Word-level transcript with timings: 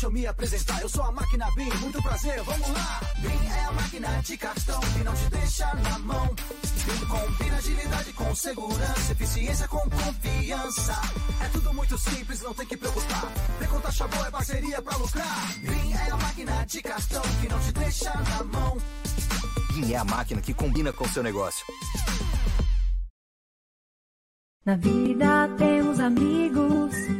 Deixa 0.00 0.08
eu 0.08 0.18
me 0.18 0.26
apresentar, 0.26 0.80
eu 0.80 0.88
sou 0.88 1.04
a 1.04 1.12
máquina 1.12 1.46
BIM, 1.54 1.68
muito 1.80 2.02
prazer, 2.02 2.42
vamos 2.42 2.68
lá! 2.70 3.00
BIM 3.18 3.48
é 3.48 3.64
a 3.64 3.72
máquina 3.72 4.22
de 4.22 4.34
cartão 4.38 4.80
que 4.80 5.04
não 5.04 5.14
te 5.14 5.28
deixa 5.28 5.74
na 5.74 5.98
mão. 5.98 6.34
BIM 6.86 7.06
combina 7.06 7.56
agilidade 7.58 8.12
com 8.14 8.34
segurança, 8.34 9.12
eficiência 9.12 9.68
com 9.68 9.90
confiança. 9.90 10.98
É 11.44 11.48
tudo 11.48 11.74
muito 11.74 11.98
simples, 11.98 12.40
não 12.40 12.54
tem 12.54 12.64
que 12.64 12.78
preocupar. 12.78 13.30
Vem 13.58 13.68
com 13.68 13.78
taxa 13.78 14.08
boa, 14.08 14.26
é 14.26 14.30
parceria 14.30 14.80
pra 14.80 14.96
lucrar. 14.96 15.58
BIM 15.58 15.92
é 15.92 16.10
a 16.10 16.16
máquina 16.16 16.64
de 16.64 16.80
cartão 16.80 17.22
que 17.42 17.48
não 17.50 17.60
te 17.60 17.72
deixa 17.72 18.14
na 18.14 18.44
mão. 18.44 18.78
BIM 19.74 19.92
é 19.92 19.96
a 19.98 20.04
máquina 20.04 20.40
que 20.40 20.54
combina 20.54 20.94
com 20.94 21.04
o 21.04 21.08
seu 21.10 21.22
negócio. 21.22 21.66
Na 24.64 24.76
vida 24.76 25.46
temos 25.58 26.00
amigos 26.00 27.19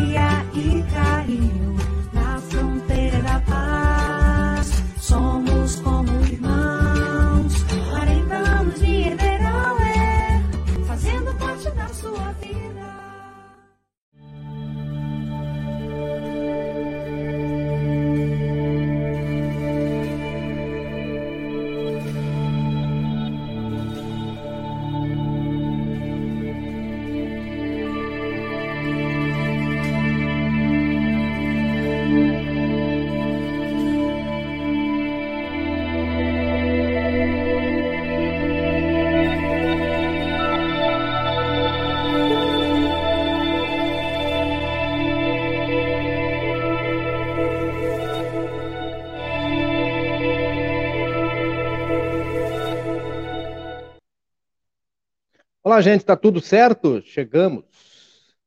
Olá, 55.71 55.79
gente, 55.79 56.03
tá 56.03 56.17
tudo 56.17 56.41
certo? 56.41 57.01
Chegamos. 57.01 57.63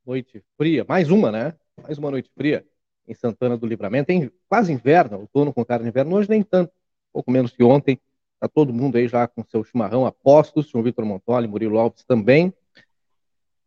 Noite 0.05 0.45
fria, 0.59 0.85
mais 0.87 1.11
uma, 1.11 1.33
né? 1.33 1.55
Mais 1.83 1.97
uma 1.97 2.11
noite 2.11 2.31
fria 2.37 2.67
em 3.09 3.15
Santana 3.15 3.57
do 3.57 3.67
Livramento. 3.67 4.09
Tem 4.09 4.31
quase 4.47 4.71
inverno, 4.71 5.21
outono 5.21 5.51
com 5.51 5.65
cara 5.65 5.83
de 5.83 5.89
inverno. 5.89 6.17
Hoje 6.17 6.29
nem 6.29 6.43
tanto, 6.43 6.71
pouco 7.11 7.31
menos 7.31 7.51
que 7.53 7.65
ontem. 7.65 7.99
Tá 8.39 8.47
todo 8.47 8.75
mundo 8.75 8.97
aí 8.97 9.09
já 9.09 9.27
com 9.27 9.43
seu 9.43 9.65
chimarrão 9.65 10.05
a 10.05 10.13
postos. 10.13 10.69
João 10.69 10.85
Vitor 10.85 11.07
Montoli, 11.07 11.49
Murilo 11.49 11.79
Alves 11.79 12.05
também. 12.05 12.53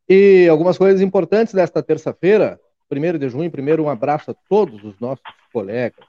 E 0.07 0.47
algumas 0.47 0.77
coisas 0.77 1.01
importantes 1.01 1.51
desta 1.51 1.81
terça-feira, 1.81 2.61
1 2.91 3.17
de 3.17 3.27
junho. 3.27 3.49
Primeiro, 3.49 3.85
um 3.85 3.89
abraço 3.89 4.29
a 4.29 4.35
todos 4.47 4.83
os 4.83 4.99
nossos 4.99 5.25
colegas 5.51 6.05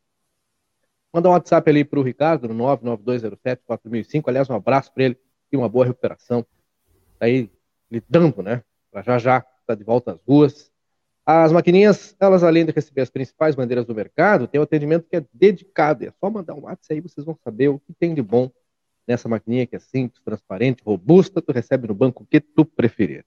Manda 1.12 1.28
um 1.28 1.32
WhatsApp 1.32 1.68
ali 1.70 1.84
para 1.84 1.98
o 1.98 2.02
Ricardo, 2.02 2.48
no 2.48 2.54
99207-4005. 2.54 4.24
Aliás, 4.26 4.50
um 4.50 4.54
abraço 4.54 4.92
para 4.92 5.04
ele 5.04 5.18
e 5.50 5.56
uma 5.56 5.68
boa 5.68 5.86
recuperação. 5.86 6.44
Está 7.14 7.26
aí 7.26 7.50
lidando, 7.90 8.42
né? 8.42 8.62
Já 9.04 9.18
já 9.18 9.44
está 9.60 9.74
de 9.74 9.84
volta 9.84 10.12
às 10.12 10.20
ruas. 10.26 10.70
As 11.24 11.52
maquininhas, 11.52 12.16
elas 12.18 12.42
além 12.42 12.64
de 12.64 12.72
receber 12.72 13.02
as 13.02 13.10
principais 13.10 13.54
bandeiras 13.54 13.84
do 13.84 13.94
mercado, 13.94 14.46
tem 14.46 14.60
um 14.60 14.64
atendimento 14.64 15.06
que 15.08 15.16
é 15.16 15.24
dedicado. 15.32 16.04
É 16.04 16.12
só 16.18 16.30
mandar 16.30 16.54
um 16.54 16.62
WhatsApp 16.62 16.94
aí, 16.94 17.00
vocês 17.00 17.24
vão 17.24 17.38
saber 17.44 17.68
o 17.68 17.78
que 17.78 17.92
tem 17.92 18.14
de 18.14 18.22
bom 18.22 18.50
nessa 19.06 19.28
maquininha 19.28 19.66
que 19.66 19.76
é 19.76 19.78
simples, 19.78 20.22
transparente, 20.22 20.82
robusta. 20.84 21.42
Tu 21.42 21.52
recebe 21.52 21.88
no 21.88 21.94
banco 21.94 22.26
que 22.30 22.40
tu 22.40 22.64
preferir. 22.64 23.24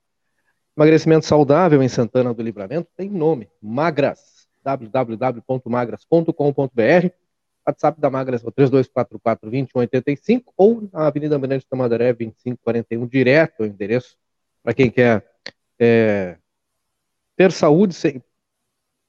Emagrecimento 0.75 1.25
saudável 1.25 1.83
em 1.83 1.89
Santana 1.89 2.33
do 2.33 2.41
Livramento 2.41 2.89
tem 2.95 3.09
nome, 3.09 3.49
Magras, 3.61 4.47
www.magras.com.br 4.63 7.20
WhatsApp 7.67 7.99
da 7.99 8.09
Magras 8.09 8.43
é 8.43 8.47
o 8.47 8.51
3244-2185 8.51 10.45
ou 10.57 10.89
na 10.91 11.07
Avenida 11.07 11.35
Almirante 11.35 11.67
Tamandaré 11.67 12.13
2541, 12.13 13.07
direto 13.07 13.61
o 13.61 13.65
endereço, 13.65 14.17
para 14.63 14.73
quem 14.73 14.89
quer 14.89 15.25
é, 15.79 16.37
ter 17.35 17.51
saúde, 17.51 17.93
sem, 17.93 18.23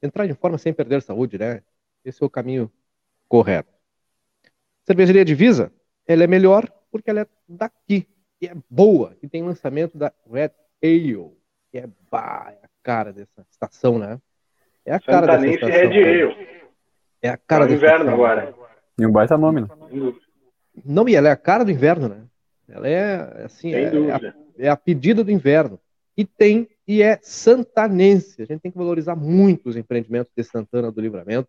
entrar 0.01 0.27
de 0.27 0.33
forma 0.33 0.57
sem 0.57 0.73
perder 0.73 1.01
saúde, 1.01 1.37
né? 1.37 1.61
Esse 2.03 2.21
é 2.21 2.25
o 2.25 2.29
caminho 2.29 2.71
correto. 3.27 3.71
Cervejaria 4.85 5.25
Divisa, 5.25 5.71
ela 6.05 6.23
é 6.23 6.27
melhor 6.27 6.69
porque 6.91 7.09
ela 7.09 7.21
é 7.21 7.27
daqui, 7.47 8.07
e 8.39 8.47
é 8.47 8.53
boa, 8.69 9.17
e 9.21 9.27
tem 9.27 9.41
lançamento 9.41 9.97
da 9.97 10.13
Red 10.29 10.51
Ale, 10.83 11.31
que 11.71 11.79
é, 11.79 11.87
bah, 12.11 12.51
é 12.51 12.65
a 12.65 12.69
cara 12.83 13.11
dessa 13.11 13.45
estação, 13.49 13.97
né? 13.97 14.19
É 14.85 14.93
a 14.93 14.99
cara 14.99 15.25
Santanense 15.25 15.59
dessa 15.59 15.69
estação. 15.69 15.91
Red 15.91 16.23
Ale. 16.23 16.62
É 17.23 17.29
a 17.29 17.37
cara 17.37 17.63
no 17.63 17.69
do 17.69 17.75
inverno 17.75 18.11
agora. 18.11 18.53
E 18.99 19.05
um 19.05 19.11
baita 19.11 19.37
nome, 19.37 19.61
né? 19.61 19.69
Não, 20.85 21.07
e 21.07 21.15
ela 21.15 21.29
é 21.29 21.31
a 21.31 21.37
cara 21.37 21.63
do 21.63 21.71
inverno, 21.71 22.09
né? 22.09 22.17
Ela 22.67 22.89
é 22.89 23.45
assim, 23.45 23.71
Sem 23.71 23.85
é, 23.85 23.89
dúvida. 23.89 24.35
é 24.59 24.67
a 24.67 24.75
pedida 24.75 25.23
do 25.23 25.31
inverno. 25.31 25.79
E 26.17 26.25
tem, 26.25 26.67
e 26.85 27.01
é 27.01 27.17
santanense. 27.21 28.41
A 28.41 28.45
gente 28.45 28.59
tem 28.59 28.71
que 28.71 28.77
valorizar 28.77 29.15
muito 29.15 29.69
os 29.69 29.77
empreendimentos 29.77 30.33
de 30.35 30.43
Santana 30.43 30.91
do 30.91 30.99
Livramento. 30.99 31.47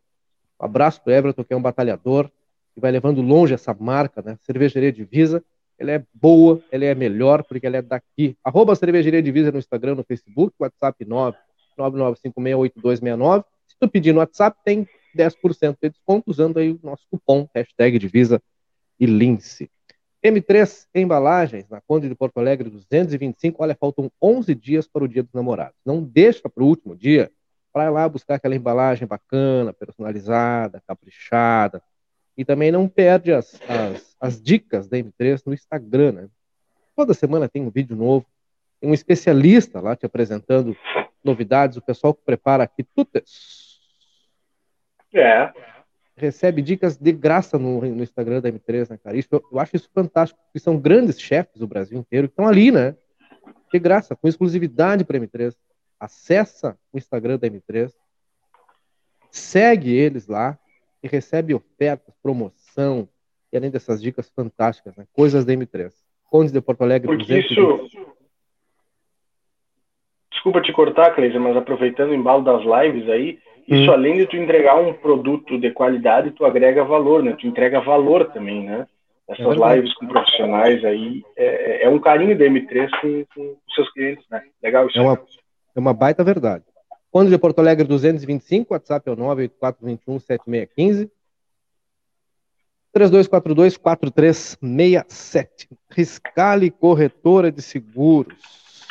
Um 0.60 0.64
abraço 0.64 1.02
para 1.02 1.14
Everton, 1.14 1.42
que 1.42 1.52
é 1.52 1.56
um 1.56 1.62
batalhador, 1.62 2.30
que 2.72 2.80
vai 2.80 2.92
levando 2.92 3.20
longe 3.20 3.52
essa 3.52 3.74
marca, 3.74 4.22
né? 4.22 4.38
Cervejaria 4.42 4.92
Divisa. 4.92 5.42
Ela 5.76 5.90
é 5.90 6.04
boa, 6.14 6.62
ela 6.70 6.84
é 6.84 6.94
melhor, 6.94 7.42
porque 7.42 7.66
ela 7.66 7.78
é 7.78 7.82
daqui. 7.82 8.36
Arroba 8.44 8.76
Cervejaria 8.76 9.20
Divisa 9.20 9.50
no 9.50 9.58
Instagram, 9.58 9.96
no 9.96 10.04
Facebook, 10.04 10.54
WhatsApp 10.60 11.04
999568269. 11.04 13.44
Se 13.66 13.74
Se 13.74 13.80
tu 13.80 13.88
pedir 13.88 14.12
no 14.12 14.20
WhatsApp, 14.20 14.56
tem 14.64 14.86
10% 15.16 15.76
de 15.80 15.90
desconto 15.90 16.30
usando 16.30 16.58
aí 16.58 16.70
o 16.70 16.80
nosso 16.82 17.04
cupom, 17.10 17.48
hashtag 17.54 17.98
divisa 17.98 18.42
e 18.98 19.06
lince. 19.06 19.70
M3 20.24 20.86
Embalagens, 20.94 21.68
na 21.68 21.82
Conde 21.82 22.08
de 22.08 22.14
Porto 22.14 22.38
Alegre 22.38 22.70
225. 22.70 23.62
Olha, 23.62 23.76
faltam 23.78 24.10
11 24.22 24.54
dias 24.54 24.86
para 24.86 25.04
o 25.04 25.08
Dia 25.08 25.22
dos 25.22 25.34
Namorados. 25.34 25.76
Não 25.84 26.02
deixa 26.02 26.48
para 26.48 26.64
o 26.64 26.66
último 26.66 26.96
dia 26.96 27.30
para 27.70 27.86
ir 27.86 27.90
lá 27.90 28.08
buscar 28.08 28.36
aquela 28.36 28.54
embalagem 28.54 29.06
bacana, 29.06 29.72
personalizada, 29.72 30.82
caprichada. 30.86 31.82
E 32.36 32.44
também 32.44 32.72
não 32.72 32.88
perde 32.88 33.32
as, 33.32 33.60
as, 33.68 34.16
as 34.18 34.42
dicas 34.42 34.88
da 34.88 34.96
M3 34.96 35.42
no 35.44 35.52
Instagram, 35.52 36.12
né? 36.12 36.28
Toda 36.96 37.12
semana 37.12 37.48
tem 37.48 37.60
um 37.60 37.70
vídeo 37.70 37.96
novo, 37.96 38.24
tem 38.80 38.88
um 38.88 38.94
especialista 38.94 39.80
lá 39.80 39.94
te 39.94 40.06
apresentando 40.06 40.76
novidades, 41.22 41.76
o 41.76 41.82
pessoal 41.82 42.14
que 42.14 42.22
prepara 42.24 42.66
quitutes. 42.66 43.63
É. 45.14 45.52
Recebe 46.16 46.62
dicas 46.62 46.96
de 46.96 47.12
graça 47.12 47.58
no, 47.58 47.80
no 47.80 48.02
Instagram 48.02 48.40
da 48.40 48.50
M3, 48.50 48.90
né, 48.90 48.98
cara? 49.02 49.16
Isso, 49.16 49.28
eu, 49.32 49.58
acho 49.58 49.76
isso 49.76 49.90
fantástico, 49.92 50.40
porque 50.44 50.58
são 50.58 50.78
grandes 50.78 51.20
chefes 51.20 51.58
do 51.58 51.66
Brasil 51.66 51.98
inteiro 51.98 52.28
que 52.28 52.32
estão 52.32 52.46
ali, 52.46 52.70
né? 52.70 52.96
De 53.72 53.78
graça, 53.78 54.14
com 54.14 54.28
exclusividade 54.28 55.04
para 55.04 55.18
M3. 55.18 55.54
Acessa 55.98 56.78
o 56.92 56.98
Instagram 56.98 57.38
da 57.38 57.48
M3, 57.48 57.92
segue 59.30 59.92
eles 59.92 60.28
lá 60.28 60.58
e 61.02 61.08
recebe 61.08 61.54
ofertas, 61.54 62.14
promoção, 62.22 63.08
e 63.52 63.56
além 63.56 63.70
dessas 63.70 64.00
dicas 64.00 64.30
fantásticas, 64.30 64.96
né? 64.96 65.06
Coisas 65.12 65.44
da 65.44 65.52
M3. 65.52 65.92
Condes 66.30 66.52
de 66.52 66.60
Porto 66.60 66.82
Alegre. 66.82 67.06
Porque 67.06 67.24
220. 67.24 67.86
isso. 67.86 68.14
Desculpa 70.30 70.60
te 70.60 70.72
cortar, 70.72 71.14
Cleisa, 71.14 71.38
mas 71.38 71.56
aproveitando 71.56 72.10
o 72.10 72.14
embalo 72.14 72.42
das 72.42 72.62
lives 72.62 73.08
aí, 73.08 73.38
isso 73.66 73.90
hum. 73.90 73.94
além 73.94 74.16
de 74.16 74.26
tu 74.26 74.36
entregar 74.36 74.76
um 74.76 74.92
produto 74.92 75.58
de 75.58 75.70
qualidade, 75.70 76.32
tu 76.32 76.44
agrega 76.44 76.84
valor, 76.84 77.22
né? 77.22 77.34
Tu 77.38 77.46
entrega 77.46 77.80
valor 77.80 78.30
também, 78.32 78.64
né? 78.64 78.86
Essas 79.26 79.58
é 79.58 79.74
lives 79.74 79.94
com 79.94 80.06
profissionais 80.06 80.84
aí 80.84 81.22
é, 81.36 81.84
é, 81.84 81.88
um 81.88 81.98
carinho 81.98 82.36
da 82.36 82.44
M3 82.44 82.90
com, 83.00 83.24
com 83.34 83.56
seus 83.74 83.90
clientes, 83.92 84.24
né? 84.30 84.42
Legal 84.62 84.86
isso. 84.86 84.98
É 84.98 85.02
uma, 85.02 85.22
é 85.76 85.80
uma 85.80 85.94
baita 85.94 86.22
verdade. 86.22 86.62
Conde 87.10 87.30
de 87.30 87.38
Porto 87.38 87.60
Alegre 87.60 87.86
225, 87.86 88.74
WhatsApp 88.74 89.08
é 89.08 89.12
o 89.12 89.16
98421 89.16 90.18
7615. 90.18 91.10
3242-4367. 92.94 95.68
Riscale 95.90 96.70
Corretora 96.70 97.50
de 97.50 97.62
Seguros. 97.62 98.84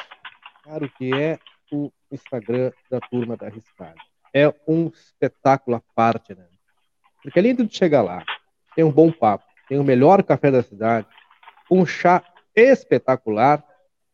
Claro 0.63 0.91
que 0.97 1.13
é 1.13 1.37
o 1.71 1.91
Instagram 2.11 2.71
da 2.89 2.99
turma 2.99 3.37
da 3.37 3.49
Riscale. 3.49 3.99
É 4.33 4.53
um 4.67 4.87
espetáculo 4.87 5.77
à 5.77 5.81
parte, 5.95 6.33
né? 6.33 6.45
Porque 7.21 7.39
além 7.39 7.55
de 7.55 7.73
chegar 7.73 8.01
lá, 8.01 8.23
tem 8.75 8.83
um 8.83 8.91
bom 8.91 9.11
papo, 9.11 9.45
tem 9.69 9.79
o 9.79 9.83
melhor 9.83 10.23
café 10.23 10.51
da 10.51 10.63
cidade, 10.63 11.07
um 11.69 11.85
chá 11.85 12.23
espetacular, 12.55 13.63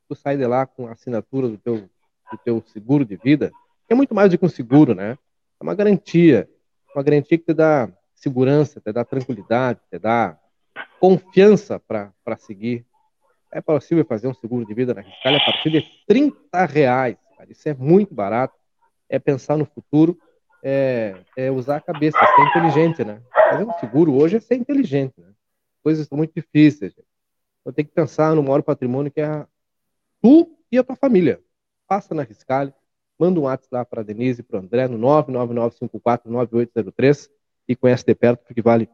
tu 0.07 0.15
sai 0.15 0.37
de 0.37 0.45
lá 0.45 0.65
com 0.65 0.87
a 0.87 0.91
assinatura 0.91 1.47
do 1.47 1.57
teu, 1.57 1.89
do 2.31 2.37
teu 2.43 2.63
seguro 2.67 3.05
de 3.05 3.15
vida. 3.15 3.51
É 3.87 3.95
muito 3.95 4.13
mais 4.13 4.29
do 4.29 4.37
que 4.37 4.45
um 4.45 4.49
seguro, 4.49 4.93
né? 4.93 5.17
É 5.59 5.63
uma 5.63 5.75
garantia. 5.75 6.49
Uma 6.95 7.03
garantia 7.03 7.37
que 7.37 7.45
te 7.45 7.53
dá 7.53 7.89
segurança, 8.15 8.81
te 8.81 8.91
dá 8.91 9.03
tranquilidade, 9.03 9.79
te 9.89 9.97
dá 9.97 10.37
confiança 10.99 11.79
para 11.79 12.37
seguir. 12.37 12.85
É 13.51 13.61
possível 13.61 14.05
fazer 14.05 14.27
um 14.27 14.33
seguro 14.33 14.65
de 14.65 14.73
vida 14.73 14.93
na 14.93 15.01
Riscale 15.01 15.37
a 15.37 15.45
partir 15.45 15.71
de 15.71 15.81
30 16.07 16.65
reais. 16.65 17.17
Cara. 17.37 17.51
Isso 17.51 17.67
é 17.67 17.73
muito 17.73 18.13
barato. 18.13 18.58
É 19.09 19.19
pensar 19.19 19.57
no 19.57 19.65
futuro, 19.65 20.17
é, 20.63 21.15
é 21.35 21.51
usar 21.51 21.77
a 21.77 21.81
cabeça, 21.81 22.17
é 22.17 22.25
ser 22.25 22.41
inteligente, 22.43 23.03
né? 23.03 23.21
Fazer 23.49 23.63
um 23.63 23.73
seguro 23.79 24.15
hoje 24.15 24.37
é 24.37 24.39
ser 24.39 24.55
inteligente, 24.55 25.13
né? 25.17 25.33
Coisas 25.83 26.07
são 26.07 26.17
muito 26.17 26.33
difíceis. 26.33 26.93
Gente. 26.93 27.07
Então 27.61 27.73
tem 27.73 27.85
que 27.85 27.91
pensar 27.91 28.35
no 28.35 28.43
maior 28.43 28.61
patrimônio 28.61 29.11
que 29.11 29.21
é 29.21 29.47
tu 30.21 30.55
e 30.71 30.77
a 30.77 30.83
tua 30.83 30.95
família. 30.95 31.41
Passa 31.87 32.13
na 32.13 32.21
Riscale, 32.23 32.73
manda 33.17 33.39
um 33.39 33.43
WhatsApp 33.43 33.67
lá 33.71 33.85
para 33.85 34.01
a 34.01 34.03
Denise 34.03 34.41
e 34.41 34.43
para 34.43 34.57
o 34.57 34.59
André 34.61 34.87
no 34.87 34.99
999549803 34.99 37.29
e 37.67 37.75
conhece 37.75 38.05
de 38.05 38.15
perto, 38.15 38.45
porque 38.45 38.61
vale 38.61 38.89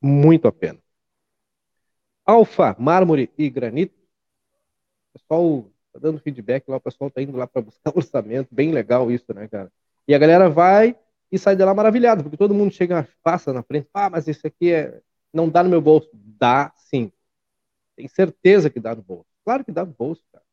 muito 0.00 0.48
a 0.48 0.52
pena. 0.52 0.78
Alfa, 2.24 2.74
mármore 2.78 3.30
e 3.38 3.48
granito. 3.48 3.94
Pessoal 5.12 5.70
está 5.96 6.08
dando 6.08 6.20
feedback 6.20 6.68
lá, 6.68 6.76
o 6.76 6.80
pessoal 6.80 7.08
está 7.08 7.22
indo 7.22 7.36
lá 7.36 7.46
para 7.46 7.62
buscar 7.62 7.92
orçamento. 7.96 8.48
Bem 8.52 8.72
legal 8.72 9.10
isso, 9.10 9.32
né, 9.34 9.48
cara? 9.48 9.70
E 10.06 10.14
a 10.14 10.18
galera 10.18 10.48
vai 10.48 10.96
e 11.30 11.38
sai 11.38 11.56
de 11.56 11.64
lá 11.64 11.74
maravilhado, 11.74 12.22
porque 12.22 12.36
todo 12.36 12.54
mundo 12.54 12.72
chega, 12.72 13.08
passa 13.22 13.52
na 13.52 13.62
frente, 13.62 13.88
ah, 13.92 14.08
mas 14.08 14.28
isso 14.28 14.46
aqui 14.46 14.72
é... 14.72 15.00
não 15.32 15.48
dá 15.48 15.62
no 15.62 15.70
meu 15.70 15.80
bolso. 15.80 16.08
Dá 16.12 16.72
sim. 16.76 17.10
Tem 17.96 18.06
certeza 18.06 18.70
que 18.70 18.78
dá 18.78 18.94
no 18.94 19.02
bolso. 19.02 19.26
Claro 19.44 19.64
que 19.64 19.72
dá 19.72 19.84
no 19.84 19.92
bolso, 19.92 20.22
cara. 20.32 20.44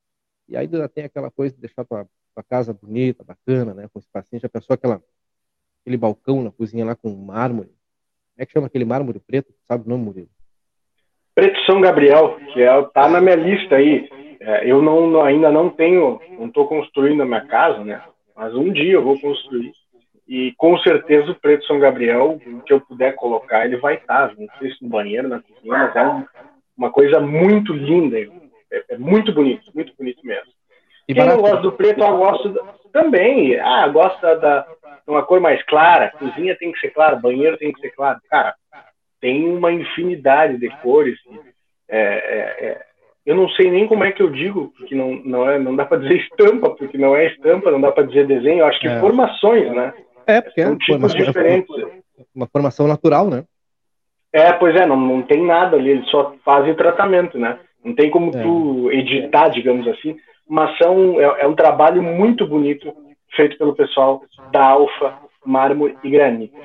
E 0.48 0.58
ainda 0.58 0.88
tem 0.90 1.04
aquela 1.04 1.30
coisa 1.30 1.54
de 1.54 1.62
deixar 1.62 1.86
tua, 1.86 2.08
tua 2.34 2.44
casa 2.44 2.74
bonita, 2.74 3.24
bacana, 3.24 3.74
né? 3.74 3.88
Com 3.92 4.00
espacinho. 4.00 4.42
Já 4.42 4.50
pensou 4.50 4.74
aquela 4.74 5.02
aquele 5.82 5.98
balcão 5.98 6.42
na 6.42 6.52
cozinha 6.52 6.86
lá 6.86 6.96
com 6.96 7.10
mármore. 7.10 7.68
Como 7.68 8.44
é 8.44 8.46
que 8.46 8.54
chama 8.54 8.68
aquele 8.68 8.86
mármore 8.86 9.20
preto? 9.20 9.54
Sabe 9.68 9.86
o 9.86 9.90
nome, 9.90 10.06
Murilo? 10.06 10.30
Preto 11.36 11.60
São 11.66 11.82
Gabriel, 11.82 12.38
que 12.54 12.62
é, 12.62 12.84
tá 12.94 13.10
na 13.10 13.20
minha 13.20 13.36
lista 13.36 13.76
aí. 13.76 14.10
É, 14.46 14.70
eu 14.70 14.82
não, 14.82 15.24
ainda 15.24 15.50
não 15.50 15.70
tenho, 15.70 16.20
não 16.38 16.48
estou 16.48 16.68
construindo 16.68 17.24
a 17.24 17.26
minha 17.26 17.46
casa, 17.46 17.82
né? 17.84 18.02
Mas 18.36 18.54
um 18.54 18.72
dia 18.74 18.94
eu 18.94 19.04
vou 19.04 19.18
construir. 19.18 19.72
E 20.28 20.54
com 20.58 20.78
certeza 20.80 21.32
o 21.32 21.36
Preto 21.36 21.66
São 21.66 21.80
Gabriel, 21.80 22.40
o 22.46 22.62
que 22.62 22.74
eu 22.74 22.82
puder 22.82 23.16
colocar, 23.16 23.66
ele 23.66 23.78
vai 23.78 23.96
estar. 23.96 24.30
Tá, 24.30 24.36
não 24.38 24.48
sei 24.60 24.72
se 24.72 24.84
no 24.84 24.90
banheiro, 24.90 25.30
na 25.30 25.42
cozinha, 25.42 25.78
mas 25.78 25.96
é 25.96 26.06
um, 26.06 26.26
uma 26.78 26.92
coisa 26.92 27.22
muito 27.22 27.72
linda. 27.72 28.20
É, 28.20 28.84
é, 28.90 28.98
muito 28.98 29.32
bonito, 29.34 29.72
muito 29.74 29.94
bonito 29.98 30.26
mesmo. 30.26 30.52
E 31.08 31.14
Quem 31.14 31.26
não 31.26 31.38
gosta 31.38 31.62
do 31.62 31.72
preto, 31.72 32.02
eu 32.02 32.18
gosto 32.18 32.54
também. 32.92 33.58
Ah, 33.60 33.88
gosta 33.88 34.36
da, 34.38 34.68
uma 35.08 35.24
cor 35.24 35.40
mais 35.40 35.64
clara, 35.64 36.12
cozinha 36.18 36.58
tem 36.58 36.72
que 36.72 36.80
ser 36.80 36.90
clara, 36.90 37.16
banheiro 37.16 37.58
tem 37.58 37.72
que 37.72 37.80
ser 37.80 37.92
claro. 37.92 38.20
Cara, 38.30 38.56
tem 39.22 39.48
uma 39.48 39.72
infinidade 39.72 40.58
de 40.58 40.70
cores. 40.82 41.18
É, 41.88 42.00
é, 42.00 42.66
é, 42.66 42.86
eu 43.26 43.36
não 43.36 43.50
sei 43.50 43.72
nem 43.72 43.88
como 43.88 44.04
é 44.04 44.12
que 44.12 44.22
eu 44.22 44.30
digo, 44.30 44.74
porque 44.78 44.94
não, 44.94 45.16
não, 45.24 45.50
é, 45.50 45.58
não 45.58 45.76
dá 45.76 45.86
para 45.86 46.02
dizer 46.02 46.18
estampa, 46.18 46.72
porque 46.72 46.98
não 46.98 47.16
é 47.16 47.28
estampa, 47.28 47.72
não 47.72 47.80
dá 47.80 47.92
para 47.92 48.06
dizer 48.06 48.28
desenho, 48.28 48.60
eu 48.60 48.66
acho 48.66 48.80
que 48.80 48.88
é. 48.88 49.00
formações, 49.00 49.72
né? 49.72 49.94
É, 50.28 50.42
porque 50.42 50.62
é 50.62 50.66
São 50.66 50.78
tipos 50.78 51.12
formação, 51.12 51.26
diferentes. 51.26 51.86
Uma 52.36 52.48
formação 52.48 52.88
natural, 52.88 53.30
né? 53.30 53.46
É, 54.32 54.52
pois 54.54 54.76
é, 54.76 54.86
não, 54.86 54.98
não 54.98 55.22
tem 55.22 55.46
nada 55.46 55.78
ali, 55.78 55.92
eles 55.92 56.10
só 56.10 56.36
fazem 56.44 56.72
o 56.72 56.78
tratamento, 56.78 57.38
né? 57.38 57.60
Não 57.84 57.94
tem 57.94 58.10
como 58.10 58.36
é. 58.36 58.42
tu 58.42 58.92
editar, 58.92 59.50
digamos 59.50 59.88
assim, 59.88 60.18
mas 60.48 60.78
são, 60.78 61.20
é, 61.20 61.44
é 61.44 61.48
um 61.48 61.56
trabalho 61.56 62.02
muito 62.02 62.46
bonito 62.46 62.94
feito 63.36 63.58
pelo 63.58 63.76
pessoal 63.76 64.22
da 64.52 64.66
Alfa, 64.66 65.18
Mármore 65.46 65.98
e 66.04 66.10
Granito. 66.10 66.58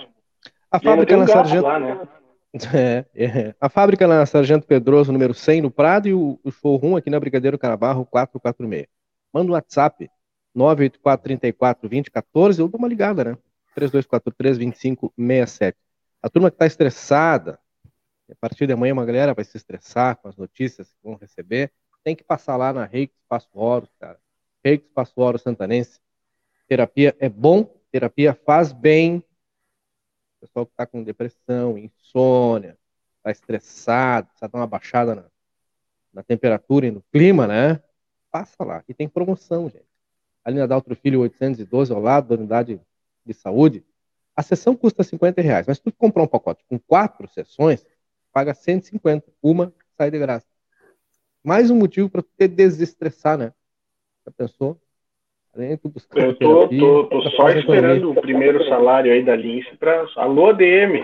A 0.71 0.79
fábrica 0.81 1.17
na 1.17 1.27
Sargento... 1.27 1.65
Lá, 1.65 1.79
né? 1.79 1.99
É, 2.75 3.05
é, 3.15 3.55
A 3.61 3.69
fábrica 3.69 4.07
na 4.07 4.25
Sargento 4.27 4.67
Pedroso, 4.67 5.13
número 5.13 5.35
100, 5.35 5.63
no 5.63 5.71
Prado, 5.71 6.09
e 6.09 6.15
o, 6.15 6.39
o 6.43 6.51
showroom 6.51 6.97
aqui 6.97 7.11
na 7.11 7.21
Brigadeiro 7.21 7.59
Carabarro, 7.59 8.07
446. 8.07 8.87
Manda 9.33 9.51
um 9.51 9.55
WhatsApp, 9.55 10.11
984-34-2014, 10.57 12.61
ou 12.61 12.69
dá 12.69 12.79
uma 12.79 12.89
ligada, 12.89 13.25
né? 13.25 13.37
3243-2567. 13.79 15.75
A 16.23 16.29
turma 16.29 16.51
que 16.51 16.57
está 16.57 16.67
estressada, 16.67 17.59
a 18.31 18.35
partir 18.41 18.67
de 18.67 18.73
amanhã 18.73 18.93
uma 18.93 19.07
galera 19.07 19.35
vai 19.35 19.45
se 19.45 19.57
estressar 19.57 20.17
com 20.17 20.29
as 20.29 20.37
notícias 20.37 20.89
que 20.89 20.99
vão 21.03 21.15
receber, 21.15 21.71
tem 22.03 22.17
que 22.17 22.25
passar 22.25 22.57
lá 22.57 22.73
na 22.73 22.85
Reiki 22.85 23.15
Espaço 23.15 23.49
Oro, 23.55 23.89
cara. 24.01 24.19
Reiki 24.65 24.87
Espaço 24.87 25.13
Oro 25.17 25.39
Santanense, 25.39 26.01
Terapia 26.69 27.17
é 27.19 27.31
bom, 27.31 27.65
terapia 27.91 28.35
faz 28.35 28.73
bem. 28.73 29.25
Pessoal 30.41 30.67
que 30.67 30.73
está 30.73 30.87
com 30.87 31.03
depressão, 31.03 31.77
insônia, 31.77 32.79
está 33.19 33.31
estressado, 33.31 34.29
precisa 34.29 34.49
dar 34.49 34.59
uma 34.59 34.67
baixada 34.67 35.15
na, 35.15 35.25
na 36.13 36.23
temperatura 36.23 36.87
e 36.87 36.91
no 36.91 37.03
clima, 37.13 37.47
né? 37.47 37.83
Passa 38.31 38.65
lá. 38.65 38.85
E 38.89 38.95
tem 38.95 39.09
promoção, 39.09 39.69
gente. 39.69 39.89
Ali 40.45 40.59
na 40.59 40.67
Daltro 40.67 40.95
Filho 40.95 41.21
812, 41.21 41.93
ao 41.93 42.01
lado 42.01 42.29
da 42.29 42.35
unidade 42.37 42.81
de 43.25 43.35
saúde, 43.35 43.85
a 44.35 44.43
sessão 44.43 44.77
custa 44.77 45.03
50 45.03 45.43
reais. 45.43 45.67
Mas 45.67 45.79
se 45.79 45.83
tu 45.83 45.93
comprar 45.93 46.23
um 46.23 46.29
pacote 46.29 46.65
com 46.69 46.79
quatro 46.79 47.29
sessões, 47.29 47.85
paga 48.33 48.55
150. 48.55 49.33
Uma 49.43 49.75
sai 49.97 50.11
de 50.11 50.19
graça. 50.19 50.47
Mais 51.43 51.71
um 51.71 51.77
motivo 51.77 52.09
para 52.09 52.23
tu 52.23 52.49
desestressar, 52.49 53.37
né? 53.37 53.53
Já 54.25 54.33
pensou? 54.33 54.81
Eu 56.15 56.35
tô, 56.35 56.69
tô, 56.69 57.05
tô 57.05 57.23
só 57.31 57.51
esperando 57.51 58.11
o 58.11 58.21
primeiro 58.21 58.65
salário 58.69 59.13
aí 59.13 59.25
da 59.25 59.35
Lince 59.35 59.77
para 59.77 60.07
alô 60.17 60.53
DM 60.53 61.03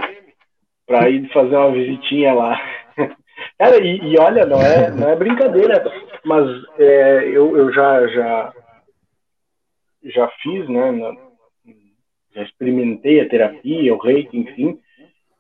para 0.87 1.09
ir 1.09 1.29
fazer 1.33 1.57
uma 1.57 1.73
visitinha 1.73 2.33
lá. 2.35 2.61
Cara, 3.59 3.85
e, 3.85 3.99
e, 3.99 4.19
olha, 4.19 4.47
não 4.47 4.61
é, 4.61 4.91
não 4.91 5.09
é 5.09 5.17
brincadeira, 5.17 5.83
mas 6.25 6.49
é, 6.79 7.25
eu, 7.29 7.57
eu 7.57 7.73
já, 7.73 8.07
já, 8.09 8.53
já 10.05 10.29
fiz, 10.43 10.69
né, 10.69 11.17
já 12.35 12.43
experimentei 12.43 13.21
a 13.21 13.29
terapia, 13.29 13.95
o 13.95 13.99
reiki, 13.99 14.37
enfim, 14.39 14.79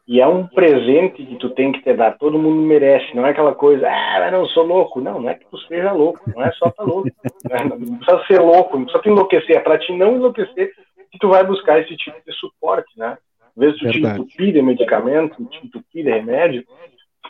e 0.06 0.20
é 0.20 0.26
um 0.26 0.46
presente 0.46 1.24
que 1.24 1.36
tu 1.36 1.48
tem 1.50 1.72
que 1.72 1.82
te 1.82 1.94
dar, 1.94 2.18
todo 2.18 2.38
mundo 2.38 2.60
merece, 2.60 3.16
não 3.16 3.26
é 3.26 3.30
aquela 3.30 3.54
coisa, 3.54 3.88
ah, 3.88 4.26
eu 4.26 4.32
não 4.32 4.46
sou 4.48 4.64
louco. 4.64 5.00
Não, 5.00 5.20
não 5.20 5.30
é 5.30 5.34
que 5.34 5.46
tu 5.50 5.58
seja 5.60 5.92
louco, 5.92 6.20
não 6.26 6.44
é 6.44 6.52
só 6.52 6.70
tá 6.70 6.82
louco. 6.82 7.08
Né? 7.44 7.58
Não 7.64 7.98
precisa 7.98 8.24
ser 8.26 8.40
louco, 8.40 8.76
não 8.76 8.84
precisa 8.84 9.02
te 9.02 9.08
enlouquecer, 9.10 9.56
é 9.56 9.60
pra 9.60 9.78
te 9.78 9.92
não 9.92 10.16
enlouquecer 10.16 10.72
que 11.10 11.18
tu 11.18 11.28
vai 11.28 11.44
buscar 11.44 11.78
esse 11.78 11.94
tipo 11.96 12.16
de 12.26 12.32
suporte, 12.32 12.98
né? 12.98 13.18
Às 13.54 13.56
vezes 13.56 13.78
tu 13.78 13.84
Verdade. 13.84 14.02
te 14.02 14.20
entupir 14.22 14.52
de 14.52 14.62
medicamento, 14.62 15.44
te 15.44 15.66
entupir 15.66 16.04
de 16.04 16.10
remédio, 16.10 16.64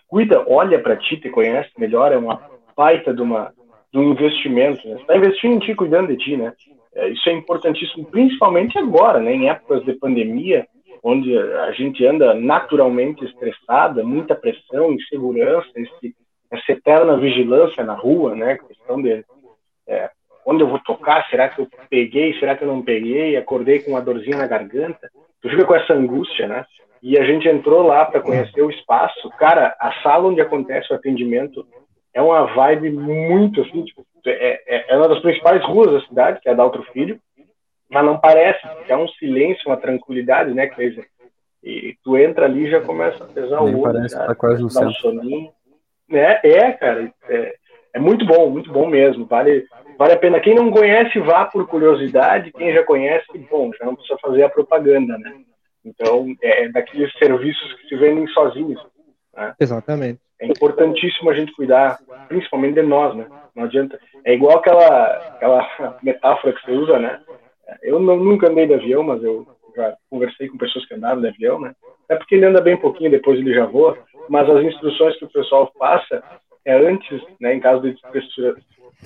cuida, 0.09 0.45
olha 0.49 0.81
para 0.81 0.97
ti, 0.97 1.17
te 1.17 1.29
conhece 1.29 1.71
melhor, 1.77 2.13
é 2.13 2.17
uma 2.17 2.41
baita 2.77 3.13
de, 3.13 3.21
uma, 3.21 3.53
de 3.93 3.99
um 3.99 4.13
investimento, 4.13 4.89
né? 4.89 4.97
Você 4.97 5.05
tá 5.05 5.17
investindo 5.17 5.55
em 5.55 5.59
ti, 5.59 5.75
cuidando 5.75 6.09
de 6.09 6.17
ti, 6.17 6.37
né? 6.37 6.53
É, 6.95 7.09
isso 7.09 7.29
é 7.29 7.33
importantíssimo, 7.33 8.07
principalmente 8.07 8.79
agora, 8.79 9.19
né? 9.21 9.35
Em 9.35 9.49
épocas 9.49 9.85
de 9.85 9.93
pandemia, 9.95 10.67
onde 11.05 11.37
a 11.37 11.71
gente 11.73 12.05
anda 12.07 12.33
naturalmente 12.33 13.23
estressada, 13.27 14.03
muita 14.03 14.35
pressão, 14.35 14.91
insegurança, 14.91 15.69
esse, 15.77 16.17
essa 16.51 16.73
eterna 16.73 17.19
vigilância 17.19 17.85
na 17.85 17.93
rua, 17.93 18.35
né? 18.35 18.57
Questão 18.57 19.03
de 19.03 19.23
é, 19.87 20.11
onde 20.47 20.63
eu 20.63 20.67
vou 20.67 20.79
tocar, 20.79 21.29
será 21.29 21.51
que 21.51 21.61
eu 21.61 21.69
peguei, 21.91 22.39
será 22.39 22.57
que 22.57 22.65
eu 22.65 22.69
não 22.69 22.81
peguei, 22.81 23.37
acordei 23.37 23.81
com 23.81 23.91
uma 23.91 24.01
dorzinha 24.01 24.39
na 24.39 24.47
garganta, 24.47 25.11
tu 25.43 25.51
fica 25.51 25.67
com 25.67 25.75
essa 25.75 25.93
angústia, 25.93 26.49
né? 26.49 26.65
E 27.03 27.19
a 27.19 27.25
gente 27.25 27.47
entrou 27.47 27.83
lá 27.83 28.07
para 28.07 28.23
conhecer 28.23 28.63
o 28.63 28.71
espaço, 28.71 29.29
cara, 29.39 29.77
a 29.79 29.93
sala 30.03 30.29
onde 30.29 30.41
acontece 30.41 30.91
o 30.91 30.97
atendimento 30.97 31.67
é 32.15 32.23
uma 32.23 32.45
vibe 32.55 32.91
muito 32.93 33.61
assim, 33.61 33.85
tipo, 33.85 34.07
é, 34.25 34.63
é, 34.67 34.95
é 34.95 34.97
uma 34.97 35.09
das 35.09 35.21
principais 35.21 35.63
ruas 35.67 35.93
da 35.93 36.09
cidade, 36.09 36.41
que 36.41 36.49
é 36.49 36.53
a 36.53 36.55
da 36.55 36.65
Outro 36.65 36.83
Filho, 36.95 37.21
mas 37.91 38.05
não 38.05 38.19
parece, 38.19 38.67
porque 38.67 38.93
é 38.93 38.97
um 38.97 39.09
silêncio, 39.09 39.69
uma 39.69 39.77
tranquilidade, 39.77 40.53
né, 40.53 40.67
Cleiser? 40.67 41.07
E 41.63 41.97
tu 42.05 42.17
entra 42.19 42.45
ali 42.45 42.67
e 42.67 42.71
já 42.71 42.81
começa 42.81 43.25
a 43.25 43.27
pesar 43.27 43.63
Nem 43.63 43.75
o 43.75 43.81
olho, 43.81 43.95
parece 43.95 44.15
que 44.15 44.21
já, 44.21 44.27
tá 44.27 44.35
quase 44.35 44.61
no 44.61 44.67
um 44.67 44.93
soninho. 44.93 45.51
É, 46.11 46.51
é, 46.51 46.73
cara, 46.73 47.11
é, 47.29 47.55
é 47.95 47.99
muito 47.99 48.27
bom, 48.27 48.51
muito 48.51 48.71
bom 48.71 48.87
mesmo. 48.87 49.25
Vale, 49.25 49.67
vale 49.97 50.13
a 50.13 50.19
pena. 50.19 50.41
Quem 50.41 50.55
não 50.55 50.71
conhece, 50.71 51.19
vá 51.21 51.47
por 51.47 51.67
curiosidade. 51.67 52.53
Quem 52.53 52.73
já 52.73 52.83
conhece, 52.85 53.27
bom, 53.51 53.71
já 53.79 53.87
não 53.87 53.95
precisa 53.95 54.19
fazer 54.21 54.43
a 54.43 54.51
propaganda, 54.51 55.17
né? 55.17 55.33
Então, 55.83 56.35
é 56.43 56.69
daqueles 56.69 57.13
serviços 57.19 57.73
que 57.75 57.89
se 57.89 57.97
vendem 57.97 58.27
sozinhos. 58.29 58.85
Exatamente. 59.59 60.21
É 60.41 60.47
importantíssimo 60.47 61.31
a 61.31 61.35
gente 61.35 61.55
cuidar, 61.55 61.99
principalmente 62.29 62.75
de 62.75 62.83
nós, 62.83 63.15
né? 63.17 63.27
Não 63.55 63.65
adianta. 63.65 63.99
É 64.25 64.35
igual 64.35 64.59
aquela, 64.59 65.07
aquela 65.07 65.99
metáfora 66.03 66.53
que 66.53 66.63
você 66.63 66.73
usa, 66.73 66.99
né? 66.99 67.21
Eu 67.83 67.99
não, 68.01 68.17
nunca 68.17 68.49
andei 68.49 68.67
de 68.67 68.75
avião, 68.75 69.03
mas 69.03 69.23
eu 69.23 69.47
já 69.75 69.97
conversei 70.11 70.49
com 70.49 70.59
pessoas 70.59 70.87
que 70.87 70.95
andaram 70.95 71.21
de 71.21 71.29
avião, 71.29 71.61
né? 71.61 71.75
É 72.09 72.17
porque 72.17 72.35
ele 72.35 72.47
anda 72.47 72.61
bem 72.61 72.77
pouquinho, 72.77 73.11
depois 73.11 73.39
ele 73.39 73.55
já 73.55 73.67
voa. 73.67 73.99
Mas 74.29 74.49
as 74.49 74.65
instruções 74.65 75.17
que 75.19 75.25
o 75.25 75.31
pessoal 75.31 75.73
passa 75.79 76.23
é 76.65 76.75
antes, 76.75 77.23
né, 77.41 77.55
em 77.55 77.61
caso 77.61 77.83
de 77.83 77.97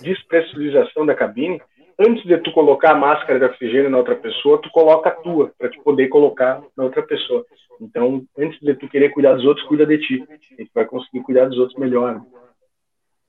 despressurização 0.01 1.05
da 1.05 1.15
cabine, 1.15 1.61
antes 1.99 2.25
de 2.25 2.39
tu 2.39 2.53
colocar 2.53 2.93
a 2.93 2.99
máscara 2.99 3.39
de 3.39 3.45
oxigênio 3.45 3.91
na 3.91 3.99
outra 3.99 4.15
pessoa, 4.15 4.61
tu 4.63 4.71
coloca 4.71 5.09
a 5.09 5.15
tua, 5.15 5.53
para 5.59 5.69
tu 5.69 5.83
poder 5.83 6.09
colocar 6.09 6.63
na 6.77 6.85
outra 6.85 7.03
pessoa. 7.03 7.45
Então, 7.81 8.25
antes 8.39 8.59
de 8.61 8.75
tu 8.75 8.89
querer 8.89 9.11
cuidar 9.11 9.35
dos 9.35 9.45
outros, 9.45 9.67
cuida 9.67 9.87
de 9.87 9.99
ti. 9.99 10.25
E 10.59 10.65
tu 10.65 10.71
vai 10.75 10.85
conseguir 10.85 11.23
cuidar 11.23 11.47
dos 11.47 11.59
outros 11.59 11.79
melhor. 11.79 12.15
né? 12.15 12.23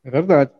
É 0.06 0.12
verdade. 0.12 0.52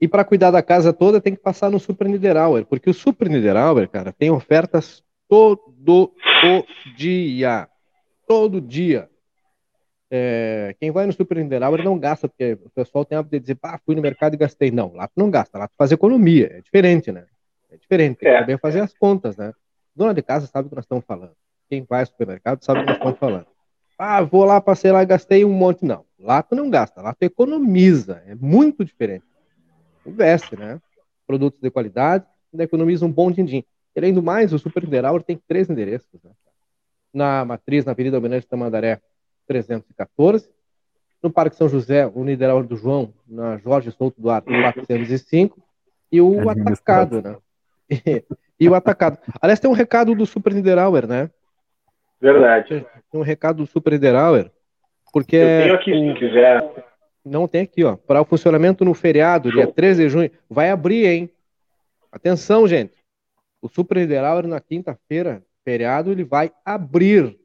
E 0.00 0.06
para 0.06 0.24
cuidar 0.24 0.50
da 0.50 0.62
casa 0.62 0.92
toda 0.92 1.20
tem 1.20 1.34
que 1.34 1.40
passar 1.40 1.70
no 1.70 1.78
Super 1.80 2.08
Niederauer, 2.08 2.66
porque 2.66 2.90
o 2.90 2.94
Super 2.94 3.28
Niederauer, 3.28 3.88
cara, 3.88 4.12
tem 4.12 4.30
ofertas 4.30 5.02
todo 5.28 6.12
o 6.44 6.64
dia. 6.96 7.68
Todo 8.26 8.60
dia. 8.60 9.08
É, 10.10 10.74
quem 10.78 10.90
vai 10.90 11.06
no 11.06 11.12
Super 11.12 11.38
Niederauer 11.38 11.82
não 11.82 11.98
gasta, 11.98 12.28
porque 12.28 12.52
o 12.64 12.70
pessoal 12.70 13.04
tem 13.04 13.16
a 13.16 13.20
hábito 13.20 13.36
de 13.36 13.40
dizer, 13.40 13.54
pá, 13.56 13.80
fui 13.84 13.94
no 13.94 14.02
mercado 14.02 14.34
e 14.34 14.36
gastei. 14.36 14.70
Não, 14.70 14.92
lá 14.94 15.08
tu 15.08 15.14
não 15.16 15.30
gasta, 15.30 15.58
lá 15.58 15.66
tu 15.66 15.74
faz 15.76 15.90
economia. 15.90 16.50
É 16.52 16.60
diferente, 16.60 17.10
né? 17.10 17.24
É 17.70 17.76
diferente. 17.76 18.18
Tem 18.18 18.28
que 18.28 18.34
É. 18.34 18.40
saber 18.40 18.58
fazer 18.60 18.80
as 18.80 18.92
contas, 18.92 19.36
né? 19.36 19.52
Dona 19.94 20.14
de 20.14 20.22
casa 20.22 20.46
sabe 20.46 20.66
o 20.66 20.68
que 20.68 20.76
nós 20.76 20.84
estamos 20.84 21.04
falando. 21.04 21.32
Quem 21.68 21.84
vai 21.88 22.00
ao 22.00 22.06
supermercado 22.06 22.62
sabe 22.62 22.80
o 22.80 22.82
que 22.82 22.88
nós 22.88 22.98
estamos 22.98 23.18
falando. 23.18 23.46
Ah, 23.98 24.22
vou 24.22 24.44
lá, 24.44 24.60
passei 24.60 24.92
lá 24.92 25.02
e 25.02 25.06
gastei 25.06 25.44
um 25.44 25.52
monte. 25.52 25.84
Não. 25.84 26.04
Lá 26.18 26.42
tu 26.42 26.54
não 26.54 26.68
gasta, 26.70 27.00
lá 27.00 27.14
tu 27.14 27.22
economiza. 27.22 28.22
É 28.26 28.34
muito 28.34 28.84
diferente. 28.84 29.24
Investe, 30.06 30.56
né? 30.56 30.80
Produtos 31.26 31.60
de 31.60 31.70
qualidade, 31.70 32.24
ainda 32.52 32.64
economiza 32.64 33.04
um 33.04 33.10
bom 33.12 33.30
din-din. 33.30 33.64
E, 33.94 33.98
Além 33.98 34.12
do 34.14 34.22
mais, 34.22 34.52
o 34.52 34.58
Super 34.58 34.82
Niederauer 34.84 35.22
tem 35.22 35.40
três 35.48 35.68
endereços. 35.68 36.22
Né? 36.22 36.30
Na 37.12 37.44
Matriz, 37.44 37.84
na 37.84 37.92
Avenida 37.92 38.16
Almirante 38.16 38.46
Tamandaré, 38.46 39.00
314. 39.46 40.48
No 41.22 41.30
Parque 41.30 41.56
São 41.56 41.68
José, 41.68 42.06
o 42.06 42.22
Niederauer 42.24 42.64
do 42.64 42.76
João, 42.76 43.12
na 43.26 43.56
Jorge 43.58 43.90
Souto 43.90 44.20
Duarte, 44.20 44.48
405. 44.48 45.58
E 46.12 46.20
o 46.20 46.48
Administrado. 46.48 47.18
Atacado, 47.18 47.22
né? 47.22 47.36
e 48.60 48.68
o 48.68 48.74
Atacado. 48.74 49.18
Aliás, 49.40 49.58
tem 49.58 49.68
um 49.70 49.74
recado 49.74 50.14
do 50.14 50.26
Super 50.26 50.52
Niederauer, 50.54 51.06
né? 51.06 51.30
Verdade. 52.20 52.86
Tem 53.10 53.20
um 53.20 53.24
recado 53.24 53.56
do 53.58 53.66
Super 53.66 53.92
Niederauer, 53.94 54.50
porque 55.12 55.36
Eu 55.36 55.62
tenho 55.62 55.74
aqui, 55.74 55.92
o- 55.92 56.12
se 56.14 56.18
quiser. 56.18 56.86
Não 57.26 57.48
tem 57.48 57.62
aqui, 57.62 57.82
ó. 57.82 57.96
Para 57.96 58.22
o 58.22 58.24
funcionamento 58.24 58.84
no 58.84 58.94
feriado, 58.94 59.50
dia 59.50 59.64
Show. 59.64 59.72
13 59.72 60.02
de 60.04 60.08
junho, 60.08 60.30
vai 60.48 60.70
abrir, 60.70 61.06
hein? 61.06 61.30
Atenção, 62.10 62.68
gente. 62.68 63.04
O 63.60 63.68
Super 63.68 63.98
Niederauer 63.98 64.46
na 64.46 64.60
quinta-feira, 64.60 65.44
feriado, 65.64 66.12
ele 66.12 66.22
vai 66.22 66.52
abrir. 66.64 67.36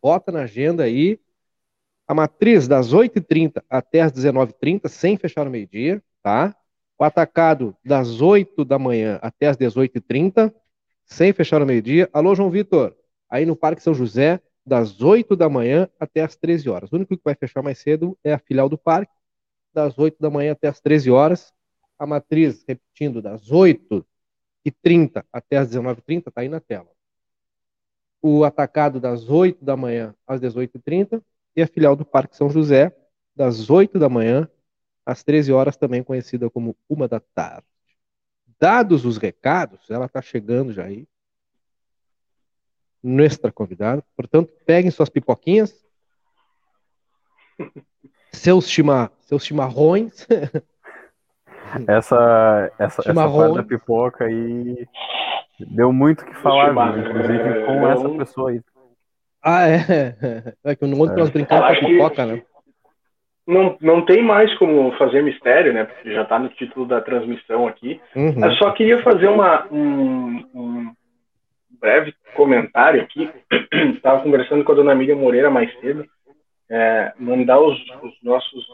Bota 0.00 0.32
na 0.32 0.40
agenda 0.40 0.84
aí. 0.84 1.20
A 2.08 2.14
matriz 2.14 2.66
das 2.66 2.92
8h30 2.92 3.62
até 3.68 4.00
as 4.00 4.12
19h30, 4.12 4.88
sem 4.88 5.16
fechar 5.16 5.44
no 5.44 5.50
meio-dia, 5.50 6.02
tá? 6.22 6.54
O 6.98 7.04
atacado 7.04 7.76
das 7.84 8.20
8 8.20 8.64
da 8.64 8.78
manhã 8.78 9.18
até 9.20 9.48
as 9.48 9.56
18h30, 9.56 10.52
sem 11.04 11.32
fechar 11.32 11.60
no 11.60 11.66
meio-dia. 11.66 12.08
Alô, 12.12 12.34
João 12.34 12.50
Vitor. 12.50 12.94
Aí 13.28 13.44
no 13.44 13.56
Parque 13.56 13.82
São 13.82 13.94
José, 13.94 14.40
das 14.64 15.00
8 15.00 15.36
da 15.36 15.48
manhã 15.48 15.88
até 15.98 16.22
as 16.22 16.36
13 16.36 16.68
horas. 16.70 16.90
O 16.92 16.96
único 16.96 17.16
que 17.16 17.24
vai 17.24 17.34
fechar 17.34 17.62
mais 17.62 17.78
cedo 17.78 18.18
é 18.24 18.32
a 18.32 18.38
filial 18.38 18.68
do 18.68 18.78
parque, 18.78 19.12
das 19.72 19.98
8 19.98 20.16
da 20.20 20.30
manhã 20.30 20.52
até 20.52 20.68
as 20.68 20.80
13 20.80 21.10
horas. 21.10 21.52
A 21.98 22.06
matriz, 22.06 22.64
repetindo, 22.66 23.20
das 23.20 23.50
8 23.50 24.04
e 24.64 24.70
30 24.70 25.24
até 25.32 25.58
as 25.58 25.68
19h30, 25.68 26.28
está 26.28 26.40
aí 26.40 26.48
na 26.48 26.60
tela. 26.60 26.88
O 28.22 28.44
atacado 28.44 28.98
das 28.98 29.28
8 29.28 29.62
da 29.64 29.76
manhã 29.76 30.14
às 30.26 30.40
18h30 30.40 31.22
e 31.54 31.62
a 31.62 31.66
filial 31.66 31.94
do 31.94 32.04
Parque 32.04 32.36
São 32.36 32.48
José, 32.48 32.96
das 33.36 33.68
8 33.68 33.98
da 33.98 34.08
manhã 34.08 34.48
às 35.04 35.22
13 35.22 35.52
horas, 35.52 35.76
também 35.76 36.02
conhecida 36.02 36.48
como 36.48 36.76
uma 36.88 37.06
da 37.06 37.20
tarde. 37.20 37.66
Dados 38.58 39.04
os 39.04 39.18
recados, 39.18 39.90
ela 39.90 40.06
está 40.06 40.22
chegando 40.22 40.72
já 40.72 40.84
aí. 40.84 41.06
Nuestra 43.06 43.52
convidada. 43.52 44.02
Portanto, 44.16 44.50
peguem 44.64 44.90
suas 44.90 45.10
pipoquinhas, 45.10 45.74
seus, 48.32 48.68
chima, 48.68 49.10
seus 49.20 49.44
chimarrões. 49.44 50.26
Essa, 51.88 52.70
essa, 52.78 52.84
essa 52.84 53.02
Chimarrão. 53.02 53.36
parte 53.36 53.54
da 53.56 53.62
pipoca 53.64 54.24
aí 54.26 54.86
deu 55.58 55.92
muito 55.92 56.20
o 56.22 56.24
que 56.26 56.34
falar, 56.36 56.68
chimarrão. 56.68 57.00
inclusive 57.00 57.64
com 57.66 57.88
essa 57.88 58.08
pessoa 58.10 58.50
aí. 58.50 58.60
Ah, 59.42 59.66
é. 59.66 60.54
É 60.62 60.76
que 60.76 60.86
no 60.86 60.96
mundo 60.96 61.14
que 61.14 61.18
nós 61.20 61.30
brincamos 61.30 61.66
com 61.80 61.86
que- 61.86 61.92
pipoca, 61.92 62.26
né? 62.26 62.42
Não, 63.46 63.76
não 63.80 64.04
tem 64.04 64.22
mais 64.22 64.56
como 64.56 64.92
fazer 64.96 65.22
mistério, 65.22 65.72
né? 65.72 65.84
Porque 65.84 66.12
já 66.14 66.22
está 66.22 66.38
no 66.38 66.48
título 66.50 66.86
da 66.86 67.00
transmissão 67.00 67.66
aqui. 67.66 68.00
Uhum. 68.14 68.44
Eu 68.44 68.52
só 68.52 68.70
queria 68.70 69.02
fazer 69.02 69.26
uma, 69.26 69.66
um, 69.72 70.46
um 70.54 70.94
breve 71.84 72.14
comentário 72.34 73.02
aqui. 73.02 73.30
Estava 73.94 74.22
conversando 74.22 74.64
com 74.64 74.72
a 74.72 74.74
dona 74.74 74.94
Miriam 74.94 75.16
Moreira 75.16 75.50
mais 75.50 75.70
cedo. 75.80 76.06
É, 76.70 77.12
mandar 77.18 77.60
os, 77.60 77.78
os 78.02 78.14
nossos 78.22 78.66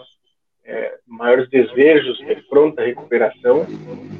é, 0.64 0.94
maiores 1.08 1.50
desejos 1.50 2.18
de 2.18 2.36
pronta 2.48 2.84
recuperação. 2.84 3.66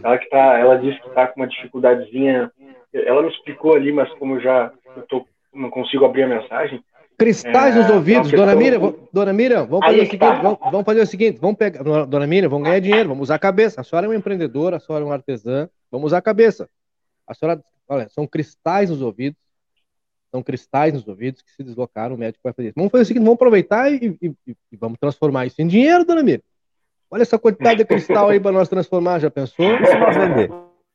Ela, 0.03 0.19
que 0.19 0.29
tá, 0.29 0.59
ela 0.59 0.77
disse 0.77 1.01
que 1.01 1.09
está 1.09 1.29
com 1.29 1.41
uma 1.41 1.47
dificuldadezinha. 1.47 2.51
Ela 2.93 3.23
me 3.23 3.29
explicou 3.29 3.77
ali, 3.77 3.93
mas 3.93 4.13
como 4.15 4.41
já 4.41 4.73
eu 4.97 5.03
tô, 5.03 5.25
não 5.55 5.71
consigo 5.71 6.05
abrir 6.05 6.25
a 6.25 6.29
mensagem. 6.29 6.83
Cristais 7.17 7.77
É, 7.77 7.79
nos 7.79 7.91
ouvidos, 7.91 8.33
é 8.33 8.37
dona 8.37 8.57
Miriam, 8.57 8.95
dona 9.13 9.33
Miriam, 9.33 9.67
vamos 9.67 9.85
fazer 9.85 10.07
seguinte, 10.07 10.19
tá. 10.19 10.41
vamos, 10.41 10.59
vamos 10.59 10.85
fazer 10.87 11.01
o 11.03 11.07
seguinte, 11.07 11.39
vamos 11.39 11.59
pegar, 11.59 11.83
dona 11.85 12.07
dona 12.07 12.27
Miriam, 12.27 12.49
vamos 12.49 12.67
ganhar 12.67 12.81
dinheiro, 12.81 13.11
vamos 13.11 13.25
usar 13.25 13.35
a 13.35 13.39
cabeça. 13.39 13.83
A 13.83 13.85
senhora 13.85 14.07
é 14.07 14.09
uma 14.09 14.17
empreendedora, 14.17 14.79
a 14.79 14.81
senhora 14.81 15.05
é 15.05 15.07
uma 15.07 15.15
artesã, 15.15 15.69
vamos 15.93 16.07
usar 16.07 16.19
a 16.19 16.23
cabeça. 16.23 16.67
A 17.27 17.35
senhora, 17.35 17.63
olha, 17.91 18.09
são 18.09 18.27
cristais 18.27 18.89
nos 18.91 19.03
ouvidos, 19.03 19.39
são 20.31 20.43
cristais 20.43 20.95
nos 20.95 21.07
ouvidos 21.09 21.43
que 21.43 21.51
se 21.51 21.63
deslocaram, 21.65 22.15
o 22.15 22.19
médico 22.19 22.41
vai 22.45 22.53
fazer 22.53 22.69
isso. 22.69 22.75
Vamos 22.77 22.91
fazer 22.93 23.03
o 23.03 23.07
seguinte, 23.07 23.23
vamos 23.25 23.35
aproveitar 23.35 23.93
e, 23.93 24.17
e- 24.23 24.35
e- 24.47 24.77
vamos 24.77 24.99
transformar 24.99 25.47
isso 25.47 25.61
em 25.61 25.67
dinheiro, 25.67 26.05
dona 26.05 26.23
Miriam. 26.23 26.43
Olha 27.11 27.23
essa 27.23 27.39
quantidade 27.39 27.79
de 27.79 27.85
cristal 27.85 28.29
aí 28.29 28.39
para 28.39 28.53
nós 28.53 28.69
transformar, 28.69 29.19
já 29.19 29.29
pensou? 29.31 29.67
E 29.75 29.87
se 29.87 29.99
nós 29.99 30.17
vender? 30.17 30.51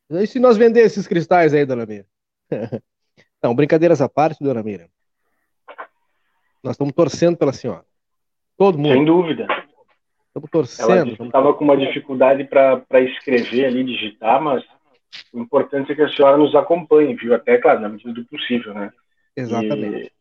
E 0.09 0.27
se 0.27 0.39
nós 0.39 0.55
vender 0.57 0.79
esses 0.81 1.05
cristais 1.05 1.53
aí, 1.53 1.65
dona 1.65 1.85
Miriam? 1.85 2.05
Não, 3.43 3.53
brincadeiras 3.53 4.01
à 4.01 4.07
parte, 4.07 4.41
dona 4.43 4.63
Miriam. 4.63 4.87
Nós 6.63 6.73
estamos 6.75 6.93
torcendo 6.93 7.37
pela 7.37 7.51
senhora. 7.53 7.83
Todo 8.57 8.77
mundo. 8.77 8.93
Sem 8.93 9.05
dúvida. 9.05 9.43
Estamos 9.43 10.77
Ela 10.79 10.95
torcendo. 10.97 11.17
que 11.17 11.23
estava 11.23 11.53
com 11.53 11.63
uma 11.65 11.77
dificuldade 11.77 12.45
para 12.45 13.01
escrever 13.01 13.65
ali, 13.65 13.83
digitar, 13.83 14.41
mas 14.41 14.63
o 15.33 15.39
importante 15.39 15.91
é 15.91 15.95
que 15.95 16.01
a 16.01 16.09
senhora 16.09 16.37
nos 16.37 16.55
acompanhe, 16.55 17.15
viu? 17.15 17.33
Até, 17.33 17.57
claro, 17.57 17.79
na 17.79 17.89
medida 17.89 18.13
do 18.13 18.25
possível, 18.25 18.73
né? 18.73 18.91
Exatamente. 19.35 20.11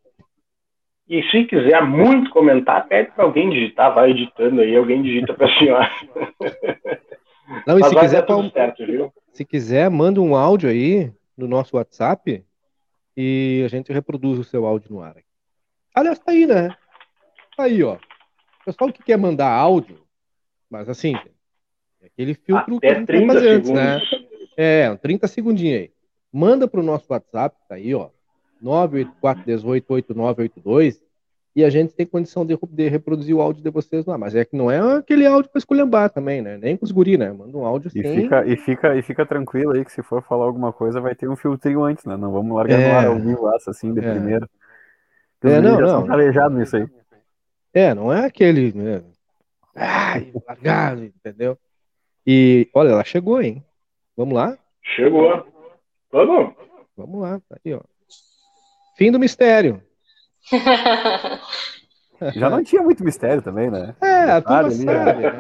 E, 1.09 1.19
e 1.19 1.31
se 1.31 1.45
quiser 1.45 1.83
muito 1.85 2.31
comentar, 2.31 2.87
pede 2.87 3.11
para 3.13 3.25
alguém 3.25 3.51
digitar, 3.51 3.95
vai 3.95 4.11
editando 4.11 4.61
aí, 4.61 4.75
alguém 4.77 5.03
digita 5.03 5.35
para 5.35 5.47
a 5.47 5.59
senhora. 5.59 5.91
Não, 7.67 7.79
e 7.79 7.85
se 7.85 7.95
quiser, 7.95 8.23
tudo 8.25 8.51
pa- 8.51 8.55
certo, 8.55 8.87
viu? 8.87 9.13
se 9.33 9.45
quiser, 9.45 9.91
manda 9.91 10.21
um 10.21 10.35
áudio 10.35 10.69
aí 10.71 11.13
no 11.37 11.47
nosso 11.47 11.77
WhatsApp 11.77 12.43
e 13.17 13.63
a 13.65 13.69
gente 13.69 13.93
reproduz 13.93 14.39
o 14.39 14.45
seu 14.45 14.65
áudio 14.67 14.91
no 14.93 15.03
ar. 15.03 15.17
Aliás, 15.95 16.19
tá 16.19 16.33
aí, 16.33 16.47
né? 16.47 16.75
Tá 17.57 17.65
aí, 17.65 17.83
ó. 17.83 17.99
Pessoal 18.65 18.91
que 18.91 19.03
quer 19.03 19.19
mandar 19.19 19.51
áudio, 19.51 20.03
mas 20.71 20.89
assim, 20.89 21.15
é 22.01 22.07
aquele 22.07 22.35
filtro 22.35 22.81
que 22.81 22.87
a 22.87 22.91
Até 22.91 23.01
gente 23.01 23.07
vai 23.07 23.17
30 23.19 23.35
fazer 23.35 23.49
antes, 23.51 23.69
segundos. 23.69 24.21
né? 24.21 24.24
É, 24.57 24.91
um 24.91 24.97
30 24.97 25.27
segundinhos 25.29 25.81
aí. 25.81 25.91
Manda 26.33 26.67
pro 26.69 26.83
nosso 26.83 27.07
WhatsApp, 27.11 27.57
tá 27.69 27.75
aí, 27.77 27.95
ó. 27.95 28.09
984188982 28.63 30.99
e 31.57 31.65
a 31.65 31.71
gente 31.71 31.95
tem 31.95 32.05
condição 32.05 32.45
de, 32.45 32.59
de 32.71 32.89
reproduzir 32.89 33.33
o 33.37 33.41
áudio 33.41 33.63
de 33.63 33.71
vocês 33.71 34.05
lá. 34.07 34.19
Mas 34.19 34.35
é 34.35 34.45
que 34.45 34.57
não 34.57 34.69
é 34.71 34.97
aquele 34.99 35.25
áudio 35.27 35.49
pra 35.51 35.59
esculhambar 35.59 36.11
também, 36.11 36.43
né? 36.43 36.59
Nem 36.59 36.77
com 36.77 36.85
os 36.85 36.91
guri, 36.91 37.17
né? 37.17 37.31
Manda 37.31 37.57
um 37.57 37.65
áudio 37.65 37.89
E 37.95 38.03
sem... 38.03 38.23
fica, 38.23 38.45
e, 38.47 38.57
fica, 38.57 38.97
e 38.97 39.03
fica 39.03 39.25
tranquilo 39.25 39.71
aí 39.73 39.85
que 39.85 39.93
se 39.93 40.03
for 40.03 40.21
falar 40.23 40.47
alguma 40.47 40.73
coisa 40.73 41.01
vai 41.01 41.15
ter 41.15 41.29
um 41.29 41.37
filtrinho 41.37 41.85
antes, 41.85 42.05
né? 42.05 42.17
Não 42.17 42.33
vamos 42.33 42.57
largar 42.57 42.81
É. 42.81 42.89
no 42.89 42.95
ar 42.99 43.07
ao 43.07 43.19
vivo 43.21 43.47
assim 43.69 43.95
de 43.95 44.01
É. 44.05 44.11
primeira. 44.11 44.51
É, 45.45 45.59
Os 45.59 45.63
não, 45.63 45.81
não. 45.81 46.07
calejados 46.07 46.59
nisso 46.59 46.77
aí. 46.77 46.89
É, 47.73 47.95
não 47.95 48.13
é 48.13 48.25
aquele. 48.25 48.73
Né? 48.73 49.03
Ai, 49.77 50.33
largado, 50.49 51.05
entendeu? 51.05 51.57
E 52.27 52.69
olha, 52.75 52.89
ela 52.91 53.05
chegou, 53.05 53.41
hein? 53.43 53.63
Vamos 54.17 54.35
lá? 54.35 54.57
Chegou. 54.95 55.47
Vamos? 56.13 56.55
Vamos 56.97 57.21
lá, 57.21 57.41
tá 57.49 57.57
aí, 57.65 57.75
ó. 57.75 57.81
Fim 58.97 59.11
do 59.11 59.19
mistério. 59.19 59.83
Já 62.37 62.49
não 62.49 62.63
tinha 62.63 62.81
muito 62.83 63.03
mistério 63.05 63.43
também, 63.43 63.71
né? 63.71 63.95
É, 64.01 64.31
a 64.31 64.41
turma 64.41 64.69
Detalhe 64.69 64.75
ali, 64.75 64.85
sabe. 64.85 65.23
né? 65.23 65.33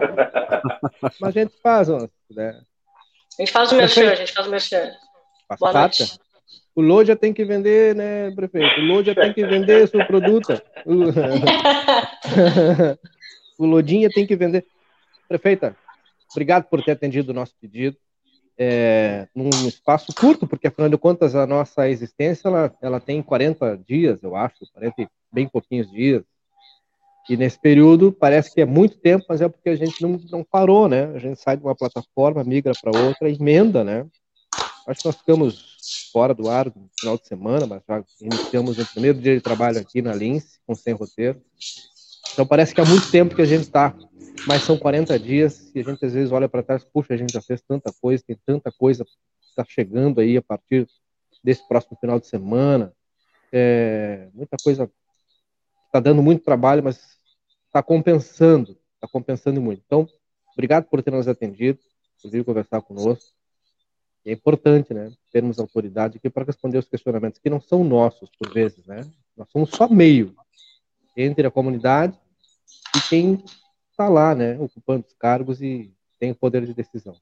Mas 1.20 1.22
a 1.22 1.30
gente 1.30 1.54
faz, 1.62 1.88
ó, 1.88 2.08
né? 2.30 2.60
A 3.38 3.42
gente 3.42 3.52
faz 3.52 3.72
o 3.72 3.76
merchan, 3.76 4.10
a 4.10 4.14
gente 4.14 4.32
faz 4.32 4.46
o 4.46 4.50
merchan. 4.50 4.90
Boa 5.58 5.72
noite. 5.72 6.18
O 6.74 6.80
Loja 6.82 7.14
tem 7.14 7.32
que 7.32 7.44
vender, 7.44 7.94
né, 7.94 8.32
prefeito? 8.32 8.80
O 8.80 8.84
Loja 8.86 9.14
tem 9.14 9.32
que 9.32 9.46
vender 9.46 9.86
seu 9.88 10.04
produto. 10.04 10.60
O- 10.84 11.04
o 13.62 13.66
Lodinha 13.66 14.08
tem 14.10 14.26
que 14.26 14.34
vender. 14.34 14.66
Prefeita, 15.28 15.76
obrigado 16.32 16.64
por 16.64 16.82
ter 16.82 16.92
atendido 16.92 17.30
o 17.30 17.34
nosso 17.34 17.54
pedido. 17.60 17.96
É, 18.56 19.26
num 19.34 19.50
espaço 19.66 20.12
curto, 20.14 20.46
porque 20.46 20.68
afinal 20.68 20.88
de 20.88 20.96
contas 20.96 21.34
a 21.34 21.44
nossa 21.44 21.88
existência 21.88 22.46
ela, 22.46 22.73
ela 22.80 23.00
tem 23.00 23.20
40 23.20 23.76
dias, 23.84 24.23
eu 24.23 24.37
acho, 24.37 24.64
40 24.73 25.02
e 25.02 25.08
bem 25.32 25.49
pouquinhos 25.49 25.90
dias. 25.90 26.23
E 27.28 27.37
nesse 27.37 27.58
período 27.58 28.12
parece 28.12 28.52
que 28.52 28.61
é 28.61 28.66
muito 28.66 28.99
tempo, 28.99 29.25
mas 29.28 29.40
é 29.40 29.49
porque 29.49 29.70
a 29.70 29.76
gente 29.76 30.00
não, 30.02 30.20
não 30.30 30.44
parou, 30.44 30.88
né? 30.88 31.06
A 31.14 31.18
gente 31.18 31.40
sai 31.40 31.56
de 31.56 31.64
uma 31.64 31.75
plataforma, 31.75 32.44
migra 32.44 32.72
para 32.81 33.00
outra, 33.00 33.31
emenda, 33.31 33.83
né? 33.83 34.07
Acho 34.87 35.00
que 35.00 35.07
nós 35.07 35.16
ficamos 35.16 36.11
fora 36.12 36.35
do 36.35 36.48
ar 36.48 36.66
no 36.66 36.88
final 36.98 37.16
de 37.16 37.26
semana, 37.26 37.66
mas 37.66 37.83
já 37.88 38.05
iniciamos 38.20 38.78
o 38.78 38.92
primeiro 38.92 39.18
dia 39.18 39.35
de 39.35 39.40
trabalho 39.40 39.81
aqui 39.81 40.02
na 40.02 40.14
Lince, 40.14 40.59
com 40.66 40.74
sem 40.74 40.92
roteiro. 40.92 41.40
Então 42.33 42.46
parece 42.46 42.74
que 42.74 42.81
há 42.81 42.85
muito 42.85 43.11
tempo 43.11 43.35
que 43.35 43.42
a 43.42 43.46
gente 43.46 43.62
está, 43.62 43.94
mas 44.47 44.62
são 44.62 44.77
40 44.77 45.18
dias 45.18 45.70
e 45.75 45.81
a 45.81 45.83
gente 45.83 46.05
às 46.05 46.12
vezes 46.12 46.33
olha 46.33 46.49
para 46.49 46.62
trás, 46.62 46.85
puxa, 46.85 47.14
a 47.14 47.16
gente 47.16 47.33
já 47.33 47.40
fez 47.40 47.62
tanta 47.62 47.92
coisa, 48.01 48.23
tem 48.27 48.37
tanta 48.44 48.70
coisa 48.73 49.05
está 49.55 49.64
chegando 49.64 50.20
aí 50.20 50.37
a 50.37 50.42
partir 50.42 50.87
desse 51.42 51.66
próximo 51.66 51.97
final 52.01 52.18
de 52.18 52.27
semana. 52.27 52.92
É, 53.53 54.29
muita 54.35 54.57
coisa 54.62 54.90
está 55.87 56.01
dando 56.01 56.23
muito 56.23 56.44
trabalho, 56.44 56.83
mas 56.83 57.18
está 57.66 57.83
compensando, 57.83 58.77
está 58.94 59.07
compensando 59.07 59.61
muito. 59.61 59.83
Então, 59.87 60.09
obrigado 60.53 60.87
por 60.87 61.03
ter 61.03 61.12
nos 61.12 61.29
atendido, 61.29 61.79
por 62.20 62.31
vir 62.31 62.44
conversar 62.44 62.83
conosco. 62.83 63.33
É 64.27 64.33
importante, 64.33 64.92
né, 64.92 65.12
termos 65.31 65.59
autoridade 65.59 66.16
aqui 66.16 66.31
para 66.31 66.44
responder 66.44 66.79
os 66.79 66.88
questionamentos 66.88 67.38
que 67.38 67.51
não 67.51 67.61
são 67.61 67.85
nossos, 67.85 68.31
por 68.38 68.53
vezes, 68.53 68.85
né? 68.87 69.03
Nós 69.37 69.49
somos 69.51 69.70
só 69.70 69.88
meio 69.88 70.35
entre 71.16 71.47
a 71.47 71.51
comunidade 71.51 72.18
e 72.97 73.01
quem 73.09 73.44
está 73.94 74.09
lá, 74.09 74.35
né, 74.35 74.59
ocupando 74.59 75.07
os 75.07 75.14
cargos 75.14 75.62
e 75.62 75.92
tem 76.18 76.33
o 76.33 76.35
poder 76.35 76.66
de 76.66 76.74
decisão. 76.74 77.14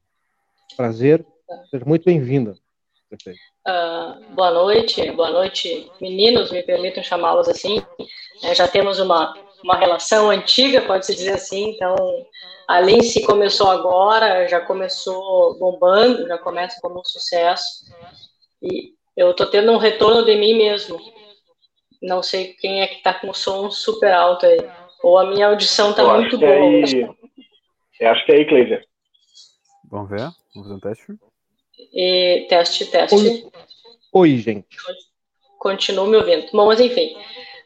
Prazer, 0.74 1.24
seja 1.70 1.84
muito 1.84 2.04
bem-vinda. 2.04 2.56
Ah, 3.66 4.18
boa 4.30 4.50
noite, 4.50 5.10
boa 5.12 5.30
noite, 5.30 5.90
meninos, 6.00 6.50
me 6.50 6.62
permitam 6.62 7.02
chamá-los 7.02 7.46
assim. 7.46 7.82
É, 8.42 8.54
já 8.54 8.66
temos 8.66 8.98
uma, 8.98 9.34
uma 9.62 9.76
relação 9.76 10.30
antiga, 10.30 10.80
pode-se 10.80 11.14
dizer 11.14 11.34
assim, 11.34 11.72
então 11.72 11.94
a 12.66 12.80
Lince 12.80 13.22
começou 13.26 13.70
agora, 13.70 14.48
já 14.48 14.60
começou 14.60 15.58
bombando, 15.58 16.26
já 16.26 16.38
começa 16.38 16.80
como 16.80 17.00
um 17.00 17.04
sucesso. 17.04 17.84
E 18.62 18.94
eu 19.14 19.32
estou 19.32 19.46
tendo 19.46 19.72
um 19.72 19.76
retorno 19.78 20.24
de 20.24 20.34
mim 20.36 20.56
mesmo. 20.56 20.98
Não 22.00 22.22
sei 22.22 22.54
quem 22.54 22.80
é 22.80 22.86
que 22.86 22.96
está 22.96 23.12
com 23.12 23.28
o 23.28 23.34
som 23.34 23.70
super 23.70 24.14
alto 24.14 24.46
aí. 24.46 24.58
Ou 25.02 25.18
a 25.18 25.26
minha 25.30 25.48
audição 25.48 25.90
está 25.90 26.02
Eu 26.02 26.10
acho 26.10 26.20
muito 26.20 26.38
que 26.38 26.44
boa. 26.46 26.52
é 26.52 26.58
aí. 26.60 27.08
Eu 28.00 28.08
acho 28.10 28.26
que 28.26 28.32
é 28.32 28.34
aí, 28.36 28.44
Cleiser. 28.46 28.86
Vamos 29.90 30.10
ver? 30.10 30.20
Vamos 30.54 30.68
fazer 30.68 30.74
um 30.74 30.80
teste? 30.80 31.12
E 31.92 32.46
teste, 32.48 32.86
teste. 32.86 33.14
Oi, 33.16 33.50
oi, 34.12 34.36
gente. 34.38 34.76
continuo 35.58 36.06
me 36.06 36.16
ouvindo. 36.16 36.46
Bom, 36.52 36.66
mas 36.66 36.80
enfim, 36.80 37.16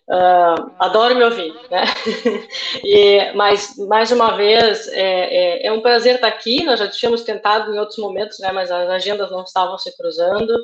ah, 0.08 0.54
adoro 0.78 1.16
me 1.16 1.24
ouvir, 1.24 1.52
né? 1.68 1.82
e, 2.84 3.32
mas, 3.34 3.76
mais 3.76 4.12
uma 4.12 4.36
vez, 4.36 4.86
é, 4.88 5.64
é, 5.64 5.66
é 5.66 5.72
um 5.72 5.80
prazer 5.80 6.16
estar 6.16 6.28
aqui, 6.28 6.64
nós 6.64 6.78
já 6.78 6.86
tínhamos 6.88 7.22
tentado 7.22 7.74
em 7.74 7.78
outros 7.78 7.98
momentos, 7.98 8.38
né, 8.38 8.52
mas 8.52 8.70
as 8.70 8.88
agendas 8.88 9.30
não 9.32 9.42
estavam 9.42 9.76
se 9.78 9.96
cruzando, 9.96 10.54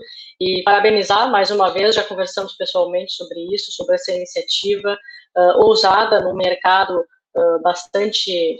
e 0.40 0.62
parabenizar 0.62 1.28
mais 1.28 1.50
uma 1.50 1.70
vez, 1.70 1.96
já 1.96 2.04
conversamos 2.04 2.54
pessoalmente 2.56 3.12
sobre 3.14 3.40
isso, 3.52 3.72
sobre 3.72 3.96
essa 3.96 4.12
iniciativa 4.12 4.96
ah, 5.36 5.56
ousada 5.56 6.20
no 6.20 6.34
mercado 6.34 7.04
ah, 7.36 7.58
bastante 7.62 8.56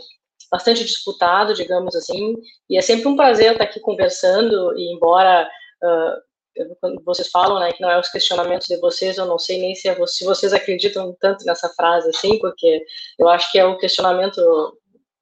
bastante 0.51 0.83
disputado, 0.83 1.55
digamos 1.55 1.95
assim, 1.95 2.35
e 2.69 2.77
é 2.77 2.81
sempre 2.81 3.07
um 3.07 3.15
prazer 3.15 3.53
estar 3.53 3.63
aqui 3.63 3.79
conversando, 3.79 4.77
e 4.77 4.93
embora 4.93 5.49
quando 6.79 7.01
vocês 7.03 7.29
falam, 7.29 7.59
né, 7.59 7.71
que 7.71 7.81
não 7.81 7.89
é 7.89 7.99
os 7.99 8.09
questionamentos 8.09 8.67
de 8.67 8.77
vocês, 8.77 9.17
eu 9.17 9.25
não 9.25 9.39
sei 9.39 9.59
nem 9.59 9.75
se, 9.75 9.87
é 9.87 10.05
se 10.05 10.23
vocês 10.23 10.53
acreditam 10.53 11.15
tanto 11.19 11.45
nessa 11.45 11.69
frase 11.69 12.09
assim, 12.09 12.37
porque 12.39 12.83
eu 13.17 13.27
acho 13.27 13.51
que 13.51 13.59
é 13.59 13.65
o 13.65 13.77
questionamento, 13.77 14.41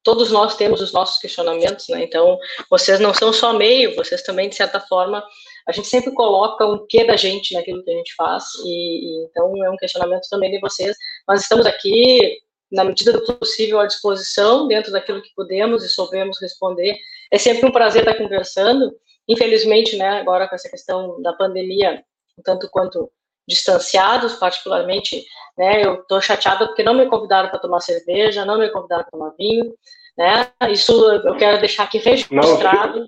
todos 0.03 0.31
nós 0.31 0.55
temos 0.55 0.81
os 0.81 0.91
nossos 0.91 1.19
questionamentos, 1.19 1.87
né, 1.87 2.03
então 2.03 2.37
vocês 2.69 2.99
não 2.99 3.13
são 3.13 3.31
só 3.31 3.53
meio, 3.53 3.95
vocês 3.95 4.21
também, 4.23 4.49
de 4.49 4.55
certa 4.55 4.79
forma, 4.79 5.23
a 5.67 5.71
gente 5.71 5.87
sempre 5.87 6.11
coloca 6.13 6.65
um 6.65 6.85
quê 6.87 7.05
da 7.05 7.15
gente 7.15 7.53
naquilo 7.53 7.83
que 7.83 7.91
a 7.91 7.97
gente 7.97 8.13
faz, 8.15 8.43
e, 8.65 9.21
e 9.21 9.25
então 9.25 9.63
é 9.63 9.69
um 9.69 9.77
questionamento 9.77 10.27
também 10.29 10.51
de 10.51 10.59
vocês, 10.59 10.95
mas 11.27 11.41
estamos 11.41 11.65
aqui, 11.65 12.39
na 12.71 12.83
medida 12.83 13.13
do 13.13 13.21
possível, 13.21 13.79
à 13.79 13.85
disposição, 13.85 14.67
dentro 14.67 14.91
daquilo 14.91 15.21
que 15.21 15.33
podemos 15.35 15.83
e 15.83 15.89
soubemos 15.89 16.41
responder, 16.41 16.95
é 17.31 17.37
sempre 17.37 17.65
um 17.65 17.71
prazer 17.71 18.01
estar 18.01 18.15
conversando, 18.15 18.91
Infelizmente, 19.27 19.95
né, 19.95 20.19
agora 20.19 20.47
com 20.47 20.55
essa 20.55 20.69
questão 20.69 21.21
da 21.21 21.33
pandemia, 21.33 22.03
tanto 22.43 22.69
quanto 22.69 23.09
distanciados, 23.47 24.35
particularmente, 24.35 25.23
né, 25.57 25.85
eu 25.85 25.95
estou 25.95 26.21
chateada 26.21 26.67
porque 26.67 26.83
não 26.83 26.93
me 26.93 27.05
convidaram 27.07 27.49
para 27.49 27.59
tomar 27.59 27.79
cerveja, 27.79 28.45
não 28.45 28.57
me 28.57 28.69
convidaram 28.69 29.03
para 29.03 29.11
tomar 29.11 29.33
vinho, 29.37 29.73
né, 30.17 30.47
isso 30.69 30.91
eu 31.11 31.35
quero 31.35 31.59
deixar 31.59 31.83
aqui 31.83 31.97
registrado, 31.97 33.05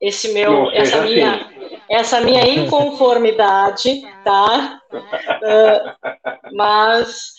esse 0.00 0.32
meu, 0.32 0.52
não 0.52 0.72
essa 0.72 1.02
assim. 1.02 1.14
minha, 1.14 1.50
essa 1.88 2.20
minha 2.20 2.46
inconformidade, 2.46 4.02
tá, 4.24 4.80
Ah, 5.44 5.96
mas 6.52 7.32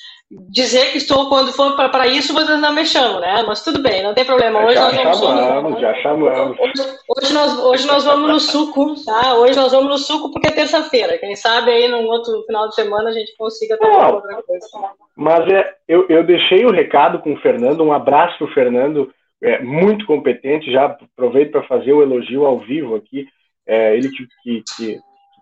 dizer 0.49 0.91
que 0.91 0.97
estou 0.97 1.29
quando 1.29 1.51
for 1.51 1.75
para 1.75 2.07
isso, 2.07 2.33
vocês 2.33 2.59
não 2.59 2.73
me 2.73 2.85
chamam, 2.85 3.19
né, 3.19 3.43
mas 3.47 3.63
tudo 3.63 3.81
bem, 3.81 4.03
não 4.03 4.13
tem 4.13 4.25
problema, 4.25 4.65
hoje 4.65 4.75
já 4.75 5.03
nós 5.03 5.19
vamos 5.19 5.39
chamamos, 5.39 5.81
já 5.81 5.93
chamamos. 5.95 6.59
Hoje, 6.59 6.97
hoje 7.09 7.33
nós, 7.33 7.59
hoje 7.59 7.87
nós 7.87 8.03
vamos 8.03 8.29
no 8.29 8.39
suco, 8.39 8.95
tá? 9.05 9.35
Hoje 9.35 9.55
nós 9.55 9.71
vamos 9.71 9.89
no 9.89 9.97
suco 9.97 10.31
porque 10.31 10.47
é 10.47 10.51
terça-feira. 10.51 11.17
Quem 11.17 11.35
sabe 11.35 11.71
aí 11.71 11.87
num 11.87 12.05
outro 12.07 12.43
final 12.43 12.67
de 12.67 12.75
semana 12.75 13.09
a 13.09 13.13
gente 13.13 13.35
consiga 13.37 13.77
tomar 13.77 14.07
Não. 14.07 14.15
outra 14.15 14.41
coisa. 14.43 14.67
Mas 15.15 15.51
é, 15.51 15.75
eu, 15.87 16.05
eu 16.09 16.23
deixei 16.23 16.65
o 16.65 16.71
recado 16.71 17.19
com 17.19 17.33
o 17.33 17.39
Fernando, 17.39 17.83
um 17.83 17.93
abraço 17.93 18.37
para 18.37 18.47
o 18.47 18.53
Fernando, 18.53 19.13
é, 19.41 19.61
muito 19.61 20.05
competente, 20.05 20.71
já 20.71 20.85
aproveito 20.85 21.51
para 21.51 21.63
fazer 21.63 21.93
o 21.93 22.01
elogio 22.01 22.45
ao 22.45 22.59
vivo 22.59 22.95
aqui, 22.95 23.27
é, 23.67 23.95
ele 23.95 24.09
que, 24.09 24.27
que, 24.41 24.63
que 24.75 24.99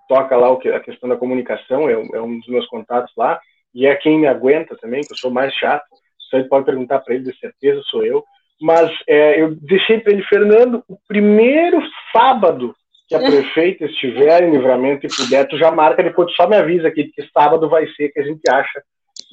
toca 0.10 0.36
lá 0.36 0.50
o 0.50 0.58
que, 0.58 0.70
a 0.70 0.80
questão 0.80 1.08
da 1.08 1.16
comunicação, 1.16 1.88
é, 1.88 1.94
é, 1.94 2.22
um 2.22 2.40
dos 2.40 2.48
meus 2.48 2.68
contatos 2.68 3.12
lá, 3.16 3.40
e 3.74 3.86
é 3.86 3.96
quem 3.96 4.20
me 4.20 4.28
aguenta 4.28 4.76
também, 4.78 5.02
que 5.02 5.14
eu 5.14 5.18
sou 5.18 5.32
mais 5.32 5.54
chato. 5.54 5.84
Você 6.30 6.44
pode 6.44 6.66
perguntar 6.66 7.00
para 7.00 7.16
ele, 7.16 7.24
de 7.24 7.38
certeza 7.38 7.82
sou 7.86 8.06
eu. 8.06 8.24
Mas 8.60 8.92
é, 9.08 9.42
eu 9.42 9.56
deixei 9.56 10.00
para 10.00 10.14
ele, 10.14 10.24
Fernando, 10.24 10.84
o 10.88 10.98
primeiro 11.08 11.82
sábado 12.14 12.76
que 13.08 13.16
a 13.16 13.20
prefeita 13.20 13.86
estiver 13.86 14.44
em 14.44 14.52
livramento 14.52 15.06
e 15.06 15.10
puder, 15.10 15.48
tu 15.48 15.58
já 15.58 15.72
marca, 15.72 16.04
depois 16.04 16.32
tu 16.32 16.36
só 16.36 16.48
me 16.48 16.56
avisa 16.56 16.88
aqui 16.88 17.06
que 17.06 17.28
sábado 17.34 17.68
vai 17.68 17.88
ser 17.96 18.10
que 18.10 18.20
a 18.20 18.24
gente 18.24 18.42
acha. 18.50 18.82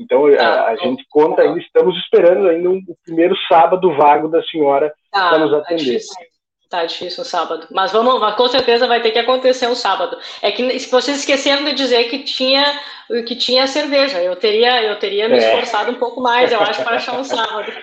Então 0.01 0.27
a, 0.27 0.43
a 0.43 0.71
ah, 0.71 0.77
gente 0.77 1.05
conta 1.11 1.43
ainda, 1.43 1.59
estamos 1.59 1.97
esperando 1.99 2.49
ainda 2.49 2.71
um, 2.71 2.79
o 2.89 2.97
primeiro 3.05 3.37
sábado 3.49 3.95
vago 3.97 4.29
da 4.29 4.43
senhora 4.45 4.93
tá, 5.11 5.29
para 5.29 5.39
nos 5.39 5.51
tá 5.51 5.59
atender. 5.59 5.99
Tá 5.99 6.23
Tá 6.69 6.85
difícil 6.85 7.23
o 7.23 7.27
sábado. 7.27 7.67
Mas 7.71 7.93
vamos, 7.93 8.35
com 8.35 8.49
certeza 8.49 8.87
vai 8.87 9.01
ter 9.01 9.11
que 9.11 9.19
acontecer 9.19 9.67
um 9.69 9.75
sábado. 9.75 10.19
É 10.43 10.53
que 10.53 10.79
se 10.79 10.91
vocês 10.91 11.19
esqueceram 11.19 11.65
de 11.65 11.73
dizer 11.73 12.05
que 12.05 12.19
tinha 12.19 12.79
que 13.27 13.35
tinha 13.35 13.67
cerveja. 13.67 14.23
Eu 14.23 14.37
teria, 14.37 14.83
eu 14.83 14.99
teria 14.99 15.27
me 15.29 15.37
é. 15.37 15.39
esforçado 15.39 15.91
um 15.91 15.95
pouco 15.95 16.21
mais, 16.21 16.53
eu 16.53 16.61
acho, 16.61 16.85
para 16.85 16.97
achar 16.97 17.19
um 17.19 17.25
sábado. 17.25 17.73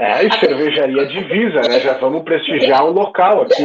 É, 0.00 0.24
e 0.24 0.32
cervejaria 0.38 1.06
divisa, 1.06 1.60
né? 1.62 1.80
Já 1.80 1.94
vamos 1.94 2.22
prestigiar 2.22 2.86
o 2.86 2.92
local 2.92 3.42
aqui. 3.42 3.64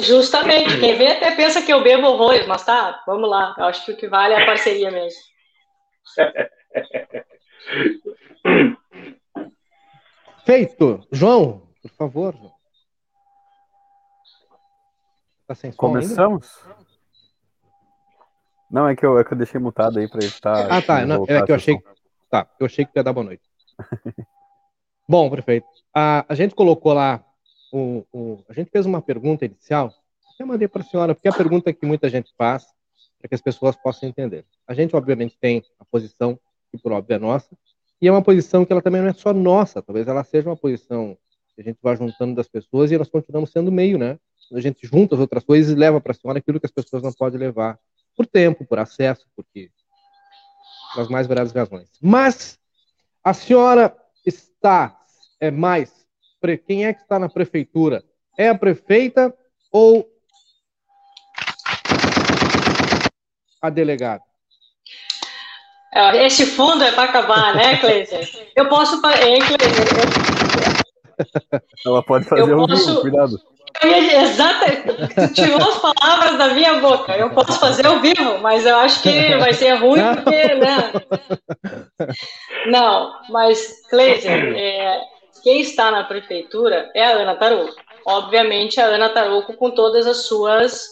Justamente. 0.00 0.78
Quem 0.78 0.94
vê 0.94 1.08
até 1.08 1.32
pensa 1.32 1.60
que 1.60 1.72
eu 1.72 1.82
bebo 1.82 2.06
horrores, 2.06 2.46
mas 2.46 2.64
tá, 2.64 3.02
vamos 3.04 3.28
lá. 3.28 3.56
Eu 3.58 3.64
acho 3.64 3.84
que 3.84 3.90
o 3.90 3.96
que 3.96 4.06
vale 4.06 4.34
é 4.34 4.42
a 4.44 4.46
parceria 4.46 4.88
mesmo. 4.92 5.20
Feito. 10.46 11.00
João, 11.10 11.62
por 11.82 11.90
favor. 11.90 12.36
Tá 15.48 15.54
sem 15.54 15.72
som 15.72 15.78
Começamos? 15.78 16.60
Ainda? 16.62 16.76
Não, 18.70 18.86
é 18.86 18.94
que, 18.94 19.04
eu, 19.04 19.18
é 19.18 19.24
que 19.24 19.32
eu 19.32 19.38
deixei 19.38 19.58
mutado 19.58 19.98
aí 19.98 20.06
para 20.06 20.22
evitar. 20.22 20.70
Ah, 20.70 20.82
tá. 20.82 21.06
Não, 21.06 21.24
é 21.26 21.42
que 21.42 21.50
eu 21.50 21.56
achei. 21.56 21.78
Tá, 22.30 22.46
eu 22.60 22.66
achei 22.66 22.84
que 22.84 22.92
ia 22.94 23.02
dar 23.02 23.14
boa 23.14 23.24
noite. 23.24 23.42
Bom, 25.08 25.30
prefeito. 25.30 25.66
A, 25.94 26.26
a 26.28 26.34
gente 26.34 26.54
colocou 26.54 26.92
lá. 26.92 27.24
O, 27.72 28.04
o, 28.12 28.44
a 28.46 28.52
gente 28.52 28.70
fez 28.70 28.84
uma 28.84 29.00
pergunta 29.00 29.46
inicial. 29.46 29.90
Eu 30.38 30.46
mandei 30.46 30.68
para 30.68 30.82
a 30.82 30.84
senhora, 30.84 31.14
porque 31.14 31.28
é 31.28 31.30
a 31.30 31.36
pergunta 31.36 31.72
que 31.72 31.86
muita 31.86 32.10
gente 32.10 32.30
faz, 32.36 32.66
para 33.18 33.28
que 33.28 33.34
as 33.34 33.40
pessoas 33.40 33.74
possam 33.74 34.06
entender. 34.06 34.44
A 34.66 34.74
gente, 34.74 34.94
obviamente, 34.94 35.36
tem 35.40 35.64
a 35.80 35.84
posição, 35.84 36.38
que 36.70 36.76
por 36.76 36.92
óbvio 36.92 37.16
é 37.16 37.18
nossa, 37.18 37.56
e 38.00 38.06
é 38.06 38.12
uma 38.12 38.22
posição 38.22 38.64
que 38.64 38.72
ela 38.72 38.82
também 38.82 39.00
não 39.00 39.08
é 39.08 39.12
só 39.14 39.32
nossa, 39.32 39.82
talvez 39.82 40.06
ela 40.06 40.22
seja 40.22 40.48
uma 40.48 40.56
posição 40.56 41.18
que 41.54 41.62
a 41.62 41.64
gente 41.64 41.78
vai 41.82 41.96
juntando 41.96 42.34
das 42.34 42.46
pessoas 42.46 42.92
e 42.92 42.98
nós 42.98 43.08
continuamos 43.08 43.50
sendo 43.50 43.72
meio, 43.72 43.98
né? 43.98 44.18
A 44.52 44.60
gente 44.60 44.86
junta 44.86 45.14
as 45.14 45.20
outras 45.20 45.44
coisas 45.44 45.72
e 45.72 45.78
leva 45.78 46.00
para 46.00 46.12
a 46.12 46.14
senhora 46.14 46.38
aquilo 46.38 46.58
que 46.58 46.66
as 46.66 46.72
pessoas 46.72 47.02
não 47.02 47.12
podem 47.12 47.38
levar 47.38 47.78
por 48.16 48.26
tempo, 48.26 48.66
por 48.66 48.78
acesso, 48.78 49.26
porque 49.36 49.70
pelas 50.94 51.08
mais 51.08 51.26
variadas 51.26 51.52
razões. 51.52 51.88
Mas 52.00 52.58
a 53.22 53.34
senhora 53.34 53.94
está 54.24 54.98
é 55.40 55.50
mais 55.50 55.98
quem 56.66 56.86
é 56.86 56.92
que 56.92 57.02
está 57.02 57.18
na 57.18 57.28
prefeitura? 57.28 58.04
É 58.38 58.48
a 58.48 58.54
prefeita 58.54 59.34
ou 59.72 60.08
a 63.60 63.70
delegada? 63.70 64.22
É, 65.92 66.26
esse 66.26 66.46
fundo 66.46 66.84
é 66.84 66.92
para 66.92 67.04
acabar, 67.04 67.56
né, 67.56 67.78
Cleiser? 67.78 68.52
Eu 68.54 68.68
posso. 68.68 69.00
Hein, 69.20 69.40
Cleiser? 69.40 69.88
Ela 71.84 72.02
pode 72.04 72.24
fazer 72.26 72.52
eu 72.52 72.62
um 72.62 72.66
posso... 72.66 73.00
cuidado. 73.00 73.36
Exatamente. 73.82 75.34
Tirou 75.34 75.58
as 75.58 75.78
palavras 75.78 76.38
da 76.38 76.48
minha 76.54 76.74
boca. 76.76 77.16
Eu 77.16 77.30
posso 77.30 77.58
fazer 77.58 77.86
ao 77.86 78.00
vivo, 78.00 78.38
mas 78.40 78.66
eu 78.66 78.76
acho 78.76 79.02
que 79.02 79.36
vai 79.36 79.52
ser 79.52 79.74
ruim 79.74 80.02
porque, 80.14 80.54
né? 80.54 80.92
Não, 82.66 83.12
mas, 83.28 83.82
Cleiser, 83.88 84.54
é, 84.56 85.00
quem 85.42 85.60
está 85.60 85.90
na 85.90 86.04
prefeitura 86.04 86.90
é 86.94 87.04
a 87.04 87.10
Ana 87.10 87.36
Tarouco. 87.36 87.74
Obviamente, 88.04 88.80
a 88.80 88.86
Ana 88.86 89.10
Tarouco 89.10 89.54
com 89.54 89.70
todas 89.70 90.06
as 90.06 90.26
suas 90.26 90.88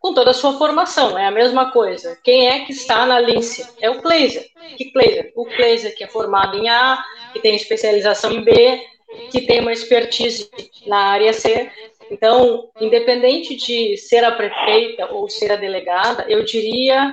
com 0.00 0.12
toda 0.12 0.32
a 0.32 0.34
sua 0.34 0.58
formação, 0.58 1.18
é 1.18 1.24
a 1.24 1.30
mesma 1.30 1.70
coisa. 1.70 2.18
Quem 2.22 2.48
é 2.48 2.66
que 2.66 2.72
está 2.72 3.06
na 3.06 3.18
Lince? 3.18 3.66
É 3.80 3.88
o 3.88 4.02
Kleiser. 4.02 4.44
Que 4.76 4.92
Kleiser? 4.92 5.32
O 5.34 5.46
Kleiser 5.46 5.96
que 5.96 6.04
é 6.04 6.06
formado 6.06 6.58
em 6.58 6.68
A, 6.68 7.02
que 7.32 7.40
tem 7.40 7.56
especialização 7.56 8.30
em 8.30 8.44
B, 8.44 8.82
que 9.30 9.40
tem 9.40 9.60
uma 9.60 9.72
expertise 9.72 10.50
na 10.86 10.98
área 10.98 11.32
C, 11.32 11.70
então, 12.10 12.70
independente 12.80 13.56
de 13.56 13.96
ser 13.96 14.24
a 14.24 14.32
prefeita 14.32 15.12
ou 15.12 15.28
ser 15.28 15.52
a 15.52 15.56
delegada, 15.56 16.24
eu 16.28 16.44
diria 16.44 17.12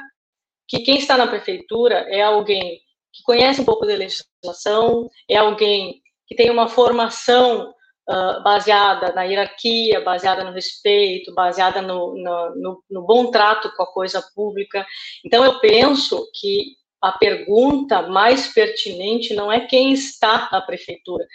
que 0.67 0.79
quem 0.79 0.97
está 0.97 1.17
na 1.17 1.27
prefeitura 1.27 2.05
é 2.09 2.21
alguém 2.21 2.79
que 3.13 3.23
conhece 3.23 3.61
um 3.61 3.65
pouco 3.65 3.85
da 3.85 3.93
legislação, 3.93 5.09
é 5.29 5.37
alguém 5.37 6.01
que 6.25 6.35
tem 6.35 6.49
uma 6.49 6.69
formação 6.69 7.73
uh, 8.09 8.43
baseada 8.43 9.11
na 9.11 9.23
hierarquia, 9.23 9.99
baseada 9.99 10.43
no 10.43 10.53
respeito, 10.53 11.33
baseada 11.33 11.81
no, 11.81 12.15
no, 12.15 12.55
no, 12.55 12.83
no 12.89 13.01
bom 13.01 13.29
trato 13.29 13.69
com 13.75 13.83
a 13.83 13.91
coisa 13.91 14.23
pública. 14.33 14.85
Então, 15.25 15.43
eu 15.43 15.59
penso 15.59 16.25
que 16.33 16.77
a 17.01 17.11
pergunta 17.11 18.03
mais 18.03 18.47
pertinente 18.53 19.33
não 19.33 19.51
é 19.51 19.61
quem 19.61 19.91
está 19.91 20.47
na 20.51 20.61
prefeitura, 20.61 21.25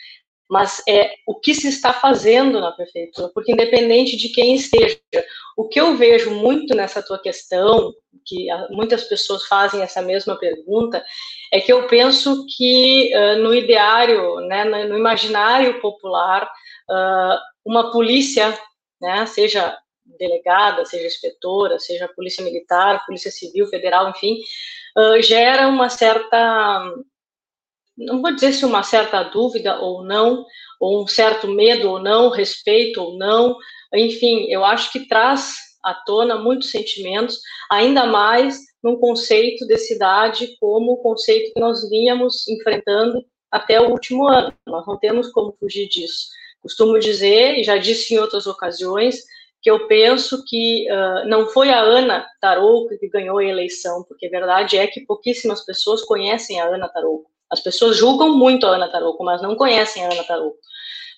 mas 0.49 0.83
é 0.89 1.15
o 1.27 1.35
que 1.35 1.55
se 1.55 1.69
está 1.69 1.93
fazendo 1.93 2.61
na 2.61 2.73
prefeitura, 2.73 3.31
porque 3.35 3.53
independente 3.53 4.17
de 4.17 4.29
quem 4.29 4.55
esteja, 4.55 4.99
o 5.57 5.69
que 5.69 5.81
eu 5.81 5.97
vejo 5.97 6.31
muito 6.31 6.75
nessa 6.75 7.03
tua 7.03 7.19
questão, 7.19 7.93
que 8.25 8.47
muitas 8.71 9.05
pessoas 9.05 9.47
fazem 9.47 9.83
essa 9.83 10.03
mesma 10.03 10.37
pergunta, 10.39 11.05
é 11.53 11.61
que 11.61 11.73
eu 11.73 11.87
penso 11.87 12.45
que 12.57 13.13
uh, 13.15 13.43
no 13.43 13.55
ideário, 13.55 14.41
né, 14.41 14.65
no 14.65 14.97
imaginário 14.97 15.81
popular, 15.81 16.45
uh, 16.91 17.39
uma 17.65 17.91
polícia, 17.91 18.57
né, 19.01 19.27
seja 19.27 19.77
delegada, 20.19 20.85
seja 20.85 21.07
inspetora, 21.07 21.79
seja 21.79 22.09
polícia 22.09 22.45
militar, 22.45 23.05
polícia 23.07 23.31
civil, 23.31 23.67
federal, 23.67 24.11
enfim, 24.11 24.39
uh, 24.97 25.21
gera 25.23 25.69
uma 25.69 25.89
certa 25.89 26.93
não 27.97 28.21
vou 28.21 28.35
dizer 28.35 28.53
se 28.53 28.65
uma 28.65 28.83
certa 28.83 29.23
dúvida 29.23 29.79
ou 29.81 30.05
não, 30.05 30.45
ou 30.81 31.03
um 31.03 31.07
certo 31.07 31.49
medo 31.49 31.91
ou 31.91 31.99
não, 31.99 32.29
respeito 32.29 33.01
ou 33.01 33.17
não, 33.17 33.57
enfim, 33.95 34.47
eu 34.49 34.65
acho 34.65 34.93
que 34.93 35.09
traz 35.09 35.55
à 35.83 35.95
tona 35.95 36.37
muitos 36.37 36.71
sentimentos, 36.71 37.41
ainda 37.71 38.07
mais 38.07 38.59
num 38.83 38.97
conceito 38.97 39.67
de 39.67 39.79
cidade 39.79 40.57
como 40.61 40.93
o 40.93 40.97
conceito 40.99 41.55
que 41.55 41.61
nós 41.61 41.89
vínhamos 41.89 42.47
enfrentando 42.49 43.25
até 43.51 43.81
o 43.81 43.91
último 43.91 44.27
ano. 44.29 44.53
Nós 44.67 44.87
não 44.87 44.99
temos 44.99 45.29
como 45.31 45.57
fugir 45.59 45.89
disso. 45.89 46.27
Costumo 46.61 46.99
dizer, 46.99 47.59
e 47.59 47.65
já 47.65 47.79
disse 47.79 48.15
em 48.15 48.19
outras 48.19 48.47
ocasiões, 48.47 49.23
que 49.63 49.71
eu 49.71 49.87
penso 49.89 50.45
que 50.47 50.87
uh, 50.91 51.29
não 51.29 51.49
foi 51.49 51.71
a 51.71 51.81
Ana 51.81 52.27
Tarouco 52.41 52.97
que 52.99 53.09
ganhou 53.09 53.39
a 53.39 53.45
eleição, 53.45 54.05
porque 54.05 54.27
a 54.27 54.31
verdade 54.31 54.77
é 54.77 54.87
que 54.87 55.01
pouquíssimas 55.01 55.65
pessoas 55.65 56.03
conhecem 56.03 56.61
a 56.61 56.67
Ana 56.67 56.89
Tarouco. 56.89 57.31
As 57.51 57.61
pessoas 57.61 57.97
julgam 57.97 58.37
muito 58.37 58.67
a 58.67 58.77
Ana 58.77 58.89
Tarouco, 58.89 59.25
mas 59.25 59.41
não 59.43 59.55
conhecem 59.55 60.05
a 60.05 60.13
Ana 60.13 60.25
Tarouco. 60.25 60.59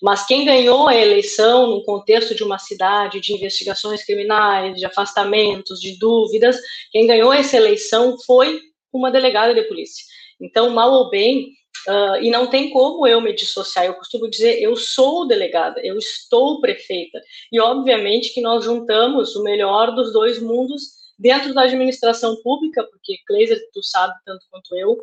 Mas 0.01 0.25
quem 0.25 0.45
ganhou 0.45 0.87
a 0.87 0.95
eleição 0.95 1.67
no 1.67 1.83
contexto 1.83 2.33
de 2.33 2.43
uma 2.43 2.57
cidade 2.57 3.19
de 3.19 3.33
investigações 3.33 4.03
criminais, 4.03 4.75
de 4.75 4.85
afastamentos, 4.85 5.79
de 5.79 5.97
dúvidas, 5.99 6.57
quem 6.91 7.05
ganhou 7.05 7.33
essa 7.33 7.57
eleição 7.57 8.17
foi 8.25 8.59
uma 8.93 9.11
delegada 9.11 9.53
de 9.53 9.63
polícia. 9.63 10.05
Então, 10.39 10.69
mal 10.69 10.91
ou 10.91 11.09
bem, 11.09 11.49
uh, 11.87 12.21
e 12.21 12.29
não 12.29 12.47
tem 12.47 12.69
como 12.69 13.05
eu 13.05 13.19
me 13.19 13.33
dissociar, 13.33 13.85
eu 13.85 13.95
costumo 13.95 14.29
dizer, 14.29 14.61
eu 14.61 14.75
sou 14.77 15.27
delegada, 15.27 15.81
eu 15.81 15.97
estou 15.97 16.61
prefeita. 16.61 17.21
E, 17.51 17.59
obviamente, 17.59 18.33
que 18.33 18.41
nós 18.41 18.63
juntamos 18.63 19.35
o 19.35 19.43
melhor 19.43 19.93
dos 19.93 20.13
dois 20.13 20.41
mundos 20.41 20.99
dentro 21.17 21.53
da 21.53 21.63
administração 21.63 22.41
pública, 22.41 22.83
porque, 22.89 23.17
Kleiser, 23.27 23.59
tu 23.73 23.83
sabe 23.83 24.13
tanto 24.25 24.45
quanto 24.49 24.75
eu, 24.77 24.97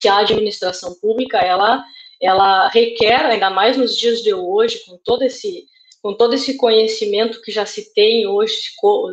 que 0.00 0.08
a 0.08 0.18
administração 0.18 0.94
pública 1.00 1.38
ela 1.38 1.84
ela 2.20 2.68
requer 2.68 3.24
ainda 3.26 3.48
mais 3.48 3.76
nos 3.76 3.96
dias 3.96 4.20
de 4.22 4.34
hoje 4.34 4.82
com 4.84 4.98
todo 5.04 5.22
esse 5.22 5.66
com 6.02 6.14
todo 6.14 6.34
esse 6.34 6.56
conhecimento 6.56 7.40
que 7.42 7.50
já 7.50 7.66
se 7.66 7.92
tem 7.92 8.26
hoje 8.26 8.56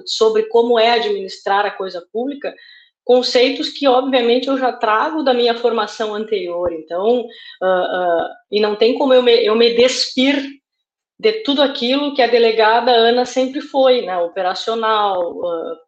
sobre 0.05 0.43
como 0.43 0.79
é 0.79 0.91
administrar 0.91 1.65
a 1.65 1.71
coisa 1.71 2.05
pública 2.11 2.53
conceitos 3.03 3.69
que 3.69 3.87
obviamente 3.87 4.47
eu 4.47 4.57
já 4.57 4.73
trago 4.73 5.23
da 5.23 5.33
minha 5.33 5.53
formação 5.55 6.13
anterior. 6.15 6.73
Então 6.73 7.21
uh, 7.21 7.65
uh, 7.65 8.29
e 8.51 8.59
não 8.59 8.75
tem 8.75 8.97
como 8.97 9.13
eu 9.13 9.21
me, 9.21 9.45
eu 9.45 9.55
me 9.55 9.75
despir 9.75 10.43
de 11.17 11.31
tudo 11.43 11.61
aquilo 11.61 12.13
que 12.13 12.21
a 12.21 12.27
delegada 12.27 12.91
Ana 12.91 13.25
sempre 13.25 13.61
foi, 13.61 14.01
né, 14.01 14.17
operacional, 14.17 15.37
uh, 15.37 15.84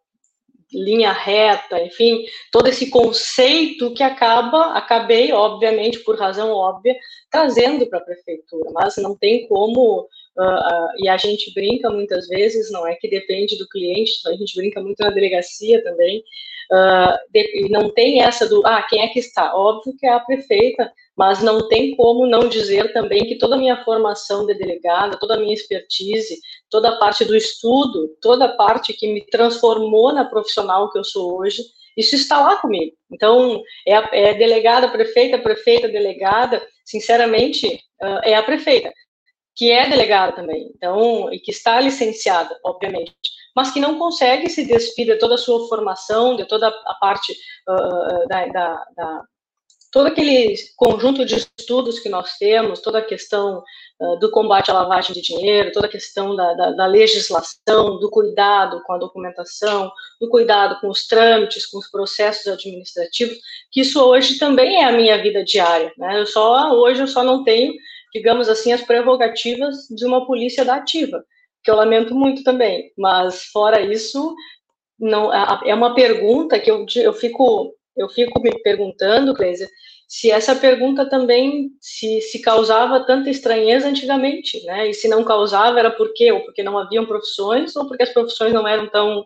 linha 0.72 1.12
reta, 1.12 1.82
enfim, 1.82 2.24
todo 2.52 2.68
esse 2.68 2.90
conceito 2.90 3.92
que 3.94 4.02
acaba, 4.02 4.72
acabei, 4.74 5.32
obviamente, 5.32 6.00
por 6.00 6.18
razão 6.18 6.50
óbvia, 6.50 6.96
trazendo 7.30 7.86
para 7.86 7.98
a 7.98 8.04
prefeitura, 8.04 8.70
mas 8.72 8.96
não 8.96 9.16
tem 9.16 9.46
como 9.48 10.00
uh, 10.02 10.88
e 10.98 11.08
a 11.08 11.16
gente 11.16 11.52
brinca 11.54 11.90
muitas 11.90 12.28
vezes, 12.28 12.70
não 12.70 12.86
é 12.86 12.94
que 12.94 13.08
depende 13.08 13.56
do 13.56 13.68
cliente, 13.68 14.12
a 14.26 14.32
gente 14.32 14.54
brinca 14.54 14.80
muito 14.80 15.02
na 15.02 15.10
delegacia 15.10 15.82
também, 15.82 16.22
uh, 16.70 17.16
de, 17.32 17.68
não 17.70 17.90
tem 17.90 18.22
essa 18.22 18.46
do, 18.46 18.62
ah, 18.66 18.82
quem 18.88 19.02
é 19.02 19.08
que 19.08 19.18
está? 19.18 19.54
Óbvio 19.54 19.96
que 19.98 20.06
é 20.06 20.10
a 20.10 20.20
prefeita, 20.20 20.92
mas 21.16 21.42
não 21.42 21.66
tem 21.66 21.96
como 21.96 22.26
não 22.26 22.48
dizer 22.48 22.92
também 22.92 23.26
que 23.26 23.36
toda 23.36 23.56
a 23.56 23.58
minha 23.58 23.82
formação 23.84 24.46
de 24.46 24.54
delegada, 24.54 25.18
toda 25.18 25.34
a 25.34 25.38
minha 25.38 25.54
expertise, 25.54 26.40
toda 26.70 26.90
a 26.90 26.96
parte 26.96 27.24
do 27.24 27.36
estudo, 27.36 28.16
toda 28.20 28.46
a 28.46 28.56
parte 28.56 28.92
que 28.92 29.12
me 29.12 29.24
transformou 29.26 30.12
na 30.12 30.24
profissional 30.24 30.90
que 30.90 30.98
eu 30.98 31.04
sou 31.04 31.38
hoje, 31.38 31.62
isso 31.96 32.14
está 32.14 32.40
lá 32.40 32.56
comigo. 32.56 32.96
Então, 33.10 33.60
é, 33.86 33.96
a, 33.96 34.08
é 34.12 34.34
delegada, 34.34 34.88
prefeita, 34.88 35.38
prefeita, 35.38 35.88
delegada, 35.88 36.64
sinceramente, 36.84 37.66
uh, 38.00 38.20
é 38.22 38.34
a 38.34 38.42
prefeita, 38.42 38.92
que 39.56 39.70
é 39.72 39.88
delegada 39.88 40.32
também, 40.32 40.70
então, 40.76 41.32
e 41.32 41.40
que 41.40 41.50
está 41.50 41.80
licenciada, 41.80 42.56
obviamente, 42.64 43.12
mas 43.56 43.72
que 43.72 43.80
não 43.80 43.98
consegue 43.98 44.48
se 44.48 44.64
despir 44.64 45.06
de 45.06 45.16
toda 45.16 45.34
a 45.34 45.38
sua 45.38 45.66
formação, 45.68 46.36
de 46.36 46.46
toda 46.46 46.68
a 46.68 46.94
parte 47.00 47.32
uh, 47.68 48.28
da, 48.28 48.46
da, 48.46 48.84
da 48.96 49.22
todo 49.90 50.06
aquele 50.06 50.54
conjunto 50.76 51.24
de 51.24 51.36
estudos 51.36 51.98
que 51.98 52.08
nós 52.08 52.36
temos, 52.38 52.80
toda 52.80 52.98
a 52.98 53.04
questão 53.04 53.62
uh, 54.00 54.18
do 54.18 54.30
combate 54.30 54.70
à 54.70 54.74
lavagem 54.74 55.14
de 55.14 55.22
dinheiro, 55.22 55.72
toda 55.72 55.86
a 55.86 55.90
questão 55.90 56.36
da, 56.36 56.52
da, 56.54 56.70
da, 56.72 56.86
legislação, 56.86 57.98
do 57.98 58.10
cuidado 58.10 58.82
com 58.84 58.92
a 58.92 58.98
documentação, 58.98 59.90
do 60.20 60.28
cuidado 60.28 60.80
com 60.80 60.88
os 60.88 61.06
trâmites, 61.06 61.66
com 61.66 61.78
os 61.78 61.90
processos 61.90 62.46
administrativos, 62.52 63.38
que 63.70 63.80
isso 63.80 64.02
hoje 64.02 64.38
também 64.38 64.76
é 64.76 64.84
a 64.84 64.92
minha 64.92 65.20
vida 65.22 65.42
diária. 65.42 65.92
Né? 65.96 66.20
Eu 66.20 66.26
só 66.26 66.72
hoje 66.72 67.00
eu 67.00 67.08
só 67.08 67.24
não 67.24 67.42
tenho, 67.42 67.72
digamos 68.12 68.48
assim, 68.48 68.72
as 68.72 68.82
prerrogativas 68.82 69.86
de 69.90 70.04
uma 70.04 70.26
polícia 70.26 70.64
da 70.64 70.76
ativa, 70.76 71.24
que 71.64 71.70
eu 71.70 71.76
lamento 71.76 72.14
muito 72.14 72.42
também. 72.42 72.92
Mas 72.96 73.44
fora 73.44 73.80
isso, 73.80 74.34
não 74.98 75.32
é 75.32 75.74
uma 75.74 75.94
pergunta 75.94 76.58
que 76.58 76.70
eu, 76.70 76.84
eu 76.96 77.12
fico 77.12 77.77
eu 77.98 78.08
fico 78.08 78.40
me 78.40 78.50
perguntando, 78.62 79.34
Clésia, 79.34 79.68
se 80.06 80.30
essa 80.30 80.54
pergunta 80.54 81.08
também 81.08 81.70
se, 81.80 82.22
se 82.22 82.40
causava 82.40 83.04
tanta 83.04 83.28
estranheza 83.28 83.88
antigamente, 83.88 84.64
né? 84.64 84.88
E 84.88 84.94
se 84.94 85.06
não 85.06 85.22
causava 85.22 85.78
era 85.78 85.90
por 85.90 86.14
quê? 86.14 86.32
Ou 86.32 86.40
porque 86.40 86.62
não 86.62 86.78
haviam 86.78 87.04
profissões, 87.04 87.76
ou 87.76 87.86
porque 87.86 88.04
as 88.04 88.12
profissões 88.12 88.52
não 88.52 88.66
eram 88.66 88.88
tão, 88.88 89.24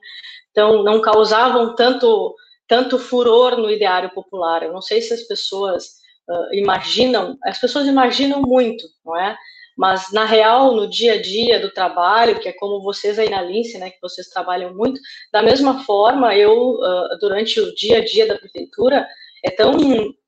tão 0.52 0.82
não 0.82 1.00
causavam 1.00 1.74
tanto 1.76 2.34
tanto 2.66 2.98
furor 2.98 3.56
no 3.58 3.70
ideário 3.70 4.10
popular. 4.10 4.62
Eu 4.62 4.72
não 4.72 4.80
sei 4.80 5.02
se 5.02 5.12
as 5.12 5.22
pessoas 5.22 5.84
uh, 6.28 6.54
imaginam, 6.54 7.36
as 7.44 7.58
pessoas 7.60 7.86
imaginam 7.86 8.40
muito, 8.40 8.86
não 9.04 9.14
é? 9.14 9.36
Mas 9.76 10.12
na 10.12 10.24
real, 10.24 10.74
no 10.74 10.88
dia 10.88 11.14
a 11.14 11.22
dia 11.22 11.58
do 11.60 11.72
trabalho, 11.72 12.38
que 12.38 12.48
é 12.48 12.52
como 12.52 12.82
vocês 12.82 13.18
aí 13.18 13.28
na 13.28 13.42
Lince, 13.42 13.78
né, 13.78 13.90
que 13.90 14.00
vocês 14.00 14.28
trabalham 14.28 14.74
muito, 14.74 15.00
da 15.32 15.42
mesma 15.42 15.82
forma, 15.84 16.34
eu 16.36 16.74
uh, 16.74 17.18
durante 17.20 17.60
o 17.60 17.74
dia 17.74 17.98
a 17.98 18.04
dia 18.04 18.26
da 18.26 18.38
prefeitura 18.38 19.06
é 19.44 19.50
tão 19.50 19.72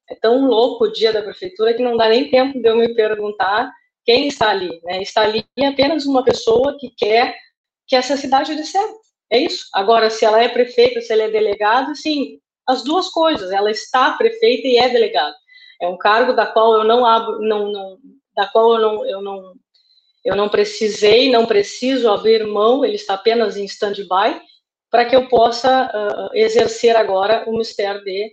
é 0.08 0.14
tão 0.14 0.46
louco 0.46 0.84
o 0.84 0.92
dia 0.92 1.12
da 1.12 1.22
prefeitura 1.22 1.72
que 1.72 1.82
não 1.82 1.96
dá 1.96 2.08
nem 2.08 2.28
tempo 2.28 2.60
de 2.60 2.68
eu 2.68 2.76
me 2.76 2.94
perguntar 2.94 3.72
quem 4.04 4.28
está 4.28 4.50
ali, 4.50 4.80
né? 4.84 5.02
Está 5.02 5.22
ali 5.22 5.44
apenas 5.66 6.04
uma 6.04 6.22
pessoa 6.22 6.76
que 6.78 6.90
quer 6.90 7.34
que 7.86 7.96
essa 7.96 8.16
cidade 8.16 8.54
dê 8.54 8.64
certo. 8.64 8.94
É 9.30 9.38
isso. 9.38 9.66
Agora, 9.72 10.10
se 10.10 10.24
ela 10.24 10.42
é 10.42 10.48
prefeita, 10.48 11.00
se 11.00 11.12
ela 11.12 11.22
é 11.22 11.30
delegada, 11.30 11.94
sim, 11.94 12.38
as 12.66 12.82
duas 12.84 13.08
coisas. 13.08 13.50
Ela 13.50 13.70
está 13.70 14.12
prefeita 14.12 14.68
e 14.68 14.76
é 14.76 14.88
delegada. 14.88 15.34
É 15.80 15.88
um 15.88 15.98
cargo 15.98 16.32
da 16.32 16.46
qual 16.46 16.74
eu 16.74 16.84
não 16.84 17.04
abro, 17.04 17.40
não, 17.40 17.72
não 17.72 17.98
da 18.34 18.46
qual 18.46 18.74
eu 18.74 18.80
não, 18.80 19.06
eu 19.06 19.22
não, 19.22 19.52
eu 20.24 20.36
não 20.36 20.48
precisei, 20.48 21.30
não 21.30 21.46
preciso 21.46 22.10
abrir 22.10 22.46
mão, 22.46 22.84
ele 22.84 22.96
está 22.96 23.14
apenas 23.14 23.56
em 23.56 23.64
stand-by, 23.64 24.40
para 24.90 25.04
que 25.04 25.14
eu 25.14 25.28
possa 25.28 25.86
uh, 25.86 26.36
exercer 26.36 26.96
agora 26.96 27.44
o 27.48 27.56
mistério 27.56 28.02
de 28.04 28.32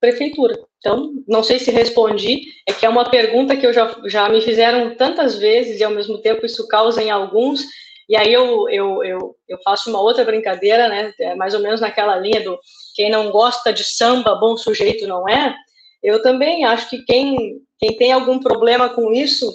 prefeitura. 0.00 0.58
Então, 0.78 1.12
não 1.28 1.44
sei 1.44 1.60
se 1.60 1.70
respondi, 1.70 2.42
é 2.66 2.72
que 2.72 2.84
é 2.84 2.88
uma 2.88 3.08
pergunta 3.08 3.56
que 3.56 3.64
eu 3.64 3.72
já, 3.72 3.94
já 4.06 4.28
me 4.28 4.40
fizeram 4.40 4.96
tantas 4.96 5.36
vezes 5.36 5.78
e 5.78 5.84
ao 5.84 5.92
mesmo 5.92 6.18
tempo 6.18 6.44
isso 6.44 6.66
causa 6.66 7.00
em 7.00 7.10
alguns, 7.10 7.62
e 8.08 8.16
aí 8.16 8.32
eu, 8.32 8.68
eu, 8.68 9.04
eu, 9.04 9.36
eu 9.48 9.58
faço 9.62 9.90
uma 9.90 10.00
outra 10.00 10.24
brincadeira, 10.24 10.88
né, 10.88 11.14
é 11.20 11.36
mais 11.36 11.54
ou 11.54 11.60
menos 11.60 11.80
naquela 11.80 12.16
linha 12.16 12.42
do 12.42 12.58
quem 12.96 13.10
não 13.10 13.30
gosta 13.30 13.72
de 13.72 13.84
samba, 13.84 14.34
bom 14.34 14.56
sujeito 14.56 15.06
não 15.06 15.28
é, 15.28 15.54
eu 16.02 16.20
também 16.20 16.64
acho 16.64 16.90
que 16.90 17.04
quem, 17.04 17.60
quem 17.82 17.96
tem 17.96 18.12
algum 18.12 18.38
problema 18.38 18.88
com 18.88 19.12
isso, 19.12 19.52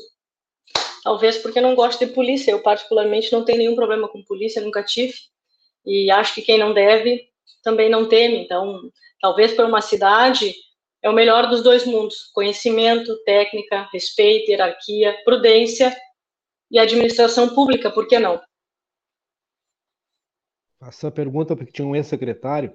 talvez 1.01 1.37
porque 1.37 1.61
não 1.61 1.75
gosta 1.75 2.05
de 2.05 2.11
polícia. 2.11 2.51
Eu, 2.51 2.61
particularmente, 2.61 3.31
não 3.31 3.45
tenho 3.45 3.59
nenhum 3.59 3.75
problema 3.75 4.09
com 4.09 4.21
polícia, 4.21 4.61
nunca 4.61 4.83
tive. 4.83 5.13
E 5.85 6.11
acho 6.11 6.35
que 6.35 6.41
quem 6.41 6.59
não 6.59 6.73
deve 6.73 7.29
também 7.63 7.89
não 7.89 8.09
teme. 8.09 8.43
Então, 8.43 8.91
talvez 9.21 9.53
para 9.53 9.65
uma 9.65 9.79
cidade 9.79 10.53
é 11.01 11.09
o 11.09 11.13
melhor 11.13 11.47
dos 11.47 11.63
dois 11.63 11.85
mundos: 11.85 12.29
conhecimento, 12.33 13.15
técnica, 13.23 13.87
respeito, 13.93 14.51
hierarquia, 14.51 15.17
prudência 15.23 15.95
e 16.69 16.77
administração 16.77 17.55
pública, 17.55 17.89
por 17.89 18.09
que 18.09 18.19
não? 18.19 18.41
Faço 20.81 21.07
a 21.07 21.11
pergunta 21.11 21.55
porque 21.55 21.71
tinha 21.71 21.87
um 21.87 21.95
ex-secretário 21.95 22.73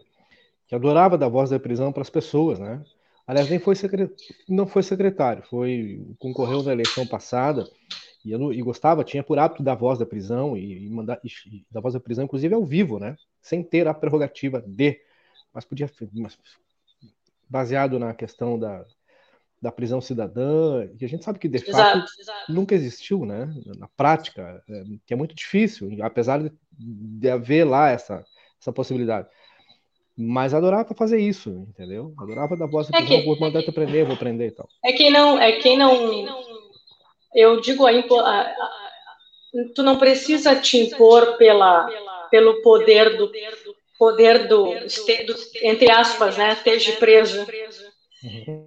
que 0.67 0.75
adorava 0.75 1.19
dar 1.19 1.29
voz 1.29 1.51
da 1.51 1.61
prisão 1.61 1.93
para 1.93 2.01
as 2.01 2.09
pessoas, 2.09 2.59
né? 2.59 2.83
Aliás, 3.27 3.49
nem 3.49 3.59
foi 3.59 3.75
secretário, 3.75 4.17
não 4.49 4.67
foi 4.67 4.83
secretário, 4.83 5.43
foi 5.45 6.05
concorreu 6.19 6.63
na 6.63 6.73
eleição 6.73 7.07
passada 7.07 7.65
e, 8.25 8.33
e 8.35 8.63
gostava, 8.63 9.05
tinha 9.05 9.23
por 9.23 9.39
hábito 9.39 9.63
da 9.63 9.75
voz 9.75 9.99
da 9.99 10.07
prisão 10.07 10.57
e, 10.57 10.87
e 10.87 10.91
mandar 10.91 11.21
e, 11.25 11.65
da 11.71 11.81
voz 11.81 11.95
da 11.95 12.01
prisão, 12.01 12.25
inclusive 12.25 12.55
ao 12.55 12.65
vivo, 12.65 12.99
né? 12.99 13.17
Sem 13.41 13.63
ter 13.63 13.87
a 13.87 13.95
prerrogativa 13.95 14.63
de, 14.67 15.01
mas 15.53 15.65
podia, 15.65 15.91
mas, 16.13 16.37
baseado 17.49 17.99
na 17.99 18.15
questão 18.15 18.59
da, 18.59 18.85
da 19.61 19.71
prisão 19.71 20.01
cidadã, 20.01 20.89
que 20.99 21.05
a 21.05 21.09
gente 21.09 21.25
sabe 21.25 21.39
que 21.39 21.49
de 21.49 21.59
exato, 21.59 22.01
fato 22.01 22.11
exato. 22.19 22.53
nunca 22.53 22.75
existiu, 22.75 23.25
né? 23.25 23.55
Na 23.79 23.89
prática, 23.97 24.63
é, 24.69 24.85
que 25.07 25.15
é 25.15 25.17
muito 25.17 25.35
difícil, 25.35 25.89
apesar 26.03 26.43
de, 26.43 26.53
de 26.73 27.31
haver 27.31 27.65
lá 27.65 27.89
essa, 27.89 28.25
essa 28.61 28.73
possibilidade. 28.73 29.29
Mas 30.17 30.53
adorava 30.53 30.95
fazer 30.95 31.19
isso, 31.19 31.51
entendeu? 31.71 32.13
Adorava 32.19 32.57
dar 32.57 32.67
voz, 32.67 32.89
é 32.93 33.03
que, 33.03 33.23
vou 33.23 33.39
mandar 33.39 33.63
tu 33.63 33.71
aprender, 33.71 34.05
vou 34.05 34.15
aprender 34.15 34.49
e 34.49 34.51
tal. 34.51 34.69
É 34.85 34.93
quem 34.93 35.11
não, 35.11 35.41
é 35.41 35.53
quem 35.53 35.77
não, 35.77 36.27
eu 37.35 37.61
digo 37.61 37.87
a, 37.87 37.91
a, 37.91 38.53
tu 39.75 39.83
não 39.83 39.99
precisa 39.99 40.55
te 40.57 40.79
impor 40.79 41.37
pela, 41.39 41.89
pelo 42.31 42.61
poder 42.63 43.17
do 43.17 43.31
poder 43.99 44.49
do, 44.49 44.65
do 44.65 45.35
entre 45.63 45.91
aspas, 45.91 46.37
né, 46.37 46.53
esteja 46.55 46.93
preso. 46.93 47.47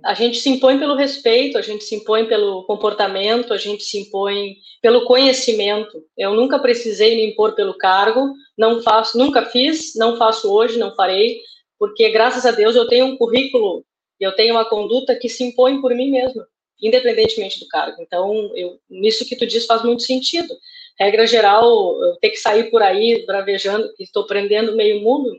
A 0.04 0.14
gente 0.14 0.38
se 0.38 0.50
impõe 0.50 0.78
pelo 0.78 0.96
respeito, 0.96 1.58
a 1.58 1.62
gente 1.62 1.84
se 1.84 1.96
impõe 1.96 2.26
pelo 2.26 2.64
comportamento, 2.64 3.54
a 3.54 3.58
gente 3.58 3.84
se 3.84 4.00
impõe 4.00 4.56
pelo 4.82 5.06
conhecimento. 5.06 6.04
Eu 6.18 6.34
nunca 6.34 6.60
precisei 6.60 7.16
me 7.16 7.26
impor 7.26 7.54
pelo 7.54 7.78
cargo, 7.78 8.34
não 8.58 8.82
faço, 8.82 9.18
nunca 9.18 9.46
fiz, 9.46 9.96
não 9.96 10.18
faço 10.18 10.52
hoje, 10.52 10.78
não 10.78 10.96
farei, 10.96 11.42
porque 11.78 12.10
graças 12.10 12.46
a 12.46 12.52
Deus 12.52 12.76
eu 12.76 12.88
tenho 12.88 13.06
um 13.06 13.18
currículo, 13.18 13.86
eu 14.20 14.34
tenho 14.34 14.56
uma 14.56 14.66
conduta 14.66 15.16
que 15.16 15.28
se 15.28 15.44
impõe 15.44 15.82
por 15.82 15.94
mim 15.94 16.12
mesma, 16.12 16.48
independentemente 16.82 17.60
do 17.60 17.68
cargo. 17.68 18.02
Então, 18.02 18.52
eu, 18.56 18.80
nisso 18.90 19.26
que 19.26 19.36
tu 19.36 19.46
diz 19.46 19.66
faz 19.66 19.84
muito 19.84 20.04
sentido. 20.04 20.56
Regra 20.98 21.28
geral, 21.28 22.02
eu 22.02 22.16
ter 22.18 22.30
que 22.30 22.38
sair 22.38 22.72
por 22.72 22.82
aí 22.82 23.26
bravejando 23.26 23.94
que 23.96 24.04
estou 24.04 24.26
prendendo 24.26 24.76
meio 24.76 25.02
mundo 25.02 25.38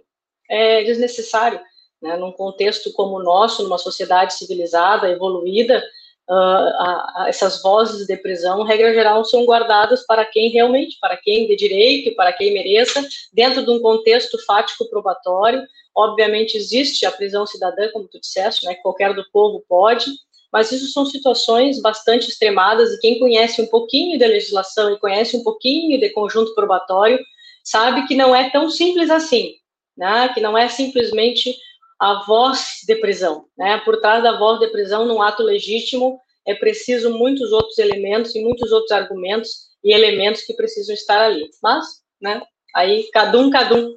é 0.48 0.84
desnecessário 0.84 1.60
né, 2.00 2.16
num 2.16 2.32
contexto 2.32 2.92
como 2.92 3.16
o 3.16 3.22
nosso, 3.22 3.62
numa 3.62 3.78
sociedade 3.78 4.34
civilizada, 4.34 5.08
evoluída, 5.08 5.82
uh, 6.28 6.32
a, 6.32 7.12
a 7.16 7.28
essas 7.28 7.62
vozes 7.62 8.06
de 8.06 8.16
prisão, 8.16 8.62
regra 8.62 8.92
geral, 8.92 9.24
são 9.24 9.44
guardadas 9.44 10.04
para 10.06 10.24
quem 10.24 10.50
realmente, 10.50 10.98
para 11.00 11.16
quem 11.16 11.46
de 11.46 11.56
direito, 11.56 12.14
para 12.16 12.32
quem 12.32 12.52
mereça, 12.52 13.06
dentro 13.32 13.64
de 13.64 13.70
um 13.70 13.80
contexto 13.80 14.38
fático 14.44 14.88
probatório. 14.88 15.62
Obviamente 15.94 16.56
existe 16.56 17.06
a 17.06 17.10
prisão 17.10 17.46
cidadã, 17.46 17.88
como 17.92 18.08
tu 18.08 18.20
disseste, 18.20 18.66
né, 18.66 18.74
qualquer 18.76 19.14
do 19.14 19.24
povo 19.32 19.64
pode, 19.68 20.06
mas 20.52 20.72
isso 20.72 20.92
são 20.92 21.04
situações 21.04 21.80
bastante 21.80 22.28
extremadas 22.28 22.92
e 22.92 23.00
quem 23.00 23.18
conhece 23.18 23.60
um 23.60 23.66
pouquinho 23.66 24.18
da 24.18 24.26
legislação 24.26 24.92
e 24.92 24.98
conhece 24.98 25.36
um 25.36 25.42
pouquinho 25.42 25.98
de 25.98 26.10
conjunto 26.10 26.54
probatório 26.54 27.18
sabe 27.64 28.06
que 28.06 28.14
não 28.14 28.34
é 28.34 28.48
tão 28.50 28.70
simples 28.70 29.10
assim, 29.10 29.54
né? 29.96 30.28
que 30.32 30.40
não 30.40 30.56
é 30.56 30.68
simplesmente 30.68 31.54
a 31.98 32.24
voz 32.26 32.80
de 32.86 32.96
prisão. 32.96 33.46
Né? 33.56 33.78
Por 33.84 34.00
trás 34.00 34.22
da 34.22 34.38
voz 34.38 34.58
de 34.60 34.68
prisão, 34.68 35.06
num 35.06 35.22
ato 35.22 35.42
legítimo, 35.42 36.20
é 36.46 36.54
preciso 36.54 37.16
muitos 37.16 37.52
outros 37.52 37.78
elementos 37.78 38.34
e 38.34 38.42
muitos 38.42 38.70
outros 38.70 38.92
argumentos 38.92 39.66
e 39.82 39.92
elementos 39.92 40.42
que 40.42 40.54
precisam 40.54 40.94
estar 40.94 41.20
ali. 41.20 41.48
Mas, 41.62 42.02
né, 42.20 42.42
aí, 42.74 43.08
cada 43.12 43.38
um, 43.38 43.50
cada 43.50 43.74
um. 43.74 43.96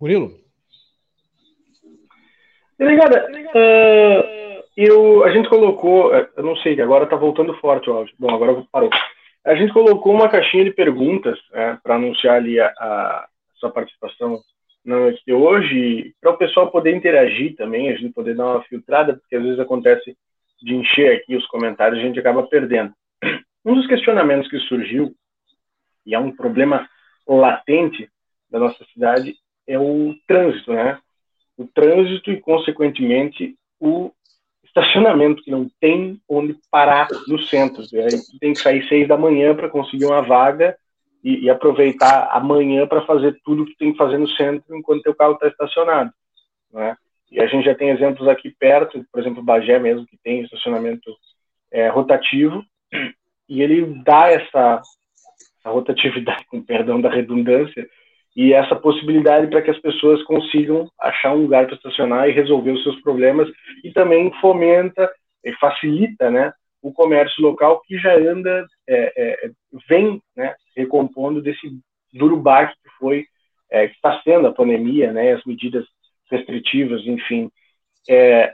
Murilo? 0.00 0.40
Delegada, 2.78 3.30
uh, 3.30 4.40
eu, 4.74 5.22
a 5.24 5.30
gente 5.30 5.50
colocou, 5.50 6.14
é, 6.14 6.26
eu 6.34 6.42
não 6.42 6.56
sei, 6.56 6.80
agora 6.80 7.04
está 7.04 7.14
voltando 7.14 7.52
forte 7.58 7.90
o 7.90 7.92
áudio. 7.92 8.14
Bom, 8.18 8.34
agora 8.34 8.64
parou. 8.72 8.88
A 9.44 9.54
gente 9.54 9.72
colocou 9.74 10.14
uma 10.14 10.30
caixinha 10.30 10.64
de 10.64 10.70
perguntas 10.70 11.38
é, 11.52 11.76
para 11.82 11.96
anunciar 11.96 12.36
ali 12.36 12.58
a, 12.58 12.68
a, 12.68 13.28
sua 13.56 13.70
participação 13.70 14.40
na 14.84 14.98
noite 14.98 15.22
de 15.26 15.32
hoje, 15.32 16.14
para 16.20 16.32
o 16.32 16.36
pessoal 16.36 16.70
poder 16.70 16.94
interagir 16.94 17.54
também, 17.56 17.90
a 17.90 17.96
gente 17.96 18.12
poder 18.12 18.34
dar 18.34 18.46
uma 18.46 18.62
filtrada, 18.64 19.14
porque 19.14 19.36
às 19.36 19.42
vezes 19.42 19.58
acontece 19.58 20.16
de 20.62 20.74
encher 20.74 21.16
aqui 21.16 21.36
os 21.36 21.46
comentários 21.46 21.98
a 21.98 22.02
gente 22.02 22.18
acaba 22.18 22.46
perdendo. 22.46 22.92
Um 23.64 23.74
dos 23.74 23.86
questionamentos 23.86 24.48
que 24.48 24.58
surgiu, 24.60 25.14
e 26.06 26.14
é 26.14 26.18
um 26.18 26.34
problema 26.34 26.88
latente 27.28 28.08
da 28.50 28.58
nossa 28.58 28.84
cidade, 28.92 29.36
é 29.66 29.78
o 29.78 30.14
trânsito, 30.26 30.72
né? 30.72 30.98
O 31.56 31.66
trânsito 31.66 32.30
e, 32.30 32.40
consequentemente, 32.40 33.54
o 33.78 34.10
estacionamento, 34.64 35.42
que 35.42 35.50
não 35.50 35.68
tem 35.80 36.20
onde 36.28 36.56
parar 36.70 37.08
no 37.28 37.38
centro. 37.42 37.82
Aí 37.82 38.38
tem 38.40 38.52
que 38.52 38.60
sair 38.60 38.86
seis 38.88 39.06
da 39.06 39.16
manhã 39.16 39.54
para 39.54 39.68
conseguir 39.68 40.06
uma 40.06 40.22
vaga 40.22 40.76
e, 41.22 41.44
e 41.44 41.50
aproveitar 41.50 42.28
amanhã 42.32 42.86
para 42.86 43.04
fazer 43.06 43.38
tudo 43.44 43.66
que 43.66 43.76
tem 43.76 43.92
que 43.92 43.98
fazer 43.98 44.18
no 44.18 44.28
centro 44.30 44.76
enquanto 44.76 45.06
o 45.06 45.14
carro 45.14 45.34
está 45.34 45.48
estacionado. 45.48 46.10
Né? 46.72 46.96
E 47.30 47.40
a 47.40 47.46
gente 47.46 47.64
já 47.64 47.74
tem 47.74 47.90
exemplos 47.90 48.26
aqui 48.26 48.50
perto, 48.50 49.04
por 49.12 49.20
exemplo, 49.20 49.42
Bagé 49.42 49.78
mesmo, 49.78 50.06
que 50.06 50.18
tem 50.22 50.42
estacionamento 50.42 51.10
é, 51.70 51.88
rotativo, 51.88 52.64
e 53.48 53.62
ele 53.62 54.02
dá 54.04 54.28
essa, 54.30 54.80
essa 55.58 55.70
rotatividade, 55.70 56.44
com 56.50 56.62
perdão 56.62 57.00
da 57.00 57.10
redundância, 57.10 57.88
e 58.36 58.52
essa 58.52 58.76
possibilidade 58.76 59.48
para 59.48 59.60
que 59.60 59.70
as 59.70 59.78
pessoas 59.78 60.22
consigam 60.22 60.88
achar 61.00 61.34
um 61.34 61.42
lugar 61.42 61.66
para 61.66 61.74
estacionar 61.74 62.28
e 62.28 62.32
resolver 62.32 62.70
os 62.70 62.82
seus 62.82 63.00
problemas 63.00 63.48
e 63.82 63.92
também 63.92 64.32
fomenta 64.40 65.10
e 65.44 65.52
facilita 65.54 66.30
né, 66.30 66.52
o 66.80 66.92
comércio 66.92 67.42
local 67.42 67.80
que 67.82 67.98
já 67.98 68.14
anda, 68.14 68.66
é, 68.88 69.12
é, 69.16 69.50
vem 69.88 70.22
né, 70.36 70.54
recompondo 70.80 71.40
desse 71.40 71.70
duro 72.12 72.36
baque 72.36 72.74
que 72.82 72.90
foi, 72.98 73.24
é, 73.70 73.88
que 73.88 73.94
está 73.94 74.20
sendo 74.22 74.48
a 74.48 74.52
pandemia, 74.52 75.12
né, 75.12 75.32
as 75.32 75.44
medidas 75.44 75.84
restritivas, 76.30 77.06
enfim. 77.06 77.50
É, 78.08 78.52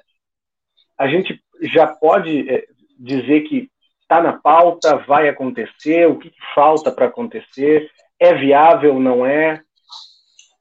a 0.99 1.09
gente 1.09 1.41
já 1.63 1.87
pode 1.87 2.49
é, 2.51 2.67
dizer 2.99 3.43
que 3.43 3.71
está 4.03 4.23
na 4.23 4.35
pauta, 4.35 4.97
vai 4.99 5.29
acontecer, 5.29 6.07
o 6.07 6.19
que, 6.19 6.31
que 6.31 6.55
falta 6.55 6.93
para 6.93 7.07
acontecer, 7.07 7.91
é 8.21 8.35
viável, 8.35 8.99
não 9.01 9.27
é? 9.27 9.61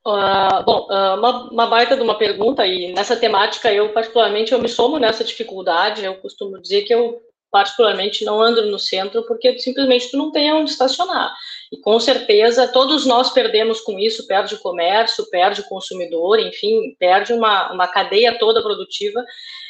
Uh, 0.06 0.64
bom, 0.64 0.88
uh, 0.90 1.18
uma, 1.18 1.50
uma, 1.52 1.68
baita 1.68 1.96
de 1.96 2.02
uma 2.02 2.18
pergunta, 2.18 2.66
e 2.66 2.94
nessa 2.94 3.18
temática 3.18 3.74
eu 3.74 3.92
particularmente 3.92 4.52
eu 4.52 4.62
me 4.62 4.70
somo 4.70 5.00
nessa 5.00 5.24
dificuldade, 5.24 6.06
eu 6.06 6.16
costumo 6.16 6.62
dizer 6.62 6.84
que 6.84 6.94
eu 6.94 7.22
particularmente 7.56 8.26
não 8.26 8.42
ando 8.42 8.66
no 8.66 8.78
centro 8.78 9.24
porque 9.26 9.58
simplesmente 9.60 10.12
tu 10.12 10.18
não 10.18 10.30
tem 10.30 10.52
onde 10.52 10.72
estacionar. 10.72 11.34
E 11.72 11.78
com 11.78 11.98
certeza 12.02 12.68
todos 12.68 13.06
nós 13.06 13.30
perdemos 13.30 13.80
com 13.80 13.98
isso, 13.98 14.28
perde 14.28 14.56
o 14.56 14.60
comércio, 14.60 15.26
perde 15.30 15.62
o 15.62 15.70
consumidor, 15.70 16.38
enfim, 16.38 16.94
perde 17.00 17.32
uma, 17.32 17.72
uma 17.72 17.88
cadeia 17.88 18.38
toda 18.38 18.62
produtiva. 18.62 19.24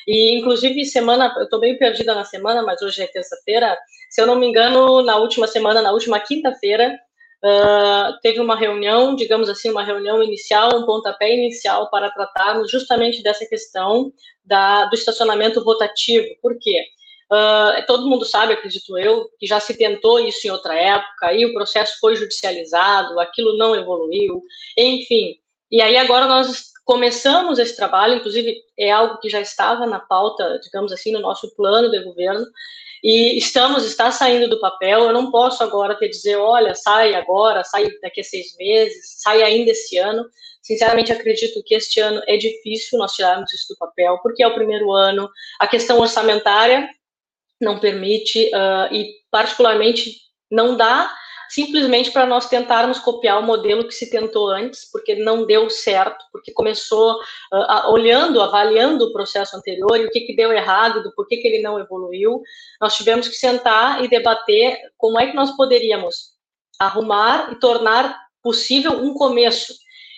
E 0.08 0.36
inclusive 0.36 0.84
semana, 0.84 1.32
eu 1.38 1.44
estou 1.44 1.60
bem 1.60 1.78
perdida 1.78 2.16
na 2.16 2.24
semana, 2.24 2.64
mas 2.64 2.82
hoje 2.82 3.04
é 3.04 3.08
terça-feira, 3.08 3.78
se 4.10 4.20
eu 4.20 4.26
não 4.26 4.36
me 4.36 4.48
engano, 4.48 5.04
na 5.04 5.18
última 5.18 5.46
semana, 5.46 5.80
na 5.80 5.92
última 5.92 6.20
quinta-feira, 6.20 7.00
Uh, 7.44 8.20
teve 8.24 8.40
uma 8.40 8.56
reunião, 8.56 9.16
digamos 9.16 9.50
assim, 9.50 9.70
uma 9.70 9.84
reunião 9.84 10.24
inicial, 10.24 10.76
um 10.76 10.84
pontapé 10.84 11.32
inicial 11.32 11.92
para 11.92 12.10
tratarmos 12.10 12.72
justamente 12.72 13.22
dessa 13.22 13.46
questão 13.46 14.12
da, 14.44 14.86
do 14.86 14.96
estacionamento 14.96 15.60
rotativo. 15.60 16.26
Por 16.42 16.58
quê? 16.58 16.84
Uh, 17.32 17.86
todo 17.88 18.08
mundo 18.08 18.24
sabe, 18.24 18.54
acredito 18.54 18.98
eu, 18.98 19.28
que 19.40 19.48
já 19.48 19.60
se 19.60 19.76
tentou 19.76 20.20
isso 20.20 20.46
em 20.46 20.52
outra 20.52 20.76
época, 20.76 21.34
e 21.34 21.46
o 21.46 21.54
processo 21.54 21.98
foi 22.00 22.16
judicializado, 22.16 23.20
aquilo 23.20 23.58
não 23.58 23.76
evoluiu, 23.76 24.44
enfim. 24.78 25.36
E 25.72 25.82
aí 25.82 25.98
agora 25.98 26.28
nós 26.28 26.66
começamos 26.84 27.58
esse 27.58 27.76
trabalho, 27.76 28.16
inclusive 28.16 28.62
é 28.78 28.92
algo 28.92 29.18
que 29.18 29.28
já 29.28 29.42
estava 29.42 29.88
na 29.88 30.00
pauta, 30.00 30.60
digamos 30.64 30.94
assim, 30.94 31.12
no 31.12 31.20
nosso 31.20 31.54
plano 31.56 31.90
de 31.90 32.04
governo, 32.04 32.46
e 33.04 33.38
estamos, 33.38 33.86
está 33.86 34.12
saindo 34.12 34.48
do 34.48 34.60
papel, 34.60 35.02
eu 35.02 35.14
não 35.14 35.32
posso 35.32 35.64
agora 35.64 35.96
te 35.96 36.08
dizer, 36.08 36.38
olha, 36.38 36.74
sai 36.74 37.14
agora, 37.14 37.64
sai 37.64 37.88
daqui 38.02 38.22
a 38.22 38.24
seis 38.24 38.56
meses, 38.58 39.22
sai 39.22 39.44
ainda 39.44 39.72
esse 39.72 39.98
ano. 39.98 40.26
Sinceramente, 40.64 41.12
acredito 41.12 41.62
que 41.64 41.76
este 41.76 42.00
ano 42.00 42.24
é 42.26 42.36
difícil 42.38 42.98
nós 42.98 43.14
tirarmos 43.14 43.54
isso 43.54 43.68
do 43.70 43.78
papel, 43.78 44.18
porque 44.24 44.42
é 44.42 44.48
o 44.48 44.56
primeiro 44.56 44.92
ano, 44.92 45.30
a 45.60 45.68
questão 45.68 46.00
orçamentária 46.00 46.90
não 47.60 47.80
permite, 47.80 48.50
uh, 48.54 48.94
e 48.94 49.14
particularmente 49.32 50.16
não 50.52 50.76
dá 50.76 51.14
simplesmente 51.50 52.12
para 52.12 52.26
nós 52.26 52.50
tentarmos 52.50 53.00
copiar 53.00 53.40
o 53.40 53.46
modelo 53.46 53.88
que 53.88 53.94
se 53.94 54.10
tentou 54.10 54.50
antes, 54.50 54.90
porque 54.92 55.16
não 55.16 55.46
deu 55.46 55.70
certo, 55.70 56.24
porque 56.32 56.52
começou 56.52 57.14
uh, 57.14 57.92
olhando, 57.92 58.42
avaliando 58.42 59.06
o 59.06 59.14
processo 59.14 59.56
anterior 59.56 60.00
e 60.00 60.06
o 60.06 60.10
que, 60.10 60.22
que 60.22 60.36
deu 60.36 60.52
errado, 60.52 61.04
do 61.04 61.14
porquê 61.14 61.38
que 61.38 61.48
ele 61.48 61.62
não 61.62 61.80
evoluiu. 61.80 62.42
Nós 62.82 62.96
tivemos 62.98 63.28
que 63.28 63.36
sentar 63.36 64.04
e 64.04 64.08
debater 64.08 64.78
como 64.98 65.20
é 65.20 65.28
que 65.28 65.36
nós 65.36 65.56
poderíamos 65.56 66.34
arrumar 66.80 67.52
e 67.52 67.56
tornar 67.56 68.20
possível 68.42 68.92
um 68.92 69.14
começo 69.14 69.74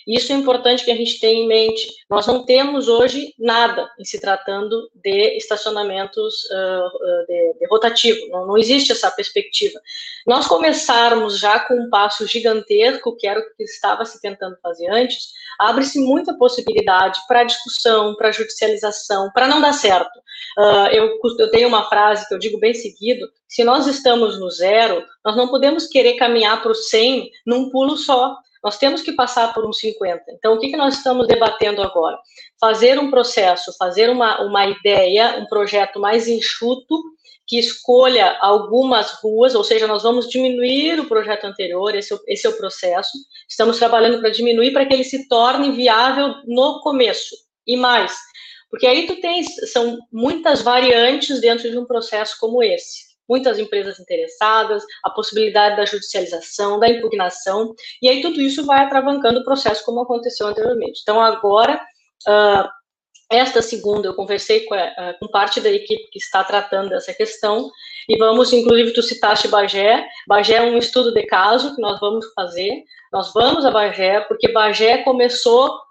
isso 0.08 0.32
é 0.32 0.36
importante 0.36 0.86
que 0.86 0.92
a 0.92 0.96
gente 0.96 1.20
tenha 1.20 1.44
em 1.44 1.48
mente. 1.48 1.86
Nós 2.10 2.26
não 2.26 2.46
temos 2.46 2.88
hoje 2.88 3.34
nada 3.38 3.92
em 4.00 4.06
se 4.06 4.22
tratando 4.22 4.90
de 4.96 5.36
estacionamentos 5.36 6.46
uh, 6.46 7.26
de, 7.28 7.54
de, 7.60 7.68
rotativo, 7.70 8.28
não, 8.30 8.48
não, 8.48 8.58
existe 8.58 8.94
essa 8.94 9.12
perspectiva. 9.12 9.80
Nós 10.26 10.48
começarmos 10.48 11.38
já 11.38 11.60
com 11.60 11.74
um 11.74 11.90
passo 11.90 12.26
gigantesco, 12.26 13.18
que 13.18 13.28
era 13.28 13.40
o 13.40 13.44
que 13.44 13.64
estava 13.64 14.06
se 14.06 14.22
tentando 14.22 14.58
fazer 14.62 14.90
antes, 14.90 15.28
abre-se 15.60 16.00
muita 16.00 16.38
possibilidade 16.38 17.20
para 17.28 17.44
discussão, 17.44 18.16
para 18.16 18.32
judicialização, 18.32 19.30
para 19.34 19.48
não 19.48 19.60
dar 19.60 19.74
certo. 19.74 20.18
Uh, 20.58 20.88
eu, 20.92 21.20
eu 21.40 21.52
tenho 21.52 21.68
uma 21.68 21.90
frase 21.90 22.28
que 22.28 22.34
eu 22.34 22.40
digo 22.40 22.60
bem 22.60 22.74
seguido: 22.74 23.28
se 23.48 23.64
nós 23.64 23.88
estamos 23.88 24.40
no 24.40 24.50
zero, 24.50 25.06
nós 25.26 25.36
não 25.36 25.50
podemos 25.50 25.88
querer 25.88 26.14
caminhar 26.14 26.62
para 26.62 26.72
o 26.72 26.76
100 26.76 27.30
num 27.46 27.70
pulo 27.70 27.98
só. 27.98 28.38
Nós 28.64 28.78
temos 28.78 29.02
que 29.02 29.12
passar 29.12 29.54
por 29.54 29.66
uns 29.66 29.80
50. 29.80 30.24
Então, 30.30 30.54
o 30.54 30.60
que, 30.60 30.70
que 30.70 30.78
nós 30.78 30.98
estamos 30.98 31.28
debatendo 31.28 31.82
agora? 31.82 32.18
Fazer 32.60 33.00
um 33.00 33.10
processo, 33.10 33.76
fazer 33.78 34.10
uma, 34.10 34.42
uma 34.42 34.66
ideia, 34.66 35.38
um 35.40 35.46
projeto 35.46 36.00
mais 36.00 36.28
enxuto, 36.28 37.02
que 37.46 37.58
escolha 37.58 38.38
algumas 38.42 39.12
ruas, 39.22 39.56
ou 39.56 39.64
seja, 39.64 39.88
nós 39.88 40.04
vamos 40.04 40.28
diminuir 40.28 41.00
o 41.00 41.08
projeto 41.08 41.46
anterior, 41.46 41.96
esse, 41.96 42.14
é 42.14 42.18
esse 42.28 42.46
é 42.46 42.50
o 42.50 42.58
processo. 42.58 43.18
Estamos 43.48 43.78
trabalhando 43.78 44.20
para 44.20 44.30
diminuir 44.30 44.72
para 44.72 44.86
que 44.86 44.94
ele 44.94 45.06
se 45.06 45.28
torne 45.30 45.72
viável 45.72 46.36
no 46.46 46.82
começo. 46.82 47.36
E 47.66 47.76
mais, 47.78 48.16
porque 48.70 48.86
aí 48.86 49.08
tu 49.08 49.20
tens, 49.22 49.48
são 49.72 49.98
muitas 50.12 50.62
variantes 50.62 51.40
dentro 51.40 51.70
de 51.70 51.78
um 51.78 51.86
processo 51.86 52.38
como 52.40 52.62
esse 52.62 53.07
muitas 53.28 53.60
empresas 53.60 54.00
interessadas, 54.00 54.84
a 55.04 55.10
possibilidade 55.10 55.76
da 55.76 55.86
judicialização, 55.86 56.80
da 56.80 56.90
impugnação, 56.90 57.74
e 58.02 58.10
aí 58.10 58.22
tudo 58.22 58.40
isso 58.42 58.66
vai 58.66 58.84
atravancando 58.84 59.40
o 59.40 59.44
processo 59.44 59.84
como 59.86 60.02
aconteceu 60.02 60.48
anteriormente. 60.48 61.02
Então, 61.02 61.22
agora, 61.22 61.82
uh, 62.28 62.70
esta 63.30 63.62
segunda, 63.62 64.08
eu 64.08 64.14
conversei 64.14 64.62
com, 64.62 64.76
uh, 64.76 65.20
com, 65.20 65.28
parte 65.28 65.60
da 65.60 65.70
equipe 65.70 66.10
que 66.12 66.20
está 66.20 66.44
tratando 66.44 66.90
dessa 66.90 67.14
questão, 67.14 67.70
e 68.08 68.18
vamos, 68.18 68.54
inclusive, 68.54 68.94
tu 68.94 69.04
citaste 69.04 69.50
Bagé, 69.50 70.06
Bagé 70.28 70.56
é 70.56 70.62
um 70.62 70.78
estudo 70.78 71.14
de 71.14 71.26
caso 71.26 71.76
que 71.76 71.82
nós 71.82 72.00
vamos 72.00 72.26
fazer, 72.34 72.84
nós 73.12 73.34
vamos 73.34 73.66
a 73.66 73.72
Bagé, 73.72 74.22
porque 74.22 74.52
Bagé 74.52 75.00
começou 75.00 75.70
ah, 75.70 75.87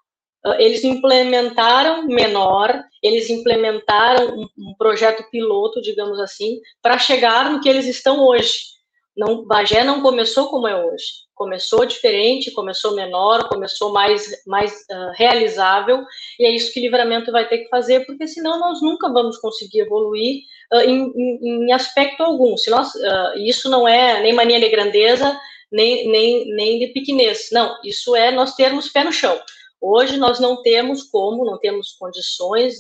eles 0.55 0.85
implementaram 0.85 2.07
menor, 2.07 2.83
eles 3.03 3.29
implementaram 3.31 4.37
um, 4.37 4.49
um 4.59 4.75
projeto 4.79 5.29
piloto, 5.31 5.81
digamos 5.81 6.21
assim, 6.21 6.61
para 6.83 6.99
chegar 6.99 7.51
no 7.51 7.61
que 7.61 7.69
eles 7.69 7.87
estão 7.87 8.25
hoje. 8.25 8.77
Não, 9.17 9.47
Bagé 9.47 9.83
não 9.83 10.03
começou 10.03 10.49
como 10.49 10.69
é 10.69 10.77
hoje. 10.77 11.05
Começou 11.35 11.87
diferente, 11.87 12.51
começou 12.51 12.95
menor, 12.95 13.49
começou 13.49 13.93
mais, 13.93 14.31
mais 14.47 14.73
uh, 14.73 15.13
realizável, 15.15 16.05
e 16.39 16.45
é 16.45 16.51
isso 16.51 16.73
que 16.73 16.81
Livramento 16.81 17.33
vai 17.33 17.49
ter 17.49 17.59
que 17.59 17.69
fazer, 17.69 18.07
porque 18.07 18.27
senão 18.27 18.59
nós 18.59 18.83
nunca 18.83 19.11
vamos 19.11 19.39
conseguir 19.39 19.81
evoluir 19.81 20.43
uh, 20.73 20.81
em, 20.81 21.13
em, 21.15 21.65
em, 21.65 21.73
aspecto 21.73 22.23
algum. 22.23 22.57
Se 22.57 22.71
nós, 22.71 22.95
uh, 22.95 23.39
isso 23.39 23.71
não 23.71 23.89
é 23.89 24.21
nem 24.21 24.35
mania 24.35 24.61
de 24.61 24.69
grandeza, 24.69 25.39
nem, 25.73 26.09
nem, 26.09 26.55
nem 26.55 26.79
de 26.79 26.89
pequenez. 26.89 27.49
Não, 27.53 27.77
isso 27.85 28.15
é 28.15 28.31
nós 28.31 28.55
termos 28.55 28.89
pé 28.89 29.05
no 29.05 29.13
chão. 29.13 29.39
Hoje 29.81 30.17
nós 30.17 30.41
não 30.41 30.63
temos 30.63 31.05
como, 31.05 31.45
não 31.45 31.59
temos 31.59 31.93
condições 31.93 32.75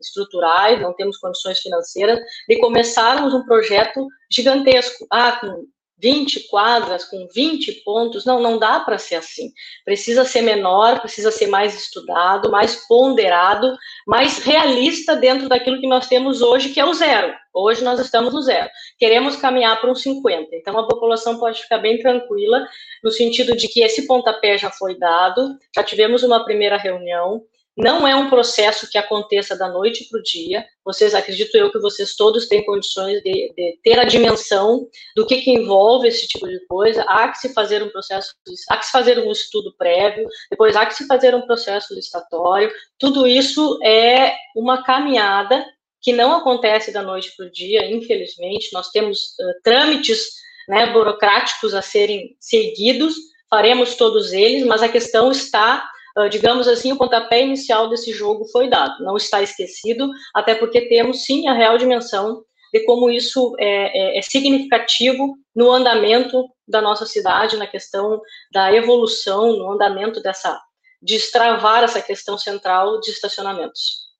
estruturais, 0.00 0.80
não 0.80 0.92
temos 0.94 1.16
condições 1.18 1.60
financeiras 1.60 2.20
de 2.48 2.58
começarmos 2.58 3.32
um 3.32 3.44
projeto 3.44 4.06
gigantesco, 4.30 5.06
ah, 5.10 5.32
com 5.40 5.66
20 6.00 6.48
quadras 6.48 7.04
com 7.04 7.26
20 7.34 7.82
pontos, 7.84 8.24
não, 8.24 8.40
não 8.40 8.58
dá 8.58 8.80
para 8.80 8.98
ser 8.98 9.16
assim. 9.16 9.52
Precisa 9.84 10.24
ser 10.24 10.42
menor, 10.42 11.00
precisa 11.00 11.30
ser 11.30 11.46
mais 11.46 11.74
estudado, 11.74 12.50
mais 12.50 12.86
ponderado, 12.86 13.76
mais 14.06 14.38
realista 14.38 15.14
dentro 15.16 15.48
daquilo 15.48 15.80
que 15.80 15.86
nós 15.86 16.06
temos 16.06 16.40
hoje, 16.42 16.70
que 16.70 16.80
é 16.80 16.84
o 16.84 16.94
zero. 16.94 17.34
Hoje 17.52 17.82
nós 17.82 17.98
estamos 17.98 18.32
no 18.32 18.42
zero. 18.42 18.70
Queremos 18.98 19.36
caminhar 19.36 19.80
para 19.80 19.90
um 19.90 19.94
50. 19.94 20.54
Então 20.56 20.78
a 20.78 20.86
população 20.86 21.38
pode 21.38 21.60
ficar 21.62 21.78
bem 21.78 21.98
tranquila, 21.98 22.66
no 23.02 23.10
sentido 23.10 23.56
de 23.56 23.68
que 23.68 23.82
esse 23.82 24.06
pontapé 24.06 24.56
já 24.56 24.70
foi 24.70 24.98
dado, 24.98 25.56
já 25.74 25.82
tivemos 25.82 26.22
uma 26.22 26.44
primeira 26.44 26.76
reunião, 26.76 27.42
não 27.76 28.06
é 28.06 28.14
um 28.14 28.28
processo 28.28 28.88
que 28.90 28.98
aconteça 28.98 29.56
da 29.56 29.68
noite 29.68 30.06
para 30.08 30.18
o 30.18 30.22
dia. 30.22 30.66
Vocês, 30.84 31.14
acredito 31.14 31.54
eu, 31.56 31.70
que 31.70 31.78
vocês 31.78 32.14
todos 32.14 32.48
têm 32.48 32.64
condições 32.64 33.22
de, 33.22 33.52
de, 33.56 33.78
ter 33.82 33.98
a 33.98 34.04
dimensão 34.04 34.88
do 35.16 35.26
que, 35.26 35.40
que 35.40 35.50
envolve 35.50 36.08
esse 36.08 36.26
tipo 36.26 36.48
de 36.48 36.58
coisa. 36.66 37.02
Há 37.04 37.28
que 37.28 37.38
se 37.38 37.54
fazer 37.54 37.82
um 37.82 37.88
processo, 37.88 38.34
há 38.68 38.76
que 38.76 38.86
se 38.86 38.92
fazer 38.92 39.18
um 39.18 39.30
estudo 39.30 39.74
prévio, 39.78 40.28
depois 40.50 40.76
há 40.76 40.84
que 40.84 40.94
se 40.94 41.06
fazer 41.06 41.34
um 41.34 41.42
processo 41.42 41.94
licitatório. 41.94 42.70
Tudo 42.98 43.26
isso 43.26 43.78
é 43.82 44.36
uma 44.56 44.82
caminhada 44.82 45.64
que 46.02 46.12
não 46.12 46.34
acontece 46.34 46.92
da 46.92 47.02
noite 47.02 47.32
para 47.36 47.46
o 47.46 47.50
dia, 47.50 47.90
infelizmente. 47.90 48.72
Nós 48.72 48.88
temos 48.88 49.18
uh, 49.38 49.62
trâmites 49.62 50.40
né, 50.68 50.92
burocráticos 50.92 51.74
a 51.74 51.82
serem 51.82 52.36
seguidos, 52.40 53.14
faremos 53.48 53.96
todos 53.96 54.32
eles, 54.32 54.64
mas 54.64 54.82
a 54.82 54.88
questão 54.88 55.30
está 55.30 55.88
digamos 56.28 56.66
assim, 56.68 56.92
o 56.92 56.98
pontapé 56.98 57.42
inicial 57.42 57.88
desse 57.88 58.12
jogo 58.12 58.44
foi 58.46 58.68
dado. 58.68 59.02
Não 59.04 59.16
está 59.16 59.42
esquecido, 59.42 60.10
até 60.34 60.54
porque 60.54 60.88
temos 60.88 61.24
sim 61.24 61.48
a 61.48 61.52
real 61.52 61.78
dimensão 61.78 62.44
de 62.72 62.84
como 62.84 63.10
isso 63.10 63.54
é, 63.58 64.16
é, 64.16 64.18
é 64.18 64.22
significativo 64.22 65.36
no 65.54 65.70
andamento 65.70 66.48
da 66.66 66.80
nossa 66.80 67.04
cidade, 67.04 67.56
na 67.56 67.66
questão 67.66 68.20
da 68.52 68.72
evolução, 68.72 69.56
no 69.56 69.72
andamento 69.72 70.22
dessa 70.22 70.60
de 71.02 71.14
destravar 71.14 71.82
essa 71.82 72.02
questão 72.02 72.36
central 72.36 73.00
de 73.00 73.10
estacionamentos. 73.10 74.10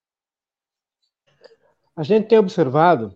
A 1.95 2.03
gente 2.03 2.29
tem 2.29 2.39
observado, 2.39 3.15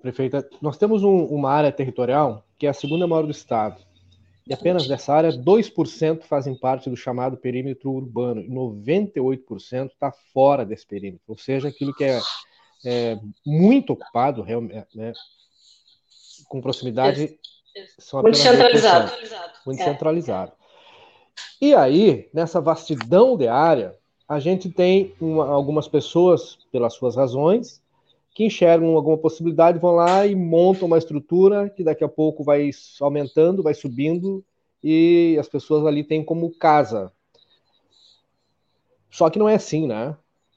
prefeita, 0.00 0.48
nós 0.62 0.76
temos 0.76 1.02
um, 1.02 1.24
uma 1.24 1.50
área 1.50 1.72
territorial 1.72 2.46
que 2.56 2.66
é 2.66 2.70
a 2.70 2.74
segunda 2.74 3.06
maior 3.06 3.24
do 3.24 3.32
estado. 3.32 3.84
E 4.46 4.52
apenas 4.52 4.86
dessa 4.86 5.14
área, 5.14 5.32
2% 5.32 6.24
fazem 6.24 6.54
parte 6.54 6.90
do 6.90 6.96
chamado 6.96 7.36
perímetro 7.36 7.90
urbano, 7.90 8.42
e 8.42 8.48
98% 8.48 9.86
está 9.86 10.12
fora 10.32 10.66
desse 10.66 10.86
perímetro, 10.86 11.24
ou 11.28 11.38
seja, 11.38 11.68
aquilo 11.68 11.94
que 11.94 12.04
é, 12.04 12.20
é 12.84 13.18
muito 13.44 13.94
ocupado, 13.94 14.42
realmente, 14.42 14.86
né, 14.94 15.14
com 16.48 16.60
proximidade, 16.60 17.38
são 17.98 18.20
muito 18.22 18.36
centralizado. 18.36 19.12
Muito 19.64 19.80
é. 19.80 19.84
centralizado. 19.84 20.52
E 21.60 21.74
aí, 21.74 22.28
nessa 22.32 22.60
vastidão 22.60 23.36
de 23.36 23.48
área, 23.48 23.96
a 24.28 24.38
gente 24.38 24.68
tem 24.70 25.14
uma, 25.20 25.46
algumas 25.46 25.88
pessoas, 25.88 26.58
pelas 26.70 26.94
suas 26.94 27.16
razões, 27.16 27.82
que 28.34 28.44
enxergam 28.44 28.96
alguma 28.96 29.16
possibilidade, 29.16 29.78
vão 29.78 29.92
lá 29.92 30.26
e 30.26 30.34
montam 30.34 30.86
uma 30.86 30.98
estrutura 30.98 31.70
que 31.70 31.84
daqui 31.84 32.02
a 32.02 32.08
pouco 32.08 32.42
vai 32.42 32.68
aumentando, 33.00 33.62
vai 33.62 33.74
subindo, 33.74 34.44
e 34.82 35.36
as 35.38 35.48
pessoas 35.48 35.86
ali 35.86 36.02
têm 36.02 36.24
como 36.24 36.50
casa. 36.50 37.12
Só 39.08 39.30
que 39.30 39.38
não 39.38 39.48
é 39.48 39.54
assim, 39.54 39.86
né? 39.86 40.16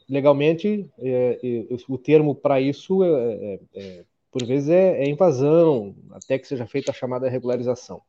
Legalmente, 0.09 0.89
é, 0.97 1.39
é, 1.43 1.75
o 1.87 1.97
termo 1.97 2.33
para 2.33 2.59
isso, 2.59 3.03
é, 3.03 3.09
é, 3.09 3.59
é, 3.75 4.05
por 4.31 4.43
vezes, 4.43 4.69
é, 4.69 5.03
é, 5.03 5.09
invasão, 5.09 5.95
até 6.11 6.39
que 6.39 6.47
seja 6.47 6.65
feita 6.65 6.89
a 6.89 6.95
chamada 6.95 7.29
regularização. 7.29 8.01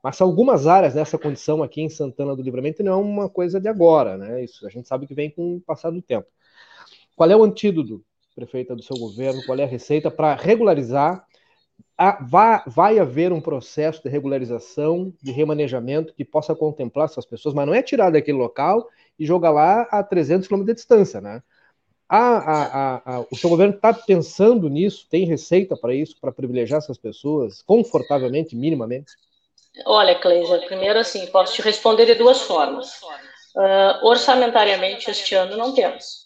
Mas 0.00 0.20
algumas 0.20 0.66
áreas 0.68 0.94
nessa 0.94 1.18
condição 1.18 1.62
aqui 1.62 1.80
em 1.80 1.88
Santana 1.88 2.36
do 2.36 2.42
Livramento 2.42 2.82
não 2.82 2.92
é 2.92 2.96
uma 2.96 3.28
coisa 3.28 3.60
de 3.60 3.68
agora, 3.68 4.16
né? 4.16 4.44
Isso 4.44 4.64
a 4.66 4.70
gente 4.70 4.86
sabe 4.86 5.06
que 5.06 5.14
vem 5.14 5.30
com 5.30 5.56
o 5.56 5.60
passar 5.60 5.90
do 5.90 6.02
tempo. 6.02 6.28
Qual 7.16 7.30
é 7.30 7.36
o 7.36 7.42
antídoto? 7.42 8.04
Prefeita 8.34 8.74
do 8.74 8.82
seu 8.82 8.96
governo, 8.96 9.44
qual 9.44 9.58
é 9.58 9.64
a 9.64 9.66
receita 9.66 10.10
para 10.10 10.34
regularizar. 10.34 11.26
A, 11.96 12.22
vai, 12.22 12.62
vai 12.66 12.98
haver 12.98 13.32
um 13.32 13.40
processo 13.40 14.02
de 14.02 14.08
regularização, 14.08 15.12
de 15.22 15.30
remanejamento 15.30 16.14
que 16.14 16.24
possa 16.24 16.54
contemplar 16.54 17.06
essas 17.06 17.26
pessoas, 17.26 17.54
mas 17.54 17.66
não 17.66 17.74
é 17.74 17.82
tirar 17.82 18.10
daquele 18.10 18.38
local 18.38 18.88
e 19.18 19.26
jogar 19.26 19.50
lá 19.50 19.82
a 19.90 20.02
300 20.02 20.48
km 20.48 20.64
de 20.64 20.74
distância, 20.74 21.20
né? 21.20 21.42
A, 22.14 23.00
a, 23.06 23.20
o 23.30 23.36
seu 23.36 23.48
governo 23.48 23.74
está 23.74 23.94
pensando 23.94 24.68
nisso? 24.68 25.06
Tem 25.08 25.24
receita 25.24 25.74
para 25.74 25.94
isso, 25.94 26.14
para 26.20 26.30
privilegiar 26.30 26.76
essas 26.76 26.98
pessoas 26.98 27.62
confortavelmente, 27.62 28.54
minimamente? 28.54 29.12
Olha, 29.86 30.14
Cleisa, 30.18 30.58
primeiro 30.66 30.98
assim, 30.98 31.26
posso 31.28 31.54
te 31.54 31.62
responder 31.62 32.04
de 32.04 32.14
duas 32.14 32.42
formas. 32.42 33.00
Uh, 33.56 34.06
orçamentariamente, 34.06 35.10
este 35.10 35.34
ano 35.34 35.56
não 35.56 35.72
temos. 35.72 36.21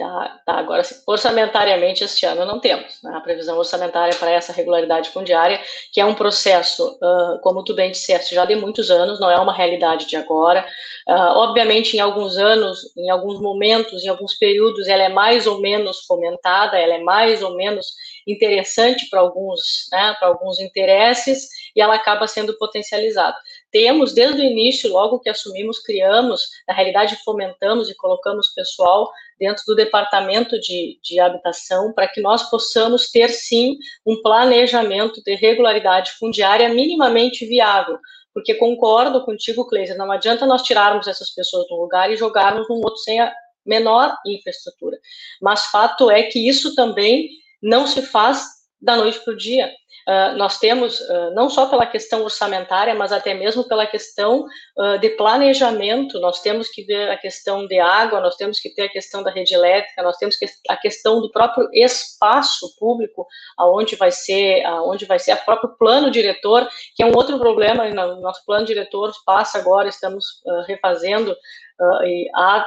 Tá, 0.00 0.40
tá, 0.46 0.54
agora, 0.54 0.82
orçamentariamente, 1.06 2.02
este 2.02 2.24
ano 2.24 2.46
não 2.46 2.58
temos 2.58 3.02
né, 3.02 3.12
a 3.14 3.20
previsão 3.20 3.58
orçamentária 3.58 4.14
para 4.14 4.30
essa 4.30 4.50
regularidade 4.50 5.10
fundiária, 5.10 5.60
que 5.92 6.00
é 6.00 6.06
um 6.06 6.14
processo, 6.14 6.96
uh, 7.02 7.38
como 7.42 7.62
tu 7.62 7.74
bem 7.74 7.90
disseste, 7.90 8.34
já 8.34 8.46
de 8.46 8.56
muitos 8.56 8.90
anos, 8.90 9.20
não 9.20 9.30
é 9.30 9.38
uma 9.38 9.52
realidade 9.52 10.06
de 10.06 10.16
agora. 10.16 10.66
Uh, 11.06 11.36
obviamente, 11.36 11.98
em 11.98 12.00
alguns 12.00 12.38
anos, 12.38 12.80
em 12.96 13.10
alguns 13.10 13.38
momentos, 13.42 14.02
em 14.02 14.08
alguns 14.08 14.32
períodos, 14.38 14.88
ela 14.88 15.02
é 15.02 15.10
mais 15.10 15.46
ou 15.46 15.60
menos 15.60 16.06
fomentada, 16.06 16.78
ela 16.78 16.94
é 16.94 17.02
mais 17.02 17.42
ou 17.42 17.54
menos 17.54 17.88
interessante 18.26 19.06
para 19.10 19.20
alguns, 19.20 19.86
né, 19.92 20.16
para 20.18 20.28
alguns 20.28 20.60
interesses, 20.60 21.46
e 21.76 21.80
ela 21.82 21.94
acaba 21.94 22.26
sendo 22.26 22.56
potencializada. 22.56 23.36
Temos, 23.70 24.14
desde 24.14 24.40
o 24.40 24.44
início, 24.44 24.90
logo 24.90 25.20
que 25.20 25.28
assumimos, 25.28 25.78
criamos, 25.78 26.40
na 26.66 26.72
realidade, 26.72 27.22
fomentamos 27.22 27.90
e 27.90 27.94
colocamos 27.94 28.48
pessoal 28.48 29.10
dentro 29.40 29.64
do 29.66 29.74
departamento 29.74 30.60
de, 30.60 31.00
de 31.02 31.18
habitação, 31.18 31.94
para 31.94 32.06
que 32.06 32.20
nós 32.20 32.50
possamos 32.50 33.10
ter, 33.10 33.30
sim, 33.30 33.78
um 34.06 34.20
planejamento 34.20 35.22
de 35.24 35.34
regularidade 35.34 36.12
fundiária 36.12 36.68
minimamente 36.68 37.46
viável. 37.46 37.98
Porque 38.34 38.54
concordo 38.54 39.24
contigo, 39.24 39.66
Cleiser, 39.66 39.96
não 39.96 40.12
adianta 40.12 40.46
nós 40.46 40.62
tirarmos 40.62 41.08
essas 41.08 41.30
pessoas 41.30 41.66
de 41.66 41.72
um 41.72 41.78
lugar 41.78 42.12
e 42.12 42.16
jogarmos 42.18 42.68
num 42.68 42.76
outro 42.76 42.98
sem 42.98 43.18
a 43.18 43.34
menor 43.64 44.14
infraestrutura. 44.26 44.98
Mas 45.40 45.66
fato 45.66 46.10
é 46.10 46.24
que 46.24 46.46
isso 46.46 46.74
também 46.74 47.30
não 47.62 47.86
se 47.86 48.02
faz 48.02 48.44
da 48.80 48.96
noite 48.96 49.20
para 49.20 49.32
o 49.32 49.36
dia. 49.36 49.72
Uh, 50.10 50.36
nós 50.36 50.58
temos, 50.58 50.98
uh, 50.98 51.30
não 51.34 51.48
só 51.48 51.66
pela 51.66 51.86
questão 51.86 52.24
orçamentária, 52.24 52.92
mas 52.96 53.12
até 53.12 53.32
mesmo 53.32 53.62
pela 53.68 53.86
questão 53.86 54.44
uh, 54.76 54.98
de 54.98 55.10
planejamento, 55.10 56.18
nós 56.18 56.42
temos 56.42 56.68
que 56.68 56.82
ver 56.82 57.08
a 57.12 57.16
questão 57.16 57.64
de 57.64 57.78
água, 57.78 58.18
nós 58.18 58.34
temos 58.34 58.58
que 58.58 58.70
ter 58.70 58.82
a 58.82 58.88
questão 58.88 59.22
da 59.22 59.30
rede 59.30 59.54
elétrica, 59.54 60.02
nós 60.02 60.16
temos 60.16 60.34
que, 60.36 60.46
a 60.68 60.76
questão 60.76 61.20
do 61.20 61.30
próprio 61.30 61.68
espaço 61.72 62.74
público, 62.76 63.24
aonde 63.56 63.94
vai 63.94 64.10
ser, 64.10 64.64
aonde 64.64 65.04
vai 65.04 65.20
ser 65.20 65.32
o 65.34 65.44
próprio 65.44 65.76
plano 65.78 66.10
diretor, 66.10 66.68
que 66.96 67.04
é 67.04 67.06
um 67.06 67.14
outro 67.14 67.38
problema, 67.38 67.88
no 67.88 68.20
nosso 68.20 68.44
plano 68.44 68.66
diretor 68.66 69.12
passa 69.24 69.58
agora, 69.58 69.88
estamos 69.88 70.24
refazendo 70.66 71.36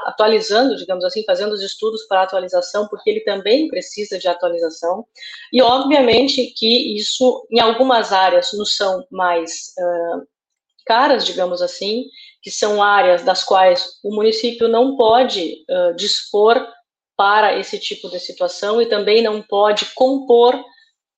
atualizando, 0.05 0.75
digamos 0.75 1.03
assim, 1.05 1.23
fazendo 1.23 1.53
os 1.53 1.61
estudos 1.61 2.03
para 2.07 2.23
atualização, 2.23 2.87
porque 2.87 3.09
ele 3.09 3.21
também 3.21 3.67
precisa 3.67 4.17
de 4.17 4.27
atualização. 4.27 5.05
E, 5.51 5.61
obviamente, 5.61 6.53
que 6.57 6.97
isso, 6.97 7.45
em 7.51 7.59
algumas 7.59 8.11
áreas, 8.11 8.51
nos 8.53 8.75
são 8.75 9.05
mais 9.11 9.73
uh, 9.77 10.27
caras, 10.85 11.25
digamos 11.25 11.61
assim, 11.61 12.05
que 12.41 12.51
são 12.51 12.81
áreas 12.81 13.23
das 13.23 13.43
quais 13.43 13.99
o 14.03 14.13
município 14.13 14.67
não 14.67 14.97
pode 14.97 15.63
uh, 15.69 15.95
dispor 15.95 16.65
para 17.15 17.57
esse 17.57 17.79
tipo 17.79 18.09
de 18.09 18.19
situação 18.19 18.81
e 18.81 18.87
também 18.87 19.21
não 19.21 19.41
pode 19.41 19.85
compor 19.93 20.59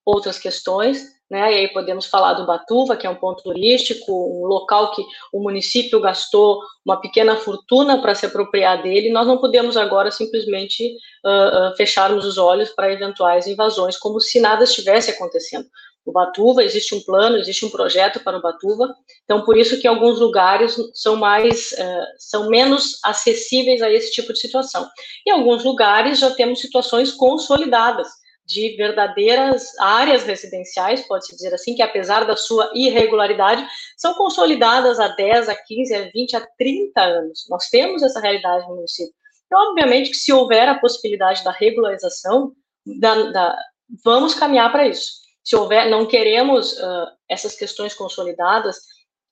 outras 0.06 0.38
questões, 0.38 1.15
né? 1.30 1.52
E 1.52 1.56
aí 1.58 1.68
podemos 1.70 2.06
falar 2.06 2.34
do 2.34 2.46
Batuva, 2.46 2.96
que 2.96 3.08
é 3.08 3.10
um 3.10 3.16
ponto 3.16 3.44
turístico, 3.44 4.12
um 4.12 4.46
local 4.46 4.92
que 4.92 5.04
o 5.34 5.42
município 5.42 6.00
gastou 6.00 6.62
uma 6.86 7.00
pequena 7.02 7.36
fortuna 7.36 8.00
para 8.02 8.14
se 8.14 8.26
apropriar 8.26 8.84
dele. 8.84 9.12
Nós 9.12 9.26
não 9.26 9.40
podemos 9.40 9.76
agora 9.76 10.12
simplesmente 10.12 10.96
uh, 11.26 11.72
uh, 11.72 11.76
fecharmos 11.76 12.26
os 12.26 12.38
olhos 12.38 12.70
para 12.70 12.92
eventuais 12.92 13.48
invasões, 13.48 13.98
como 13.98 14.20
se 14.20 14.40
nada 14.40 14.64
estivesse 14.64 15.10
acontecendo. 15.10 15.66
O 16.06 16.12
Batuva 16.12 16.64
existe 16.64 16.94
um 16.94 17.02
plano, 17.02 17.38
existe 17.38 17.66
um 17.66 17.72
projeto 17.72 18.20
para 18.20 18.38
o 18.38 18.42
Batuva. 18.42 18.96
Então, 19.24 19.44
por 19.44 19.58
isso 19.58 19.80
que 19.82 19.88
alguns 19.88 20.20
lugares 20.20 20.76
são 20.94 21.16
mais, 21.16 21.72
uh, 21.72 22.06
são 22.20 22.48
menos 22.48 23.00
acessíveis 23.04 23.82
a 23.82 23.92
esse 23.92 24.12
tipo 24.12 24.32
de 24.32 24.40
situação. 24.40 24.88
Em 25.28 25.32
alguns 25.32 25.64
lugares 25.64 26.20
já 26.20 26.30
temos 26.36 26.62
situações 26.62 27.12
consolidadas 27.12 28.08
de 28.46 28.76
verdadeiras 28.78 29.78
áreas 29.80 30.24
residenciais, 30.24 31.08
pode-se 31.08 31.36
dizer 31.36 31.54
assim, 31.54 31.76
que 31.76 31.82
apesar 31.82 32.26
da 32.26 32.36
sua 32.36 32.72
irregularidade, 32.76 33.66
são 33.98 34.14
consolidadas 34.14 35.00
há 35.00 35.08
10, 35.08 35.50
a 35.50 35.56
15, 35.56 35.96
a 35.96 36.10
20, 36.12 36.36
a 36.38 36.48
30 36.58 37.02
anos. 37.02 37.48
Nós 37.50 37.70
temos 37.70 38.04
essa 38.04 38.20
realidade 38.20 38.68
no 38.68 38.76
município. 38.76 39.14
Então, 39.48 39.72
obviamente 39.72 40.12
que 40.12 40.18
se 40.18 40.32
houver 40.32 40.68
a 40.68 40.80
possibilidade 40.80 41.44
da 41.44 41.52
regularização, 41.52 42.54
da, 43.00 43.32
da, 43.32 43.58
vamos 44.04 44.36
caminhar 44.36 44.72
para 44.72 44.88
isso. 44.88 45.24
se 45.44 45.56
houver, 45.56 45.90
não 45.90 46.06
queremos 46.06 46.74
uh, 46.74 47.08
essas 47.30 47.56
questões 47.56 47.94
consolidadas, 47.94 48.78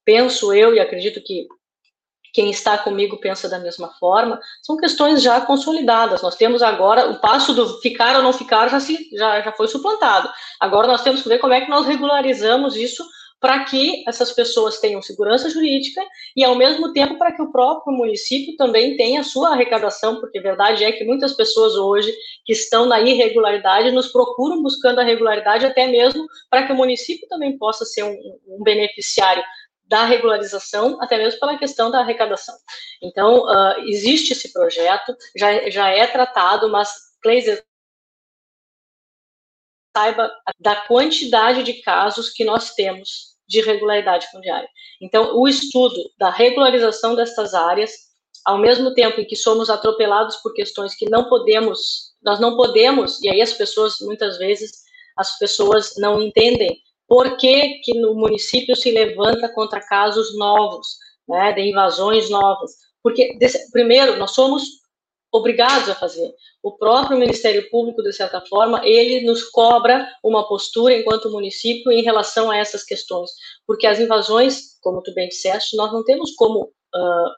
penso 0.06 0.54
eu 0.54 0.74
e 0.74 0.80
acredito 0.80 1.22
que 1.24 1.48
quem 2.34 2.50
está 2.50 2.78
comigo 2.80 3.18
pensa 3.18 3.48
da 3.48 3.60
mesma 3.60 3.90
forma, 4.00 4.40
são 4.62 4.76
questões 4.76 5.22
já 5.22 5.40
consolidadas. 5.40 6.24
Nós 6.24 6.36
temos 6.36 6.64
agora 6.64 7.12
o 7.12 7.20
passo 7.20 7.54
do 7.54 7.80
ficar 7.80 8.16
ou 8.16 8.24
não 8.24 8.34
ficar 8.34 8.68
já, 8.70 8.80
se, 8.80 9.08
já, 9.14 9.42
já 9.42 9.52
foi 9.52 9.68
suplantado. 9.68 10.28
Agora 10.60 10.88
nós 10.88 11.04
temos 11.04 11.22
que 11.22 11.30
ver 11.30 11.38
como 11.38 11.54
é 11.54 11.62
que 11.62 11.70
nós 11.70 11.86
regularizamos 11.86 12.76
isso 12.76 13.06
para 13.44 13.66
que 13.66 14.06
essas 14.08 14.32
pessoas 14.32 14.80
tenham 14.80 15.02
segurança 15.02 15.50
jurídica 15.50 16.02
e, 16.34 16.46
ao 16.46 16.56
mesmo 16.56 16.94
tempo, 16.94 17.18
para 17.18 17.34
que 17.34 17.42
o 17.42 17.52
próprio 17.52 17.94
município 17.94 18.56
também 18.56 18.96
tenha 18.96 19.22
sua 19.22 19.50
arrecadação, 19.50 20.22
porque 20.22 20.40
a 20.40 20.42
verdade 20.42 20.86
é 20.86 20.94
que 20.94 21.04
muitas 21.04 21.34
pessoas 21.34 21.76
hoje 21.76 22.16
que 22.46 22.54
estão 22.54 22.86
na 22.86 23.02
irregularidade 23.02 23.92
nos 23.92 24.08
procuram 24.08 24.64
buscando 24.64 25.00
a 25.00 25.04
regularidade, 25.04 25.66
até 25.66 25.88
mesmo 25.88 26.26
para 26.50 26.66
que 26.66 26.72
o 26.72 26.76
município 26.78 27.28
também 27.28 27.58
possa 27.58 27.84
ser 27.84 28.04
um, 28.04 28.16
um 28.48 28.64
beneficiário 28.64 29.44
da 29.94 30.06
regularização, 30.06 31.00
até 31.00 31.20
mesmo 31.20 31.40
pela 31.40 31.56
questão 31.56 31.92
da 31.92 32.00
arrecadação. 32.00 32.56
Então, 33.00 33.44
uh, 33.44 33.80
existe 33.86 34.34
esse 34.34 34.52
projeto, 34.52 35.16
já, 35.38 35.70
já 35.70 35.88
é 35.88 36.08
tratado, 36.08 36.68
mas, 36.68 36.92
Kleiser, 37.22 37.64
saiba 39.96 40.34
da 40.60 40.78
quantidade 40.88 41.62
de 41.62 41.76
casos 41.84 42.32
que 42.32 42.44
nós 42.44 42.74
temos 42.74 43.36
de 43.48 43.60
irregularidade 43.60 44.26
fundiária. 44.32 44.68
Então, 45.00 45.38
o 45.38 45.48
estudo 45.48 46.10
da 46.18 46.32
regularização 46.32 47.14
destas 47.14 47.54
áreas, 47.54 47.92
ao 48.44 48.58
mesmo 48.58 48.96
tempo 48.96 49.22
em 49.22 49.28
que 49.28 49.36
somos 49.36 49.70
atropelados 49.70 50.38
por 50.38 50.56
questões 50.56 50.96
que 50.96 51.08
não 51.08 51.30
podemos, 51.30 52.16
nós 52.20 52.40
não 52.40 52.58
podemos, 52.58 53.22
e 53.22 53.30
aí 53.30 53.44
as 53.44 53.54
pessoas, 53.54 53.98
muitas 54.02 54.40
vezes, 54.40 54.72
as 55.16 55.38
pessoas 55.38 55.94
não 55.98 56.20
entendem 56.20 56.82
por 57.14 57.38
que, 57.38 57.80
que 57.84 57.94
no 57.94 58.16
município 58.16 58.76
se 58.76 58.90
levanta 58.90 59.48
contra 59.48 59.80
casos 59.80 60.36
novos, 60.36 60.98
né, 61.30 61.54
de 61.54 61.62
invasões 61.62 62.28
novas. 62.28 62.72
Porque, 63.04 63.38
primeiro, 63.72 64.18
nós 64.18 64.32
somos 64.32 64.64
obrigados 65.32 65.88
a 65.90 65.94
fazer. 65.94 66.34
O 66.64 66.72
próprio 66.72 67.20
Ministério 67.20 67.70
Público, 67.70 68.02
de 68.02 68.12
certa 68.12 68.42
forma, 68.42 68.82
ele 68.84 69.28
nos 69.28 69.44
cobra 69.44 70.12
uma 70.24 70.48
postura 70.48 70.98
enquanto 70.98 71.30
município 71.30 71.92
em 71.92 72.02
relação 72.02 72.50
a 72.50 72.58
essas 72.58 72.84
questões, 72.84 73.30
porque 73.68 73.86
as 73.86 74.00
invasões, 74.00 74.80
como 74.82 75.04
tu 75.04 75.14
bem 75.14 75.30
disseste, 75.30 75.78
nós 75.78 75.94
não 75.94 76.04
temos 76.04 76.34
como 76.34 76.64
uh, 76.64 77.30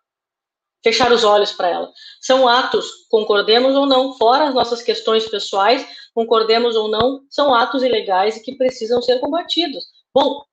fechar 0.82 1.11
os 1.11 1.26
olhos 1.26 1.51
para 1.51 1.67
ela. 1.67 1.91
São 2.21 2.47
atos, 2.47 3.05
concordemos 3.09 3.76
ou 3.76 3.86
não, 3.86 4.17
fora 4.17 4.47
as 4.47 4.55
nossas 4.55 4.82
questões 4.82 5.28
pessoais, 5.28 5.86
concordemos 6.16 6.78
ou 6.78 6.88
não, 6.88 7.22
são 7.30 7.53
atos 7.53 7.84
ilegais 7.84 8.38
e 8.38 8.41
que 8.41 8.55
precisam 8.55 9.01
ser 9.01 9.20
combatidos. 9.20 9.84
Bom, 10.13 10.43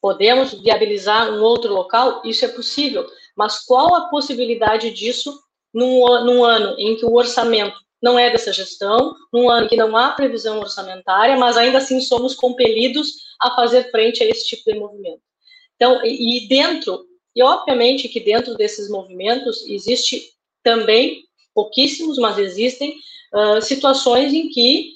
podemos 0.00 0.52
viabilizar 0.52 1.32
um 1.32 1.42
outro 1.42 1.72
local? 1.72 2.20
Isso 2.22 2.44
é 2.44 2.48
possível, 2.48 3.06
mas 3.34 3.64
qual 3.64 3.94
a 3.94 4.08
possibilidade 4.08 4.90
disso 4.90 5.40
num, 5.72 6.00
num 6.24 6.44
ano 6.44 6.78
em 6.78 6.96
que 6.96 7.06
o 7.06 7.14
orçamento 7.14 7.76
não 8.02 8.18
é 8.18 8.30
dessa 8.30 8.52
gestão, 8.52 9.14
num 9.32 9.48
ano 9.48 9.68
que 9.68 9.76
não 9.76 9.96
há 9.96 10.12
previsão 10.12 10.60
orçamentária, 10.60 11.36
mas 11.36 11.56
ainda 11.56 11.78
assim 11.78 11.98
somos 12.00 12.34
compelidos 12.34 13.14
a 13.40 13.56
fazer 13.56 13.90
frente 13.90 14.22
a 14.22 14.26
esse 14.26 14.46
tipo 14.46 14.70
de 14.70 14.78
movimento. 14.78 15.22
Então, 15.76 16.04
e, 16.04 16.44
e 16.44 16.48
dentro, 16.48 17.06
e 17.34 17.42
obviamente 17.42 18.08
que 18.08 18.20
dentro 18.20 18.54
desses 18.54 18.90
movimentos 18.90 19.66
existe 19.66 20.30
também, 20.62 21.24
pouquíssimos, 21.54 22.18
mas 22.18 22.38
existem, 22.38 22.96
uh, 23.34 23.62
situações 23.62 24.32
em 24.34 24.48
que 24.50 24.95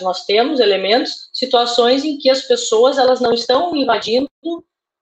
nós 0.00 0.24
temos 0.24 0.60
elementos, 0.60 1.28
situações 1.32 2.04
em 2.04 2.18
que 2.18 2.28
as 2.30 2.42
pessoas 2.42 2.98
elas 2.98 3.20
não 3.20 3.32
estão 3.32 3.74
invadindo 3.76 4.28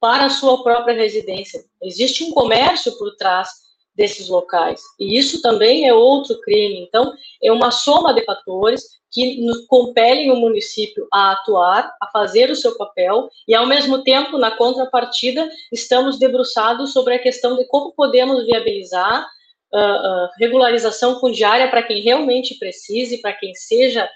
para 0.01 0.27
a 0.27 0.31
sua 0.31 0.63
própria 0.63 0.95
residência. 0.95 1.65
Existe 1.83 2.25
um 2.25 2.31
comércio 2.31 2.97
por 2.99 3.15
trás 3.17 3.49
desses 3.95 4.29
locais. 4.29 4.81
E 4.99 5.19
isso 5.19 5.43
também 5.43 5.87
é 5.87 5.93
outro 5.93 6.41
crime. 6.41 6.81
Então, 6.81 7.13
é 7.43 7.53
uma 7.53 7.71
soma 7.71 8.15
de 8.15 8.25
fatores 8.25 8.83
que 9.13 9.45
compelem 9.67 10.31
o 10.31 10.37
município 10.37 11.07
a 11.13 11.33
atuar, 11.33 11.93
a 12.01 12.07
fazer 12.07 12.49
o 12.51 12.57
seu 12.57 12.77
papel, 12.77 13.29
e 13.47 13.55
ao 13.55 13.67
mesmo 13.67 14.03
tempo, 14.05 14.39
na 14.39 14.53
contrapartida, 14.53 15.51
estamos 15.73 16.19
debruçados 16.19 16.93
sobre 16.93 17.15
a 17.15 17.19
questão 17.19 17.57
de 17.57 17.67
como 17.67 17.93
podemos 17.93 18.47
viabilizar 18.47 19.27
uh, 19.75 19.79
uh, 19.79 20.29
regularização 20.39 21.19
fundiária 21.19 21.69
para 21.69 21.83
quem 21.83 22.01
realmente 22.03 22.55
precise, 22.55 23.21
para 23.21 23.33
quem 23.33 23.53
seja, 23.55 24.09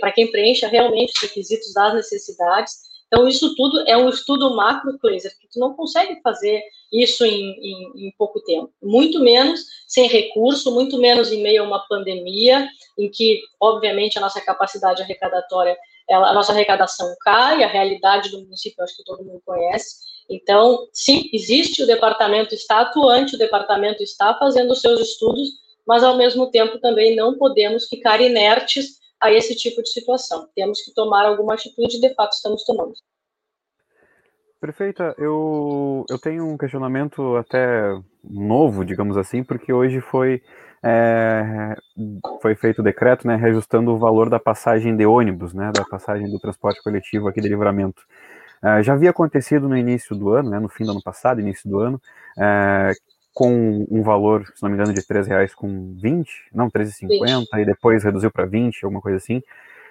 para 0.00 0.12
quem 0.12 0.30
preencha 0.30 0.68
realmente 0.68 1.12
os 1.14 1.22
requisitos 1.22 1.72
das 1.72 1.94
necessidades. 1.94 2.86
Então, 3.06 3.28
isso 3.28 3.54
tudo 3.54 3.84
é 3.86 3.96
um 3.96 4.08
estudo 4.08 4.54
macro, 4.54 4.98
Kleiser, 4.98 5.32
que 5.38 5.48
tu 5.48 5.60
não 5.60 5.74
consegue 5.74 6.20
fazer 6.22 6.60
isso 6.92 7.24
em, 7.24 7.52
em, 7.52 8.08
em, 8.08 8.14
pouco 8.18 8.40
tempo. 8.40 8.72
Muito 8.82 9.20
menos 9.20 9.60
sem 9.86 10.08
recurso, 10.08 10.72
muito 10.72 10.98
menos 10.98 11.30
em 11.30 11.42
meio 11.42 11.62
a 11.62 11.66
uma 11.66 11.86
pandemia, 11.86 12.68
em 12.98 13.08
que, 13.08 13.42
obviamente, 13.60 14.18
a 14.18 14.20
nossa 14.20 14.40
capacidade 14.40 15.02
arrecadatória, 15.02 15.76
ela, 16.08 16.30
a 16.30 16.34
nossa 16.34 16.52
arrecadação 16.52 17.14
cai, 17.20 17.62
a 17.62 17.68
realidade 17.68 18.30
do 18.30 18.40
município, 18.40 18.82
acho 18.82 18.96
que 18.96 19.04
todo 19.04 19.24
mundo 19.24 19.42
conhece. 19.44 19.96
Então, 20.28 20.88
sim, 20.92 21.28
existe, 21.32 21.82
o 21.82 21.86
departamento 21.86 22.54
está 22.54 22.80
atuante, 22.80 23.36
o 23.36 23.38
departamento 23.38 24.02
está 24.02 24.34
fazendo 24.34 24.72
os 24.72 24.80
seus 24.80 25.00
estudos, 25.00 25.48
mas, 25.86 26.02
ao 26.02 26.16
mesmo 26.16 26.50
tempo, 26.50 26.80
também 26.80 27.14
não 27.14 27.38
podemos 27.38 27.86
ficar 27.86 28.20
inertes 28.20 28.96
a 29.26 29.32
esse 29.32 29.54
tipo 29.54 29.82
de 29.82 29.90
situação. 29.90 30.48
Temos 30.54 30.82
que 30.82 30.94
tomar 30.94 31.26
alguma 31.26 31.54
atitude, 31.54 32.00
de 32.00 32.14
fato, 32.14 32.32
estamos 32.32 32.64
tomando. 32.64 32.94
Prefeita, 34.60 35.14
eu, 35.18 36.04
eu 36.08 36.18
tenho 36.18 36.48
um 36.48 36.56
questionamento 36.56 37.36
até 37.36 37.94
novo, 38.24 38.84
digamos 38.84 39.16
assim, 39.16 39.44
porque 39.44 39.72
hoje 39.72 40.00
foi, 40.00 40.42
é, 40.82 41.76
foi 42.40 42.54
feito 42.54 42.80
o 42.80 42.82
decreto, 42.82 43.26
né, 43.26 43.36
reajustando 43.36 43.92
o 43.92 43.98
valor 43.98 44.30
da 44.30 44.40
passagem 44.40 44.96
de 44.96 45.04
ônibus, 45.04 45.52
né, 45.52 45.70
da 45.74 45.84
passagem 45.84 46.30
do 46.30 46.40
transporte 46.40 46.82
coletivo 46.82 47.28
aqui 47.28 47.40
de 47.40 47.48
livramento. 47.48 48.02
É, 48.64 48.82
já 48.82 48.94
havia 48.94 49.10
acontecido 49.10 49.68
no 49.68 49.76
início 49.76 50.16
do 50.16 50.30
ano, 50.30 50.48
né, 50.48 50.58
no 50.58 50.68
fim 50.68 50.84
do 50.84 50.92
ano 50.92 51.02
passado, 51.02 51.40
início 51.40 51.68
do 51.68 51.78
ano, 51.78 52.00
é, 52.38 52.92
com 53.36 53.86
um 53.90 54.02
valor, 54.02 54.46
se 54.54 54.62
não 54.62 54.70
me 54.70 54.76
engano, 54.76 54.94
de 54.94 55.00
R$ 55.02 55.22
reais 55.28 55.54
com 55.54 55.94
20, 56.00 56.48
não, 56.54 56.70
13,50, 56.70 57.44
e 57.58 57.66
depois 57.66 58.02
reduziu 58.02 58.30
para 58.30 58.46
20, 58.46 58.82
alguma 58.82 59.02
coisa 59.02 59.18
assim, 59.18 59.42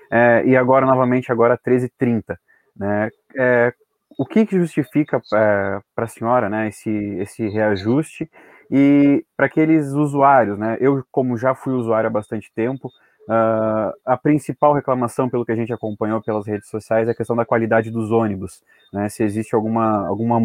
é, 0.10 0.44
e 0.48 0.58
agora, 0.58 0.84
novamente, 0.84 1.32
agora 1.32 1.56
13,30, 1.56 2.36
né, 2.76 3.12
é, 3.38 3.72
o 4.18 4.26
que, 4.26 4.48
que 4.48 4.58
justifica 4.58 5.22
é, 5.32 5.80
para 5.94 6.06
a 6.06 6.08
senhora 6.08 6.50
né, 6.50 6.70
esse, 6.70 6.90
esse 6.90 7.48
reajuste 7.48 8.28
e 8.72 9.24
para 9.38 9.46
aqueles 9.46 9.92
usuários, 9.92 10.58
né? 10.58 10.76
Eu, 10.80 11.06
como 11.12 11.38
já 11.38 11.54
fui 11.54 11.74
usuário 11.74 12.08
há 12.08 12.12
bastante 12.12 12.52
tempo, 12.52 12.88
uh, 13.30 13.94
a 14.04 14.18
principal 14.18 14.74
reclamação, 14.74 15.30
pelo 15.30 15.46
que 15.46 15.52
a 15.52 15.56
gente 15.56 15.72
acompanhou 15.72 16.20
pelas 16.20 16.48
redes 16.48 16.68
sociais, 16.68 17.08
é 17.08 17.12
a 17.12 17.16
questão 17.16 17.36
da 17.36 17.46
qualidade 17.46 17.92
dos 17.92 18.10
ônibus, 18.10 18.64
né? 18.92 19.08
Se 19.08 19.24
existe 19.24 19.54
alguma, 19.54 20.08
alguma 20.08 20.40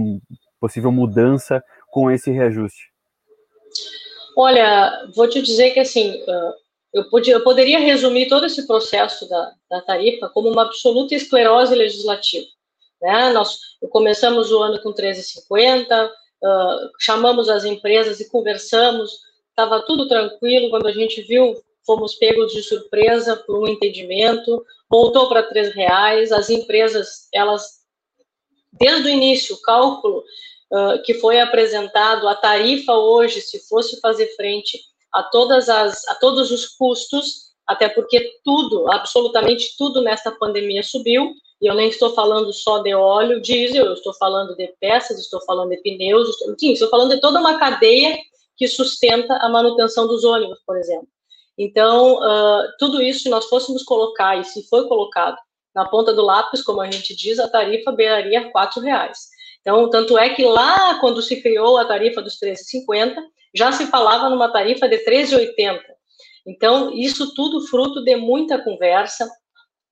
possível 0.61 0.93
mudança 0.93 1.65
com 1.91 2.11
esse 2.11 2.31
reajuste. 2.31 2.90
Olha, 4.37 5.09
vou 5.15 5.29
te 5.29 5.43
dizer 5.43 5.71
que 5.73 5.81
assim, 5.81 6.23
eu, 6.93 7.09
podia, 7.09 7.35
eu 7.35 7.45
poderia 7.45 7.79
resumir 7.79 8.29
todo 8.29 8.47
esse 8.47 8.67
processo 8.67 9.29
da, 9.29 9.53
da 9.71 9.81
tarifa 9.83 10.29
como 10.29 10.49
uma 10.49 10.63
absoluta 10.63 11.15
esclerose 11.15 11.75
legislativa. 11.75 12.47
Né? 13.01 13.33
Nós 13.33 13.59
começamos 13.91 14.51
o 14.51 14.63
ano 14.63 14.81
com 14.83 14.93
13,50, 14.93 16.09
uh, 16.09 16.91
chamamos 16.99 17.49
as 17.49 17.65
empresas 17.65 18.21
e 18.21 18.29
conversamos, 18.29 19.11
estava 19.49 19.83
tudo 19.83 20.09
tranquilo. 20.09 20.71
Quando 20.71 20.87
a 20.87 20.93
gente 20.93 21.23
viu, 21.23 21.55
fomos 21.87 22.15
pegos 22.15 22.53
de 22.53 22.63
surpresa 22.63 23.37
por 23.37 23.61
um 23.61 23.69
entendimento, 23.69 24.65
voltou 24.89 25.29
para 25.29 25.45
três 25.45 25.73
reais. 25.75 26.33
As 26.33 26.51
empresas, 26.51 27.29
elas, 27.33 27.81
desde 28.73 29.09
o 29.09 29.11
início, 29.11 29.55
o 29.55 29.63
cálculo 29.63 30.25
uh, 30.73 31.03
que 31.03 31.15
foi 31.15 31.41
apresentado, 31.41 32.29
a 32.29 32.35
tarifa 32.35 32.93
hoje, 32.93 33.41
se 33.41 33.59
fosse 33.69 34.01
fazer 34.01 34.27
frente 34.37 34.79
a 35.13 35.23
todas 35.23 35.69
as, 35.69 36.07
a 36.09 36.15
todos 36.15 36.51
os 36.51 36.67
custos, 36.67 37.51
até 37.67 37.89
porque 37.89 38.39
tudo, 38.45 38.91
absolutamente 38.91 39.77
tudo 39.77 40.01
nesta 40.01 40.31
pandemia 40.33 40.83
subiu, 40.83 41.33
e 41.61 41.67
eu 41.67 41.75
nem 41.75 41.89
estou 41.89 42.15
falando 42.15 42.53
só 42.53 42.79
de 42.79 42.95
óleo 42.95 43.41
diesel, 43.41 43.87
eu 43.87 43.95
estou 43.95 44.15
falando 44.15 44.57
de 44.57 44.69
peças, 44.81 45.19
estou 45.19 45.41
falando 45.43 45.71
de 45.71 45.77
pneus, 45.77 46.29
estou, 46.29 46.53
enfim, 46.53 46.73
estou 46.73 46.89
falando 46.89 47.15
de 47.15 47.21
toda 47.21 47.39
uma 47.39 47.59
cadeia 47.59 48.17
que 48.57 48.67
sustenta 48.67 49.35
a 49.37 49.49
manutenção 49.49 50.07
dos 50.07 50.25
ônibus, 50.25 50.59
por 50.67 50.77
exemplo. 50.77 51.09
Então, 51.57 52.17
uh, 52.17 52.69
tudo 52.79 53.03
isso, 53.03 53.25
se 53.25 53.29
nós 53.29 53.47
fôssemos 53.47 53.83
colocar, 53.83 54.39
e 54.39 54.45
se 54.45 54.67
foi 54.69 54.89
colocado 54.89 55.37
na 55.75 55.87
ponta 55.87 56.13
do 56.13 56.23
lápis, 56.23 56.63
como 56.63 56.81
a 56.81 56.91
gente 56.91 57.15
diz, 57.15 57.39
a 57.39 57.49
tarifa 57.49 57.93
beiraria 57.93 58.41
R$ 58.41 58.51
reais. 58.83 59.30
Então, 59.61 59.91
tanto 59.91 60.17
é 60.19 60.31
que 60.31 60.45
lá, 60.45 60.99
quando 61.01 61.21
se 61.21 61.43
criou 61.43 61.77
a 61.77 61.85
tarifa 61.85 62.23
dos 62.23 62.39
13,50, 62.39 63.17
já 63.55 63.73
se 63.73 63.87
falava 63.87 64.31
numa 64.31 64.53
tarifa 64.53 64.89
de 64.89 64.99
13,80. 65.05 65.81
Então, 66.47 66.93
isso 66.95 67.35
tudo 67.35 67.67
fruto 67.67 68.03
de 68.03 68.17
muita 68.17 68.63
conversa, 68.63 69.29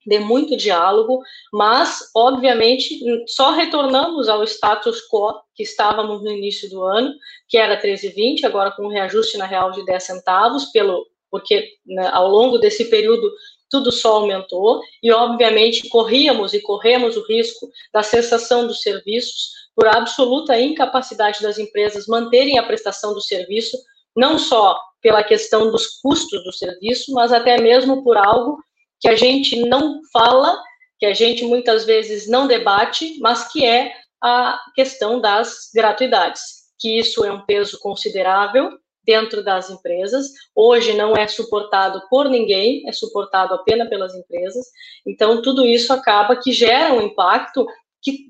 de 0.05 0.17
muito 0.17 0.57
diálogo, 0.57 1.21
mas, 1.53 2.09
obviamente, 2.15 2.99
só 3.27 3.51
retornamos 3.51 4.27
ao 4.27 4.43
status 4.43 5.01
quo 5.07 5.39
que 5.53 5.63
estávamos 5.63 6.23
no 6.23 6.31
início 6.31 6.69
do 6.69 6.83
ano, 6.83 7.13
que 7.47 7.57
era 7.57 7.79
13,20, 7.79 8.43
agora 8.45 8.71
com 8.71 8.85
um 8.85 8.89
reajuste 8.89 9.37
na 9.37 9.45
real 9.45 9.71
de 9.71 9.85
10 9.85 10.03
centavos, 10.03 10.65
pelo, 10.71 11.05
porque 11.29 11.69
né, 11.85 12.09
ao 12.11 12.27
longo 12.27 12.57
desse 12.57 12.85
período 12.85 13.29
tudo 13.69 13.91
só 13.91 14.17
aumentou, 14.17 14.81
e, 15.01 15.11
obviamente, 15.11 15.87
corríamos 15.89 16.53
e 16.53 16.61
corremos 16.61 17.15
o 17.15 17.25
risco 17.25 17.69
da 17.93 18.01
cessação 18.03 18.67
dos 18.67 18.81
serviços 18.81 19.49
por 19.75 19.87
absoluta 19.87 20.59
incapacidade 20.59 21.41
das 21.41 21.57
empresas 21.57 22.07
manterem 22.07 22.57
a 22.57 22.63
prestação 22.63 23.13
do 23.13 23.21
serviço, 23.21 23.77
não 24.15 24.37
só 24.37 24.77
pela 25.01 25.23
questão 25.23 25.71
dos 25.71 25.99
custos 26.01 26.43
do 26.43 26.51
serviço, 26.51 27.13
mas 27.13 27.31
até 27.31 27.59
mesmo 27.61 28.03
por 28.03 28.17
algo 28.17 28.57
que 28.99 29.07
a 29.07 29.15
gente 29.15 29.55
não 29.65 30.01
fala, 30.11 30.61
que 30.97 31.05
a 31.05 31.13
gente 31.13 31.45
muitas 31.45 31.85
vezes 31.85 32.27
não 32.27 32.47
debate, 32.47 33.17
mas 33.21 33.49
que 33.51 33.65
é 33.65 33.93
a 34.21 34.59
questão 34.75 35.21
das 35.21 35.69
gratuidades, 35.73 36.41
que 36.77 36.99
isso 36.99 37.23
é 37.23 37.31
um 37.31 37.45
peso 37.45 37.79
considerável 37.79 38.69
dentro 39.03 39.43
das 39.43 39.69
empresas. 39.69 40.27
Hoje 40.55 40.93
não 40.93 41.15
é 41.15 41.27
suportado 41.27 42.01
por 42.09 42.29
ninguém, 42.29 42.87
é 42.87 42.91
suportado 42.91 43.53
apenas 43.53 43.89
pelas 43.89 44.15
empresas. 44.15 44.65
Então 45.05 45.41
tudo 45.41 45.65
isso 45.65 45.91
acaba 45.93 46.35
que 46.35 46.51
gera 46.51 46.93
um 46.93 47.01
impacto 47.01 47.65
que 48.01 48.29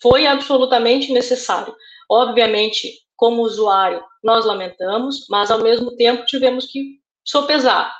foi 0.00 0.26
absolutamente 0.26 1.12
necessário. 1.12 1.74
Obviamente, 2.10 2.92
como 3.16 3.42
usuário, 3.42 4.02
nós 4.22 4.44
lamentamos, 4.44 5.26
mas 5.30 5.50
ao 5.50 5.62
mesmo 5.62 5.96
tempo 5.96 6.26
tivemos 6.26 6.66
que 6.66 6.98
sopesar 7.24 7.92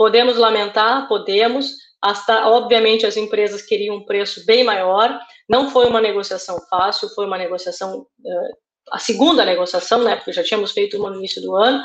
Podemos 0.00 0.38
lamentar, 0.38 1.06
podemos. 1.08 1.74
Hasta, 2.00 2.48
obviamente, 2.48 3.04
as 3.04 3.18
empresas 3.18 3.60
queriam 3.60 3.96
um 3.96 4.06
preço 4.06 4.46
bem 4.46 4.64
maior. 4.64 5.20
Não 5.46 5.68
foi 5.68 5.86
uma 5.88 6.00
negociação 6.00 6.58
fácil, 6.70 7.10
foi 7.10 7.26
uma 7.26 7.36
negociação, 7.36 7.98
uh, 7.98 8.56
a 8.90 8.98
segunda 8.98 9.44
negociação, 9.44 10.02
né? 10.02 10.16
Porque 10.16 10.32
já 10.32 10.42
tínhamos 10.42 10.72
feito 10.72 10.96
uma 10.96 11.10
no 11.10 11.16
início 11.16 11.40
do 11.40 11.54
ano. 11.56 11.82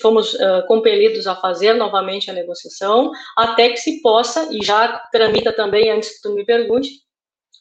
Fomos 0.00 0.34
uh, 0.34 0.66
compelidos 0.66 1.26
a 1.26 1.36
fazer 1.36 1.74
novamente 1.74 2.30
a 2.30 2.34
negociação, 2.34 3.12
até 3.36 3.68
que 3.68 3.76
se 3.76 4.00
possa, 4.00 4.48
e 4.50 4.64
já 4.64 4.98
tramita 5.12 5.52
também, 5.52 5.90
antes 5.90 6.16
que 6.16 6.22
tu 6.22 6.34
me 6.34 6.46
pergunte, 6.46 6.90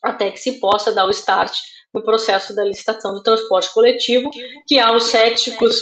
até 0.01 0.31
que 0.31 0.39
se 0.39 0.53
possa 0.59 0.93
dar 0.93 1.05
o 1.05 1.09
start 1.09 1.57
no 1.93 2.01
processo 2.01 2.55
da 2.55 2.63
licitação 2.63 3.13
do 3.13 3.21
transporte 3.21 3.73
coletivo, 3.73 4.29
que 4.67 4.79
há 4.79 4.93
os 4.93 5.05
céticos 5.05 5.81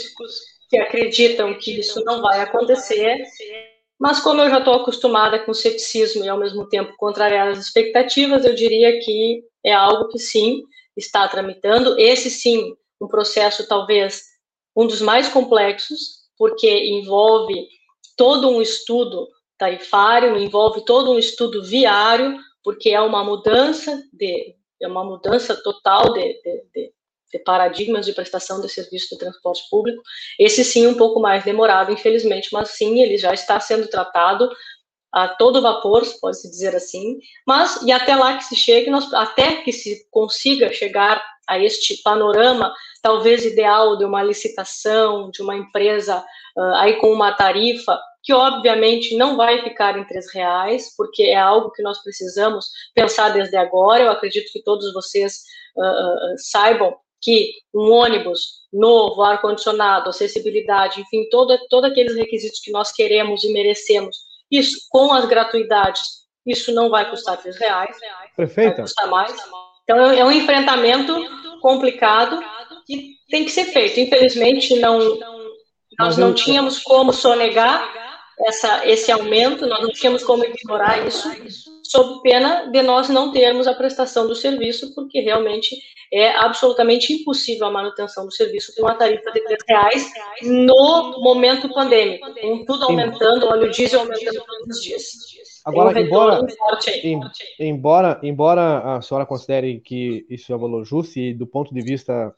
que 0.69 0.77
acreditam 0.77 1.53
que 1.57 1.79
isso 1.79 2.03
não 2.03 2.21
vai 2.21 2.41
acontecer, 2.41 3.23
mas 3.99 4.19
como 4.19 4.41
eu 4.41 4.49
já 4.49 4.59
estou 4.59 4.73
acostumada 4.73 5.39
com 5.39 5.53
ceticismo 5.53 6.25
e 6.25 6.29
ao 6.29 6.37
mesmo 6.37 6.67
tempo 6.67 6.95
contrariar 6.97 7.49
as 7.49 7.59
expectativas, 7.59 8.43
eu 8.43 8.55
diria 8.55 8.99
que 8.99 9.43
é 9.63 9.71
algo 9.71 10.07
que 10.09 10.17
sim 10.17 10.63
está 10.95 11.27
tramitando. 11.27 11.99
Esse 11.99 12.29
sim, 12.29 12.75
um 13.01 13.07
processo 13.07 13.67
talvez 13.67 14.23
um 14.75 14.87
dos 14.87 15.01
mais 15.01 15.27
complexos, 15.29 16.23
porque 16.37 16.69
envolve 16.69 17.67
todo 18.17 18.49
um 18.49 18.61
estudo 18.61 19.27
tarifário, 19.57 20.37
envolve 20.37 20.83
todo 20.83 21.11
um 21.11 21.19
estudo 21.19 21.63
viário, 21.63 22.37
porque 22.63 22.89
é 22.89 23.01
uma 23.01 23.23
mudança 23.23 24.03
de 24.11 24.55
é 24.81 24.87
uma 24.87 25.03
mudança 25.05 25.55
total 25.63 26.11
de, 26.11 26.41
de, 26.41 26.65
de 26.73 26.93
de 27.33 27.39
paradigmas 27.39 28.05
de 28.05 28.13
prestação 28.13 28.61
de 28.61 28.69
serviço 28.69 29.15
do 29.15 29.17
transporte 29.17 29.63
público. 29.69 30.03
Esse 30.39 30.63
sim 30.63 30.85
um 30.85 30.93
pouco 30.93 31.19
mais 31.19 31.43
demorado, 31.43 31.91
infelizmente, 31.91 32.49
mas 32.53 32.69
sim 32.69 33.01
ele 33.01 33.17
já 33.17 33.33
está 33.33 33.59
sendo 33.59 33.87
tratado 33.87 34.49
a 35.13 35.27
todo 35.27 35.61
vapor, 35.61 36.03
pode-se 36.19 36.49
dizer 36.49 36.75
assim. 36.75 37.19
Mas 37.45 37.81
e 37.83 37.91
até 37.91 38.15
lá 38.15 38.35
que 38.37 38.45
se 38.45 38.55
chegue, 38.55 38.89
nós, 38.89 39.13
até 39.13 39.57
que 39.57 39.71
se 39.71 40.07
consiga 40.09 40.73
chegar 40.73 41.23
a 41.47 41.59
este 41.59 42.01
panorama, 42.01 42.73
talvez 43.01 43.45
ideal 43.45 43.97
de 43.97 44.05
uma 44.05 44.23
licitação, 44.23 45.29
de 45.29 45.41
uma 45.41 45.55
empresa 45.55 46.23
uh, 46.57 46.75
aí 46.75 46.95
com 46.95 47.11
uma 47.11 47.33
tarifa 47.33 47.99
que 48.23 48.33
obviamente 48.33 49.17
não 49.17 49.35
vai 49.35 49.61
ficar 49.61 49.99
em 49.99 50.05
três 50.05 50.33
reais, 50.33 50.95
porque 50.95 51.23
é 51.23 51.35
algo 51.35 51.71
que 51.71 51.83
nós 51.83 52.01
precisamos 52.01 52.67
pensar 52.95 53.29
desde 53.29 53.57
agora. 53.57 54.03
Eu 54.03 54.11
acredito 54.11 54.51
que 54.51 54.63
todos 54.63 54.93
vocês 54.93 55.41
uh, 55.75 55.81
uh, 55.81 56.35
saibam 56.37 56.95
que 57.21 57.51
um 57.73 57.91
ônibus 57.91 58.63
novo, 58.71 59.21
ar-condicionado, 59.21 60.09
acessibilidade, 60.09 61.01
enfim, 61.01 61.27
todo, 61.29 61.57
todos 61.69 61.91
aqueles 61.91 62.15
requisitos 62.15 62.59
que 62.59 62.71
nós 62.71 62.91
queremos 62.91 63.43
e 63.43 63.51
merecemos, 63.51 64.17
isso 64.57 64.87
com 64.89 65.11
as 65.13 65.25
gratuidades, 65.25 66.01
isso 66.45 66.73
não 66.73 66.89
vai 66.89 67.09
custar 67.09 67.37
três 67.37 67.57
reais, 67.57 67.97
Perfeito. 68.35 68.75
vai 68.75 68.81
custar 68.81 69.07
mais. 69.07 69.33
Então, 69.83 70.11
é, 70.11 70.19
é 70.19 70.25
um 70.25 70.31
enfrentamento 70.31 71.13
complicado 71.61 72.41
que 72.85 73.15
tem 73.29 73.45
que 73.45 73.51
ser 73.51 73.65
feito. 73.65 73.99
Infelizmente, 73.99 74.77
não, 74.79 75.17
nós 75.97 76.17
não 76.17 76.33
tínhamos 76.33 76.79
como 76.79 77.13
sonegar 77.13 77.91
essa, 78.45 78.85
esse 78.87 79.11
aumento, 79.11 79.65
nós 79.67 79.81
não 79.81 79.89
tínhamos 79.89 80.23
como 80.23 80.43
ignorar 80.43 81.05
isso, 81.07 81.29
sob 81.93 82.23
pena 82.23 82.71
de 82.71 82.81
nós 82.81 83.07
não 83.07 83.31
termos 83.31 83.67
a 83.67 83.75
prestação 83.75 84.27
do 84.27 84.33
serviço, 84.33 84.95
porque 84.95 85.19
realmente 85.19 85.77
é 86.11 86.29
absolutamente 86.29 87.13
impossível 87.13 87.67
a 87.67 87.71
manutenção 87.71 88.25
do 88.25 88.31
serviço 88.31 88.73
com 88.75 88.81
uma 88.81 88.95
tarifa 88.95 89.31
de 89.31 89.39
R$ 89.39 89.57
reais 89.67 90.11
no 90.41 91.21
momento 91.21 91.71
pandêmico, 91.71 92.25
com 92.41 92.65
tudo 92.65 92.85
aumentando, 92.85 93.45
óleo 93.45 93.69
diesel 93.69 93.99
aumentando 93.99 94.43
todos 94.43 94.77
os 94.77 94.83
dias. 94.83 95.03
Agora, 95.63 95.95
um 95.95 96.01
embora, 96.01 96.39
em, 97.03 97.21
embora, 97.59 98.19
embora 98.23 98.95
a 98.95 99.01
senhora 99.01 99.25
considere 99.25 99.79
que 99.79 100.25
isso 100.27 100.51
é 100.51 100.57
valor 100.57 100.83
justo 100.83 101.19
e 101.19 101.31
do 101.31 101.45
ponto 101.45 101.71
de 101.73 101.81
vista 101.81 102.33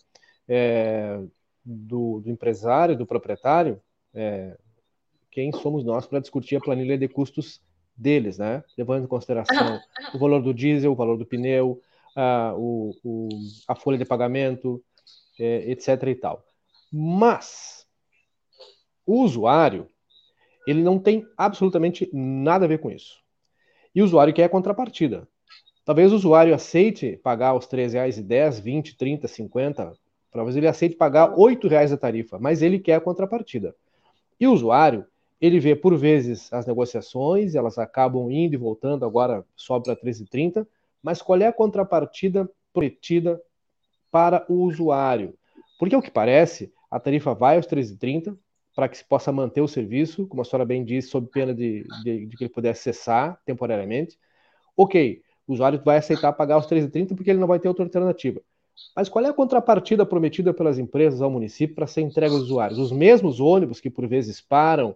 é, 0.49 1.17
do, 1.63 2.19
do, 2.19 2.29
empresário, 2.29 2.97
do 2.97 3.05
proprietário, 3.05 3.81
é, 4.13 4.57
quem 5.31 5.51
somos 5.53 5.83
nós 5.85 6.05
para 6.05 6.19
discutir 6.19 6.57
a 6.57 6.61
planilha 6.61 6.97
de 6.97 7.07
custos 7.07 7.61
deles, 7.95 8.37
né? 8.37 8.63
Levando 8.77 9.05
em 9.05 9.07
consideração 9.07 9.79
o 10.13 10.17
valor 10.17 10.41
do 10.41 10.53
diesel, 10.53 10.91
o 10.91 10.95
valor 10.95 11.17
do 11.17 11.25
pneu, 11.25 11.81
a, 12.15 12.53
o, 12.55 12.95
o, 13.03 13.29
a 13.67 13.75
folha 13.75 13.97
de 13.97 14.05
pagamento, 14.05 14.83
é, 15.39 15.71
etc. 15.71 16.03
e 16.07 16.15
tal. 16.15 16.45
Mas 16.91 17.85
o 19.05 19.21
usuário 19.21 19.89
ele 20.67 20.81
não 20.81 20.97
tem 20.97 21.25
absolutamente 21.37 22.09
nada 22.11 22.65
a 22.65 22.67
ver 22.67 22.79
com 22.79 22.89
isso. 22.89 23.17
E 23.93 24.01
o 24.01 24.05
usuário 24.05 24.33
quer 24.33 24.45
a 24.45 24.49
contrapartida. 24.49 25.27
Talvez 25.85 26.11
o 26.11 26.15
usuário 26.15 26.55
aceite 26.55 27.19
pagar 27.23 27.53
os 27.53 27.65
R$ 27.65 27.85
3,10, 27.85 28.59
20, 28.59 28.97
30, 28.97 29.27
50, 29.27 29.93
talvez 30.31 30.57
ele 30.57 30.67
aceite 30.67 30.95
pagar 30.95 31.29
R$ 31.29 31.35
8,00 31.35 31.93
a 31.93 31.97
tarifa, 31.97 32.39
mas 32.39 32.63
ele 32.63 32.79
quer 32.79 32.95
a 32.95 32.99
contrapartida. 33.01 33.75
E 34.39 34.47
o 34.47 34.51
usuário, 34.51 35.05
ele 35.45 35.59
vê 35.59 35.75
por 35.75 35.97
vezes 35.97 36.51
as 36.51 36.65
negociações, 36.65 37.55
elas 37.55 37.77
acabam 37.77 38.31
indo 38.31 38.53
e 38.53 38.57
voltando, 38.57 39.05
agora 39.05 39.45
sobe 39.55 39.85
para 39.85 39.95
13,30, 39.95 40.67
mas 41.01 41.21
qual 41.21 41.39
é 41.39 41.47
a 41.47 41.53
contrapartida 41.53 42.49
prometida 42.73 43.41
para 44.11 44.45
o 44.49 44.63
usuário? 44.63 45.33
Porque, 45.77 45.95
ao 45.95 46.01
que 46.01 46.11
parece, 46.11 46.73
a 46.89 46.99
tarifa 46.99 47.33
vai 47.33 47.57
aos 47.57 47.67
13,30 47.67 48.37
para 48.75 48.89
que 48.89 48.97
se 48.97 49.05
possa 49.05 49.31
manter 49.31 49.61
o 49.61 49.67
serviço, 49.67 50.27
como 50.27 50.41
a 50.41 50.45
senhora 50.45 50.65
bem 50.65 50.83
disse, 50.83 51.07
sob 51.09 51.27
pena 51.31 51.53
de, 51.53 51.85
de, 52.03 52.25
de 52.25 52.37
que 52.37 52.43
ele 52.43 52.53
pudesse 52.53 52.83
cessar 52.83 53.39
temporariamente. 53.45 54.19
Ok, 54.75 55.21
o 55.47 55.53
usuário 55.53 55.81
vai 55.83 55.97
aceitar 55.97 56.33
pagar 56.33 56.57
os 56.57 56.67
13,30 56.67 57.15
porque 57.15 57.29
ele 57.29 57.39
não 57.39 57.47
vai 57.47 57.59
ter 57.59 57.69
outra 57.69 57.85
alternativa. 57.85 58.41
Mas 58.95 59.07
qual 59.07 59.23
é 59.23 59.29
a 59.29 59.33
contrapartida 59.33 60.05
prometida 60.05 60.53
pelas 60.53 60.77
empresas 60.77 61.21
ao 61.21 61.31
município 61.31 61.75
para 61.75 61.87
ser 61.87 62.01
entregue 62.01 62.33
aos 62.33 62.43
usuários? 62.43 62.79
Os 62.79 62.91
mesmos 62.91 63.39
ônibus 63.39 63.79
que 63.79 63.89
por 63.89 64.05
vezes 64.07 64.41
param, 64.41 64.95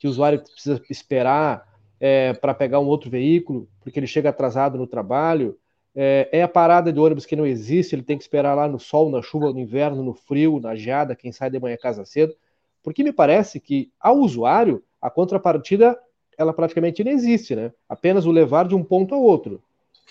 que 0.00 0.06
o 0.06 0.10
usuário 0.10 0.40
precisa 0.40 0.82
esperar 0.88 1.68
é, 2.00 2.32
para 2.32 2.54
pegar 2.54 2.80
um 2.80 2.86
outro 2.86 3.10
veículo, 3.10 3.68
porque 3.80 4.00
ele 4.00 4.06
chega 4.06 4.30
atrasado 4.30 4.78
no 4.78 4.86
trabalho. 4.86 5.58
É, 5.94 6.28
é, 6.32 6.42
a 6.42 6.48
parada 6.48 6.90
de 6.90 6.98
ônibus 6.98 7.26
que 7.26 7.36
não 7.36 7.46
existe, 7.46 7.94
ele 7.94 8.02
tem 8.02 8.16
que 8.16 8.24
esperar 8.24 8.54
lá 8.54 8.66
no 8.66 8.80
sol, 8.80 9.10
na 9.10 9.20
chuva, 9.20 9.52
no 9.52 9.60
inverno, 9.60 10.02
no 10.02 10.14
frio, 10.14 10.58
na 10.58 10.74
geada, 10.74 11.14
quem 11.14 11.30
sai 11.30 11.50
de 11.50 11.60
manhã 11.60 11.76
casa 11.76 12.06
cedo. 12.06 12.34
Porque 12.82 13.04
me 13.04 13.12
parece 13.12 13.60
que 13.60 13.92
ao 14.00 14.16
usuário, 14.16 14.82
a 15.02 15.10
contrapartida 15.10 15.98
ela 16.38 16.54
praticamente 16.54 17.04
não 17.04 17.12
existe, 17.12 17.54
né? 17.54 17.70
Apenas 17.86 18.24
o 18.24 18.32
levar 18.32 18.66
de 18.66 18.74
um 18.74 18.82
ponto 18.82 19.14
a 19.14 19.18
outro. 19.18 19.62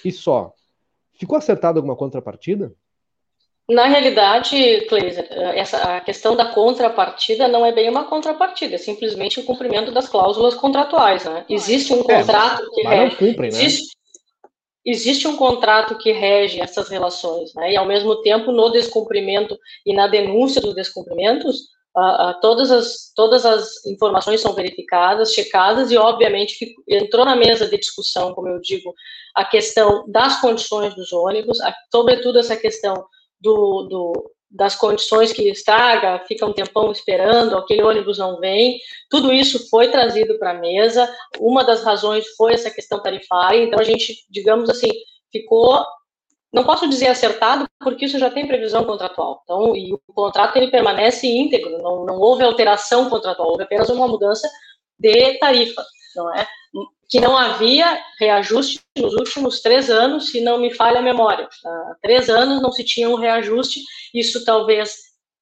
E 0.06 0.12
só. 0.12 0.54
Ficou 1.14 1.36
acertado 1.36 1.80
alguma 1.80 1.96
contrapartida? 1.96 2.72
Na 3.70 3.86
realidade, 3.86 4.82
Cleiser, 4.90 5.28
essa 5.54 5.78
a 5.98 6.02
questão 6.02 6.36
da 6.36 6.46
contrapartida 6.46 7.48
não 7.48 7.64
é 7.64 7.72
bem 7.72 7.88
uma 7.88 8.06
contrapartida, 8.06 8.76
é 8.76 8.78
simplesmente 8.80 9.40
o 9.40 9.46
cumprimento 9.46 9.92
das 9.92 10.10
cláusulas 10.10 10.56
contratuais, 10.56 11.24
né? 11.24 11.46
Existe 11.48 11.94
um 11.94 12.02
é, 12.02 12.18
contrato 12.18 12.64
é, 12.64 12.70
que 12.74 12.88
rege, 12.88 13.16
cumprem, 13.16 13.52
né? 13.52 13.58
existe, 13.58 13.96
existe 14.84 15.28
um 15.28 15.38
contrato 15.38 16.00
que 16.00 16.12
rege 16.12 16.60
essas 16.60 16.90
relações, 16.90 17.54
né? 17.54 17.74
E 17.74 17.78
ao 17.78 17.86
mesmo 17.86 18.22
tempo, 18.24 18.52
no 18.52 18.72
descumprimento 18.72 19.56
e 19.86 19.94
na 19.94 20.08
denúncia 20.08 20.60
dos 20.60 20.74
descumprimentos, 20.74 21.68
todas, 22.42 22.72
as, 22.72 23.12
todas 23.16 23.46
as 23.46 23.86
informações 23.86 24.42
são 24.42 24.54
verificadas, 24.54 25.34
checadas, 25.34 25.92
e 25.92 25.98
obviamente 25.98 26.56
fico, 26.56 26.82
entrou 26.88 27.26
na 27.26 27.36
mesa 27.36 27.68
de 27.68 27.78
discussão, 27.78 28.34
como 28.34 28.48
eu 28.48 28.60
digo, 28.60 28.94
a 29.36 29.46
questão 29.46 30.06
das 30.08 30.40
condições 30.42 30.96
dos 30.96 31.12
ônibus, 31.14 31.60
a, 31.62 31.74
sobretudo 31.92 32.40
essa 32.40 32.56
questão 32.56 32.96
do, 33.40 33.84
do, 33.84 34.32
das 34.50 34.76
condições 34.76 35.32
que 35.32 35.50
estraga, 35.50 36.24
fica 36.28 36.46
um 36.46 36.54
tempão 36.54 36.92
esperando, 36.92 37.58
aquele 37.58 37.84
ônibus 37.84 38.18
não 38.18 38.40
vem, 38.40 38.80
tudo 39.10 39.32
isso 39.32 39.70
foi 39.70 39.90
trazido 39.90 40.38
para 40.40 40.52
a 40.52 40.60
mesa, 40.60 41.14
uma 41.40 41.64
das 41.64 41.84
razões 41.84 42.28
foi 42.36 42.54
essa 42.54 42.72
questão 42.72 43.02
tarifária, 43.02 43.64
então 43.64 43.80
a 43.80 43.84
gente, 43.84 44.26
digamos 44.30 44.70
assim, 44.70 44.90
ficou 45.32 45.86
não 46.52 46.64
posso 46.64 46.90
dizer 46.90 47.08
acertado, 47.08 47.68
porque 47.80 48.06
isso 48.06 48.18
já 48.18 48.30
tem 48.30 48.48
previsão 48.48 48.84
contratual. 48.84 49.42
Então, 49.44 49.76
e 49.76 49.94
o 49.94 50.00
contrato 50.14 50.58
ele 50.58 50.72
permanece 50.72 51.28
íntegro, 51.28 51.78
não, 51.78 52.06
não 52.06 52.20
houve 52.20 52.44
alteração 52.44 53.08
contratual, 53.08 53.50
houve 53.50 53.64
apenas 53.64 53.88
uma 53.90 54.08
mudança 54.08 54.50
de 54.98 55.38
tarifa, 55.38 55.84
não 56.20 56.36
é? 56.36 56.46
Que 57.10 57.20
não 57.20 57.36
havia 57.36 58.00
reajuste 58.20 58.82
nos 58.98 59.14
últimos 59.14 59.62
três 59.62 59.90
anos, 59.90 60.30
se 60.30 60.42
não 60.42 60.60
me 60.60 60.74
falha 60.74 61.00
a 61.00 61.02
memória. 61.02 61.48
Há 61.66 61.96
três 62.02 62.30
anos 62.30 62.62
não 62.62 62.72
se 62.72 62.84
tinha 62.84 63.10
um 63.10 63.16
reajuste, 63.16 63.82
isso 64.14 64.44
talvez 64.44 64.96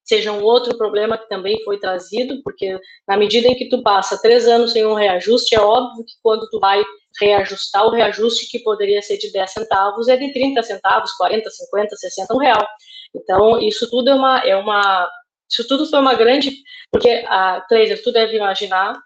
seja 0.05 0.31
um 0.31 0.41
outro 0.41 0.77
problema 0.77 1.17
que 1.17 1.27
também 1.27 1.61
foi 1.65 1.77
trazido, 1.79 2.41
porque 2.41 2.79
na 3.05 3.17
medida 3.17 3.47
em 3.47 3.55
que 3.55 3.67
tu 3.67 3.81
passa 3.81 4.21
três 4.21 4.47
anos 4.47 4.71
sem 4.71 4.85
um 4.85 4.93
reajuste, 4.93 5.53
é 5.53 5.59
óbvio 5.59 6.05
que 6.05 6.13
quando 6.23 6.47
tu 6.49 6.59
vai 6.59 6.81
reajustar, 7.19 7.85
o 7.85 7.91
reajuste 7.91 8.49
que 8.49 8.59
poderia 8.59 9.01
ser 9.01 9.17
de 9.17 9.31
10 9.31 9.51
centavos 9.51 10.07
é 10.07 10.15
de 10.15 10.31
30 10.31 10.63
centavos, 10.63 11.11
40, 11.13 11.49
50, 11.49 11.95
60, 11.95 12.33
um 12.33 12.37
real. 12.37 12.65
Então, 13.13 13.59
isso 13.59 13.89
tudo 13.89 14.09
é 14.09 14.13
uma, 14.13 14.39
é 14.39 14.55
uma 14.55 15.09
isso 15.49 15.67
tudo 15.67 15.85
foi 15.85 15.99
uma 15.99 16.13
grande, 16.13 16.51
porque 16.91 17.23
a 17.27 17.61
Kleiser, 17.67 18.01
tu 18.03 18.11
deve 18.11 18.35
imaginar, 18.35 18.99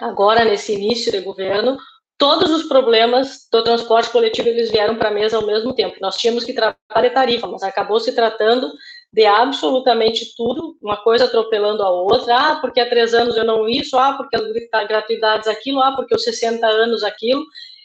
agora 0.00 0.44
nesse 0.44 0.74
início 0.74 1.12
de 1.12 1.20
governo, 1.20 1.76
todos 2.20 2.50
os 2.50 2.64
problemas 2.64 3.48
do 3.50 3.64
transporte 3.64 4.10
coletivo 4.10 4.48
eles 4.48 4.70
vieram 4.70 4.94
para 4.96 5.08
a 5.08 5.12
mesa 5.12 5.38
ao 5.38 5.46
mesmo 5.46 5.74
tempo. 5.74 5.96
Nós 6.00 6.16
tínhamos 6.16 6.44
que 6.44 6.52
tratar 6.52 7.00
de 7.00 7.10
tarifa, 7.10 7.46
mas 7.46 7.62
acabou 7.62 7.98
se 7.98 8.14
tratando 8.14 8.70
de 9.12 9.24
absolutamente 9.26 10.34
tudo, 10.36 10.76
uma 10.82 10.98
coisa 10.98 11.24
atropelando 11.24 11.82
a 11.82 11.90
outra, 11.90 12.36
ah, 12.36 12.56
porque 12.60 12.78
há 12.78 12.88
três 12.88 13.12
anos 13.14 13.36
eu 13.36 13.44
não 13.44 13.68
isso, 13.68 13.98
ah, 13.98 14.12
porque 14.12 14.36
as 14.36 14.86
gratuidades 14.86 15.48
aquilo, 15.48 15.80
ah, 15.80 15.96
porque 15.96 16.14
os 16.14 16.22
60 16.22 16.64
anos 16.66 17.02
aquilo, 17.02 17.42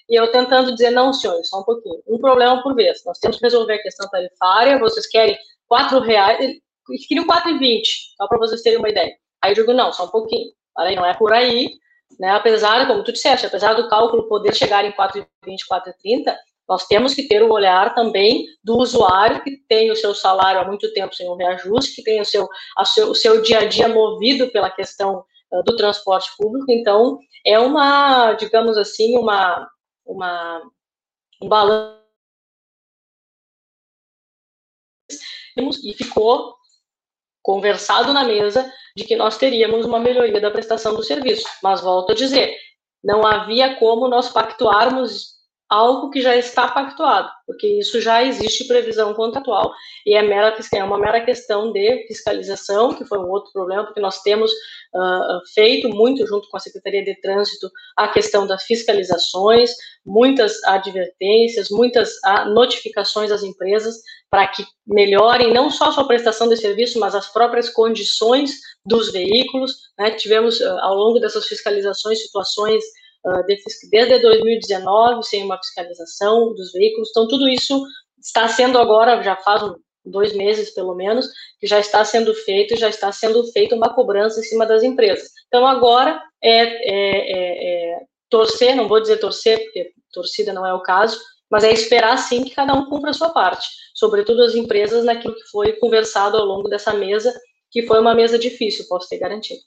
e 0.08 0.20
eu 0.20 0.32
tentando 0.32 0.74
dizer, 0.74 0.92
não, 0.92 1.14
senhores, 1.14 1.50
só 1.50 1.62
um 1.62 1.64
pouquinho, 1.64 2.00
um 2.06 2.20
problema 2.20 2.62
por 2.62 2.76
vez, 2.76 3.04
nós 3.06 3.18
temos 3.18 3.38
que 3.38 3.44
resolver 3.46 3.74
a 3.74 3.82
questão 3.82 4.08
tarifária, 4.10 4.78
vocês 4.78 5.08
querem 5.08 5.36
quatro 5.68 6.00
reais, 6.00 6.60
queriam 7.08 7.26
quatro 7.26 7.52
e 7.52 7.58
vinte, 7.58 8.14
só 8.18 8.28
para 8.28 8.38
vocês 8.38 8.62
terem 8.62 8.78
uma 8.78 8.90
ideia. 8.90 9.16
Aí 9.42 9.52
eu 9.52 9.56
digo, 9.56 9.74
não, 9.74 9.92
só 9.92 10.06
um 10.06 10.10
pouquinho, 10.10 10.52
aí 10.78 10.96
não 10.96 11.06
é 11.06 11.14
por 11.16 11.34
aí, 11.34 11.72
né, 12.20 12.30
apesar, 12.32 12.88
como 12.88 13.04
tu 13.04 13.12
disseste, 13.12 13.46
apesar 13.46 13.74
do 13.74 13.90
cálculo 13.90 14.28
poder 14.28 14.56
chegar 14.56 14.86
em 14.86 14.92
4,20, 14.92 15.26
4,30, 15.70 16.36
nós 16.68 16.88
temos 16.88 17.14
que 17.14 17.28
ter 17.28 17.44
o 17.44 17.52
olhar 17.52 17.94
também 17.94 18.46
do 18.64 18.78
usuário 18.78 19.44
que 19.44 19.58
tem 19.68 19.92
o 19.92 19.96
seu 19.96 20.16
salário 20.16 20.62
há 20.62 20.66
muito 20.66 20.92
tempo 20.94 21.14
sem 21.14 21.30
um 21.30 21.36
reajuste, 21.36 21.96
que 21.96 22.04
tem 22.04 22.20
o 22.20 22.26
seu, 22.26 22.48
seu, 22.86 23.12
o 23.12 23.16
seu 23.16 23.42
dia 23.42 23.60
a 23.60 23.66
dia 23.66 23.88
movido 23.88 24.50
pela 24.50 24.72
questão 24.72 25.24
uh, 25.52 25.64
do 25.64 25.76
transporte 25.76 26.32
público. 26.36 26.72
Então, 26.72 27.20
é 27.46 27.60
uma, 27.60 28.34
digamos 28.34 28.78
assim, 28.78 29.16
uma, 29.18 29.70
uma 30.04 30.62
um 31.42 31.48
balanço 31.48 32.04
e 35.84 35.94
ficou 35.94 36.56
conversado 37.46 38.12
na 38.12 38.24
mesa 38.24 38.68
de 38.98 39.04
que 39.04 39.16
nós 39.16 39.38
teríamos 39.38 39.86
uma 39.86 40.00
melhoria 40.00 40.42
da 40.42 40.50
prestação 40.50 40.96
do 40.96 41.04
serviço. 41.04 41.46
Mas 41.62 41.80
volto 41.80 42.12
a 42.12 42.16
dizer, 42.16 42.56
não 43.04 43.24
havia 43.24 43.76
como 43.76 44.08
nós 44.08 44.30
pactuarmos 44.30 45.36
algo 45.70 46.10
que 46.10 46.22
já 46.22 46.36
está 46.36 46.68
pactuado, 46.68 47.30
porque 47.46 47.68
isso 47.68 48.00
já 48.00 48.24
existe 48.24 48.68
previsão 48.68 49.14
contratual 49.16 49.74
e 50.06 50.14
é, 50.14 50.22
mera, 50.22 50.56
é 50.74 50.84
uma 50.84 50.98
mera 50.98 51.26
questão 51.26 51.72
de 51.72 52.06
fiscalização, 52.08 52.94
que 52.94 53.04
foi 53.06 53.18
um 53.18 53.30
outro 53.30 53.52
problema, 53.52 53.84
porque 53.84 54.00
nós 54.00 54.22
temos 54.22 54.52
uh, 54.52 55.42
feito 55.56 55.90
muito 55.90 56.26
junto 56.28 56.48
com 56.50 56.58
a 56.58 56.60
Secretaria 56.60 57.04
de 57.04 57.20
Trânsito 57.20 57.70
a 57.98 58.08
questão 58.08 58.46
das 58.46 58.64
fiscalizações, 58.64 59.72
muitas 60.06 60.64
advertências, 60.66 61.70
muitas 61.72 62.12
uh, 62.18 62.48
notificações 62.54 63.32
às 63.32 63.42
empresas 63.42 63.96
para 64.36 64.48
que 64.48 64.66
melhorem 64.86 65.54
não 65.54 65.72
só 65.72 65.86
a 65.86 65.92
sua 65.94 66.06
prestação 66.06 66.50
de 66.50 66.58
serviço, 66.58 67.00
mas 67.00 67.16
as 67.16 67.32
próprias 67.32 67.70
condições 67.70 68.52
dos 68.86 69.10
veículos. 69.10 69.78
Né? 69.98 70.12
Tivemos 70.12 70.60
uh, 70.60 70.78
ao 70.82 70.94
longo 70.94 71.20
dessas 71.20 71.48
fiscalizações 71.48 72.22
situações 72.22 72.84
ah, 73.26 73.42
desde 73.90 74.20
2019 74.20 75.24
sem 75.24 75.42
uma 75.46 75.58
fiscalização 75.58 76.54
dos 76.54 76.74
veículos. 76.74 77.12
Então, 77.12 77.30
tudo 77.30 77.48
isso 77.48 77.82
está 78.22 78.46
sendo 78.50 78.78
agora, 78.78 79.24
já 79.24 79.38
faz 79.38 79.62
dois 80.06 80.36
meses 80.36 80.70
pelo 80.72 80.96
menos, 80.96 81.30
que 81.58 81.66
já 81.66 81.80
está 81.80 82.04
sendo 82.04 82.34
feito, 82.34 82.76
já 82.76 82.90
está 82.90 83.14
sendo 83.14 83.42
feita 83.54 83.74
uma 83.74 83.96
cobrança 83.96 84.42
em 84.42 84.44
cima 84.44 84.66
das 84.66 84.84
empresas. 84.84 85.30
Então, 85.48 85.66
agora 85.66 86.22
é, 86.44 86.58
é, 86.58 87.32
é, 87.32 87.94
é 87.94 88.00
torcer, 88.30 88.76
não 88.76 88.90
vou 88.90 89.00
dizer 89.00 89.16
torcer, 89.16 89.64
porque 89.64 89.92
torcida 90.12 90.52
não 90.52 90.66
é 90.66 90.74
o 90.74 90.84
caso, 90.84 91.22
mas 91.56 91.64
é 91.64 91.72
esperar 91.72 92.18
sim 92.18 92.44
que 92.44 92.54
cada 92.54 92.74
um 92.74 92.90
cumpra 92.90 93.12
a 93.12 93.14
sua 93.14 93.30
parte, 93.30 93.66
sobretudo 93.94 94.44
as 94.44 94.56
empresas 94.56 95.06
naquilo 95.06 95.34
que 95.34 95.50
foi 95.50 95.72
conversado 95.72 96.36
ao 96.36 96.46
longo 96.46 96.68
dessa 96.68 96.94
mesa, 96.94 97.34
que 97.72 97.84
foi 97.84 97.98
uma 98.02 98.14
mesa 98.14 98.38
difícil, 98.38 98.86
posso 98.90 99.08
ter 99.08 99.20
garantido. 99.20 99.62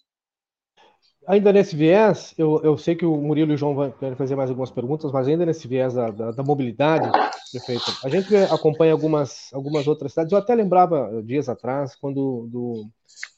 Ainda 1.26 1.50
nesse 1.50 1.74
viés, 1.74 2.34
eu, 2.36 2.60
eu 2.62 2.76
sei 2.76 2.94
que 2.94 3.06
o 3.06 3.16
Murilo 3.16 3.52
e 3.52 3.54
o 3.54 3.56
João 3.56 3.74
vão 3.74 3.94
fazer 4.18 4.36
mais 4.36 4.50
algumas 4.50 4.70
perguntas, 4.70 5.10
mas 5.10 5.28
ainda 5.28 5.46
nesse 5.46 5.66
viés 5.66 5.94
da, 5.94 6.10
da, 6.10 6.30
da 6.30 6.42
mobilidade, 6.42 7.10
prefeito, 7.50 7.90
a 8.04 8.08
gente 8.10 8.36
acompanha 8.36 8.92
algumas, 8.92 9.50
algumas 9.54 9.88
outras 9.88 10.12
cidades. 10.12 10.30
Eu 10.30 10.38
até 10.38 10.54
lembrava 10.54 11.22
dias 11.24 11.48
atrás, 11.48 11.96
quando 11.96 12.46
do, 12.50 12.86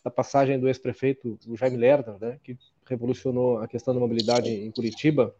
da 0.05 0.11
passagem 0.11 0.59
do 0.59 0.67
ex-prefeito, 0.67 1.39
Jaime 1.55 1.77
Lerner, 1.77 2.19
né, 2.21 2.37
que 2.43 2.59
revolucionou 2.85 3.59
a 3.59 3.69
questão 3.69 3.95
da 3.95 4.01
mobilidade 4.01 4.51
em 4.51 4.73
Curitiba, 4.73 5.33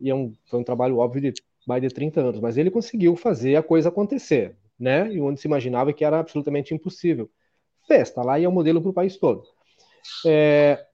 e 0.00 0.08
é 0.08 0.14
um, 0.14 0.34
foi 0.46 0.58
um 0.58 0.64
trabalho 0.64 0.96
óbvio 0.96 1.20
de 1.20 1.34
mais 1.66 1.82
de 1.82 1.88
30 1.88 2.20
anos, 2.20 2.40
mas 2.40 2.56
ele 2.56 2.70
conseguiu 2.70 3.16
fazer 3.16 3.56
a 3.56 3.62
coisa 3.62 3.88
acontecer, 3.88 4.56
né? 4.78 5.12
E 5.12 5.20
onde 5.20 5.40
se 5.40 5.46
imaginava 5.46 5.92
que 5.92 6.04
era 6.04 6.18
absolutamente 6.18 6.74
impossível. 6.74 7.30
Fez, 7.86 8.08
está 8.08 8.22
lá 8.22 8.38
e 8.38 8.44
é 8.44 8.48
um 8.48 8.52
modelo 8.52 8.80
para 8.80 8.90
o 8.90 8.94
país 8.94 9.16
todo. 9.16 9.42
É, 10.26 10.84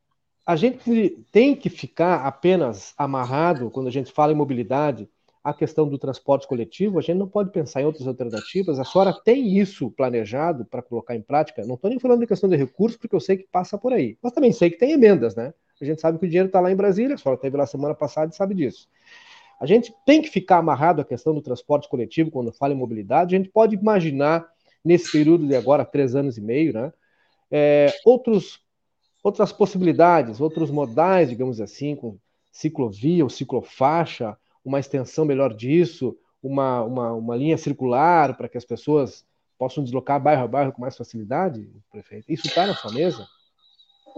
a 0.46 0.56
gente 0.56 1.24
tem 1.32 1.54
que 1.54 1.68
ficar 1.68 2.24
apenas 2.26 2.94
amarrado, 2.96 3.70
quando 3.70 3.88
a 3.88 3.92
gente 3.92 4.12
fala 4.12 4.32
em 4.32 4.36
mobilidade, 4.36 5.08
a 5.42 5.54
questão 5.54 5.88
do 5.88 5.96
transporte 5.96 6.48
coletivo, 6.48 6.98
a 6.98 7.02
gente 7.02 7.18
não 7.18 7.28
pode 7.28 7.52
pensar 7.52 7.80
em 7.80 7.84
outras 7.84 8.06
alternativas. 8.08 8.80
A 8.80 8.84
senhora 8.84 9.12
tem 9.12 9.56
isso 9.58 9.88
planejado 9.92 10.64
para 10.64 10.82
colocar 10.82 11.14
em 11.14 11.22
prática? 11.22 11.64
Não 11.64 11.76
estou 11.76 11.88
nem 11.88 12.00
falando 12.00 12.18
de 12.18 12.26
questão 12.26 12.50
de 12.50 12.56
recursos, 12.56 12.98
porque 12.98 13.14
eu 13.14 13.20
sei 13.20 13.36
que 13.36 13.46
passa 13.52 13.78
por 13.78 13.92
aí. 13.92 14.18
Mas 14.20 14.32
também 14.32 14.50
sei 14.50 14.70
que 14.70 14.76
tem 14.76 14.90
emendas, 14.90 15.36
né? 15.36 15.54
A 15.80 15.84
gente 15.84 16.00
sabe 16.00 16.18
que 16.18 16.26
o 16.26 16.28
dinheiro 16.28 16.48
está 16.48 16.58
lá 16.58 16.72
em 16.72 16.74
Brasília, 16.74 17.14
a 17.14 17.18
senhora 17.18 17.36
esteve 17.36 17.56
lá 17.56 17.64
semana 17.64 17.94
passada 17.94 18.32
e 18.32 18.36
sabe 18.36 18.56
disso. 18.56 18.88
A 19.61 19.66
gente 19.66 19.94
tem 20.04 20.20
que 20.20 20.28
ficar 20.28 20.59
amarrado 20.59 21.00
à 21.00 21.04
questão 21.04 21.34
do 21.34 21.40
transporte 21.40 21.88
coletivo 21.88 22.30
quando 22.30 22.52
fala 22.52 22.74
em 22.74 22.76
mobilidade. 22.76 23.34
A 23.34 23.38
gente 23.38 23.50
pode 23.50 23.74
imaginar, 23.74 24.46
nesse 24.84 25.11
período 25.11 25.46
de 25.46 25.57
agora, 25.57 25.84
três 25.84 26.14
anos 26.14 26.36
e 26.36 26.40
meio, 26.40 26.72
né? 26.72 26.92
É, 27.50 27.92
outros 28.04 28.61
outras 29.22 29.52
possibilidades, 29.52 30.40
outros 30.40 30.70
modais, 30.70 31.28
digamos 31.28 31.61
assim, 31.61 31.96
com 31.96 32.16
ciclovia 32.52 33.24
ou 33.24 33.30
ciclofaixa, 33.30 34.36
uma 34.64 34.78
extensão 34.78 35.24
melhor 35.24 35.52
disso, 35.52 36.16
uma, 36.40 36.82
uma, 36.84 37.12
uma 37.12 37.36
linha 37.36 37.59
circular 37.59 38.36
para 38.36 38.48
que 38.48 38.57
as 38.57 38.64
pessoas 38.64 39.26
possam 39.59 39.82
deslocar 39.82 40.22
bairro 40.22 40.44
a 40.44 40.48
bairro 40.48 40.72
com 40.72 40.80
mais 40.80 40.96
facilidade, 40.96 41.68
prefeito? 41.90 42.30
Isso 42.30 42.46
está 42.46 42.66
na 42.66 42.74
sua 42.74 42.92
mesa? 42.92 43.26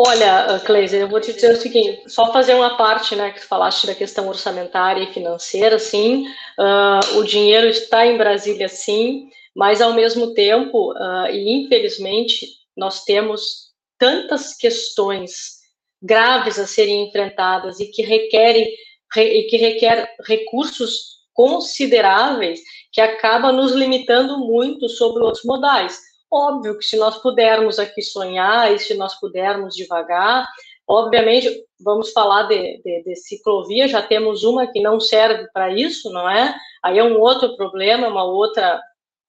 Olha, 0.01 0.61
Cleiser, 0.65 1.01
eu 1.01 1.09
vou 1.09 1.21
te 1.21 1.33
dizer 1.33 1.55
o 1.55 1.61
seguinte, 1.61 2.05
só 2.07 2.33
fazer 2.33 2.55
uma 2.55 2.77
parte, 2.77 3.17
né, 3.17 3.33
que 3.33 3.45
falaste 3.45 3.85
da 3.85 3.97
questão 3.97 4.29
orçamentária 4.29 5.03
e 5.03 5.13
financeira, 5.13 5.77
sim, 5.77 6.25
uh, 6.57 7.19
o 7.19 7.25
dinheiro 7.25 7.67
está 7.67 8.07
em 8.07 8.17
Brasília, 8.17 8.69
sim, 8.69 9.29
mas 9.57 9.81
ao 9.81 9.95
mesmo 9.95 10.35
tempo, 10.35 10.93
uh, 10.93 11.27
e 11.33 11.51
infelizmente, 11.51 12.47
nós 12.77 13.03
temos 13.03 13.73
tantas 13.99 14.57
questões 14.57 15.59
graves 16.01 16.61
a 16.61 16.67
serem 16.69 17.09
enfrentadas 17.09 17.81
e 17.81 17.87
que 17.87 18.03
requerem 18.03 18.69
e 19.17 19.43
que 19.45 19.57
requer 19.57 20.15
recursos 20.25 21.19
consideráveis 21.33 22.61
que 22.93 23.01
acaba 23.01 23.51
nos 23.51 23.73
limitando 23.73 24.39
muito 24.39 24.89
sobre 24.89 25.25
outros 25.25 25.45
modais. 25.45 25.99
Óbvio 26.31 26.77
que 26.77 26.85
se 26.85 26.97
nós 26.97 27.19
pudermos 27.19 27.79
aqui 27.79 28.03
sonhar 28.03 28.73
e 28.73 28.79
se 28.79 28.95
nós 28.95 29.19
pudermos 29.19 29.75
devagar, 29.75 30.47
obviamente 30.87 31.65
vamos 31.81 32.13
falar 32.13 32.45
de, 32.45 32.83
de, 32.83 33.03
de 33.03 33.17
ciclovia, 33.17 33.89
já 33.89 34.03
temos 34.03 34.43
uma 34.45 34.67
que 34.67 34.81
não 34.81 35.01
serve 35.01 35.49
para 35.53 35.73
isso, 35.73 36.11
não 36.11 36.29
é? 36.29 36.55
Aí 36.83 36.99
é 36.99 37.05
um 37.05 37.19
outro 37.19 37.57
problema, 37.57 38.09
uma 38.09 38.25
outra, 38.25 38.81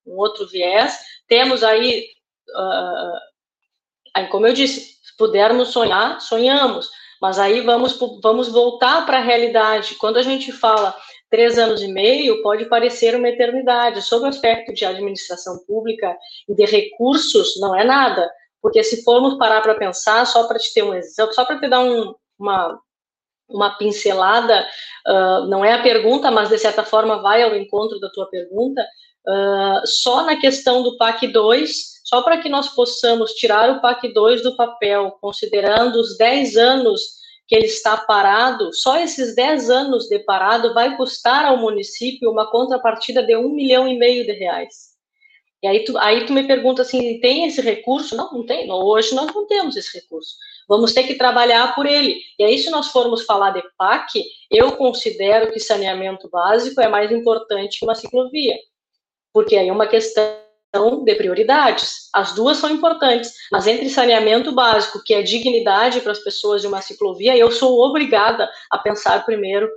um 0.06 0.18
outro 0.18 0.48
viés. 0.48 0.98
Temos 1.28 1.64
aí 1.64 2.06
uh, 2.50 3.30
Aí, 4.14 4.28
como 4.28 4.48
eu 4.48 4.54
disse, 4.54 4.98
pudermos 5.18 5.70
sonhar, 5.70 6.20
sonhamos. 6.22 6.90
Mas 7.22 7.38
aí 7.38 7.62
vamos, 7.62 7.98
vamos 8.22 8.50
voltar 8.50 9.06
para 9.06 9.18
a 9.18 9.22
realidade. 9.22 9.96
Quando 9.96 10.18
a 10.18 10.22
gente 10.22 10.52
fala 10.52 10.96
três 11.30 11.58
anos 11.58 11.82
e 11.82 11.88
meio, 11.88 12.42
pode 12.42 12.66
parecer 12.66 13.16
uma 13.16 13.30
eternidade. 13.30 14.02
Sobre 14.02 14.28
o 14.28 14.30
aspecto 14.30 14.74
de 14.74 14.86
administração 14.86 15.60
pública 15.66 16.18
e 16.48 16.54
de 16.54 16.66
recursos, 16.66 17.60
não 17.60 17.76
é 17.76 17.84
nada. 17.84 18.30
Porque 18.62 18.84
se 18.84 19.04
formos 19.04 19.38
parar 19.38 19.62
para 19.62 19.76
pensar, 19.76 20.26
só 20.26 20.48
para 20.48 20.60
te 20.60 20.74
ter 20.74 20.84
um 20.84 20.94
exemplo, 20.94 21.34
só 21.34 21.46
para 21.46 21.60
te 21.60 21.68
dar 21.68 21.80
um, 21.80 22.14
uma, 22.38 22.80
uma 23.50 23.78
pincelada, 23.78 24.68
uh, 25.08 25.46
não 25.48 25.64
é 25.64 25.74
a 25.74 25.82
pergunta, 25.82 26.30
mas 26.30 26.50
de 26.50 26.58
certa 26.58 26.84
forma 26.84 27.22
vai 27.22 27.42
ao 27.42 27.56
encontro 27.56 28.00
da 28.00 28.10
tua 28.10 28.28
pergunta, 28.30 28.86
uh, 29.28 29.88
só 29.88 30.24
na 30.24 30.36
questão 30.36 30.84
do 30.84 30.98
PAC 30.98 31.28
2, 31.28 32.00
só 32.04 32.22
para 32.22 32.38
que 32.38 32.50
nós 32.50 32.70
possamos 32.70 33.34
tirar 33.34 33.70
o 33.70 33.82
PAC 33.82 34.12
2 34.14 34.44
do 34.44 34.56
papel, 34.56 35.18
considerando 35.22 35.98
os 35.98 36.18
10 36.18 36.58
anos 36.58 37.19
que 37.50 37.56
ele 37.56 37.66
está 37.66 37.98
parado, 37.98 38.72
só 38.72 39.00
esses 39.00 39.34
10 39.34 39.72
anos 39.72 40.08
de 40.08 40.20
parado 40.20 40.72
vai 40.72 40.96
custar 40.96 41.46
ao 41.46 41.58
município 41.58 42.30
uma 42.30 42.50
contrapartida 42.50 43.24
de 43.24 43.36
um 43.36 43.50
milhão 43.50 43.88
e 43.88 43.98
meio 43.98 44.24
de 44.24 44.34
reais. 44.34 44.90
E 45.64 45.68
aí 45.68 45.84
tu, 45.84 45.98
aí 45.98 46.28
tu 46.28 46.32
me 46.32 46.46
pergunta 46.46 46.84
assim, 46.84 47.20
tem 47.20 47.46
esse 47.46 47.60
recurso? 47.60 48.16
Não, 48.16 48.32
não 48.32 48.46
tem. 48.46 48.72
Hoje 48.72 49.16
nós 49.16 49.34
não 49.34 49.48
temos 49.48 49.76
esse 49.76 49.98
recurso. 49.98 50.36
Vamos 50.70 50.94
ter 50.94 51.04
que 51.04 51.16
trabalhar 51.16 51.74
por 51.74 51.88
ele. 51.88 52.22
E 52.38 52.44
aí, 52.44 52.60
se 52.60 52.70
nós 52.70 52.90
formos 52.90 53.26
falar 53.26 53.50
de 53.50 53.64
PAC, 53.76 54.24
eu 54.52 54.78
considero 54.78 55.52
que 55.52 55.60
saneamento 55.60 56.30
básico 56.30 56.80
é 56.80 56.88
mais 56.88 57.12
importante 57.12 57.80
que 57.80 57.86
uma 57.86 57.96
ciclovia. 57.96 58.56
Porque 59.34 59.56
aí 59.56 59.68
é 59.68 59.74
uma 59.74 59.88
questão 59.88 60.24
de 61.04 61.16
prioridades. 61.16 62.10
As 62.14 62.34
duas 62.36 62.58
são 62.58 62.70
importantes, 62.70 63.34
mas 63.52 63.66
entre 63.66 63.90
saneamento 63.90 64.52
básico, 64.52 65.02
que 65.04 65.14
é 65.14 65.22
dignidade 65.22 66.00
para 66.02 66.12
as 66.12 66.20
pessoas 66.20 66.62
de 66.62 66.68
uma 66.68 66.82
ciclovia, 66.82 67.36
eu 67.36 67.52
sou 67.52 67.80
obrigada 67.80 68.48
a 68.70 68.78
pensar 68.78 69.26
primeiro 69.26 69.70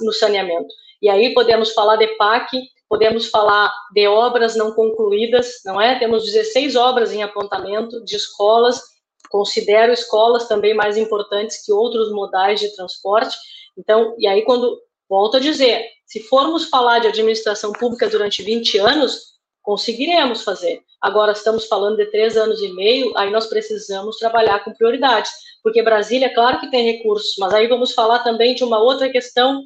no 0.00 0.12
saneamento. 0.12 0.72
E 1.02 1.08
aí 1.08 1.34
podemos 1.34 1.72
falar 1.72 1.96
de 1.96 2.06
PAC, 2.16 2.58
podemos 2.88 3.28
falar 3.28 3.72
de 3.92 4.06
obras 4.06 4.54
não 4.54 4.72
concluídas, 4.72 5.60
não 5.64 5.80
é? 5.80 5.98
Temos 5.98 6.24
16 6.24 6.76
obras 6.76 7.12
em 7.12 7.22
apontamento 7.22 8.02
de 8.04 8.14
escolas, 8.14 8.80
considero 9.28 9.92
escolas 9.92 10.46
também 10.46 10.74
mais 10.74 10.96
importantes 10.96 11.64
que 11.66 11.72
outros 11.72 12.12
modais 12.12 12.60
de 12.60 12.74
transporte. 12.76 13.36
Então, 13.76 14.14
e 14.16 14.28
aí 14.28 14.42
quando 14.42 14.80
volto 15.08 15.36
a 15.36 15.40
dizer, 15.40 15.84
se 16.06 16.20
formos 16.20 16.68
falar 16.68 17.00
de 17.00 17.08
administração 17.08 17.72
pública 17.72 18.08
durante 18.08 18.42
20 18.42 18.78
anos, 18.78 19.35
conseguiremos 19.66 20.44
fazer. 20.44 20.80
Agora 21.02 21.32
estamos 21.32 21.66
falando 21.66 21.96
de 21.96 22.06
três 22.06 22.36
anos 22.36 22.62
e 22.62 22.72
meio, 22.72 23.12
aí 23.18 23.32
nós 23.32 23.48
precisamos 23.48 24.16
trabalhar 24.16 24.62
com 24.62 24.72
prioridades, 24.72 25.32
porque 25.60 25.82
Brasília, 25.82 26.32
claro 26.32 26.60
que 26.60 26.70
tem 26.70 26.84
recursos, 26.84 27.34
mas 27.36 27.52
aí 27.52 27.66
vamos 27.66 27.92
falar 27.92 28.20
também 28.20 28.54
de 28.54 28.62
uma 28.62 28.78
outra 28.78 29.10
questão. 29.10 29.64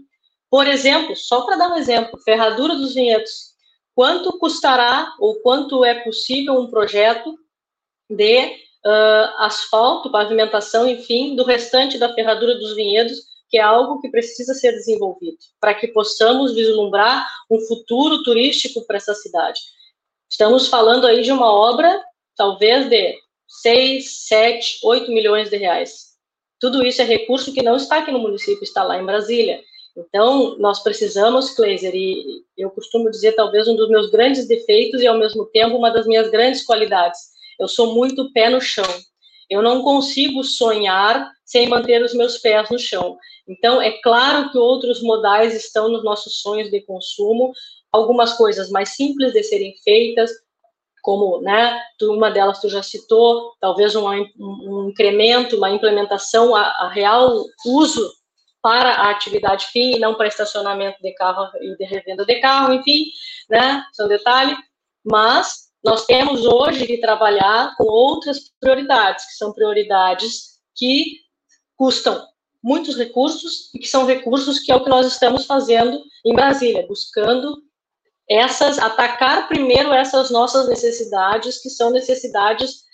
Por 0.51 0.67
exemplo, 0.67 1.15
só 1.15 1.43
para 1.43 1.57
dar 1.57 1.71
um 1.71 1.77
exemplo, 1.77 2.19
Ferradura 2.25 2.75
dos 2.77 2.95
Vinhedos. 2.95 3.51
Quanto 3.95 4.39
custará 4.39 5.13
ou 5.21 5.35
quanto 5.43 5.85
é 5.85 6.03
possível 6.03 6.55
um 6.55 6.71
projeto 6.71 7.39
de 8.09 8.47
uh, 8.47 9.37
asfalto, 9.37 10.11
pavimentação, 10.11 10.89
enfim, 10.89 11.37
do 11.37 11.45
restante 11.45 11.99
da 11.99 12.15
Ferradura 12.15 12.55
dos 12.55 12.75
Vinhedos, 12.75 13.19
que 13.51 13.59
é 13.59 13.63
algo 13.63 14.01
que 14.01 14.09
precisa 14.09 14.55
ser 14.55 14.73
desenvolvido, 14.73 15.37
para 15.61 15.75
que 15.75 15.89
possamos 15.89 16.55
vislumbrar 16.55 17.29
um 17.51 17.61
futuro 17.61 18.23
turístico 18.23 18.87
para 18.87 18.97
essa 18.97 19.13
cidade. 19.13 19.61
Estamos 20.31 20.69
falando 20.69 21.07
aí 21.07 21.23
de 21.23 21.33
uma 21.33 21.53
obra, 21.53 22.01
talvez 22.37 22.89
de 22.89 23.17
6, 23.63 24.27
7, 24.29 24.81
8 24.85 25.11
milhões 25.11 25.51
de 25.51 25.57
reais. 25.57 26.11
Tudo 26.61 26.85
isso 26.85 27.03
é 27.03 27.05
recurso 27.05 27.53
que 27.53 27.63
não 27.63 27.77
está 27.77 27.99
aqui 27.99 28.13
no 28.13 28.19
município, 28.19 28.63
está 28.63 28.85
lá 28.85 28.99
em 28.99 29.05
Brasília. 29.05 29.61
Então, 29.97 30.57
nós 30.59 30.83
precisamos, 30.83 31.51
Kleiser, 31.51 31.95
e 31.95 32.45
eu 32.57 32.71
costumo 32.71 33.11
dizer 33.11 33.33
talvez 33.33 33.67
um 33.67 33.75
dos 33.75 33.89
meus 33.89 34.11
grandes 34.11 34.47
defeitos 34.47 35.03
e 35.03 35.07
ao 35.07 35.19
mesmo 35.19 35.47
tempo 35.47 35.77
uma 35.77 35.91
das 35.91 36.07
minhas 36.07 36.31
grandes 36.31 36.65
qualidades. 36.65 37.19
Eu 37.59 37.67
sou 37.67 37.95
muito 37.95 38.33
pé 38.33 38.49
no 38.49 38.61
chão. 38.61 38.87
Eu 39.51 39.63
não 39.63 39.83
consigo 39.83 40.45
sonhar 40.45 41.29
sem 41.45 41.69
manter 41.69 42.05
os 42.05 42.15
meus 42.15 42.39
pés 42.39 42.71
no 42.71 42.79
chão. 42.79 43.19
Então, 43.49 43.83
é 43.83 43.91
claro 44.01 44.53
que 44.53 44.59
outros 44.59 45.03
modais 45.03 45.55
estão 45.57 45.89
nos 45.89 46.05
nossos 46.05 46.41
sonhos 46.41 46.71
de 46.71 46.81
consumo, 46.83 47.53
algumas 47.93 48.35
coisas 48.35 48.71
mais 48.71 48.91
simples 48.91 49.33
de 49.33 49.43
serem 49.43 49.75
feitas, 49.83 50.31
como, 51.03 51.41
né, 51.41 51.81
uma 52.03 52.31
delas 52.31 52.61
tu 52.61 52.69
já 52.69 52.83
citou, 52.83 53.55
talvez 53.61 53.97
um, 53.97 54.07
um 54.39 54.89
incremento, 54.91 55.57
uma 55.57 55.71
implementação 55.71 56.55
a, 56.55 56.63
a, 56.63 56.89
real 56.89 57.45
uso 57.67 58.13
para 58.63 58.91
a 58.91 59.11
atividade 59.11 59.67
fim 59.69 59.97
e 59.97 59.99
não 59.99 60.15
para 60.15 60.29
estacionamento 60.29 61.01
de 61.01 61.13
carro 61.15 61.51
e 61.61 61.77
de 61.77 61.85
revenda 61.85 62.25
de 62.25 62.41
carro, 62.41 62.75
enfim, 62.75 63.07
né, 63.49 63.83
são 63.93 64.07
detalhes, 64.09 64.59
mas 65.03 65.71
nós 65.83 66.05
temos 66.05 66.45
hoje 66.45 66.87
que 66.87 66.99
trabalhar 66.99 67.75
com 67.77 67.85
outras 67.85 68.53
prioridades, 68.61 69.25
que 69.25 69.33
são 69.33 69.53
prioridades 69.55 70.61
que 70.77 71.21
custam 71.77 72.27
muitos 72.63 72.97
recursos 72.97 73.75
e 73.75 73.79
que 73.79 73.89
são 73.89 74.05
recursos 74.05 74.59
que 74.59 74.71
é 74.71 74.77
o 74.77 74.85
que 74.85 74.91
nós 74.91 75.07
estamos 75.07 75.47
fazendo 75.47 76.03
em 76.27 76.35
Brasília, 76.35 76.87
buscando 76.87 77.57
essas 78.31 78.79
atacar 78.79 79.49
primeiro 79.49 79.93
essas 79.93 80.31
nossas 80.31 80.69
necessidades, 80.69 81.61
que 81.61 81.69
são 81.69 81.91
necessidades 81.91 82.85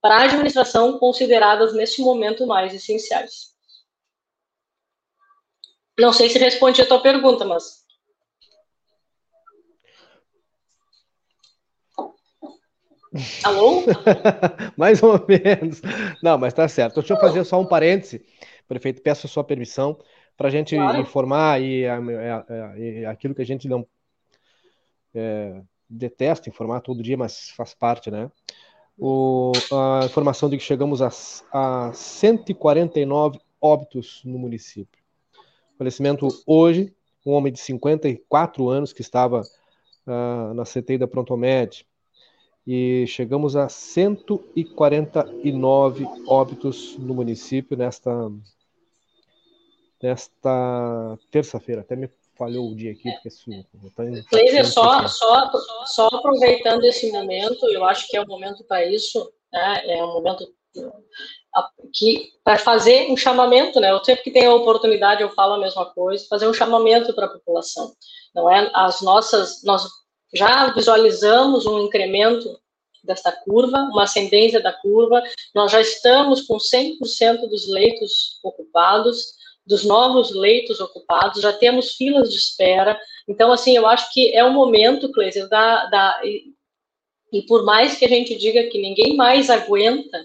para 0.00 0.18
a 0.18 0.22
administração 0.22 0.96
consideradas 1.00 1.74
neste 1.74 2.00
momento 2.00 2.46
mais 2.46 2.72
essenciais. 2.72 3.48
Não 5.98 6.12
sei 6.12 6.30
se 6.30 6.38
respondi 6.38 6.80
a 6.80 6.86
tua 6.86 7.02
pergunta, 7.02 7.44
mas 7.44 7.78
Alô? 13.42 13.82
Mais 14.76 15.02
ou 15.02 15.14
menos. 15.26 15.80
Não, 16.22 16.36
mas 16.36 16.52
tá 16.52 16.68
certo. 16.68 17.00
Deixa 17.00 17.14
eu 17.14 17.18
fazer 17.18 17.42
só 17.42 17.58
um 17.58 17.66
parêntese. 17.66 18.24
Prefeito, 18.68 19.00
peço 19.00 19.26
a 19.26 19.30
sua 19.30 19.42
permissão 19.42 19.98
para 20.36 20.48
a 20.48 20.50
gente 20.50 20.76
claro. 20.76 21.00
informar 21.00 21.60
e, 21.60 21.84
e, 21.84 23.00
e, 23.00 23.06
aquilo 23.06 23.34
que 23.34 23.42
a 23.42 23.46
gente 23.46 23.66
não 23.66 23.84
é, 25.14 25.62
detesto 25.88 26.48
informar 26.48 26.80
todo 26.80 27.00
dia, 27.02 27.16
mas 27.16 27.50
faz 27.50 27.74
parte, 27.74 28.10
né? 28.10 28.28
O, 28.98 29.52
a 29.72 30.04
informação 30.04 30.50
de 30.50 30.56
que 30.56 30.62
chegamos 30.62 31.00
a, 31.00 31.08
a 31.52 31.92
149 31.92 33.38
óbitos 33.60 34.22
no 34.24 34.38
município. 34.38 35.00
Falecimento 35.76 36.26
hoje, 36.44 36.92
um 37.24 37.30
homem 37.32 37.52
de 37.52 37.60
54 37.60 38.68
anos 38.68 38.92
que 38.92 39.00
estava 39.00 39.42
uh, 39.42 40.52
na 40.54 40.64
CTI 40.64 40.98
da 40.98 41.06
Prontomed. 41.06 41.86
E 42.66 43.06
chegamos 43.06 43.54
a 43.56 43.68
149 43.68 46.04
óbitos 46.26 46.98
no 46.98 47.14
município 47.14 47.76
nesta, 47.76 48.10
nesta 50.02 51.16
terça-feira. 51.30 51.82
Até 51.82 51.94
me 51.96 52.10
falhou 52.38 52.70
o 52.70 52.74
dia 52.76 52.92
aqui, 52.92 53.10
porque 53.10 53.28
assim, 53.28 53.64
Cleiser, 54.30 54.64
só, 54.66 55.06
só, 55.08 55.50
só 55.86 56.06
aproveitando 56.06 56.84
esse 56.84 57.10
momento, 57.10 57.68
eu 57.68 57.84
acho 57.84 58.06
que 58.06 58.16
é 58.16 58.22
um 58.22 58.26
momento 58.26 58.64
para 58.64 58.86
isso, 58.86 59.30
né? 59.52 59.82
É 59.84 60.04
um 60.04 60.14
momento 60.14 60.46
que 61.92 62.30
para 62.44 62.58
fazer 62.58 63.10
um 63.10 63.16
chamamento, 63.16 63.80
né? 63.80 63.90
Eu 63.90 64.04
sempre 64.04 64.24
que 64.24 64.30
tenho 64.30 64.52
a 64.52 64.54
oportunidade 64.54 65.22
eu 65.22 65.30
falo 65.30 65.54
a 65.54 65.58
mesma 65.58 65.86
coisa, 65.86 66.26
fazer 66.28 66.46
um 66.46 66.54
chamamento 66.54 67.12
para 67.14 67.26
a 67.26 67.30
população. 67.30 67.92
Não 68.34 68.50
é 68.50 68.70
as 68.74 69.00
nossas 69.00 69.62
nós 69.64 69.88
já 70.32 70.72
visualizamos 70.72 71.66
um 71.66 71.80
incremento 71.80 72.58
desta 73.02 73.32
curva, 73.32 73.78
uma 73.90 74.04
ascendência 74.04 74.60
da 74.60 74.72
curva. 74.72 75.22
Nós 75.54 75.72
já 75.72 75.80
estamos 75.80 76.42
com 76.42 76.58
100% 76.58 77.48
dos 77.48 77.66
leitos 77.68 78.38
ocupados 78.44 79.37
dos 79.68 79.84
novos 79.84 80.34
leitos 80.34 80.80
ocupados, 80.80 81.42
já 81.42 81.52
temos 81.52 81.92
filas 81.92 82.30
de 82.30 82.38
espera. 82.38 82.98
Então, 83.28 83.52
assim, 83.52 83.76
eu 83.76 83.86
acho 83.86 84.10
que 84.14 84.34
é 84.34 84.42
o 84.42 84.52
momento, 84.52 85.12
Cleiser, 85.12 85.46
da, 85.48 85.84
da 85.86 86.20
e, 86.24 86.54
e, 87.30 87.42
por 87.42 87.64
mais 87.64 87.96
que 87.98 88.06
a 88.06 88.08
gente 88.08 88.34
diga 88.34 88.64
que 88.70 88.80
ninguém 88.80 89.14
mais 89.14 89.50
aguenta, 89.50 90.18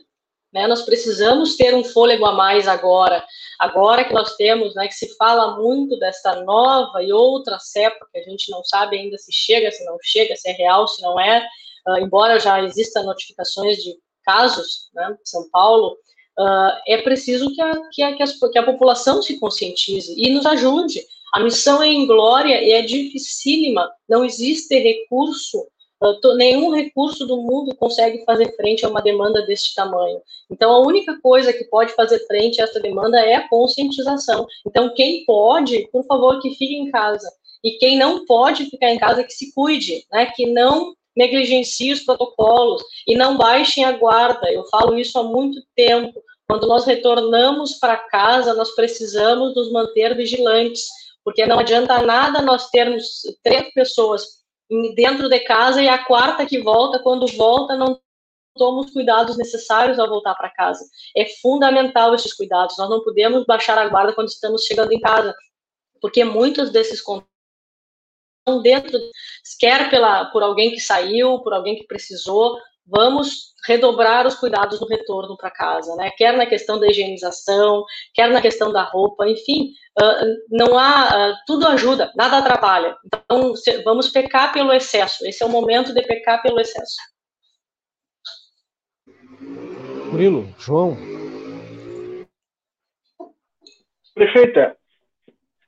né, 0.54 0.66
nós 0.66 0.84
precisamos 0.84 1.58
ter 1.58 1.76
um 1.76 1.84
fôlego 1.84 2.26
a 2.26 2.32
mais 2.32 2.68
agora. 2.68 3.26
Agora 3.60 4.06
que 4.06 4.14
nós 4.14 4.36
temos, 4.38 4.74
né, 4.76 4.88
que 4.88 4.94
se 4.94 5.14
fala 5.18 5.58
muito 5.60 6.00
desta 6.00 6.42
nova 6.44 7.04
e 7.04 7.12
outra 7.12 7.60
cepa, 7.60 8.08
que 8.14 8.20
a 8.20 8.24
gente 8.24 8.50
não 8.50 8.64
sabe 8.64 8.98
ainda 8.98 9.18
se 9.18 9.32
chega, 9.34 9.72
se 9.72 9.84
não 9.84 9.98
chega, 10.02 10.38
se 10.38 10.50
é 10.50 10.54
real, 10.54 10.88
se 10.88 11.02
não 11.02 11.20
é, 11.20 11.46
uh, 11.88 11.98
embora 11.98 12.40
já 12.40 12.64
existam 12.64 13.04
notificações 13.04 13.78
de 13.78 13.98
casos, 14.24 14.90
né, 14.94 15.18
São 15.26 15.50
Paulo, 15.50 15.98
uh, 16.40 16.72
é 16.88 17.02
preciso 17.02 17.54
que 17.54 17.62
a, 17.62 17.74
que, 17.92 18.04
a, 18.04 18.16
que, 18.16 18.24
que 18.52 18.60
a 18.60 18.64
população 18.64 19.22
se 19.22 19.40
conscientize 19.40 20.14
e 20.18 20.30
nos 20.32 20.46
ajude. 20.46 21.02
A 21.34 21.40
missão 21.40 21.82
é 21.82 21.92
inglória 21.92 22.62
e 22.62 22.72
é 22.72 22.82
dificílima, 22.82 23.90
não 24.08 24.24
existe 24.24 24.78
recurso 24.78 25.66
uh, 26.04 26.36
nenhum 26.36 26.72
recurso 26.72 27.26
do 27.26 27.38
mundo 27.38 27.76
consegue 27.76 28.24
fazer 28.26 28.56
frente 28.56 28.86
a 28.86 28.90
uma 28.90 29.02
demanda 29.02 29.46
deste 29.46 29.74
tamanho. 29.74 30.22
Então, 30.52 30.72
a 30.72 30.80
única 30.80 31.20
coisa 31.22 31.54
que 31.54 31.64
pode 31.66 31.94
fazer 31.94 32.20
frente 32.28 32.62
a 32.62 32.66
essa 32.66 32.80
demanda 32.80 33.20
é 33.20 33.36
a 33.36 33.48
conscientização. 33.48 34.46
Então, 34.68 34.94
quem 34.94 35.26
pode, 35.26 35.88
por 35.92 36.06
favor, 36.06 36.42
que 36.42 36.52
fique 36.52 36.76
em 36.76 36.92
casa. 36.92 37.30
E 37.64 37.78
quem 37.78 37.98
não 37.98 38.26
pode 38.26 38.66
ficar 38.66 38.90
em 38.90 39.00
casa, 39.00 39.24
que 39.24 39.32
se 39.32 39.54
cuide, 39.54 40.06
né? 40.12 40.26
Que 40.36 40.48
não 40.48 40.94
negligencie 41.16 41.94
os 41.94 42.02
protocolos 42.02 42.84
e 43.08 43.16
não 43.16 43.38
baixem 43.38 43.84
a 43.86 43.92
guarda. 43.92 44.52
Eu 44.52 44.66
falo 44.66 44.98
isso 44.98 45.18
há 45.20 45.24
muito 45.24 45.62
tempo. 45.76 46.22
Quando 46.48 46.68
nós 46.68 46.86
retornamos 46.86 47.76
para 47.76 47.98
casa, 47.98 48.54
nós 48.54 48.76
precisamos 48.76 49.56
nos 49.56 49.72
manter 49.72 50.16
vigilantes, 50.16 50.88
porque 51.24 51.46
não 51.46 51.60
adianta 51.60 52.02
nada 52.02 52.42
nós 52.42 52.70
termos 52.70 53.22
três 53.44 53.74
pessoas 53.74 54.44
dentro 54.96 55.30
de 55.30 55.40
casa 55.42 55.82
e 55.82 55.88
a 55.88 56.04
quarta 56.04 56.46
que 56.46 56.60
volta, 56.60 57.00
quando 57.00 57.28
volta, 57.28 57.76
não 57.76 58.00
toma 58.56 58.82
os 58.82 58.92
cuidados 58.92 59.38
necessários 59.38 60.00
ao 60.00 60.10
voltar 60.10 60.36
para 60.36 60.50
casa. 60.50 60.84
É 61.16 61.26
fundamental 61.42 62.14
esses 62.14 62.34
cuidados. 62.34 62.78
Nós 62.78 62.90
não 62.90 63.04
podemos 63.04 63.46
baixar 63.46 63.78
a 63.78 63.88
guarda 63.88 64.14
quando 64.14 64.28
estamos 64.28 64.64
chegando 64.64 64.92
em 64.92 65.00
casa, 65.00 65.34
porque 66.02 66.24
muitos 66.24 66.70
desses 66.72 67.02
dentro, 68.62 69.00
quer 69.60 69.90
pela, 69.90 70.26
por 70.26 70.44
alguém 70.44 70.72
que 70.72 70.80
saiu, 70.80 71.40
por 71.40 71.54
alguém 71.54 71.76
que 71.76 71.88
precisou, 71.88 72.58
vamos 72.86 73.54
redobrar 73.66 74.28
os 74.28 74.36
cuidados 74.36 74.82
no 74.82 74.88
retorno 74.88 75.38
para 75.38 75.50
casa, 75.50 75.96
né? 75.96 76.12
Quer 76.18 76.36
na 76.36 76.46
questão 76.46 76.78
da 76.78 76.88
higienização, 76.88 77.86
quer 78.14 78.30
na 78.30 78.42
questão 78.42 78.74
da 78.74 78.84
roupa, 78.84 79.28
enfim, 79.28 79.72
uh, 80.02 80.36
não 80.50 80.78
há, 80.78 81.32
uh, 81.32 81.36
tudo 81.48 81.66
ajuda, 81.68 82.12
nada 82.16 82.40
atrapalha. 82.40 82.98
Então, 83.06 83.56
se, 83.56 83.82
vamos 83.84 84.10
pecar 84.10 84.52
pelo 84.52 84.74
excesso. 84.74 85.26
Esse 85.26 85.42
é 85.42 85.46
o 85.46 85.50
momento 85.50 85.94
de 85.94 86.02
pecar 86.02 86.42
pelo 86.42 86.60
excesso. 86.60 86.98
Murilo, 90.12 90.54
João. 90.60 90.98
Prefeita, 94.14 94.78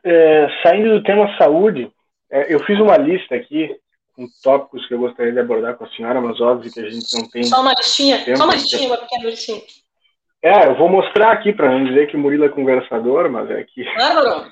é, 0.04 0.48
saindo 0.62 1.00
do 1.00 1.04
tema 1.04 1.36
saúde, 1.38 1.92
é, 2.36 2.54
eu 2.54 2.60
fiz 2.66 2.78
uma 2.82 2.98
lista 2.98 3.34
aqui 3.34 3.74
com 4.14 4.28
tópicos 4.44 4.86
que 4.88 4.94
eu 4.94 5.00
gostaria 5.00 5.32
de 5.32 5.40
abordar 5.40 5.76
com 5.76 5.86
a 5.86 5.90
senhora, 5.90 6.20
mas 6.20 6.42
óbvio 6.42 6.70
que 6.72 6.82
a 6.82 6.90
gente 6.90 7.06
não 7.14 7.30
tem. 7.30 7.44
Só 7.44 7.62
uma 7.62 7.72
listinha, 7.72 8.26
tempo, 8.26 8.38
só 8.38 8.44
uma 8.44 8.56
listinha, 8.56 8.88
uma 8.88 8.98
pequena 8.98 9.30
listinha. 9.30 9.62
É, 10.44 10.68
eu 10.68 10.76
vou 10.76 10.90
mostrar 10.90 11.32
aqui 11.32 11.54
para 11.54 11.72
não 11.72 11.86
dizer 11.86 12.08
que 12.08 12.18
Murilo 12.18 12.44
é 12.44 12.50
conversador, 12.50 13.30
mas 13.32 13.50
é 13.50 13.64
que. 13.64 13.86
Bárbaro! 13.96 14.52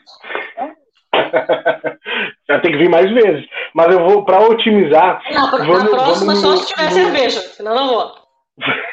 Já 2.48 2.60
tem 2.62 2.72
que 2.72 2.78
vir 2.78 2.90
mais 2.90 3.12
vezes. 3.12 3.46
Mas 3.74 3.94
eu 3.94 4.00
vou, 4.08 4.24
para 4.24 4.40
otimizar. 4.48 5.22
Não, 5.32 5.52
vamos, 5.52 5.84
na 5.84 5.90
próxima 5.90 6.36
vamos, 6.36 6.40
só 6.40 6.58
se 6.58 6.74
tiver 6.74 6.92
cerveja, 6.92 7.42
senão 7.42 7.76
não 7.76 7.88
vou. 7.90 8.16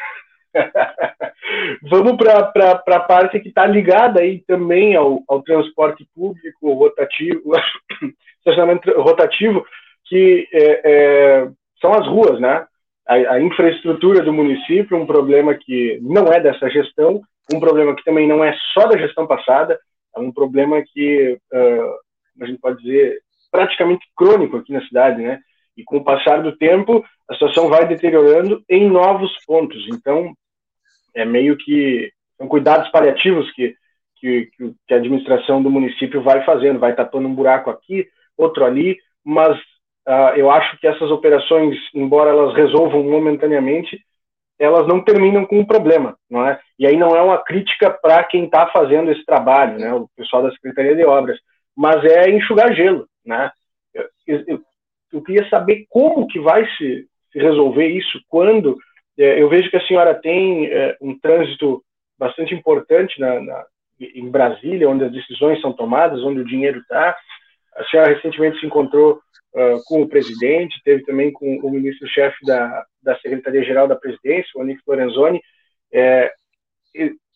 vamos 1.83 2.17
para 2.17 2.83
a 2.87 3.01
parte 3.01 3.41
que 3.41 3.49
está 3.49 3.67
ligada 3.67 4.21
aí 4.21 4.41
também 4.47 4.97
ao, 4.97 5.23
ao 5.29 5.43
transporte 5.43 6.07
público 6.15 6.73
rotativo, 6.73 7.53
estacionamento 8.39 8.91
rotativo, 9.01 9.65
que 10.07 10.49
é, 10.53 10.81
é, 10.85 11.49
são 11.81 11.95
as 11.95 12.07
ruas, 12.07 12.41
né? 12.41 12.67
A, 13.07 13.15
a, 13.15 13.41
infraestrutura 13.41 14.23
do 14.23 14.33
município, 14.33 14.97
um 14.97 15.07
problema 15.07 15.55
que 15.55 15.99
não 16.03 16.33
é 16.33 16.41
dessa 16.41 16.69
gestão, 16.69 17.23
um 17.53 17.61
problema 17.61 17.95
que 17.95 18.05
também 18.05 18.29
não 18.29 18.45
é 18.45 18.55
só 18.73 18.87
da 18.87 18.99
gestão 18.99 19.27
passada, 19.27 19.79
é 20.17 20.21
um 20.21 20.33
problema 20.33 20.83
que, 20.83 21.39
uh, 21.53 22.43
a 22.43 22.47
gente 22.47 22.61
pode 22.61 22.83
dizer, 22.83 23.21
praticamente 23.51 24.05
crônico 24.17 24.57
aqui 24.57 24.73
na 24.73 24.85
cidade, 24.87 25.23
né? 25.23 25.41
E 25.77 25.85
com 25.85 25.99
o 25.99 26.05
passar 26.05 26.43
do 26.43 26.57
tempo, 26.57 27.05
a 27.29 27.35
situação 27.35 27.69
vai 27.69 27.87
deteriorando 27.87 28.63
em 28.69 28.89
novos 28.89 29.33
pontos. 29.47 29.87
Então, 29.93 30.35
é 31.15 31.25
meio 31.25 31.57
que 31.57 32.13
são 32.37 32.49
cuidados 32.49 32.91
paliativos 32.91 33.51
que, 33.53 33.75
que, 34.17 34.51
que 34.87 34.95
a 34.95 34.97
administração 34.97 35.63
do 35.63 35.71
município 35.71 36.23
vai 36.23 36.45
fazendo, 36.45 36.79
vai 36.79 36.95
tapando 36.95 37.29
um 37.29 37.35
buraco 37.35 37.71
aqui, 37.71 38.07
outro 38.37 38.65
ali, 38.65 38.99
mas 39.25 39.57
uh, 40.09 40.35
eu 40.37 40.51
acho 40.51 40.79
que 40.79 40.87
essas 40.87 41.11
operações, 41.11 41.77
embora 41.95 42.31
elas 42.31 42.55
resolvam 42.55 43.03
momentaneamente, 43.05 44.01
elas 44.59 44.87
não 44.87 45.03
terminam 45.03 45.47
com 45.47 45.59
um 45.59 45.65
problema, 45.65 46.17
não 46.29 46.47
é? 46.47 46.61
E 46.79 46.87
aí 46.87 46.97
não 46.97 47.17
é 47.17 47.23
uma 47.23 47.39
crítica 47.39 47.91
para 47.91 48.23
quem 48.25 48.45
está 48.45 48.67
fazendo 48.69 49.11
esse 49.11 49.25
trabalho, 49.25 49.79
né? 49.79 49.93
O 49.95 50.07
pessoal 50.15 50.43
da 50.43 50.51
Secretaria 50.53 50.95
de 50.95 51.05
Obras, 51.05 51.39
mas 51.75 52.05
é 52.05 52.29
enxugar 52.29 52.75
gelo, 52.75 53.07
né? 53.25 53.51
Eu, 53.95 54.43
eu, 54.47 54.61
eu 55.13 55.23
queria 55.23 55.49
saber 55.49 55.87
como 55.89 56.27
que 56.27 56.39
vai 56.39 56.67
se, 56.77 57.07
se 57.33 57.39
resolver 57.39 57.87
isso, 57.87 58.21
quando 58.29 58.77
eu 59.23 59.49
vejo 59.49 59.71
que 59.71 59.77
a 59.77 59.87
senhora 59.87 60.15
tem 60.15 60.67
é, 60.67 60.97
um 61.01 61.19
trânsito 61.19 61.83
bastante 62.19 62.55
importante 62.55 63.19
na, 63.21 63.41
na, 63.41 63.65
em 64.01 64.31
Brasília, 64.31 64.89
onde 64.89 65.05
as 65.05 65.13
decisões 65.13 65.61
são 65.61 65.73
tomadas, 65.73 66.23
onde 66.23 66.41
o 66.41 66.45
dinheiro 66.45 66.81
está. 66.81 67.17
A 67.77 67.85
senhora 67.85 68.15
recentemente 68.15 68.59
se 68.61 68.67
encontrou 68.67 69.21
uh, 69.55 69.83
com 69.87 70.03
o 70.03 70.09
presidente, 70.09 70.81
teve 70.85 71.03
também 71.05 71.33
com 71.33 71.59
o 71.63 71.71
ministro-chefe 71.71 72.45
da, 72.45 72.85
da 73.03 73.19
Secretaria-Geral 73.19 73.89
da 73.89 73.97
Presidência, 73.97 74.51
o 74.55 74.61
Onyx 74.61 74.83
Lorenzoni. 74.87 75.41
É, 75.93 76.31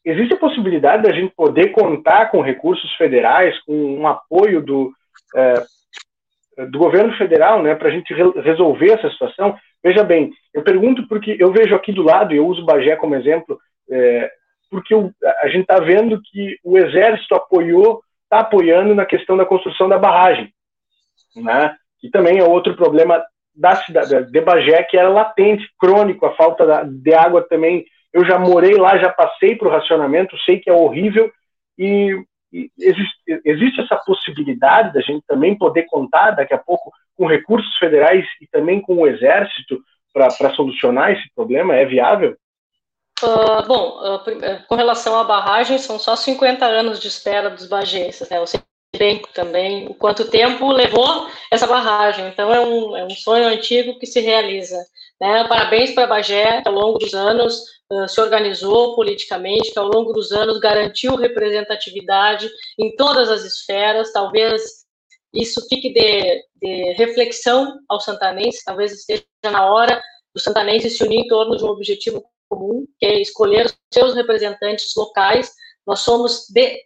existe 0.05 0.35
a 0.35 0.39
possibilidade 0.39 1.03
da 1.03 1.13
gente 1.13 1.35
poder 1.35 1.69
contar 1.69 2.31
com 2.31 2.41
recursos 2.41 2.93
federais, 2.95 3.59
com 3.65 3.73
um 3.75 4.07
apoio 4.07 4.61
do, 4.63 4.93
é, 5.35 6.65
do 6.67 6.79
governo 6.79 7.17
federal, 7.17 7.63
né, 7.63 7.75
para 7.75 7.89
a 7.89 7.93
gente 7.93 8.13
re 8.13 8.41
resolver 8.43 8.93
essa 8.93 9.11
situação? 9.11 9.57
Veja 9.85 10.03
bem, 10.03 10.33
eu 10.55 10.63
pergunto 10.63 11.07
porque 11.07 11.37
eu 11.39 11.53
vejo 11.53 11.75
aqui 11.75 11.93
do 11.93 12.03
lado, 12.03 12.33
e 12.33 12.39
eu 12.39 12.47
uso 12.47 12.65
Bagé 12.65 12.97
como 12.97 13.15
exemplo, 13.15 13.59
é, 13.91 14.31
porque 14.71 14.95
o, 14.95 15.13
a 15.43 15.49
gente 15.49 15.61
está 15.61 15.79
vendo 15.79 16.21
que 16.23 16.57
o 16.65 16.79
Exército 16.79 17.35
apoiou, 17.35 18.03
está 18.23 18.41
apoiando 18.41 18.95
na 18.95 19.05
questão 19.05 19.37
da 19.37 19.45
construção 19.45 19.87
da 19.87 19.99
barragem, 19.99 20.51
né? 21.37 21.77
que 22.01 22.11
também 22.11 22.39
é 22.39 22.45
outro 22.45 22.75
problema 22.75 23.23
da 23.55 23.77
cidade 23.77 24.31
de 24.31 24.41
Bagé, 24.41 24.83
que 24.85 24.97
era 24.97 25.09
latente, 25.09 25.69
crônico, 25.79 26.27
a 26.27 26.35
falta 26.35 26.85
de 26.85 27.15
água 27.15 27.43
também. 27.43 27.85
Eu 28.13 28.25
já 28.25 28.39
morei 28.39 28.75
lá, 28.75 28.99
já 28.99 29.11
passei 29.11 29.55
para 29.55 29.69
o 29.69 29.71
racionamento, 29.71 30.37
sei 30.45 30.61
que 30.61 30.71
é 30.71 30.73
horrível, 30.73 31.31
e, 31.79 32.11
e 32.13 32.25
existe, 32.79 33.17
existe 33.45 33.81
essa 33.81 33.97
possibilidade 33.97 34.93
da 34.93 35.01
gente 35.01 35.25
também 35.27 35.57
poder 35.57 35.85
contar 35.85 36.33
daqui 36.33 36.55
a 36.55 36.59
pouco 36.59 36.93
com 37.17 37.27
recursos 37.27 37.77
federais 37.77 38.27
e 38.41 38.47
também 38.47 38.81
com 38.81 38.97
o 38.97 39.07
Exército 39.07 39.81
para 40.13 40.55
solucionar 40.55 41.13
esse 41.13 41.29
problema? 41.35 41.75
É 41.75 41.85
viável? 41.85 42.37
Uh, 43.23 43.67
bom, 43.67 44.01
uh, 44.01 44.67
com 44.69 44.75
relação 44.75 45.19
à 45.19 45.25
barragem, 45.25 45.79
são 45.79 45.99
só 45.99 46.15
50 46.15 46.65
anos 46.65 47.01
de 47.01 47.09
espera 47.09 47.51
dos 47.51 47.67
bagenses, 47.67 48.29
né? 48.29 48.39
Eu 48.39 48.47
sei 48.47 48.61
bem 48.97 49.23
também 49.35 49.89
o 49.89 49.95
quanto 49.95 50.31
tempo 50.31 50.71
levou 50.71 51.29
essa 51.51 51.67
barragem. 51.67 52.29
Então, 52.29 52.53
é 52.53 52.61
um, 52.61 52.97
é 52.97 53.05
um 53.05 53.11
sonho 53.11 53.49
antigo 53.49 53.99
que 53.99 54.07
se 54.07 54.21
realiza. 54.21 54.77
Né? 55.21 55.47
Parabéns 55.49 55.93
para 55.93 56.05
a 56.05 56.09
Bagé, 56.09 56.63
que 56.63 56.69
ao 56.69 56.75
longo 56.75 56.99
dos 56.99 57.15
anos 57.15 57.61
uh, 57.91 58.09
se 58.09 58.21
organizou 58.21 58.95
politicamente, 58.95 59.73
que 59.73 59.79
ao 59.79 59.87
longo 59.87 60.13
dos 60.13 60.33
anos 60.33 60.59
garantiu 60.59 61.15
representatividade 61.17 62.51
em 62.79 62.95
todas 62.97 63.29
as 63.31 63.45
esferas, 63.45 64.13
talvez 64.13 64.85
isso 65.33 65.67
fique 65.69 65.93
de, 65.93 66.45
de 66.57 66.93
reflexão 66.95 67.79
ao 67.89 68.01
santanense, 68.01 68.65
talvez 68.65 68.93
esteja 68.93 69.25
na 69.45 69.71
hora 69.71 70.01
do 70.35 70.41
santanense 70.41 70.91
se 70.91 71.03
unir 71.03 71.21
em 71.21 71.29
torno 71.29 71.57
de 71.57 71.65
um 71.65 71.69
objetivo 71.69 72.25
comum, 72.49 72.87
que 72.99 73.07
é 73.07 73.21
escolher 73.21 73.73
seus 73.93 74.15
representantes 74.15 74.93
locais. 74.97 75.53
Nós 75.87 76.01
somos 76.01 76.47
de 76.51 76.81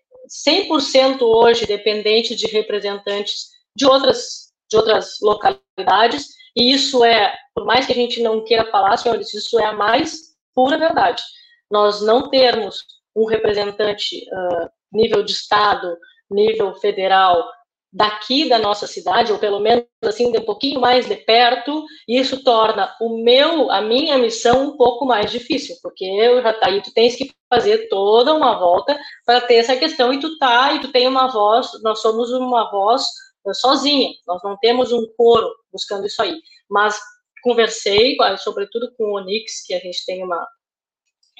100% 0.46 1.22
hoje 1.22 1.66
dependentes 1.66 2.36
de 2.36 2.46
representantes 2.46 3.48
de 3.74 3.86
outras, 3.86 4.52
de 4.70 4.76
outras 4.76 5.16
localidades, 5.20 6.26
e 6.57 6.72
isso 6.72 7.05
é, 7.05 7.34
por 7.55 7.64
mais 7.64 7.86
que 7.86 7.92
a 7.92 7.94
gente 7.94 8.22
não 8.22 8.44
queira 8.44 8.70
falar, 8.70 8.96
senhores, 8.96 9.32
isso 9.34 9.59
é 9.59 9.66
a 9.66 9.72
mais 9.72 10.36
pura 10.55 10.78
verdade. 10.78 11.22
Nós 11.70 12.01
não 12.03 12.28
termos 12.30 12.84
um 13.14 13.24
representante 13.24 14.24
uh, 14.32 14.68
nível 14.92 15.22
de 15.22 15.32
Estado, 15.32 15.96
nível 16.30 16.74
federal, 16.74 17.44
daqui 17.92 18.49
da 18.49 18.59
nossa 18.59 18.86
cidade, 18.86 19.32
ou 19.32 19.38
pelo 19.38 19.61
menos 19.61 19.84
assim, 20.05 20.30
de 20.30 20.38
um 20.38 20.44
pouquinho 20.44 20.80
mais 20.80 21.07
de 21.07 21.16
perto, 21.16 21.84
isso 22.07 22.42
torna 22.44 22.94
o 23.01 23.22
meu, 23.22 23.70
a 23.70 23.80
minha 23.80 24.18
missão 24.18 24.68
um 24.68 24.76
pouco 24.76 25.07
mais 25.07 25.30
difícil, 25.30 25.76
porque 25.82 26.05
eu 26.05 26.42
já 26.42 26.53
tá 26.53 26.68
aí, 26.68 26.82
tu 26.82 26.92
tens 26.92 27.16
que 27.16 27.30
fazer 27.49 27.88
toda 27.88 28.34
uma 28.34 28.59
volta 28.59 28.99
para 29.24 29.40
ter 29.40 29.55
essa 29.55 29.76
questão, 29.76 30.12
e 30.12 30.20
tu 30.20 30.38
tá, 30.38 30.74
e 30.74 30.80
tu 30.80 30.92
tem 30.92 31.09
uma 31.09 31.28
voz, 31.28 31.70
nós 31.82 32.01
somos 32.03 32.30
uma 32.30 32.70
voz 32.70 33.07
sozinha, 33.55 34.11
nós 34.26 34.42
não 34.42 34.57
temos 34.59 34.92
um 34.92 35.07
coro 35.16 35.49
buscando 35.72 36.07
isso 36.07 36.22
aí, 36.22 36.40
mas 36.68 37.01
conversei, 37.42 38.16
sobretudo 38.38 38.92
com 38.96 39.05
o 39.05 39.16
Onix, 39.16 39.64
que 39.66 39.74
a 39.74 39.78
gente 39.78 40.05
tem 40.05 40.24
uma, 40.24 40.46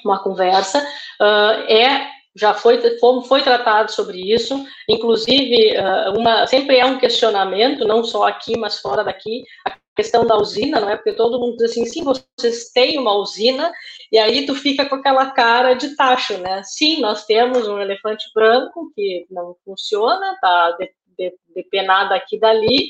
uma 0.03 0.23
conversa, 0.23 0.79
uh, 1.21 1.71
é 1.71 2.09
já 2.35 2.53
foi, 2.53 2.79
foi 3.27 3.41
tratado 3.41 3.91
sobre 3.91 4.19
isso, 4.33 4.65
inclusive, 4.87 5.75
uma, 6.15 6.45
sempre 6.47 6.77
é 6.77 6.85
um 6.85 6.97
questionamento, 6.97 7.85
não 7.85 8.03
só 8.03 8.27
aqui, 8.27 8.57
mas 8.57 8.79
fora 8.79 9.03
daqui, 9.03 9.43
a 9.67 9.75
questão 9.95 10.25
da 10.25 10.37
usina, 10.37 10.79
não 10.79 10.89
é? 10.89 10.95
Porque 10.95 11.13
todo 11.13 11.39
mundo 11.39 11.57
diz 11.57 11.71
assim, 11.71 11.85
sim, 11.85 12.03
vocês 12.03 12.69
têm 12.71 12.97
uma 12.97 13.13
usina, 13.15 13.73
e 14.11 14.17
aí 14.17 14.45
tu 14.45 14.55
fica 14.55 14.85
com 14.87 14.95
aquela 14.95 15.31
cara 15.31 15.73
de 15.73 15.95
tacho, 15.95 16.37
né? 16.37 16.61
Sim, 16.63 17.01
nós 17.01 17.25
temos 17.25 17.67
um 17.67 17.79
elefante 17.79 18.25
branco 18.33 18.91
que 18.95 19.25
não 19.29 19.55
funciona, 19.65 20.37
tá 20.39 20.77
de, 21.19 21.29
de, 21.29 21.53
depenado 21.53 22.13
aqui 22.13 22.37
e 22.37 22.39
dali, 22.39 22.87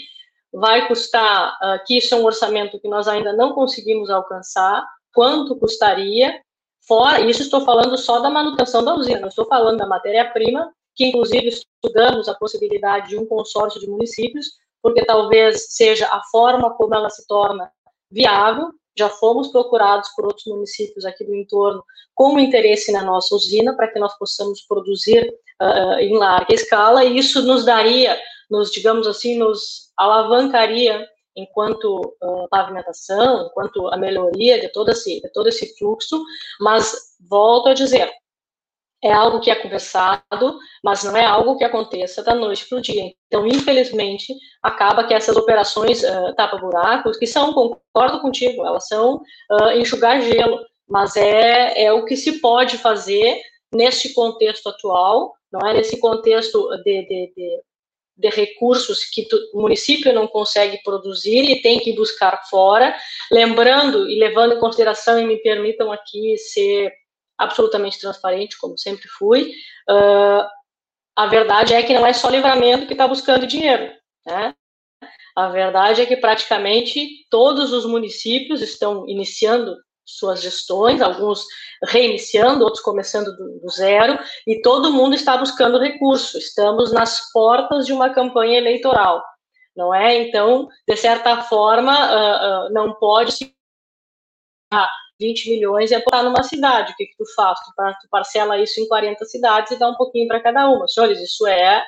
vai 0.53 0.87
custar, 0.87 1.57
aqui 1.61 1.97
isso 1.97 2.13
é 2.13 2.17
um 2.17 2.25
orçamento 2.25 2.79
que 2.79 2.87
nós 2.87 3.07
ainda 3.07 3.33
não 3.33 3.53
conseguimos 3.53 4.09
alcançar, 4.09 4.87
quanto 5.13 5.55
custaria, 5.55 6.39
fora, 6.87 7.21
isso 7.21 7.41
estou 7.41 7.61
falando 7.61 7.97
só 7.97 8.19
da 8.19 8.29
manutenção 8.29 8.83
da 8.83 8.93
usina, 8.95 9.19
não 9.19 9.27
estou 9.27 9.45
falando 9.45 9.77
da 9.77 9.87
matéria-prima, 9.87 10.71
que 10.95 11.05
inclusive 11.05 11.49
estudamos 11.49 12.27
a 12.27 12.35
possibilidade 12.35 13.09
de 13.09 13.17
um 13.17 13.25
consórcio 13.25 13.79
de 13.79 13.87
municípios, 13.87 14.47
porque 14.81 15.05
talvez 15.05 15.67
seja 15.69 16.07
a 16.07 16.21
forma 16.31 16.73
como 16.75 16.95
ela 16.95 17.09
se 17.09 17.25
torna 17.27 17.71
viável. 18.11 18.71
Já 18.97 19.07
fomos 19.07 19.47
procurados 19.49 20.09
por 20.09 20.25
outros 20.25 20.45
municípios 20.47 21.05
aqui 21.05 21.23
do 21.23 21.33
entorno 21.33 21.83
com 22.13 22.37
interesse 22.37 22.91
na 22.91 23.01
nossa 23.01 23.33
usina 23.33 23.73
para 23.75 23.87
que 23.87 23.99
nós 23.99 24.17
possamos 24.17 24.61
produzir 24.61 25.33
uh, 25.61 25.99
em 25.99 26.17
larga 26.17 26.53
escala, 26.53 27.03
e 27.03 27.17
isso 27.17 27.41
nos 27.43 27.65
daria, 27.65 28.19
nos 28.49 28.71
digamos 28.71 29.07
assim, 29.07 29.37
nos 29.37 29.91
alavancaria 29.97 31.07
enquanto 31.35 32.15
uh, 32.21 32.47
pavimentação, 32.49 33.47
enquanto 33.47 33.87
a 33.87 33.97
melhoria 33.97 34.59
de 34.59 34.69
todo 34.69 34.89
esse, 34.89 35.21
de 35.21 35.31
todo 35.31 35.47
esse 35.47 35.77
fluxo, 35.77 36.21
mas 36.59 37.15
volto 37.29 37.69
a 37.69 37.73
dizer, 37.73 38.11
é 39.01 39.11
algo 39.11 39.39
que 39.39 39.49
é 39.49 39.55
conversado, 39.55 40.59
mas 40.83 41.03
não 41.03 41.15
é 41.15 41.25
algo 41.25 41.57
que 41.57 41.63
aconteça 41.63 42.21
da 42.21 42.35
noite 42.35 42.67
para 42.67 42.79
o 42.79 42.81
dia. 42.81 43.13
Então, 43.27 43.47
infelizmente, 43.47 44.35
acaba 44.61 45.05
que 45.05 45.13
essas 45.13 45.37
operações 45.37 46.03
uh, 46.03 46.33
tapa-buracos, 46.35 47.17
que 47.17 47.25
são, 47.25 47.53
concordo 47.53 48.19
contigo, 48.19 48.65
elas 48.65 48.87
são 48.87 49.15
uh, 49.51 49.71
enxugar 49.77 50.21
gelo, 50.21 50.59
mas 50.87 51.15
é, 51.15 51.83
é 51.83 51.93
o 51.93 52.03
que 52.03 52.17
se 52.17 52.41
pode 52.41 52.77
fazer 52.77 53.41
neste 53.71 54.13
contexto 54.13 54.67
atual, 54.67 55.33
não 55.51 55.67
é? 55.67 55.73
Nesse 55.73 55.99
contexto 55.99 56.69
de, 56.83 57.01
de, 57.03 57.33
de, 57.35 57.61
de 58.17 58.29
recursos 58.29 59.05
que 59.05 59.27
tu, 59.27 59.37
o 59.53 59.61
município 59.61 60.13
não 60.13 60.27
consegue 60.27 60.81
produzir 60.83 61.49
e 61.49 61.61
tem 61.61 61.79
que 61.79 61.93
buscar 61.93 62.41
fora, 62.49 62.95
lembrando 63.31 64.09
e 64.09 64.19
levando 64.19 64.53
em 64.53 64.59
consideração, 64.59 65.19
e 65.19 65.25
me 65.25 65.37
permitam 65.37 65.91
aqui 65.91 66.37
ser 66.37 66.91
absolutamente 67.37 67.99
transparente, 67.99 68.57
como 68.59 68.77
sempre 68.77 69.07
fui. 69.07 69.53
Uh, 69.89 70.45
a 71.15 71.25
verdade 71.27 71.73
é 71.73 71.83
que 71.83 71.93
não 71.93 72.05
é 72.05 72.13
só 72.13 72.29
livramento 72.29 72.85
que 72.85 72.93
está 72.93 73.07
buscando 73.07 73.47
dinheiro, 73.47 73.93
né? 74.25 74.53
A 75.35 75.47
verdade 75.47 76.01
é 76.01 76.05
que 76.05 76.17
praticamente 76.17 77.25
todos 77.29 77.71
os 77.71 77.85
municípios 77.85 78.61
estão 78.61 79.07
iniciando 79.07 79.75
suas 80.17 80.41
gestões, 80.41 81.01
alguns 81.01 81.45
reiniciando, 81.87 82.63
outros 82.63 82.83
começando 82.83 83.35
do, 83.35 83.59
do, 83.59 83.69
zero, 83.69 84.17
e 84.47 84.61
todo 84.61 84.91
mundo 84.91 85.15
está 85.15 85.37
buscando 85.37 85.79
recurso. 85.79 86.37
Estamos 86.37 86.91
nas 86.91 87.31
portas 87.31 87.85
de 87.85 87.93
uma 87.93 88.09
campanha 88.09 88.57
eleitoral, 88.57 89.23
não 89.75 89.93
é? 89.93 90.15
Então, 90.15 90.67
de 90.87 90.95
certa 90.95 91.41
forma, 91.43 91.93
uh, 91.93 92.67
uh, 92.67 92.73
não 92.73 92.93
pode 92.95 93.31
se 93.33 93.53
20 95.19 95.49
milhões 95.49 95.91
e 95.91 95.95
aportar 95.95 96.23
numa 96.23 96.43
cidade. 96.43 96.93
O 96.93 96.95
que, 96.95 97.05
que 97.05 97.17
tu 97.17 97.25
faz? 97.35 97.59
Tu, 97.59 97.71
tu 97.75 98.09
parcela 98.09 98.57
isso 98.57 98.79
em 98.79 98.87
40 98.87 99.25
cidades 99.25 99.71
e 99.71 99.79
dá 99.79 99.89
um 99.89 99.95
pouquinho 99.95 100.27
para 100.27 100.41
cada 100.41 100.69
uma. 100.69 100.87
Senhores, 100.87 101.19
isso 101.19 101.45
é 101.45 101.83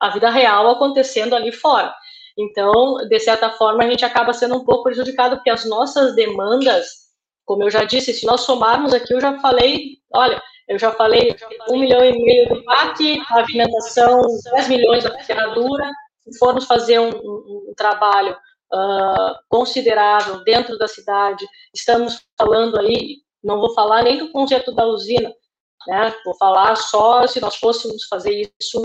a 0.00 0.10
vida 0.10 0.28
real 0.30 0.68
acontecendo 0.68 1.34
ali 1.34 1.52
fora. 1.52 1.94
Então, 2.36 2.96
de 3.08 3.20
certa 3.20 3.50
forma, 3.50 3.84
a 3.84 3.88
gente 3.88 4.04
acaba 4.04 4.32
sendo 4.32 4.56
um 4.56 4.64
pouco 4.64 4.84
prejudicado, 4.84 5.36
porque 5.36 5.50
as 5.50 5.64
nossas 5.64 6.14
demandas, 6.14 6.86
como 7.52 7.64
eu 7.64 7.70
já 7.70 7.84
disse, 7.84 8.14
se 8.14 8.24
nós 8.24 8.40
somarmos 8.40 8.94
aqui, 8.94 9.12
eu 9.12 9.20
já 9.20 9.38
falei, 9.38 9.98
olha, 10.14 10.42
eu 10.66 10.78
já 10.78 10.90
falei 10.92 11.36
um 11.68 11.78
milhão 11.78 12.02
e 12.02 12.12
meio 12.12 12.48
do 12.48 12.64
PAC, 12.64 13.22
pavimentação, 13.28 14.22
10 14.54 14.68
milhões 14.68 15.04
da 15.04 15.18
ferradura, 15.18 15.84
se 16.26 16.38
formos 16.38 16.64
fazer 16.64 16.98
um, 16.98 17.10
um, 17.10 17.68
um 17.68 17.74
trabalho 17.76 18.34
uh, 18.72 19.34
considerável 19.50 20.42
dentro 20.44 20.78
da 20.78 20.88
cidade. 20.88 21.46
Estamos 21.74 22.22
falando 22.38 22.80
aí, 22.80 23.18
não 23.44 23.60
vou 23.60 23.74
falar 23.74 24.02
nem 24.02 24.16
do 24.16 24.32
conceito 24.32 24.74
da 24.74 24.86
usina, 24.86 25.30
né? 25.86 26.14
Vou 26.24 26.34
falar 26.38 26.74
só 26.76 27.26
se 27.26 27.38
nós 27.38 27.56
fôssemos 27.56 28.04
fazer 28.04 28.50
isso 28.58 28.80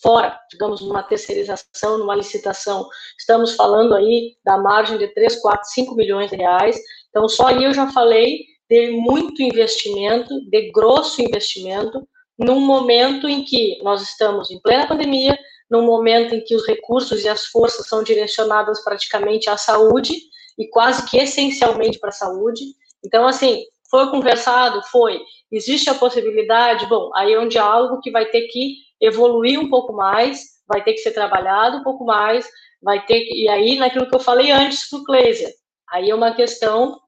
fora, 0.00 0.38
digamos, 0.50 0.80
numa 0.80 1.02
terceirização, 1.02 1.98
numa 1.98 2.14
licitação. 2.14 2.88
Estamos 3.18 3.54
falando 3.56 3.94
aí 3.94 4.36
da 4.44 4.56
margem 4.56 4.98
de 4.98 5.08
3, 5.08 5.40
4, 5.40 5.68
5 5.70 5.94
milhões 5.94 6.30
de 6.30 6.36
reais. 6.36 6.78
Então, 7.10 7.28
só 7.28 7.48
aí 7.48 7.64
eu 7.64 7.74
já 7.74 7.90
falei 7.90 8.44
de 8.68 8.90
muito 8.90 9.42
investimento, 9.42 10.28
de 10.50 10.70
grosso 10.70 11.22
investimento, 11.22 12.06
num 12.38 12.60
momento 12.60 13.28
em 13.28 13.44
que 13.44 13.78
nós 13.82 14.02
estamos 14.02 14.50
em 14.50 14.60
plena 14.60 14.86
pandemia, 14.86 15.36
num 15.70 15.84
momento 15.84 16.34
em 16.34 16.40
que 16.42 16.54
os 16.54 16.66
recursos 16.66 17.24
e 17.24 17.28
as 17.28 17.46
forças 17.46 17.86
são 17.88 18.02
direcionadas 18.02 18.82
praticamente 18.84 19.50
à 19.50 19.56
saúde 19.56 20.14
e 20.58 20.68
quase 20.68 21.08
que 21.08 21.18
essencialmente 21.18 21.98
para 21.98 22.10
a 22.10 22.12
saúde. 22.12 22.62
Então, 23.04 23.26
assim, 23.26 23.64
foi 23.90 24.10
conversado? 24.10 24.82
Foi. 24.90 25.20
Existe 25.50 25.90
a 25.90 25.94
possibilidade? 25.94 26.86
Bom, 26.86 27.10
aí 27.14 27.32
é 27.32 27.40
um 27.40 27.48
diálogo 27.48 28.00
que 28.00 28.10
vai 28.10 28.26
ter 28.26 28.42
que 28.48 28.76
evoluir 29.00 29.58
um 29.58 29.68
pouco 29.68 29.92
mais, 29.92 30.42
vai 30.66 30.82
ter 30.82 30.92
que 30.92 30.98
ser 30.98 31.12
trabalhado 31.12 31.78
um 31.78 31.82
pouco 31.82 32.04
mais, 32.04 32.46
vai 32.82 33.04
ter 33.06 33.20
que, 33.20 33.44
e 33.44 33.48
aí 33.48 33.76
naquilo 33.76 34.08
que 34.08 34.14
eu 34.14 34.20
falei 34.20 34.50
antes 34.50 34.88
para 34.88 34.98
o 34.98 35.04
Kleiser, 35.04 35.52
aí 35.92 36.10
é 36.10 36.14
uma 36.14 36.34
questão 36.34 37.00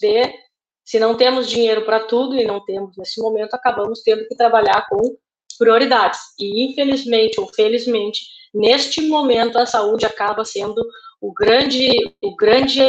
de 0.00 0.46
se 0.84 1.00
não 1.00 1.16
temos 1.16 1.48
dinheiro 1.48 1.84
para 1.84 2.00
tudo 2.00 2.36
e 2.36 2.44
não 2.44 2.64
temos 2.64 2.96
nesse 2.96 3.20
momento, 3.20 3.54
acabamos 3.54 4.02
tendo 4.02 4.26
que 4.28 4.36
trabalhar 4.36 4.86
com 4.88 5.16
prioridades. 5.58 6.20
E, 6.38 6.64
infelizmente 6.64 7.40
ou 7.40 7.48
felizmente, 7.48 8.20
neste 8.54 9.00
momento, 9.02 9.58
a 9.58 9.66
saúde 9.66 10.06
acaba 10.06 10.44
sendo 10.44 10.80
o 11.20 11.32
grande, 11.32 12.14
o 12.22 12.36
grande 12.36 12.80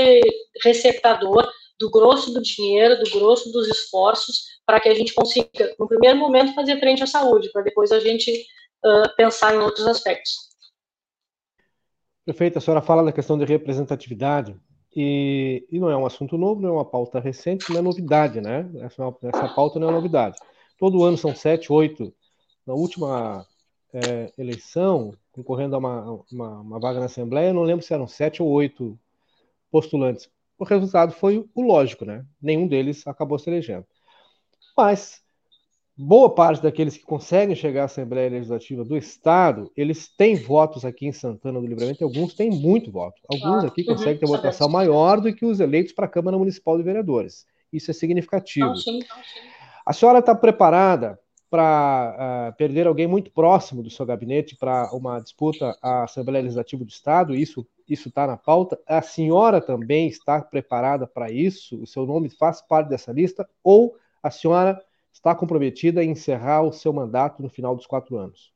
receptador 0.63 1.49
do 1.79 1.89
grosso 1.89 2.33
do 2.33 2.41
dinheiro, 2.41 3.03
do 3.03 3.09
grosso 3.11 3.51
dos 3.51 3.67
esforços, 3.67 4.43
para 4.65 4.79
que 4.79 4.89
a 4.89 4.93
gente 4.93 5.13
consiga, 5.13 5.75
no 5.79 5.87
primeiro 5.87 6.17
momento, 6.17 6.53
fazer 6.53 6.79
frente 6.79 7.03
à 7.03 7.07
saúde, 7.07 7.51
para 7.51 7.61
depois 7.63 7.91
a 7.91 7.99
gente 7.99 8.31
uh, 8.85 9.15
pensar 9.15 9.55
em 9.55 9.59
outros 9.59 9.87
aspectos. 9.87 10.33
Perfeito, 12.25 12.57
a 12.57 12.61
senhora 12.61 12.81
fala 12.81 13.03
da 13.03 13.11
questão 13.11 13.37
de 13.37 13.45
representatividade, 13.45 14.59
e, 14.95 15.65
e, 15.71 15.79
não 15.79 15.89
é 15.89 15.97
um 15.97 16.05
assunto 16.05 16.37
novo, 16.37 16.61
não 16.61 16.69
é 16.69 16.71
uma 16.71 16.85
pauta 16.85 17.19
recente, 17.19 17.69
não 17.69 17.79
é 17.79 17.81
novidade, 17.81 18.41
né? 18.41 18.69
Essa, 18.81 19.03
essa 19.23 19.49
pauta 19.49 19.79
não 19.79 19.89
é 19.89 19.91
novidade. 19.91 20.37
Todo 20.77 21.03
ano 21.03 21.17
são 21.17 21.35
sete, 21.35 21.71
oito 21.71 22.13
na 22.65 22.73
última 22.73 23.45
é, 23.93 24.31
eleição, 24.37 25.13
concorrendo 25.31 25.75
a 25.75 25.79
uma, 25.79 26.23
uma, 26.31 26.59
uma, 26.61 26.79
vaga 26.79 26.99
na 26.99 27.05
Assembleia, 27.05 27.53
não 27.53 27.63
lembro 27.63 27.85
se 27.85 27.93
eram 27.93 28.07
sete 28.07 28.41
ou 28.41 28.49
oito 28.49 28.99
postulantes. 29.71 30.29
O 30.57 30.63
resultado 30.63 31.13
foi 31.13 31.47
o 31.53 31.61
lógico, 31.61 32.03
né? 32.03 32.25
Nenhum 32.41 32.67
deles 32.67 33.05
acabou 33.07 33.37
se 33.37 33.49
elegendo. 33.49 33.85
Mas 34.75 35.23
boa 35.97 36.29
parte 36.29 36.61
daqueles 36.61 36.95
que 36.95 37.03
conseguem 37.03 37.55
chegar 37.55 37.83
à 37.83 37.85
Assembleia 37.85 38.29
Legislativa 38.29 38.83
do 38.83 38.95
Estado, 38.95 39.71
eles 39.75 40.07
têm 40.07 40.35
votos 40.35 40.85
aqui 40.85 41.07
em 41.07 41.11
Santana 41.11 41.59
do 41.59 41.65
Livramento, 41.65 42.03
e 42.03 42.05
alguns 42.05 42.35
têm 42.35 42.51
muito 42.51 42.91
voto. 42.91 43.19
Alguns 43.27 43.63
aqui 43.63 43.81
uhum, 43.81 43.95
conseguem 43.95 44.19
ter 44.19 44.27
votação 44.27 44.69
maior 44.69 45.19
do 45.19 45.33
que 45.33 45.45
os 45.45 45.59
eleitos 45.59 45.93
para 45.93 46.05
a 46.05 46.09
Câmara 46.09 46.37
Municipal 46.37 46.77
de 46.77 46.83
Vereadores. 46.83 47.45
Isso 47.73 47.89
é 47.89 47.93
significativo. 47.93 48.73
A 49.85 49.91
senhora 49.93 50.19
está 50.19 50.35
preparada 50.35 51.19
para 51.49 52.51
uh, 52.51 52.57
perder 52.57 52.87
alguém 52.87 53.07
muito 53.07 53.31
próximo 53.31 53.81
do 53.81 53.89
seu 53.89 54.05
gabinete 54.05 54.55
para 54.57 54.93
uma 54.93 55.19
disputa 55.19 55.77
à 55.81 56.03
Assembleia 56.03 56.43
Legislativa 56.43 56.83
do 56.83 56.89
Estado, 56.89 57.33
isso 57.33 57.65
isso 57.87 58.09
está 58.09 58.27
na 58.27 58.35
pauta. 58.35 58.77
A 58.85 59.01
senhora 59.01 59.61
também 59.61 60.09
está 60.09 60.41
preparada 60.41 61.07
para 61.07 61.31
isso? 61.31 61.81
O 61.81 61.87
seu 61.87 62.05
nome 62.05 62.29
faz 62.29 62.61
parte 62.61 62.89
dessa 62.89 63.13
lista? 63.13 63.47
Ou 63.63 63.95
a 64.21 64.29
senhora 64.29 64.77
está 65.17 65.33
comprometida 65.33 66.03
em 66.03 66.11
encerrar 66.11 66.61
o 66.63 66.71
seu 66.71 66.93
mandato 66.93 67.41
no 67.41 67.49
final 67.49 67.75
dos 67.75 67.87
quatro 67.87 68.17
anos? 68.17 68.51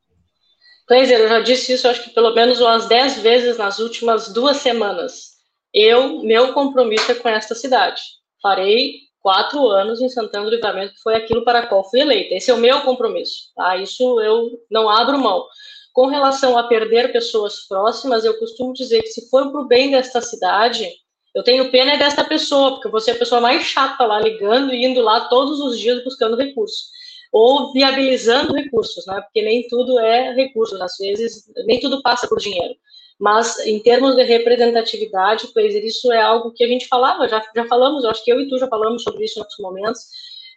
Cleiser, 0.86 1.18
eu 1.18 1.28
já 1.28 1.40
disse 1.40 1.72
isso, 1.72 1.88
acho 1.88 2.04
que 2.04 2.10
pelo 2.10 2.34
menos 2.34 2.60
umas 2.60 2.86
dez 2.86 3.18
vezes 3.18 3.58
nas 3.58 3.78
últimas 3.78 4.32
duas 4.32 4.58
semanas. 4.58 5.32
Eu, 5.74 6.22
meu 6.22 6.52
compromisso 6.52 7.10
é 7.10 7.14
com 7.14 7.28
esta 7.28 7.54
cidade. 7.54 8.00
Farei 8.40 9.00
quatro 9.20 9.66
anos 9.68 10.00
em 10.00 10.08
Santana 10.08 10.44
do 10.44 10.50
Livramento, 10.50 10.94
que 10.94 11.02
foi 11.02 11.14
aquilo 11.14 11.44
para 11.44 11.66
qual 11.66 11.88
fui 11.88 12.00
eleita. 12.00 12.34
Esse 12.34 12.50
é 12.50 12.54
o 12.54 12.58
meu 12.58 12.80
compromisso, 12.82 13.52
tá? 13.56 13.76
Isso 13.76 14.20
eu 14.20 14.60
não 14.70 14.88
abro 14.88 15.18
mão. 15.18 15.44
Com 15.92 16.06
relação 16.06 16.56
a 16.56 16.64
perder 16.64 17.12
pessoas 17.12 17.66
próximas, 17.66 18.24
eu 18.24 18.38
costumo 18.38 18.72
dizer 18.72 19.02
que 19.02 19.08
se 19.08 19.28
for 19.28 19.50
para 19.50 19.60
o 19.60 19.66
bem 19.66 19.90
desta 19.90 20.20
cidade, 20.20 20.88
eu 21.34 21.42
tenho 21.42 21.70
pena 21.70 21.96
desta 21.96 22.24
pessoa, 22.24 22.72
porque 22.72 22.88
você 22.88 23.10
é 23.10 23.14
a 23.14 23.18
pessoa 23.18 23.40
mais 23.40 23.64
chata 23.64 24.04
lá, 24.04 24.20
ligando 24.20 24.72
e 24.72 24.84
indo 24.84 25.00
lá 25.00 25.28
todos 25.28 25.60
os 25.60 25.78
dias 25.78 26.04
buscando 26.04 26.36
recursos. 26.36 26.90
Ou 27.32 27.72
viabilizando 27.72 28.54
recursos, 28.54 29.06
né? 29.06 29.20
Porque 29.22 29.40
nem 29.40 29.66
tudo 29.66 29.98
é 29.98 30.34
recursos, 30.34 30.78
às 30.80 30.96
vezes, 30.98 31.44
nem 31.66 31.80
tudo 31.80 32.02
passa 32.02 32.28
por 32.28 32.38
dinheiro. 32.38 32.74
Mas, 33.18 33.58
em 33.60 33.78
termos 33.78 34.16
de 34.16 34.22
representatividade, 34.24 35.46
Kleiser, 35.52 35.84
isso 35.84 36.12
é 36.12 36.20
algo 36.20 36.52
que 36.52 36.64
a 36.64 36.68
gente 36.68 36.88
falava, 36.88 37.28
já, 37.28 37.42
já 37.54 37.64
falamos, 37.66 38.04
eu 38.04 38.10
acho 38.10 38.22
que 38.24 38.32
eu 38.32 38.40
e 38.40 38.48
tu 38.48 38.58
já 38.58 38.66
falamos 38.66 39.02
sobre 39.02 39.24
isso 39.24 39.38
em 39.38 39.42
outros 39.42 39.58
momentos, 39.60 40.00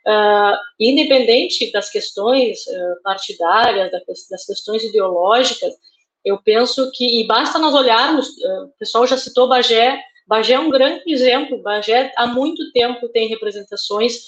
uh, 0.08 0.58
independente 0.80 1.72
das 1.72 1.90
questões 1.90 2.66
uh, 2.66 3.02
partidárias, 3.04 3.92
das 4.30 4.46
questões 4.46 4.84
ideológicas, 4.84 5.74
eu 6.26 6.42
penso 6.44 6.92
que, 6.92 7.22
e 7.22 7.28
basta 7.28 7.60
nós 7.60 7.74
olharmos, 7.74 8.30
uh, 8.30 8.64
o 8.64 8.74
pessoal 8.80 9.06
já 9.06 9.16
citou 9.16 9.48
Bagé, 9.48 10.02
Bagé 10.28 10.54
é 10.56 10.60
um 10.60 10.70
grande 10.70 11.04
exemplo, 11.06 11.62
Bagé 11.62 12.12
há 12.18 12.26
muito 12.26 12.72
tempo 12.72 13.08
tem 13.10 13.28
representações 13.28 14.22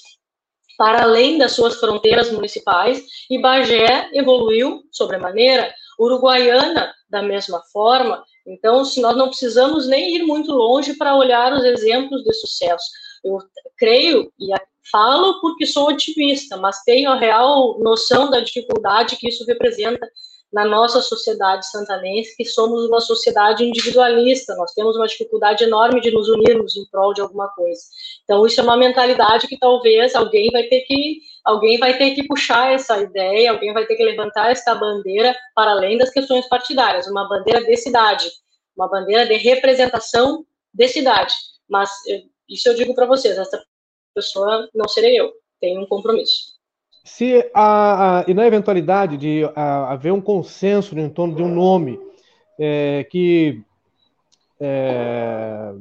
para 0.78 1.04
além 1.04 1.40
das 1.40 1.54
suas 1.54 1.80
fronteiras 1.80 2.32
municipais, 2.32 3.04
e 3.30 3.40
Bagé 3.40 4.10
evoluiu 4.14 4.84
sobremaneira, 4.92 5.74
Uruguaiana 6.00 6.94
da 7.10 7.24
mesma 7.24 7.60
forma, 7.74 8.24
então 8.46 8.86
se 8.86 9.02
nós 9.02 9.18
não 9.18 9.30
precisamos 9.30 9.88
nem 9.88 10.16
ir 10.16 10.24
muito 10.24 10.52
longe 10.52 10.94
para 10.96 11.16
olhar 11.16 11.52
os 11.54 11.64
exemplos 11.64 12.24
de 12.24 12.34
sucesso. 12.34 12.86
Eu 13.24 13.40
creio 13.76 14.32
e 14.40 14.54
falo 14.92 15.42
porque 15.42 15.66
sou 15.66 15.90
otimista, 15.90 16.56
mas 16.58 16.84
tenho 16.84 17.10
a 17.10 17.18
real 17.18 17.80
noção 17.80 18.30
da 18.30 18.40
dificuldade 18.40 19.16
que 19.18 19.28
isso 19.28 19.44
representa 19.46 20.08
na 20.52 20.64
nossa 20.64 21.02
sociedade 21.02 21.70
santanense, 21.70 22.36
que 22.36 22.46
somos 22.46 22.86
uma 22.86 23.02
sociedade 23.02 23.66
individualista, 23.66 24.56
nós 24.56 24.74
temos 24.74 24.96
uma 24.96 25.08
dificuldade 25.08 25.64
enorme 25.64 26.00
de 26.00 26.12
nos 26.12 26.30
unirmos 26.30 26.76
em 26.78 26.86
prol 26.90 27.14
de 27.14 27.22
alguma 27.22 27.50
coisa. 27.50 27.82
Então 28.24 28.46
isso 28.46 28.60
é 28.60 28.64
uma 28.64 28.78
mentalidade 28.78 29.48
que 29.48 29.58
talvez 29.58 30.16
alguém 30.16 30.50
vai 30.52 30.64
ter 30.64 30.82
que 30.82 31.20
alguém 31.44 31.78
vai 31.78 31.98
ter 31.98 32.12
que 32.12 32.28
puxar 32.28 32.74
essa 32.74 32.98
ideia, 32.98 33.52
alguém 33.52 33.74
vai 33.74 33.86
ter 33.86 33.96
que 33.96 34.04
levantar 34.04 34.52
essa 34.52 34.76
bandeira 34.76 35.36
para 35.56 35.72
além 35.72 35.98
das 35.98 36.10
questões 36.10 36.48
partidárias, 36.48 37.08
uma 37.08 37.28
bandeira 37.28 37.64
de 37.64 37.78
cidade, 37.78 38.30
uma 38.76 38.90
bandeira 38.90 39.26
de 39.26 39.36
representação 39.36 40.46
de 40.74 40.88
cidade. 40.88 41.34
Mas 41.70 41.90
isso 42.50 42.70
eu 42.70 42.74
digo 42.74 42.94
para 42.94 43.06
vocês, 43.06 43.38
essa 43.38 43.64
pessoa 44.14 44.70
não 44.74 44.88
serei 44.88 45.20
eu, 45.20 45.32
tenho 45.60 45.82
um 45.82 45.86
compromisso. 45.86 46.57
Se 47.08 47.50
a, 47.54 48.20
a, 48.20 48.26
e 48.28 48.34
na 48.34 48.46
eventualidade 48.46 49.16
de 49.16 49.42
a, 49.56 49.94
haver 49.94 50.12
um 50.12 50.20
consenso 50.20 50.98
em 51.00 51.10
torno 51.10 51.36
de 51.36 51.42
um 51.42 51.48
nome 51.48 51.98
é, 52.60 53.06
que 53.10 53.64
é, 54.60 55.72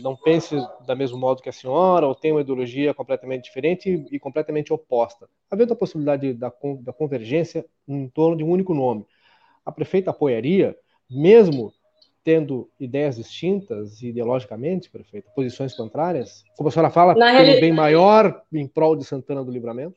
não 0.00 0.14
pense 0.14 0.54
da 0.86 0.94
mesmo 0.94 1.18
modo 1.18 1.42
que 1.42 1.48
a 1.48 1.52
senhora, 1.52 2.06
ou 2.06 2.14
tenha 2.14 2.32
uma 2.32 2.42
ideologia 2.42 2.94
completamente 2.94 3.44
diferente 3.44 3.90
e, 3.90 4.16
e 4.16 4.20
completamente 4.20 4.72
oposta, 4.72 5.28
havendo 5.50 5.72
a 5.72 5.76
possibilidade 5.76 6.32
da, 6.32 6.52
da 6.80 6.92
convergência 6.92 7.66
em 7.88 8.08
torno 8.08 8.36
de 8.36 8.44
um 8.44 8.50
único 8.50 8.72
nome, 8.72 9.04
a 9.64 9.72
prefeita 9.72 10.12
apoiaria, 10.12 10.76
mesmo 11.10 11.72
tendo 12.26 12.68
ideias 12.80 13.14
distintas 13.14 14.02
ideologicamente, 14.02 14.90
prefeito, 14.90 15.30
posições 15.32 15.76
contrárias? 15.76 16.42
Como 16.56 16.68
a 16.68 16.72
senhora 16.72 16.90
fala, 16.90 17.14
Na 17.14 17.30
pelo 17.30 17.44
reali... 17.44 17.60
bem 17.60 17.72
maior 17.72 18.42
em 18.52 18.66
prol 18.66 18.96
de 18.96 19.04
Santana 19.04 19.44
do 19.44 19.52
Livramento? 19.52 19.94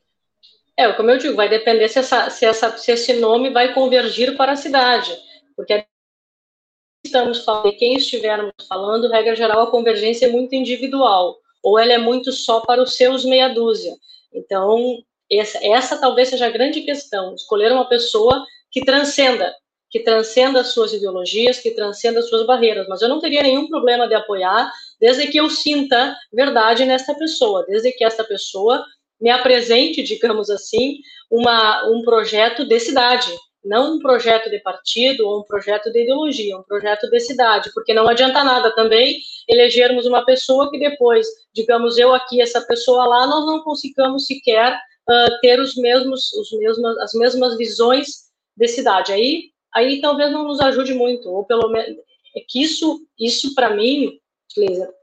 É, 0.78 0.94
como 0.94 1.10
eu 1.10 1.18
digo, 1.18 1.36
vai 1.36 1.50
depender 1.50 1.90
se, 1.90 1.98
essa, 1.98 2.30
se, 2.30 2.46
essa, 2.46 2.78
se 2.78 2.92
esse 2.92 3.14
nome 3.14 3.50
vai 3.50 3.74
convergir 3.74 4.38
para 4.38 4.52
a 4.52 4.56
cidade, 4.56 5.12
porque 5.56 5.84
estamos 7.04 7.44
falando, 7.44 7.76
quem 7.76 7.96
estivermos 7.96 8.54
falando, 8.68 9.10
regra 9.10 9.36
geral, 9.36 9.62
a 9.64 9.72
convergência 9.72 10.28
é 10.28 10.32
muito 10.32 10.54
individual, 10.54 11.36
ou 11.64 11.80
ela 11.80 11.94
é 11.94 11.98
muito 11.98 12.32
só 12.32 12.62
para 12.62 12.84
os 12.84 12.96
seus 12.96 13.26
meia 13.26 13.48
dúzia. 13.48 13.96
Então, 14.32 15.04
essa, 15.32 15.60
essa 15.66 15.98
talvez 16.00 16.30
seja 16.30 16.46
a 16.46 16.52
grande 16.52 16.82
questão, 16.82 17.34
escolher 17.34 17.72
uma 17.72 17.90
pessoa 17.90 18.46
que 18.72 18.86
transcenda 18.86 19.52
que 19.90 20.00
transcenda 20.00 20.62
as 20.62 20.68
suas 20.68 20.94
ideologias, 20.94 21.60
que 21.60 21.72
transcenda 21.72 22.20
as 22.20 22.30
suas 22.30 22.46
barreiras, 22.46 22.88
mas 22.88 23.02
eu 23.02 23.10
não 23.10 23.20
teria 23.20 23.42
nenhum 23.42 23.68
problema 23.68 24.08
de 24.08 24.14
apoiar, 24.14 24.72
desde 25.00 25.28
que 25.28 25.40
eu 25.40 25.50
sinta 25.50 26.16
verdade 26.32 26.86
nesta 26.86 27.16
pessoa, 27.16 27.66
desde 27.66 27.92
que 27.92 28.04
esta 28.04 28.24
pessoa 28.24 28.86
me 29.20 29.30
apresente, 29.30 30.04
digamos 30.04 30.50
assim, 30.50 31.00
uma, 31.30 31.90
um 31.90 32.02
projeto 32.04 32.66
de 32.66 32.80
cidade, 32.80 33.30
não 33.64 33.96
um 33.96 34.00
projeto 34.00 34.50
de 34.50 34.60
partido 34.60 35.28
ou 35.28 35.42
um 35.42 35.44
projeto 35.44 35.92
de 35.92 36.04
ideologia, 36.04 36.58
um 36.58 36.64
projeto 36.64 37.10
de 37.10 37.20
cidade, 37.20 37.72
porque 37.74 37.94
não 37.94 38.08
adianta 38.08 38.44
nada 38.44 38.74
também 38.74 39.20
elegermos 39.48 40.06
uma 40.06 40.24
pessoa 40.24 40.70
que 40.70 40.80
depois, 40.80 41.28
digamos 41.54 41.98
eu 41.98 42.14
aqui, 42.14 42.42
essa 42.42 42.62
pessoa 42.62 43.06
lá, 43.06 43.28
nós 43.28 43.46
não 43.46 43.62
consigamos 43.62 44.26
sequer 44.26 44.74
uh, 44.74 45.40
ter 45.42 45.60
os 45.60 45.76
mesmos, 45.76 46.32
os 46.34 46.52
mesmos, 46.54 46.98
as 47.00 47.14
mesmas 47.14 47.58
visões 47.58 48.30
de 48.56 48.68
cidade. 48.68 49.12
Aí 49.12 49.50
aí 49.74 50.02
talvez 50.02 50.32
não 50.32 50.44
nos 50.44 50.60
ajude 50.60 50.94
muito, 50.94 51.30
ou 51.30 51.46
pelo 51.46 51.70
menos 51.70 51.98
é 52.36 52.42
que 52.48 52.62
isso, 52.62 53.02
isso 53.20 53.54
para 53.56 53.76
mim, 53.76 54.20
Cleisa, 54.54 54.94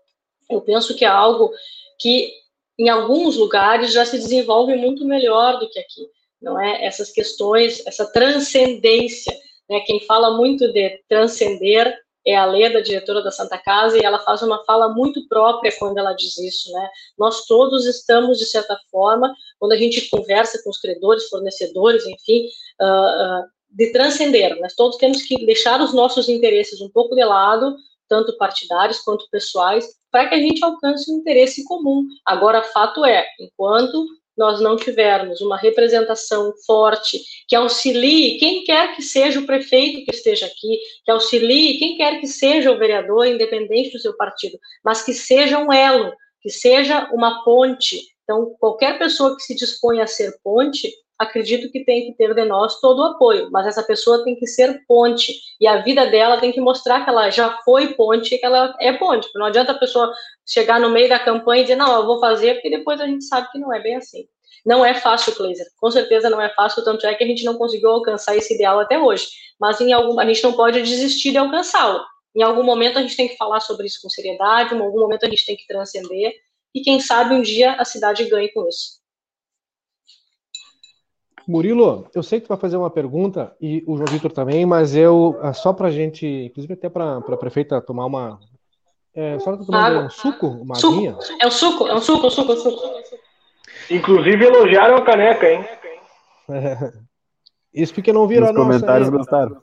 eu 0.50 0.60
penso 0.60 0.94
que 0.94 1.04
é 1.04 1.08
algo 1.08 1.52
que 1.98 2.32
em 2.78 2.88
alguns 2.88 3.36
lugares 3.36 3.92
já 3.92 4.04
se 4.04 4.18
desenvolve 4.18 4.76
muito 4.76 5.04
melhor 5.04 5.58
do 5.58 5.68
que 5.68 5.78
aqui, 5.78 6.06
não 6.40 6.60
é? 6.60 6.84
Essas 6.84 7.10
questões, 7.10 7.84
essa 7.86 8.10
transcendência, 8.12 9.32
né? 9.68 9.80
Quem 9.80 10.00
fala 10.00 10.36
muito 10.36 10.72
de 10.72 11.00
transcender 11.08 11.92
é 12.26 12.36
a 12.36 12.44
Leda, 12.44 12.82
diretora 12.82 13.22
da 13.22 13.30
Santa 13.30 13.56
Casa, 13.56 13.96
e 13.96 14.04
ela 14.04 14.18
faz 14.18 14.42
uma 14.42 14.64
fala 14.64 14.88
muito 14.88 15.26
própria 15.28 15.72
quando 15.78 15.98
ela 15.98 16.12
diz 16.12 16.36
isso, 16.38 16.72
né? 16.72 16.90
Nós 17.16 17.46
todos 17.46 17.86
estamos, 17.86 18.38
de 18.38 18.46
certa 18.46 18.76
forma, 18.90 19.32
quando 19.58 19.72
a 19.72 19.76
gente 19.76 20.08
conversa 20.10 20.60
com 20.62 20.70
os 20.70 20.78
credores, 20.78 21.28
fornecedores, 21.28 22.04
enfim, 22.04 22.46
uh, 22.80 23.42
uh, 23.42 23.55
de 23.76 23.92
transcender. 23.92 24.58
Nós 24.58 24.74
todos 24.74 24.96
temos 24.96 25.22
que 25.22 25.44
deixar 25.44 25.80
os 25.80 25.92
nossos 25.92 26.28
interesses 26.28 26.80
um 26.80 26.88
pouco 26.88 27.14
de 27.14 27.24
lado, 27.24 27.76
tanto 28.08 28.36
partidários 28.38 29.00
quanto 29.00 29.28
pessoais, 29.30 29.86
para 30.10 30.28
que 30.28 30.34
a 30.34 30.38
gente 30.38 30.64
alcance 30.64 31.10
um 31.12 31.18
interesse 31.18 31.62
comum. 31.64 32.06
Agora, 32.24 32.62
fato 32.62 33.04
é, 33.04 33.26
enquanto 33.38 34.06
nós 34.36 34.60
não 34.60 34.76
tivermos 34.76 35.40
uma 35.40 35.56
representação 35.56 36.52
forte 36.66 37.20
que 37.48 37.56
auxilie 37.56 38.38
quem 38.38 38.64
quer 38.64 38.94
que 38.94 39.02
seja 39.02 39.40
o 39.40 39.46
prefeito 39.46 40.04
que 40.04 40.14
esteja 40.14 40.46
aqui, 40.46 40.78
que 41.04 41.10
auxilie 41.10 41.78
quem 41.78 41.96
quer 41.96 42.20
que 42.20 42.26
seja 42.26 42.70
o 42.70 42.78
vereador, 42.78 43.26
independente 43.26 43.92
do 43.92 43.98
seu 43.98 44.16
partido, 44.16 44.58
mas 44.84 45.02
que 45.02 45.12
seja 45.12 45.58
um 45.58 45.72
elo, 45.72 46.12
que 46.40 46.50
seja 46.50 47.10
uma 47.12 47.44
ponte. 47.44 48.00
Então, 48.24 48.54
qualquer 48.58 48.98
pessoa 48.98 49.36
que 49.36 49.42
se 49.42 49.54
disponha 49.54 50.04
a 50.04 50.06
ser 50.06 50.38
ponte, 50.42 50.92
acredito 51.18 51.70
que 51.70 51.84
tem 51.84 52.06
que 52.06 52.16
ter 52.16 52.34
de 52.34 52.44
nós 52.44 52.80
todo 52.80 53.00
o 53.00 53.04
apoio, 53.04 53.48
mas 53.50 53.66
essa 53.66 53.82
pessoa 53.82 54.22
tem 54.24 54.36
que 54.36 54.46
ser 54.46 54.84
ponte, 54.86 55.34
e 55.60 55.66
a 55.66 55.82
vida 55.82 56.06
dela 56.06 56.38
tem 56.38 56.52
que 56.52 56.60
mostrar 56.60 57.04
que 57.04 57.10
ela 57.10 57.30
já 57.30 57.58
foi 57.64 57.94
ponte 57.94 58.34
e 58.34 58.38
que 58.38 58.44
ela 58.44 58.74
é 58.80 58.92
ponte. 58.92 59.28
Não 59.34 59.46
adianta 59.46 59.72
a 59.72 59.78
pessoa 59.78 60.12
chegar 60.46 60.78
no 60.80 60.90
meio 60.90 61.08
da 61.08 61.18
campanha 61.18 61.62
e 61.62 61.64
dizer, 61.64 61.76
não, 61.76 61.94
eu 61.96 62.06
vou 62.06 62.20
fazer, 62.20 62.54
porque 62.54 62.70
depois 62.70 63.00
a 63.00 63.06
gente 63.06 63.24
sabe 63.24 63.50
que 63.50 63.58
não 63.58 63.72
é 63.72 63.80
bem 63.80 63.96
assim. 63.96 64.26
Não 64.64 64.84
é 64.84 64.94
fácil, 64.94 65.34
Kleiser, 65.34 65.66
com 65.80 65.90
certeza 65.90 66.28
não 66.28 66.40
é 66.40 66.48
fácil, 66.50 66.82
tanto 66.84 67.06
é 67.06 67.14
que 67.14 67.22
a 67.22 67.26
gente 67.26 67.44
não 67.44 67.54
conseguiu 67.56 67.90
alcançar 67.90 68.36
esse 68.36 68.54
ideal 68.54 68.80
até 68.80 68.98
hoje, 68.98 69.28
mas 69.60 69.80
em 69.80 69.92
algum, 69.92 70.18
a 70.18 70.26
gente 70.26 70.42
não 70.42 70.52
pode 70.52 70.82
desistir 70.82 71.30
de 71.30 71.38
alcançá-lo. 71.38 72.02
Em 72.34 72.42
algum 72.42 72.64
momento 72.64 72.98
a 72.98 73.02
gente 73.02 73.16
tem 73.16 73.28
que 73.28 73.36
falar 73.36 73.60
sobre 73.60 73.86
isso 73.86 74.00
com 74.02 74.10
seriedade, 74.10 74.74
em 74.74 74.80
algum 74.80 75.00
momento 75.00 75.24
a 75.24 75.28
gente 75.28 75.46
tem 75.46 75.56
que 75.56 75.66
transcender, 75.66 76.34
e 76.74 76.82
quem 76.82 77.00
sabe 77.00 77.32
um 77.32 77.42
dia 77.42 77.72
a 77.74 77.84
cidade 77.84 78.24
ganhe 78.24 78.52
com 78.52 78.68
isso. 78.68 79.05
Murilo, 81.46 82.08
eu 82.14 82.22
sei 82.22 82.40
que 82.40 82.46
tu 82.46 82.48
vai 82.48 82.58
fazer 82.58 82.76
uma 82.76 82.90
pergunta, 82.90 83.54
e 83.60 83.84
o 83.86 83.96
João 83.96 84.10
Vitor 84.10 84.32
também, 84.32 84.66
mas 84.66 84.96
eu, 84.96 85.38
ah, 85.40 85.52
só 85.52 85.72
para 85.72 85.88
a 85.88 85.90
gente, 85.90 86.26
inclusive 86.26 86.74
até 86.74 86.88
para 86.88 87.18
a 87.18 87.36
prefeita 87.36 87.80
tomar 87.80 88.06
uma. 88.06 88.40
É, 89.14 89.38
só 89.38 89.56
tá 89.56 89.64
tomando 89.64 90.06
um 90.06 90.10
suco, 90.10 90.46
uma 90.46 90.74
suco. 90.74 90.94
aguinha? 90.94 91.16
É 91.40 91.46
um 91.46 91.50
suco, 91.50 91.86
é 91.86 91.94
um 91.94 92.00
suco, 92.00 92.26
um 92.26 92.30
suco, 92.30 92.52
um 92.52 92.56
suco. 92.56 92.82
Inclusive 93.90 94.44
elogiaram 94.44 94.96
a 94.96 95.02
caneca, 95.02 95.48
hein? 95.48 95.64
É. 96.50 96.92
Isso 97.72 97.94
porque 97.94 98.12
não 98.12 98.26
viram 98.26 98.44
Os 98.44 98.50
a 98.50 98.52
nossa. 98.52 98.66
comentários 98.66 99.08
gostaram. 99.08 99.62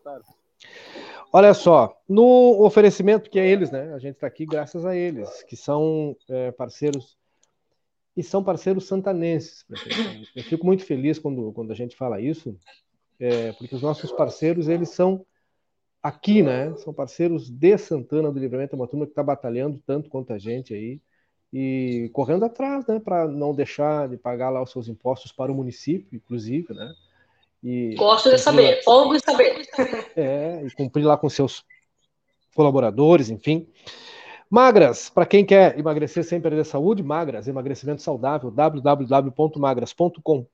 Olha 1.32 1.54
só, 1.56 1.98
no 2.08 2.64
oferecimento 2.64 3.30
que 3.30 3.40
é 3.40 3.48
eles, 3.48 3.72
né? 3.72 3.92
A 3.96 4.00
gente 4.00 4.14
está 4.14 4.28
aqui 4.28 4.46
graças 4.46 4.86
a 4.86 4.96
eles, 4.96 5.44
que 5.44 5.58
são 5.58 6.16
é, 6.30 6.52
parceiros 6.52 7.18
e 8.16 8.22
são 8.22 8.44
parceiros 8.44 8.86
santanenses. 8.86 9.66
Eu 10.36 10.44
fico 10.44 10.66
muito 10.66 10.84
feliz 10.86 11.18
quando, 11.18 11.52
quando 11.54 11.72
a 11.72 11.76
gente 11.76 11.96
fala 11.96 12.22
isso, 12.22 12.58
é, 13.20 13.52
porque 13.54 13.76
os 13.76 13.82
nossos 13.82 14.12
parceiros, 14.12 14.68
eles 14.68 14.90
são 14.90 15.26
aqui, 16.02 16.44
né? 16.44 16.76
São 16.78 16.94
parceiros 16.94 17.50
de 17.50 17.78
Santana 17.78 18.32
do 18.32 18.40
Livramento, 18.40 18.76
é 18.76 18.78
uma 18.78 18.88
turma 18.88 19.06
que 19.06 19.12
está 19.12 19.24
batalhando 19.24 19.82
tanto 19.86 20.10
quanto 20.10 20.34
a 20.34 20.38
gente 20.38 20.74
aí 20.74 21.02
e 21.52 22.10
correndo 22.14 22.46
atrás, 22.46 22.86
né? 22.88 23.00
Para 23.00 23.28
não 23.28 23.54
deixar 23.54 24.10
de 24.10 24.18
pagar 24.18 24.50
lá 24.50 24.62
os 24.62 24.72
seus 24.72 24.88
impostos 24.88 25.32
para 25.32 25.52
o 25.52 25.56
município, 25.56 26.16
inclusive, 26.16 26.74
né? 26.74 26.94
E 27.64 27.96
Gosto 27.96 28.30
de 28.30 28.38
saber, 28.38 28.76
lá, 28.78 28.84
fogo 28.84 29.14
de 29.14 29.24
saber. 29.24 29.62
É, 30.16 30.64
e 30.66 30.72
cumprir 30.72 31.06
lá 31.06 31.18
com 31.18 31.30
seus 31.30 31.64
colaboradores, 32.54 33.30
enfim. 33.30 33.68
Magras, 34.54 35.10
para 35.10 35.26
quem 35.26 35.44
quer 35.44 35.80
emagrecer 35.80 36.24
sem 36.24 36.40
perder 36.40 36.64
saúde, 36.64 37.02
Magras, 37.02 37.48
emagrecimento 37.48 38.04
saudável, 38.04 38.52
www.magras.com.br, 38.52 40.46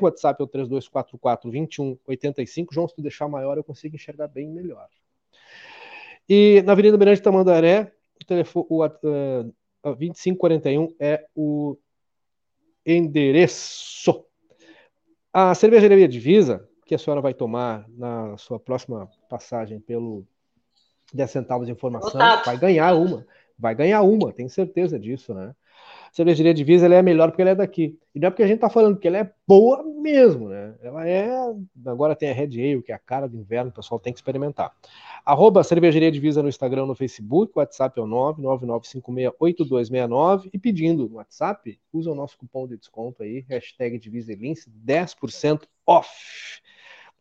WhatsApp 0.00 0.40
é 0.40 0.44
o 0.44 0.46
3244 0.46 1.50
2185. 1.50 2.72
João, 2.72 2.88
se 2.88 2.94
tu 2.94 3.02
deixar 3.02 3.28
maior, 3.28 3.58
eu 3.58 3.62
consigo 3.62 3.94
enxergar 3.94 4.28
bem 4.28 4.48
melhor. 4.48 4.88
E 6.26 6.62
na 6.64 6.72
Avenida 6.72 6.96
Mirante 6.96 7.20
Tamandaré, 7.20 7.92
o 8.18 8.24
telefone, 8.24 8.66
o, 8.70 8.86
uh, 8.86 9.52
2541 9.84 10.94
é 10.98 11.26
o 11.34 11.76
endereço. 12.86 14.24
A 15.30 15.54
cervejaria 15.54 16.08
Divisa, 16.08 16.66
que 16.86 16.94
a 16.94 16.98
senhora 16.98 17.20
vai 17.20 17.34
tomar 17.34 17.86
na 17.90 18.34
sua 18.38 18.58
próxima 18.58 19.10
passagem 19.28 19.78
pelo 19.78 20.26
10 21.12 21.30
centavos 21.30 21.66
de 21.66 21.72
informação, 21.72 22.20
vai 22.44 22.58
ganhar 22.58 22.94
uma. 22.94 23.26
Vai 23.58 23.74
ganhar 23.74 24.02
uma, 24.02 24.32
tenho 24.32 24.50
certeza 24.50 24.98
disso, 24.98 25.32
né? 25.32 25.54
cervejaria 26.16 26.54
Divisa 26.54 26.86
ela 26.86 26.94
é 26.94 27.02
melhor 27.02 27.30
porque 27.30 27.42
ela 27.42 27.50
é 27.50 27.54
daqui. 27.54 27.98
E 28.14 28.20
não 28.20 28.28
é 28.28 28.30
porque 28.30 28.42
a 28.42 28.46
gente 28.46 28.56
está 28.56 28.70
falando 28.70 28.98
que 28.98 29.06
ela 29.06 29.18
é 29.18 29.30
boa 29.46 29.82
mesmo, 29.82 30.48
né? 30.48 30.74
Ela 30.82 31.06
é. 31.06 31.28
Agora 31.84 32.16
tem 32.16 32.30
a 32.30 32.32
Red 32.32 32.58
Ale, 32.58 32.82
que 32.82 32.90
é 32.90 32.94
a 32.94 32.98
cara 32.98 33.28
do 33.28 33.36
inverno, 33.36 33.70
o 33.70 33.74
pessoal 33.74 34.00
tem 34.00 34.14
que 34.14 34.18
experimentar. 34.18 34.72
Arroba 35.26 35.62
Cervejaria 35.62 36.10
Divisa 36.10 36.42
no 36.42 36.48
Instagram, 36.48 36.86
no 36.86 36.94
Facebook, 36.94 37.52
o 37.54 37.58
WhatsApp 37.58 38.00
é 38.00 38.02
o 38.02 38.06
999568269 38.06 40.48
e 40.54 40.58
pedindo 40.58 41.06
no 41.06 41.16
WhatsApp, 41.16 41.78
usa 41.92 42.10
o 42.10 42.14
nosso 42.14 42.38
cupom 42.38 42.66
de 42.66 42.78
desconto 42.78 43.22
aí, 43.22 43.44
hashtag 43.46 43.98
Diviselince, 43.98 44.70
10% 44.70 45.64
off. 45.86 46.08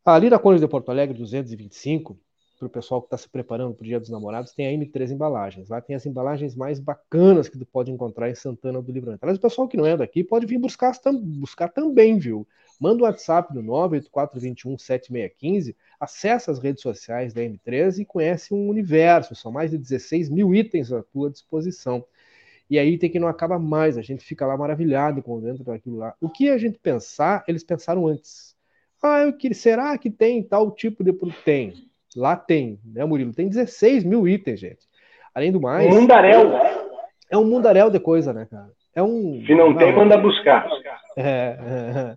Ali 0.05 0.29
na 0.29 0.39
Conde 0.39 0.61
de 0.61 0.69
Porto 0.69 0.91
Alegre 0.91 1.17
225, 1.17 2.19
para 2.65 2.79
o 2.79 2.83
pessoal 2.83 3.01
que 3.01 3.07
está 3.07 3.17
se 3.17 3.29
preparando 3.29 3.75
para 3.75 3.83
o 3.83 3.87
Dia 3.87 4.01
dos 4.01 4.11
Namorados, 4.11 4.53
tem 4.53 4.67
a 4.67 4.73
M3 4.73 5.11
Embalagens. 5.11 5.69
Lá 5.69 5.81
tem 5.81 5.95
as 5.95 6.07
embalagens 6.07 6.57
mais 6.57 6.81
bacanas 6.81 7.49
que 7.49 7.59
tu 7.59 7.67
pode 7.67 7.91
encontrar 7.91 8.31
em 8.31 8.35
Santana 8.35 8.81
do 8.81 8.91
Livramento. 8.91 9.23
Aliás, 9.23 9.39
o 9.39 9.41
pessoal 9.41 9.69
que 9.69 9.77
não 9.77 9.87
é 9.87 9.97
daqui 9.97 10.25
pode 10.25 10.47
vir 10.47 10.59
buscar, 10.59 10.93
buscar 11.23 11.69
também, 11.69 12.19
viu? 12.19 12.47
Manda 12.81 13.03
o 13.03 13.07
um 13.07 13.09
WhatsApp 13.09 13.55
no 13.55 13.63
984217615, 13.63 15.77
acessa 16.01 16.51
as 16.51 16.59
redes 16.59 16.83
sociais 16.83 17.33
da 17.33 17.43
M3 17.43 17.99
e 17.99 18.05
conhece 18.05 18.53
um 18.53 18.69
universo. 18.69 19.35
São 19.35 19.53
mais 19.53 19.71
de 19.71 19.79
16 19.79 20.29
mil 20.31 20.55
itens 20.55 20.93
à 20.93 21.03
tua 21.03 21.31
disposição. 21.31 22.05
E 22.69 22.79
aí 22.79 22.99
tem 22.99 23.11
que 23.11 23.21
não 23.21 23.29
acaba 23.29 23.59
mais, 23.59 23.99
a 23.99 24.03
gente 24.03 24.25
fica 24.25 24.47
lá 24.47 24.57
maravilhado 24.57 25.23
quando 25.23 25.49
entra 25.49 25.65
daquilo 25.65 25.99
lá. 25.99 26.15
O 26.21 26.29
que 26.29 26.49
a 26.49 26.59
gente 26.59 26.79
pensar, 26.79 27.45
eles 27.47 27.63
pensaram 27.63 28.07
antes. 28.07 28.57
Ah, 29.03 29.21
eu 29.21 29.37
que, 29.37 29.53
será 29.53 29.97
que 29.99 30.11
tem 30.11 30.43
tal 30.43 30.71
tipo 30.71 31.05
de 31.05 31.13
produto? 31.13 31.43
Tem. 31.45 31.75
Lá 32.15 32.37
tem, 32.37 32.79
né, 32.85 33.05
Murilo? 33.05 33.33
Tem 33.33 33.49
16 33.49 34.05
mil 34.05 34.29
itens, 34.29 34.61
gente. 34.61 34.87
Além 35.35 35.51
do 35.51 35.61
mais. 35.61 35.93
Mundaréu. 35.93 36.53
É 37.31 37.37
um 37.37 37.45
mundaréu 37.45 37.91
de 37.91 37.99
coisa, 37.99 38.33
né, 38.33 38.47
cara? 38.49 38.71
É 38.95 39.03
um. 39.03 39.43
Se 39.45 39.55
não, 39.55 39.71
não 39.71 39.77
tem, 39.77 39.93
manda 39.93 40.17
buscar. 40.17 40.69
É, 41.17 41.23
é, 41.23 42.17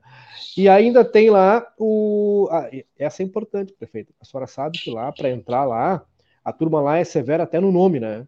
e 0.56 0.69
ainda 0.69 1.03
tem 1.03 1.30
lá 1.30 1.65
o. 1.78 2.48
Ah, 2.52 2.69
essa 2.98 3.24
é 3.24 3.26
importante, 3.26 3.74
prefeito. 3.74 4.14
A 4.22 4.26
senhora 4.26 4.48
sabe 4.48 4.78
que 4.78 4.91
lá, 4.91 5.11
para 5.11 5.30
entrar 5.30 5.65
lá, 5.65 6.03
a 6.44 6.53
turma 6.53 6.82
lá 6.82 6.98
é 6.98 7.03
severa 7.03 7.44
até 7.44 7.60
no 7.60 7.72
nome, 7.72 7.99
né? 7.99 8.26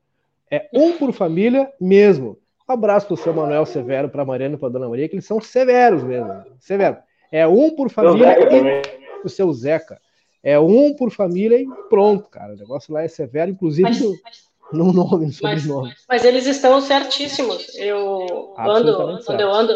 É 0.51 0.67
um 0.73 0.97
por 0.97 1.13
família 1.13 1.71
mesmo. 1.79 2.37
Um 2.67 2.73
abraço 2.73 3.07
para 3.07 3.13
o 3.13 3.17
seu 3.17 3.33
Manuel 3.33 3.65
Severo, 3.65 4.09
para 4.09 4.23
a 4.23 4.25
Mariana 4.25 4.55
e 4.55 4.57
para 4.57 4.69
a 4.69 4.71
Dona 4.71 4.89
Maria, 4.89 5.07
que 5.07 5.15
eles 5.15 5.25
são 5.25 5.39
severos 5.39 6.03
mesmo. 6.03 6.43
Severo. 6.59 6.97
É 7.31 7.47
um 7.47 7.75
por 7.75 7.89
família 7.89 8.35
e 8.39 9.25
o 9.25 9.29
seu 9.29 9.51
Zeca. 9.51 9.99
É 10.43 10.59
um 10.59 10.93
por 10.95 11.11
família 11.11 11.57
e 11.57 11.67
pronto, 11.89 12.29
cara. 12.29 12.53
O 12.53 12.57
negócio 12.57 12.93
lá 12.93 13.03
é 13.03 13.07
severo, 13.07 13.51
inclusive. 13.51 13.83
Mas, 13.83 14.49
no 14.71 14.93
nome, 14.93 15.25
no 15.25 15.33
sobrenome. 15.33 15.89
Mas, 15.89 16.05
mas 16.07 16.25
eles 16.25 16.45
estão 16.45 16.79
certíssimos. 16.79 17.75
Eu 17.75 18.53
ando, 18.57 19.19
quando 19.25 19.41
eu 19.41 19.51
ando, 19.51 19.73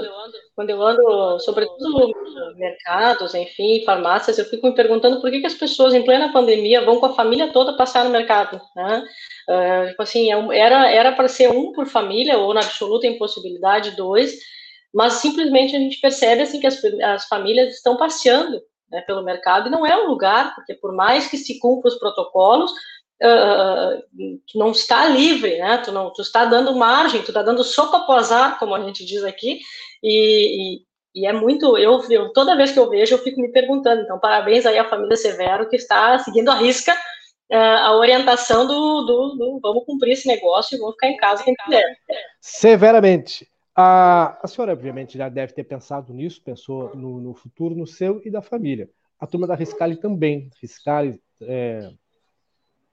quando 0.55 0.69
eu 0.69 0.81
ando, 0.81 1.39
sobretudo 1.39 2.11
mercados, 2.55 3.33
enfim, 3.33 3.83
farmácias, 3.83 4.37
eu 4.37 4.45
fico 4.45 4.67
me 4.67 4.75
perguntando 4.75 5.19
por 5.19 5.31
que, 5.31 5.39
que 5.39 5.47
as 5.47 5.55
pessoas 5.55 5.93
em 5.93 6.03
plena 6.03 6.31
pandemia 6.31 6.85
vão 6.85 6.99
com 6.99 7.07
a 7.07 7.15
família 7.15 7.51
toda 7.51 7.75
passar 7.75 8.05
no 8.05 8.11
mercado, 8.11 8.61
né? 8.75 9.03
Uh, 9.49 9.89
tipo 9.89 10.03
assim, 10.03 10.31
é 10.31 10.59
era 10.59 10.89
era 10.89 11.11
para 11.11 11.27
ser 11.27 11.49
um 11.49 11.71
por 11.73 11.87
família 11.87 12.37
ou 12.37 12.53
na 12.53 12.61
absoluta 12.61 13.07
impossibilidade 13.07 13.95
dois, 13.95 14.37
mas 14.93 15.13
simplesmente 15.13 15.75
a 15.75 15.79
gente 15.79 15.99
percebe 15.99 16.43
assim 16.43 16.59
que 16.59 16.67
as, 16.67 16.79
as 17.03 17.25
famílias 17.27 17.73
estão 17.73 17.97
passeando 17.97 18.61
né, 18.93 19.01
pelo 19.01 19.23
mercado 19.23 19.67
e 19.67 19.71
não 19.71 19.85
é 19.85 19.97
um 19.97 20.07
lugar, 20.07 20.53
porque 20.53 20.75
por 20.75 20.93
mais 20.93 21.27
que 21.27 21.37
se 21.37 21.57
cumpra 21.57 21.89
os 21.89 21.97
protocolos, 21.97 22.71
uh, 22.71 24.03
tu 24.47 24.59
não 24.59 24.71
está 24.71 25.07
livre, 25.07 25.57
né? 25.57 25.77
Tu 25.79 25.91
não, 25.91 26.13
tu 26.13 26.21
está 26.21 26.45
dando 26.45 26.75
margem, 26.75 27.23
tu 27.23 27.31
está 27.31 27.41
dando 27.41 27.63
sopa 27.63 27.97
após 27.97 28.31
ar, 28.31 28.59
como 28.59 28.75
a 28.75 28.81
gente 28.81 29.03
diz 29.03 29.23
aqui, 29.23 29.59
e, 30.03 30.77
e, 31.15 31.21
e, 31.21 31.25
é 31.25 31.33
muito, 31.33 31.75
eu, 31.77 32.03
eu, 32.09 32.31
toda 32.33 32.55
vez 32.55 32.71
que 32.71 32.77
eu 32.79 32.87
vejo, 32.87 33.15
eu 33.15 33.19
fico 33.19 33.41
me 33.41 33.51
perguntando, 33.51 34.03
então 34.03 34.19
parabéns 34.19 34.65
aí 34.65 34.77
à 34.77 34.87
família 34.87 35.17
Severo, 35.17 35.67
que 35.67 35.75
está 35.75 36.19
seguindo 36.19 36.49
a 36.49 36.55
risca 36.55 36.93
uh, 37.51 37.55
a 37.55 37.95
orientação 37.97 38.67
do, 38.67 39.01
do, 39.01 39.35
do, 39.35 39.59
vamos 39.59 39.85
cumprir 39.85 40.13
esse 40.13 40.27
negócio 40.27 40.75
e 40.75 40.79
vamos 40.79 40.93
ficar 40.93 41.07
em 41.07 41.17
casa 41.17 41.43
quem 41.43 41.55
quiser. 41.55 41.97
Severamente. 42.39 43.47
A, 43.75 44.39
a 44.43 44.47
senhora, 44.47 44.73
obviamente, 44.73 45.17
já 45.17 45.29
deve 45.29 45.53
ter 45.53 45.63
pensado 45.63 46.13
nisso, 46.13 46.41
pensou 46.43 46.95
no, 46.95 47.19
no 47.19 47.33
futuro, 47.33 47.75
no 47.75 47.87
seu 47.87 48.21
e 48.23 48.29
da 48.29 48.41
família. 48.41 48.89
A 49.19 49.25
turma 49.25 49.47
da 49.47 49.55
Riscale 49.55 49.95
também. 49.95 50.49
Riscale 50.61 51.21
é, 51.41 51.91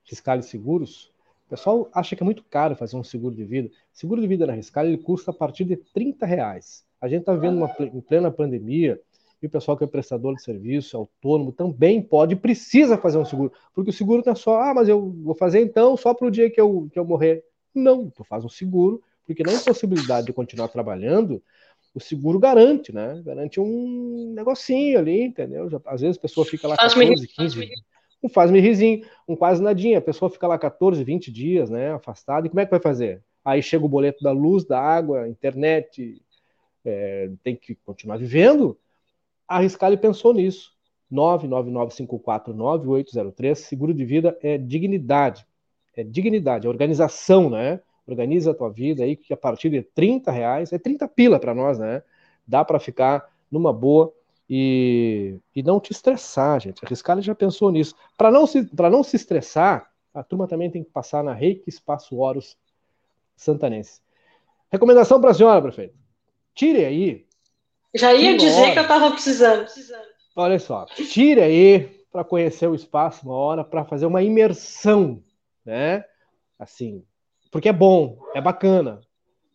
Riscale 0.05 0.43
Seguros, 0.43 1.13
o 1.47 1.51
pessoal 1.51 1.89
acha 1.93 2.15
que 2.15 2.23
é 2.23 2.25
muito 2.25 2.45
caro 2.45 2.77
fazer 2.77 2.97
um 2.97 3.03
seguro 3.03 3.35
de 3.35 3.45
vida. 3.45 3.69
Seguro 3.93 4.21
de 4.21 4.27
vida 4.27 4.47
na 4.47 4.53
Riscale 4.53 4.91
ele 4.91 5.03
custa 5.03 5.33
a 5.33 5.35
partir 5.35 5.65
de 5.65 5.77
30 5.77 6.25
reais. 6.25 6.85
A 7.01 7.09
gente 7.09 7.21
está 7.21 7.35
vivendo 7.35 7.57
uma, 7.57 7.75
em 7.81 8.01
plena 8.01 8.31
pandemia 8.31 9.01
e 9.43 9.47
o 9.47 9.51
pessoal 9.51 9.77
que 9.77 9.83
é 9.83 9.87
prestador 9.87 10.35
de 10.37 10.43
serviço, 10.43 10.97
autônomo, 10.97 11.51
também 11.51 12.03
pode, 12.03 12.37
precisa 12.37 12.97
fazer 12.97 13.19
um 13.19 13.25
seguro. 13.25 13.53
Porque 13.75 13.91
o 13.91 13.93
seguro 13.93 14.23
não 14.25 14.33
é 14.33 14.37
só, 14.37 14.61
ah, 14.61 14.75
mas 14.75 14.89
eu 14.89 15.11
vou 15.23 15.35
fazer 15.35 15.61
então 15.61 15.97
só 15.97 16.15
para 16.15 16.29
o 16.29 16.31
dia 16.31 16.51
que 16.51 16.61
eu, 16.61 16.89
que 16.93 16.99
eu 16.99 17.05
morrer. 17.05 17.45
Não, 17.75 18.11
tu 18.11 18.23
faz 18.23 18.45
um 18.45 18.49
seguro, 18.49 19.03
porque 19.31 19.45
na 19.45 19.53
impossibilidade 19.53 20.27
de 20.27 20.33
continuar 20.33 20.67
trabalhando, 20.67 21.41
o 21.95 22.01
seguro 22.01 22.41
garante, 22.41 22.93
né? 22.93 23.23
Garante 23.25 23.61
um 23.61 24.33
negocinho 24.35 24.99
ali, 24.99 25.23
entendeu? 25.23 25.71
Já, 25.71 25.81
às 25.87 26.01
vezes 26.01 26.19
a 26.19 26.21
pessoa 26.21 26.45
fica 26.45 26.67
lá 26.67 26.77
14, 26.77 27.29
15, 27.29 27.71
um 28.25 28.29
faz-me 28.29 28.59
risinho, 28.61 29.07
um 29.29 29.37
quase 29.37 29.63
nadinha. 29.63 29.99
A 29.99 30.03
pessoa 30.03 30.29
fica 30.29 30.49
lá 30.49 30.59
14, 30.59 31.05
20 31.05 31.31
dias, 31.31 31.71
né, 31.71 31.93
afastada, 31.93 32.49
e 32.49 32.51
como 32.51 32.59
é 32.59 32.65
que 32.65 32.73
vai 32.73 32.81
fazer? 32.81 33.23
Aí 33.45 33.63
chega 33.63 33.85
o 33.85 33.89
boleto 33.89 34.25
da 34.25 34.33
luz, 34.33 34.65
da 34.65 34.81
água, 34.81 35.29
internet, 35.29 36.21
é, 36.85 37.31
tem 37.45 37.55
que 37.55 37.77
continuar 37.77 38.17
vivendo. 38.17 38.77
A 39.47 39.61
Riscale 39.61 39.97
pensou 39.97 40.35
nisso. 40.35 40.73
999549803, 41.13 43.55
seguro 43.55 43.95
de 43.95 44.05
vida 44.05 44.37
é 44.43 44.59
dignidade. 44.59 45.47
É 45.97 46.03
dignidade, 46.03 46.67
é 46.67 46.71
organização, 46.71 47.49
né? 47.49 47.81
Organiza 48.11 48.51
a 48.51 48.55
tua 48.55 48.71
vida 48.71 49.05
aí, 49.05 49.17
que 49.17 49.33
a 49.33 49.37
partir 49.37 49.71
de 49.71 49.83
30 49.83 50.31
reais, 50.31 50.73
é 50.73 50.79
30 50.79 51.07
pila 51.09 51.39
para 51.39 51.55
nós, 51.55 51.79
né? 51.79 52.03
Dá 52.47 52.65
para 52.65 52.79
ficar 52.81 53.31
numa 53.51 53.73
boa 53.73 54.13
e, 54.49 55.37
e 55.55 55.63
não 55.63 55.79
te 55.79 55.93
estressar, 55.93 56.61
gente. 56.61 56.85
A 56.85 56.89
Riscale 56.89 57.23
já 57.23 57.35
pensou 57.35 57.71
nisso. 57.71 57.95
Para 58.19 58.33
não, 58.33 58.47
se, 58.47 58.69
não 58.73 59.05
se 59.05 59.15
estressar, 59.15 59.91
a 60.13 60.25
turma 60.25 60.49
também 60.49 60.69
tem 60.69 60.83
que 60.83 60.91
passar 60.91 61.23
na 61.23 61.33
Reiki 61.33 61.69
Espaço 61.69 62.17
Horus 62.17 62.57
Santanense. 63.37 64.01
Recomendação 64.71 65.21
para 65.21 65.31
a 65.31 65.35
senhora, 65.35 65.63
prefeito. 65.63 65.95
Tire 66.53 66.85
aí. 66.85 67.27
Já 67.95 68.13
ia 68.13 68.37
dizer 68.37 68.61
hora. 68.61 68.73
que 68.73 68.79
eu 68.79 68.83
estava 68.83 69.11
precisando. 69.11 69.67
Olha 70.35 70.59
só, 70.59 70.85
tire 70.87 71.41
aí 71.41 72.05
para 72.13 72.25
conhecer 72.25 72.67
o 72.67 72.75
espaço 72.75 73.25
uma 73.25 73.35
hora, 73.35 73.65
para 73.65 73.85
fazer 73.85 74.07
uma 74.07 74.23
imersão, 74.23 75.23
né? 75.65 76.05
Assim, 76.59 77.05
porque 77.51 77.69
é 77.69 77.73
bom, 77.73 78.19
é 78.35 78.41
bacana. 78.41 79.01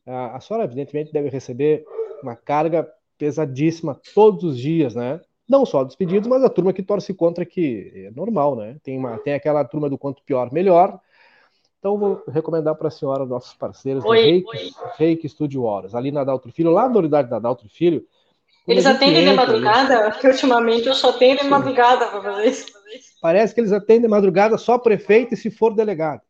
A, 0.05 0.35
a 0.35 0.39
senhora, 0.39 0.65
evidentemente, 0.65 1.13
deve 1.13 1.29
receber 1.29 1.85
uma 2.21 2.35
carga 2.35 2.87
pesadíssima 3.17 3.99
todos 4.13 4.43
os 4.43 4.57
dias, 4.57 4.93
né? 4.93 5.21
Não 5.47 5.65
só 5.65 5.83
dos 5.83 5.95
pedidos, 5.95 6.27
mas 6.27 6.43
a 6.43 6.49
turma 6.49 6.73
que 6.73 6.83
torce 6.83 7.13
contra, 7.13 7.45
que 7.45 7.91
é 7.95 8.11
normal, 8.11 8.55
né? 8.55 8.77
Tem, 8.83 8.97
uma, 8.97 9.17
tem 9.19 9.33
aquela 9.33 9.63
turma 9.63 9.89
do 9.89 9.97
quanto 9.97 10.23
pior, 10.23 10.51
melhor. 10.51 10.99
Então, 11.79 11.97
vou 11.97 12.23
recomendar 12.27 12.75
para 12.75 12.87
a 12.87 12.91
senhora, 12.91 13.25
nossos 13.25 13.53
parceiros, 13.53 14.03
oi, 14.05 14.21
Reiki, 14.21 14.47
oi. 14.47 14.71
Reiki 14.97 15.29
Studio 15.29 15.63
Horas, 15.63 15.93
ali 15.93 16.11
na 16.11 16.23
Daltro 16.23 16.51
Filho, 16.51 16.71
lá 16.71 16.89
na 16.89 16.97
unidade 16.97 17.29
da 17.29 17.37
Daltro 17.37 17.69
Filho. 17.69 18.03
Eles 18.67 18.87
atendem 18.87 19.23
de 19.23 19.33
madrugada? 19.33 20.09
Porque 20.09 20.27
ultimamente 20.27 20.87
eu 20.87 20.95
só 20.95 21.13
tenho 21.13 21.37
de 21.37 21.43
madrugada 21.43 22.07
para 22.07 22.21
fazer 22.21 22.47
isso. 22.47 22.65
Parece 23.21 23.53
que 23.53 23.61
eles 23.61 23.71
atendem 23.71 24.03
de 24.03 24.07
madrugada 24.07 24.57
só 24.57 24.79
prefeito 24.79 25.35
e 25.35 25.37
se 25.37 25.51
for 25.51 25.75
delegado. 25.75 26.21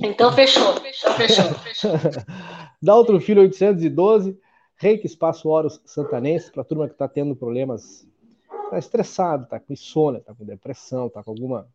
Então 0.00 0.32
fechou, 0.32 0.74
fechou, 0.80 1.12
fechou. 1.60 1.92
Daltro 2.82 3.20
Filho 3.20 3.42
812, 3.42 4.38
Reiki 4.76 5.06
Espaço 5.06 5.48
Horus 5.48 5.80
Santanense, 5.84 6.50
para 6.50 6.62
a 6.62 6.64
turma 6.64 6.86
que 6.86 6.94
está 6.94 7.08
tendo 7.08 7.36
problemas, 7.36 8.06
está 8.64 8.78
estressado, 8.78 9.44
está 9.44 9.60
com 9.60 9.72
insônia, 9.72 10.18
está 10.18 10.34
com 10.34 10.44
depressão, 10.44 11.06
está 11.06 11.22
com 11.22 11.30
alguma, 11.30 11.66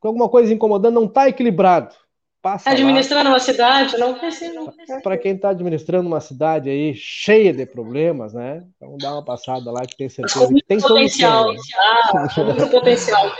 com 0.00 0.08
alguma 0.08 0.28
coisa 0.28 0.52
incomodando, 0.52 0.94
não 0.94 1.06
está 1.06 1.28
equilibrado. 1.28 1.94
Passa 2.42 2.70
administrando 2.70 3.26
lá. 3.26 3.30
uma 3.30 3.38
cidade, 3.38 3.96
não 3.98 4.18
precisa. 4.18 4.60
Para 5.00 5.16
quem 5.16 5.36
está 5.36 5.50
administrando 5.50 6.08
uma 6.08 6.20
cidade 6.20 6.68
aí 6.68 6.92
cheia 6.92 7.52
de 7.52 7.64
problemas, 7.64 8.34
né? 8.34 8.64
Então 8.76 8.96
dá 8.98 9.12
uma 9.12 9.24
passada 9.24 9.70
lá 9.70 9.82
que 9.82 9.96
tem 9.96 10.08
certeza 10.08 10.52
que 10.52 10.62
tem 10.64 10.80
potencial. 10.80 11.44
Solução, 11.44 11.52
né? 11.52 12.28
ah, 12.36 12.44
muito 12.44 12.68
potencial, 12.68 13.30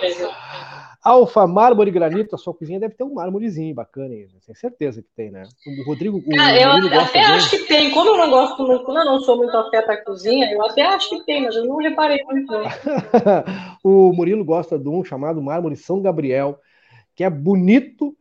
Alfa, 1.04 1.48
mármore 1.48 1.90
e 1.90 1.92
granito, 1.92 2.36
a 2.36 2.38
sua 2.38 2.54
cozinha 2.54 2.78
deve 2.78 2.94
ter 2.94 3.02
um 3.02 3.14
mármorezinho 3.14 3.74
bacana 3.74 4.14
aí, 4.14 4.28
tenho 4.46 4.56
certeza 4.56 5.02
que 5.02 5.08
tem, 5.16 5.32
né? 5.32 5.42
O 5.66 5.84
Rodrigo. 5.84 6.18
O 6.18 6.40
ah, 6.40 6.56
eu 6.56 7.00
até 7.00 7.20
acho 7.20 7.50
que 7.50 7.66
tem. 7.66 7.90
Como 7.90 8.10
eu 8.10 8.18
não 8.18 8.30
gosto 8.30 8.64
muito, 8.64 8.84
como 8.84 8.98
eu 8.98 9.04
não 9.04 9.20
sou 9.20 9.36
muito 9.36 9.56
afeta 9.56 9.94
à 9.94 10.04
cozinha, 10.04 10.52
eu 10.52 10.64
até 10.64 10.82
acho 10.82 11.10
que 11.10 11.24
tem, 11.24 11.42
mas 11.42 11.56
eu 11.56 11.64
não 11.66 11.78
reparei 11.78 12.22
muito. 12.22 12.52
o 13.82 14.12
Murilo 14.12 14.44
gosta 14.44 14.78
de 14.78 14.88
um 14.88 15.02
chamado 15.02 15.42
mármore 15.42 15.74
São 15.74 16.00
Gabriel, 16.00 16.60
que 17.16 17.24
é 17.24 17.30
bonito, 17.30 18.16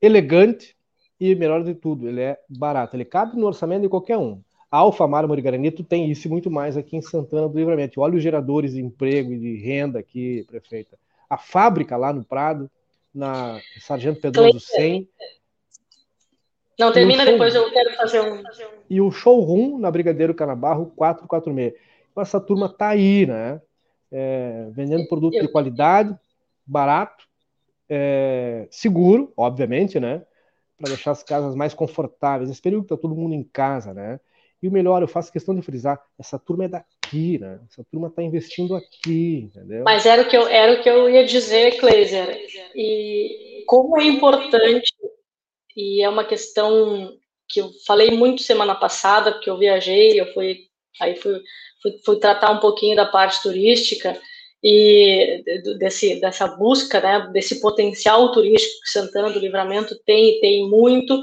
elegante 0.00 0.74
e, 1.20 1.34
melhor 1.34 1.62
de 1.62 1.74
tudo, 1.74 2.08
ele 2.08 2.22
é 2.22 2.38
barato. 2.48 2.96
Ele 2.96 3.04
cabe 3.04 3.36
no 3.36 3.46
orçamento 3.46 3.82
de 3.82 3.90
qualquer 3.90 4.16
um. 4.16 4.40
Alfa 4.70 5.06
Mármore 5.06 5.40
e 5.40 5.44
Granito 5.44 5.84
tem 5.84 6.10
isso 6.10 6.26
e 6.26 6.30
muito 6.30 6.50
mais 6.50 6.78
aqui 6.78 6.96
em 6.96 7.02
Santana 7.02 7.46
do 7.46 7.58
Livramento. 7.58 8.00
Olha 8.00 8.16
os 8.16 8.22
geradores 8.22 8.72
de 8.72 8.80
emprego 8.80 9.34
e 9.34 9.38
de 9.38 9.56
renda 9.58 9.98
aqui, 9.98 10.46
prefeita 10.48 10.96
a 11.32 11.38
fábrica 11.38 11.96
lá 11.96 12.12
no 12.12 12.22
Prado, 12.22 12.70
na 13.14 13.58
Sargento 13.80 14.20
Pedroso 14.20 14.60
100. 14.60 15.08
Não, 16.78 16.92
termina 16.92 17.24
depois, 17.24 17.54
eu 17.54 17.70
quero 17.72 17.96
fazer 17.96 18.20
um. 18.20 18.42
E 18.90 19.00
o 19.00 19.10
showroom 19.10 19.78
na 19.78 19.90
Brigadeiro 19.90 20.34
Canabarro 20.34 20.92
446. 20.94 21.72
Então, 22.10 22.22
essa 22.22 22.38
turma 22.38 22.68
tá 22.68 22.88
aí, 22.88 23.24
né? 23.24 23.62
É, 24.10 24.68
vendendo 24.72 25.08
produto 25.08 25.36
eu... 25.36 25.40
de 25.40 25.48
qualidade, 25.48 26.14
barato, 26.66 27.26
é, 27.88 28.68
seguro, 28.70 29.32
obviamente, 29.34 29.98
né? 29.98 30.22
Para 30.76 30.90
deixar 30.90 31.12
as 31.12 31.22
casas 31.22 31.54
mais 31.54 31.72
confortáveis. 31.72 32.50
Esse 32.50 32.60
período 32.60 32.82
que 32.82 32.90
tá 32.90 32.96
todo 32.98 33.16
mundo 33.16 33.34
em 33.34 33.42
casa, 33.42 33.94
né? 33.94 34.20
E 34.62 34.68
o 34.68 34.72
melhor, 34.72 35.00
eu 35.00 35.08
faço 35.08 35.32
questão 35.32 35.54
de 35.54 35.62
frisar, 35.62 35.98
essa 36.18 36.38
turma 36.38 36.66
é 36.66 36.68
da 36.68 36.84
aqui, 37.12 37.38
né? 37.38 37.60
Essa 37.70 37.84
turma 37.90 38.08
está 38.08 38.22
investindo 38.22 38.74
aqui, 38.74 39.50
entendeu? 39.50 39.84
Mas 39.84 40.06
era 40.06 40.22
o 40.22 40.28
que 40.28 40.36
eu, 40.36 40.48
era 40.48 40.72
o 40.72 40.82
que 40.82 40.88
eu 40.88 41.10
ia 41.10 41.24
dizer, 41.24 41.78
Kleiser. 41.78 42.40
E 42.74 43.62
como 43.66 44.00
é 44.00 44.04
importante, 44.04 44.94
e 45.76 46.02
é 46.02 46.08
uma 46.08 46.24
questão 46.24 47.12
que 47.48 47.60
eu 47.60 47.70
falei 47.86 48.10
muito 48.10 48.42
semana 48.42 48.74
passada, 48.74 49.32
porque 49.32 49.50
eu 49.50 49.58
viajei, 49.58 50.18
eu 50.18 50.32
fui, 50.32 50.60
aí 51.00 51.16
fui, 51.16 51.40
fui, 51.82 51.92
fui 52.04 52.16
tratar 52.18 52.50
um 52.50 52.60
pouquinho 52.60 52.96
da 52.96 53.04
parte 53.04 53.42
turística 53.42 54.18
e 54.64 55.42
desse, 55.78 56.20
dessa 56.20 56.46
busca, 56.46 57.00
né, 57.00 57.28
desse 57.32 57.60
potencial 57.60 58.30
turístico 58.32 58.80
que 58.82 58.90
Santana 58.90 59.30
do 59.30 59.38
Livramento 59.38 59.94
tem, 60.06 60.40
tem 60.40 60.68
muito, 60.68 61.20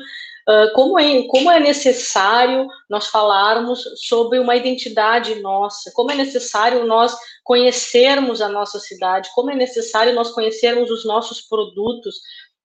ah, 0.47 0.71
como, 0.73 0.97
é, 0.99 1.23
como 1.27 1.51
é 1.51 1.59
necessário 1.59 2.67
nós 2.89 3.07
falarmos 3.07 3.83
sobre 4.07 4.39
uma 4.39 4.55
identidade 4.55 5.35
nossa, 5.35 5.91
como 5.93 6.11
é 6.11 6.15
necessário 6.15 6.85
nós 6.85 7.15
conhecermos 7.43 8.41
a 8.41 8.49
nossa 8.49 8.79
cidade, 8.79 9.29
como 9.35 9.51
é 9.51 9.55
necessário 9.55 10.13
nós 10.13 10.31
conhecermos 10.31 10.89
os 10.89 11.05
nossos 11.05 11.41
produtos, 11.41 12.15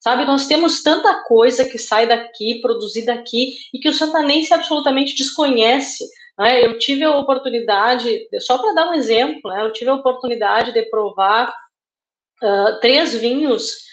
sabe? 0.01 0.24
Nós 0.24 0.46
temos 0.46 0.82
tanta 0.82 1.22
coisa 1.24 1.64
que 1.64 1.78
sai 1.78 2.06
daqui, 2.06 2.60
produzida 2.60 3.12
aqui, 3.14 3.56
e 3.72 3.78
que 3.78 3.88
o 3.88 3.94
santanense 3.94 4.52
absolutamente 4.52 5.14
desconhece. 5.14 6.05
Né? 6.38 6.64
Eu 6.66 6.78
tive 6.78 7.05
a 7.05 7.16
oportunidade, 7.16 8.28
só 8.40 8.59
para 8.59 8.74
dar 8.74 8.90
um 8.90 8.94
exemplo, 8.94 9.51
né? 9.51 9.62
eu 9.62 9.72
tive 9.72 9.90
a 9.90 9.94
oportunidade 9.94 10.72
de 10.72 10.82
provar 10.90 11.55
uh, 12.42 12.80
três 12.80 13.14
vinhos 13.14 13.84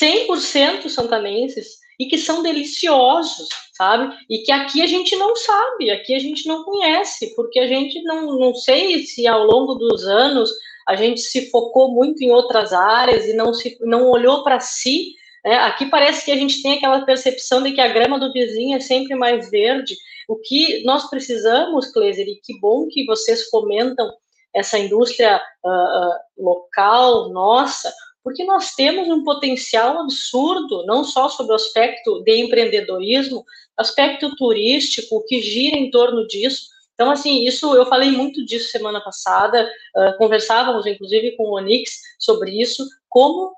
100% 0.00 0.88
santanenses, 0.88 1.81
e 1.98 2.06
que 2.06 2.18
são 2.18 2.42
deliciosos, 2.42 3.48
sabe? 3.76 4.14
E 4.28 4.38
que 4.38 4.52
aqui 4.52 4.82
a 4.82 4.86
gente 4.86 5.14
não 5.16 5.34
sabe, 5.36 5.90
aqui 5.90 6.14
a 6.14 6.18
gente 6.18 6.46
não 6.46 6.64
conhece, 6.64 7.34
porque 7.34 7.58
a 7.58 7.66
gente 7.66 8.02
não, 8.02 8.38
não 8.38 8.54
sei 8.54 9.04
se 9.04 9.26
ao 9.26 9.44
longo 9.44 9.74
dos 9.74 10.04
anos 10.04 10.50
a 10.86 10.96
gente 10.96 11.20
se 11.20 11.50
focou 11.50 11.92
muito 11.92 12.22
em 12.22 12.30
outras 12.30 12.72
áreas 12.72 13.26
e 13.26 13.34
não, 13.34 13.54
se, 13.54 13.76
não 13.80 14.10
olhou 14.10 14.42
para 14.42 14.60
si. 14.60 15.14
Né? 15.44 15.54
Aqui 15.56 15.86
parece 15.86 16.24
que 16.24 16.32
a 16.32 16.36
gente 16.36 16.62
tem 16.62 16.74
aquela 16.74 17.04
percepção 17.04 17.62
de 17.62 17.72
que 17.72 17.80
a 17.80 17.88
grama 17.88 18.18
do 18.18 18.32
vizinho 18.32 18.76
é 18.76 18.80
sempre 18.80 19.14
mais 19.14 19.50
verde. 19.50 19.96
O 20.28 20.36
que 20.36 20.82
nós 20.84 21.08
precisamos, 21.08 21.90
Kleiser, 21.92 22.26
e 22.26 22.40
que 22.42 22.58
bom 22.58 22.88
que 22.88 23.04
vocês 23.04 23.48
fomentam 23.48 24.12
essa 24.54 24.78
indústria 24.78 25.40
uh, 25.64 25.68
uh, 25.68 26.44
local 26.44 27.30
nossa, 27.30 27.92
porque 28.22 28.44
nós 28.44 28.74
temos 28.74 29.08
um 29.08 29.24
potencial 29.24 30.00
absurdo, 30.00 30.84
não 30.86 31.04
só 31.04 31.28
sobre 31.28 31.52
o 31.52 31.56
aspecto 31.56 32.22
de 32.22 32.36
empreendedorismo, 32.36 33.44
aspecto 33.76 34.34
turístico, 34.36 35.24
que 35.26 35.40
gira 35.40 35.76
em 35.76 35.90
torno 35.90 36.26
disso. 36.26 36.66
Então, 36.94 37.10
assim, 37.10 37.44
isso 37.44 37.74
eu 37.74 37.86
falei 37.86 38.10
muito 38.10 38.44
disso 38.44 38.70
semana 38.70 39.00
passada, 39.00 39.68
uh, 39.96 40.16
conversávamos 40.18 40.86
inclusive 40.86 41.36
com 41.36 41.44
o 41.44 41.56
Onix 41.56 42.00
sobre 42.18 42.60
isso, 42.60 42.86
como 43.08 43.52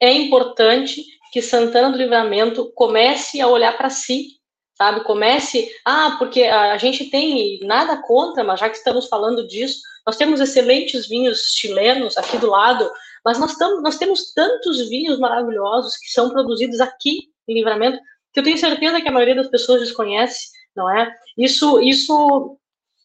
é 0.00 0.12
importante 0.12 1.04
que 1.32 1.40
Santana 1.40 1.90
do 1.90 1.98
Livramento 1.98 2.72
comece 2.74 3.40
a 3.40 3.46
olhar 3.46 3.76
para 3.76 3.88
si, 3.88 4.40
sabe? 4.74 5.04
Comece, 5.04 5.70
ah, 5.84 6.16
porque 6.18 6.44
a 6.44 6.76
gente 6.78 7.04
tem 7.10 7.60
nada 7.62 8.02
contra, 8.02 8.42
mas 8.42 8.58
já 8.58 8.68
que 8.68 8.76
estamos 8.76 9.06
falando 9.08 9.46
disso, 9.46 9.80
nós 10.06 10.16
temos 10.16 10.40
excelentes 10.40 11.06
vinhos 11.06 11.52
chilenos 11.54 12.16
aqui 12.16 12.38
do 12.38 12.48
lado, 12.48 12.90
mas 13.24 13.38
nós, 13.38 13.56
tam, 13.56 13.80
nós 13.82 13.98
temos 13.98 14.32
tantos 14.32 14.88
vinhos 14.88 15.18
maravilhosos 15.18 15.96
que 15.96 16.08
são 16.08 16.30
produzidos 16.30 16.80
aqui 16.80 17.30
em 17.48 17.54
Livramento, 17.54 17.98
que 18.32 18.40
eu 18.40 18.44
tenho 18.44 18.58
certeza 18.58 19.00
que 19.00 19.08
a 19.08 19.12
maioria 19.12 19.34
das 19.34 19.48
pessoas 19.48 19.80
desconhece, 19.80 20.48
não 20.74 20.88
é? 20.88 21.12
Isso, 21.36 21.80
isso 21.80 22.58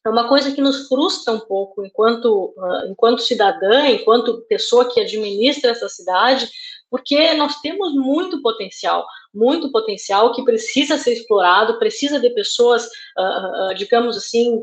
é 0.06 0.10
uma 0.10 0.28
coisa 0.28 0.52
que 0.52 0.62
nos 0.62 0.88
frustra 0.88 1.34
um 1.34 1.40
pouco 1.40 1.84
enquanto, 1.84 2.54
uh, 2.58 2.92
enquanto 2.92 3.24
cidadã, 3.24 3.88
enquanto 3.88 4.46
pessoa 4.48 4.92
que 4.92 5.00
administra 5.00 5.72
essa 5.72 5.90
cidade, 5.90 6.48
porque 6.90 7.34
nós 7.34 7.60
temos 7.62 7.94
muito 7.94 8.42
potencial, 8.42 9.06
muito 9.34 9.72
potencial 9.72 10.34
que 10.34 10.44
precisa 10.44 10.98
ser 10.98 11.14
explorado, 11.14 11.80
precisa 11.80 12.20
de 12.20 12.30
pessoas, 12.30 12.86
uh, 13.18 13.72
uh, 13.72 13.76
digamos 13.76 14.16
assim, 14.16 14.62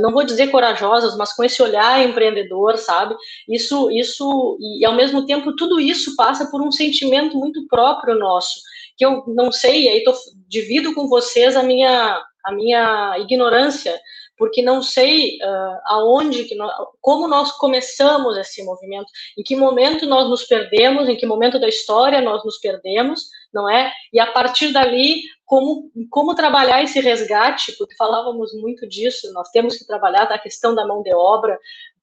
não 0.00 0.12
vou 0.12 0.24
dizer 0.24 0.50
corajosas, 0.50 1.16
mas 1.16 1.32
com 1.32 1.42
esse 1.42 1.62
olhar 1.62 2.02
empreendedor, 2.02 2.78
sabe? 2.78 3.16
Isso, 3.48 3.90
isso, 3.90 4.56
e 4.60 4.84
ao 4.84 4.94
mesmo 4.94 5.26
tempo, 5.26 5.56
tudo 5.56 5.80
isso 5.80 6.14
passa 6.16 6.50
por 6.50 6.62
um 6.62 6.70
sentimento 6.70 7.36
muito 7.36 7.66
próprio 7.66 8.18
nosso, 8.18 8.60
que 8.96 9.04
eu 9.04 9.24
não 9.28 9.50
sei, 9.50 9.88
aí 9.88 10.04
tô, 10.04 10.14
divido 10.48 10.94
com 10.94 11.08
vocês 11.08 11.56
a 11.56 11.62
minha, 11.62 12.22
a 12.44 12.52
minha 12.52 13.18
ignorância, 13.18 13.98
porque 14.38 14.62
não 14.62 14.82
sei 14.82 15.38
uh, 15.42 15.78
aonde, 15.86 16.44
que 16.44 16.54
nós, 16.54 16.72
como 17.00 17.28
nós 17.28 17.52
começamos 17.52 18.36
esse 18.36 18.62
movimento, 18.64 19.06
em 19.38 19.42
que 19.42 19.54
momento 19.54 20.06
nós 20.06 20.28
nos 20.28 20.44
perdemos, 20.44 21.08
em 21.08 21.16
que 21.16 21.26
momento 21.26 21.58
da 21.60 21.68
história 21.68 22.20
nós 22.20 22.44
nos 22.44 22.58
perdemos, 22.58 23.28
não 23.52 23.68
é? 23.68 23.92
E 24.12 24.18
a 24.18 24.26
partir 24.26 24.72
dali, 24.72 25.22
como, 25.44 25.90
como 26.10 26.34
trabalhar 26.34 26.82
esse 26.82 27.00
resgate, 27.00 27.72
porque 27.76 27.94
falávamos 27.94 28.52
muito 28.54 28.88
disso, 28.88 29.32
nós 29.32 29.50
temos 29.50 29.76
que 29.76 29.86
trabalhar 29.86 30.24
a 30.24 30.38
questão 30.38 30.74
da 30.74 30.86
mão 30.86 31.02
de 31.02 31.14
obra, 31.14 31.58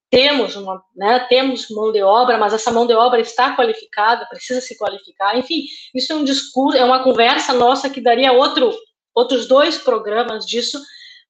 temos 0.09 0.55
uma, 0.55 0.83
né, 0.95 1.19
temos 1.29 1.69
mão 1.69 1.91
de 1.91 2.01
obra, 2.01 2.37
mas 2.37 2.53
essa 2.53 2.71
mão 2.71 2.87
de 2.87 2.93
obra 2.93 3.19
está 3.19 3.55
qualificada, 3.55 4.25
precisa 4.25 4.59
se 4.59 4.77
qualificar. 4.77 5.37
Enfim, 5.37 5.65
isso 5.93 6.11
é 6.11 6.15
um 6.15 6.23
discurso, 6.23 6.77
é 6.77 6.83
uma 6.83 7.03
conversa 7.03 7.53
nossa 7.53 7.89
que 7.89 8.01
daria 8.01 8.31
outro, 8.31 8.71
outros 9.13 9.47
dois 9.47 9.77
programas 9.77 10.45
disso, 10.45 10.81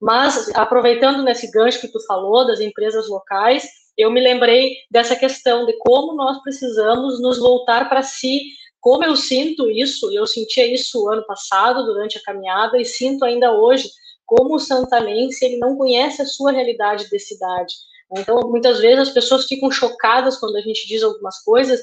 mas 0.01 0.49
aproveitando 0.55 1.23
nesse 1.23 1.51
gancho 1.51 1.81
que 1.81 1.91
tu 1.91 1.99
falou 2.05 2.47
das 2.47 2.61
empresas 2.61 3.09
locais, 3.09 3.67
eu 3.97 4.09
me 4.09 4.21
lembrei 4.21 4.77
dessa 4.89 5.13
questão 5.13 5.65
de 5.65 5.73
como 5.79 6.15
nós 6.15 6.41
precisamos 6.41 7.21
nos 7.21 7.37
voltar 7.37 7.89
para 7.89 8.01
si, 8.01 8.43
como 8.81 9.03
eu 9.03 9.15
sinto 9.15 9.69
isso, 9.69 10.11
eu 10.11 10.25
sentia 10.25 10.65
isso 10.71 11.09
ano 11.09 11.25
passado 11.25 11.83
durante 11.83 12.17
a 12.17 12.21
caminhada 12.21 12.79
e 12.79 12.85
sinto 12.85 13.25
ainda 13.25 13.51
hoje, 13.51 13.89
como 14.25 14.55
o 14.55 14.59
santanense 14.59 15.43
ele 15.43 15.57
não 15.57 15.75
conhece 15.75 16.21
a 16.21 16.25
sua 16.25 16.51
realidade 16.51 17.09
de 17.09 17.19
cidade. 17.19 17.73
Então, 18.17 18.39
muitas 18.49 18.79
vezes 18.79 18.99
as 18.99 19.09
pessoas 19.09 19.45
ficam 19.45 19.69
chocadas 19.69 20.37
quando 20.37 20.55
a 20.55 20.61
gente 20.61 20.87
diz 20.87 21.03
algumas 21.03 21.43
coisas, 21.43 21.79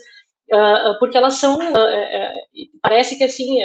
uh, 0.53 0.99
porque 0.99 1.17
elas 1.17 1.35
são, 1.35 1.57
uh, 1.57 1.61
uh, 1.61 2.69
parece 2.83 3.17
que 3.17 3.25
assim, 3.25 3.59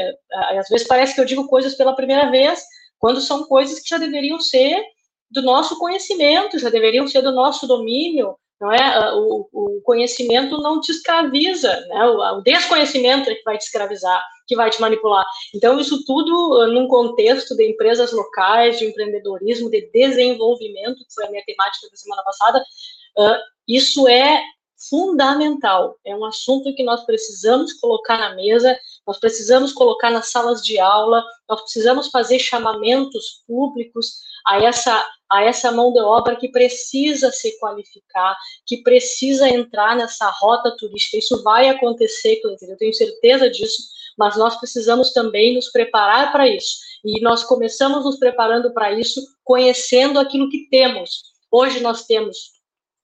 às 0.57 0.67
vezes 0.69 0.87
parece 0.87 1.15
que 1.15 1.21
eu 1.21 1.25
digo 1.25 1.47
coisas 1.47 1.75
pela 1.75 1.95
primeira 1.95 2.29
vez, 2.29 2.63
quando 2.99 3.21
são 3.21 3.45
coisas 3.45 3.79
que 3.79 3.89
já 3.89 3.97
deveriam 3.97 4.39
ser 4.39 4.83
do 5.29 5.41
nosso 5.41 5.79
conhecimento, 5.79 6.59
já 6.59 6.69
deveriam 6.69 7.07
ser 7.07 7.21
do 7.21 7.31
nosso 7.31 7.65
domínio, 7.65 8.35
não 8.61 8.71
é? 8.71 8.77
Ah, 8.79 9.15
o, 9.15 9.49
o 9.51 9.81
conhecimento 9.81 10.59
não 10.59 10.79
te 10.79 10.91
escraviza, 10.91 11.83
né? 11.87 12.05
O, 12.05 12.37
o, 12.37 12.41
desconhecimento 12.41 13.27
é 13.27 13.33
que 13.33 13.43
vai 13.43 13.57
te 13.57 13.63
escravizar, 13.63 14.23
que 14.47 14.55
vai 14.55 14.69
te 14.69 14.79
manipular. 14.79 15.25
Então, 15.55 15.79
isso 15.79 16.05
tudo 16.05 16.59
uh, 16.59 16.67
num 16.67 16.87
contexto 16.87 17.55
de 17.55 17.67
empresas 17.67 18.11
locais, 18.13 18.77
de 18.77 18.85
empreendedorismo, 18.85 19.71
de 19.71 19.89
desenvolvimento, 19.91 20.97
que 20.97 21.13
foi 21.13 21.25
a 21.25 21.31
minha 21.31 21.43
temática 21.43 21.89
da 21.89 21.97
semana 21.97 22.23
passada, 22.23 22.59
uh, 23.17 23.37
isso 23.67 24.07
é 24.07 24.43
fundamental. 24.89 25.97
É 26.05 26.15
um 26.15 26.25
assunto 26.25 26.73
que 26.75 26.83
nós 26.83 27.03
precisamos 27.03 27.73
colocar 27.73 28.19
na 28.19 28.35
mesa, 28.35 28.77
nós 29.07 29.19
precisamos 29.19 29.73
colocar 29.73 30.11
nas 30.11 30.29
salas 30.29 30.61
de 30.61 30.79
aula, 30.79 31.23
nós 31.49 31.61
precisamos 31.61 32.09
fazer 32.09 32.37
chamamentos 32.37 33.43
públicos 33.47 34.17
a 34.47 34.63
essa, 34.63 35.05
a 35.31 35.43
essa 35.43 35.71
mão 35.71 35.93
de 35.93 35.99
obra 35.99 36.35
que 36.35 36.49
precisa 36.49 37.31
se 37.31 37.57
qualificar, 37.59 38.35
que 38.65 38.83
precisa 38.83 39.47
entrar 39.49 39.95
nessa 39.95 40.29
rota 40.29 40.75
turística. 40.77 41.17
Isso 41.17 41.41
vai 41.43 41.69
acontecer, 41.69 42.39
eu 42.43 42.77
tenho 42.77 42.93
certeza 42.93 43.49
disso, 43.49 43.81
mas 44.17 44.35
nós 44.37 44.57
precisamos 44.57 45.11
também 45.13 45.55
nos 45.55 45.71
preparar 45.71 46.31
para 46.31 46.47
isso. 46.47 46.77
E 47.03 47.19
nós 47.21 47.43
começamos 47.43 48.05
nos 48.05 48.17
preparando 48.17 48.73
para 48.73 48.91
isso 48.91 49.21
conhecendo 49.43 50.19
aquilo 50.19 50.49
que 50.49 50.67
temos. 50.69 51.23
Hoje 51.51 51.79
nós 51.79 52.05
temos 52.05 52.60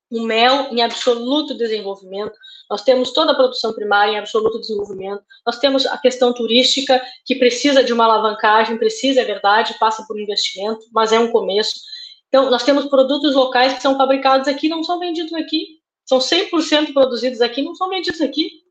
o 0.10 0.24
mel 0.24 0.70
em 0.72 0.82
absoluto 0.82 1.54
desenvolvimento, 1.54 2.34
nós 2.70 2.82
temos 2.84 3.12
toda 3.12 3.32
a 3.32 3.36
produção 3.36 3.74
primária 3.74 4.14
em 4.14 4.18
absoluto 4.18 4.60
desenvolvimento, 4.60 5.22
nós 5.46 5.60
temos 5.60 5.86
a 5.86 5.98
questão 5.98 6.34
turística, 6.34 7.02
que 7.26 7.36
precisa 7.36 7.84
de 7.84 7.92
uma 7.92 8.06
alavancagem, 8.06 8.78
precisa, 8.78 9.22
é 9.22 9.26
verdade, 9.26 9.78
passa 9.80 10.06
por 10.08 10.20
investimento, 10.20 10.86
mas 10.92 11.12
é 11.12 11.20
um 11.20 11.32
começo. 11.32 11.82
Então, 12.28 12.50
nós 12.50 12.64
temos 12.64 12.86
produtos 12.86 13.36
locais 13.36 13.74
que 13.74 13.82
são 13.82 13.98
fabricados 13.98 14.48
aqui, 14.48 14.70
não 14.70 14.84
são 14.84 15.00
vendidos 15.00 15.34
aqui, 15.34 15.80
são 16.06 16.20
100% 16.20 16.94
produzidos 16.94 17.42
aqui, 17.42 17.62
não 17.62 17.76
são 17.76 17.90
vendidos 17.90 18.22
aqui. 18.22 18.64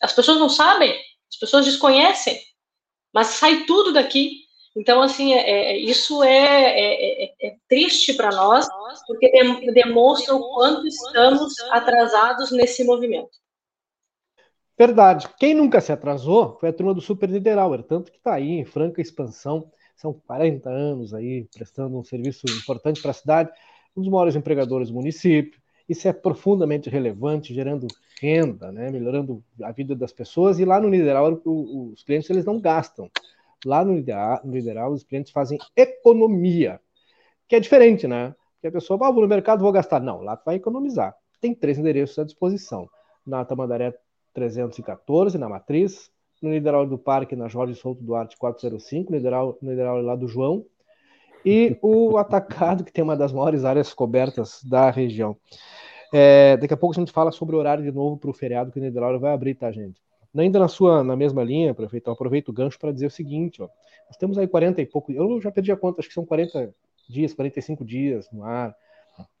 As 0.00 0.12
pessoas 0.12 0.38
não 0.38 0.48
sabem, 0.48 0.92
as 1.30 1.38
pessoas 1.38 1.64
desconhecem, 1.64 2.38
mas 3.12 3.28
sai 3.28 3.64
tudo 3.64 3.92
daqui. 3.92 4.45
Então, 4.76 5.00
assim, 5.00 5.32
é, 5.32 5.72
é, 5.72 5.78
isso 5.78 6.22
é, 6.22 6.28
é, 6.28 7.24
é, 7.24 7.34
é 7.40 7.56
triste 7.66 8.12
para 8.12 8.30
nós, 8.30 8.68
porque 9.06 9.30
demonstra 9.72 10.34
o 10.34 10.54
quanto 10.54 10.86
estamos 10.86 11.54
atrasados 11.70 12.50
nesse 12.50 12.84
movimento. 12.84 13.30
Verdade. 14.78 15.26
Quem 15.38 15.54
nunca 15.54 15.80
se 15.80 15.90
atrasou 15.90 16.58
foi 16.60 16.68
a 16.68 16.72
turma 16.72 16.92
do 16.92 17.00
Super 17.00 17.30
Niederauer, 17.30 17.82
tanto 17.84 18.12
que 18.12 18.18
está 18.18 18.34
aí 18.34 18.50
em 18.50 18.66
franca 18.66 19.00
expansão. 19.00 19.70
São 19.96 20.12
40 20.12 20.68
anos 20.68 21.14
aí 21.14 21.48
prestando 21.54 21.98
um 21.98 22.04
serviço 22.04 22.44
importante 22.46 23.00
para 23.00 23.12
a 23.12 23.14
cidade, 23.14 23.50
um 23.96 24.02
dos 24.02 24.10
maiores 24.10 24.36
empregadores 24.36 24.88
do 24.88 24.94
município. 24.94 25.58
Isso 25.88 26.06
é 26.06 26.12
profundamente 26.12 26.90
relevante, 26.90 27.54
gerando 27.54 27.86
renda, 28.20 28.70
né, 28.70 28.90
melhorando 28.90 29.42
a 29.62 29.72
vida 29.72 29.94
das 29.94 30.12
pessoas. 30.12 30.58
E 30.58 30.66
lá 30.66 30.78
no 30.78 30.90
Niederauer, 30.90 31.40
os 31.46 32.02
clientes 32.02 32.28
eles 32.28 32.44
não 32.44 32.60
gastam 32.60 33.10
Lá 33.64 33.84
no 33.84 33.94
Lideral 33.94 34.92
os 34.92 35.02
clientes 35.02 35.32
fazem 35.32 35.58
economia, 35.76 36.80
que 37.48 37.56
é 37.56 37.60
diferente, 37.60 38.06
né? 38.06 38.34
Que 38.60 38.68
a 38.68 38.72
pessoa, 38.72 38.98
ah, 39.02 39.10
vou 39.10 39.22
no 39.22 39.28
mercado, 39.28 39.62
vou 39.62 39.72
gastar. 39.72 40.00
Não, 40.00 40.22
lá 40.22 40.36
tu 40.36 40.44
vai 40.44 40.56
economizar. 40.56 41.14
Tem 41.40 41.54
três 41.54 41.78
endereços 41.78 42.18
à 42.18 42.24
disposição. 42.24 42.88
Na 43.26 43.44
Tamandaré 43.44 43.94
314, 44.34 45.38
na 45.38 45.48
Matriz, 45.48 46.10
no 46.42 46.50
Lideral 46.50 46.86
do 46.86 46.98
Parque, 46.98 47.36
na 47.36 47.48
Jorge 47.48 47.74
Souto 47.74 48.02
Duarte 48.02 48.36
405, 48.36 49.10
no 49.10 49.16
Lideral, 49.16 49.58
no 49.60 49.70
Lideral 49.70 50.00
lá 50.02 50.14
do 50.14 50.28
João, 50.28 50.64
e 51.44 51.78
o 51.82 52.16
Atacado, 52.18 52.84
que 52.84 52.92
tem 52.92 53.04
uma 53.04 53.16
das 53.16 53.32
maiores 53.32 53.64
áreas 53.64 53.94
cobertas 53.94 54.62
da 54.62 54.90
região. 54.90 55.36
É, 56.12 56.56
daqui 56.56 56.74
a 56.74 56.76
pouco 56.76 56.94
a 56.94 56.98
gente 56.98 57.12
fala 57.12 57.32
sobre 57.32 57.56
o 57.56 57.58
horário 57.58 57.82
de 57.82 57.92
novo 57.92 58.16
para 58.16 58.30
o 58.30 58.34
feriado 58.34 58.70
que 58.70 58.78
o 58.78 58.82
Niederauer 58.82 59.18
vai 59.18 59.32
abrir, 59.32 59.54
tá, 59.54 59.70
gente? 59.72 60.00
Ainda 60.36 60.58
na 60.58 60.68
sua, 60.68 61.02
na 61.02 61.16
mesma 61.16 61.42
linha, 61.42 61.74
prefeito, 61.74 62.08
eu 62.08 62.12
aproveito 62.12 62.48
o 62.48 62.52
gancho 62.52 62.78
para 62.78 62.92
dizer 62.92 63.06
o 63.06 63.10
seguinte, 63.10 63.62
ó, 63.62 63.68
nós 64.06 64.16
temos 64.16 64.38
aí 64.38 64.46
40 64.46 64.80
e 64.82 64.86
pouco, 64.86 65.12
eu 65.12 65.40
já 65.40 65.50
perdi 65.50 65.72
a 65.72 65.76
conta, 65.76 66.00
acho 66.00 66.08
que 66.08 66.14
são 66.14 66.24
40 66.24 66.74
dias, 67.08 67.32
45 67.32 67.84
dias 67.84 68.28
no 68.30 68.44
ar, 68.44 68.74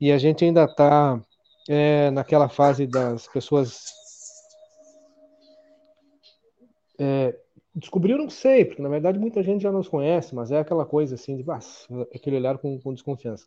e 0.00 0.10
a 0.10 0.18
gente 0.18 0.44
ainda 0.44 0.64
está 0.64 1.20
é, 1.68 2.10
naquela 2.10 2.48
fase 2.48 2.86
das 2.86 3.26
pessoas 3.28 3.92
é, 6.98 7.36
descobriu, 7.74 8.16
não 8.16 8.30
sei, 8.30 8.64
porque 8.64 8.80
na 8.80 8.88
verdade 8.88 9.18
muita 9.18 9.42
gente 9.42 9.62
já 9.62 9.70
nos 9.70 9.88
conhece, 9.88 10.34
mas 10.34 10.50
é 10.50 10.60
aquela 10.60 10.86
coisa 10.86 11.14
assim 11.14 11.36
de 11.36 11.44
ah, 11.50 11.58
aquele 12.14 12.36
olhar 12.36 12.58
com, 12.58 12.80
com 12.80 12.94
desconfiança. 12.94 13.46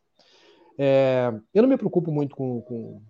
É, 0.77 1.33
eu 1.53 1.63
não 1.63 1.69
me 1.69 1.77
preocupo 1.77 2.11
muito 2.11 2.35
com, 2.35 2.61
com, 2.61 3.01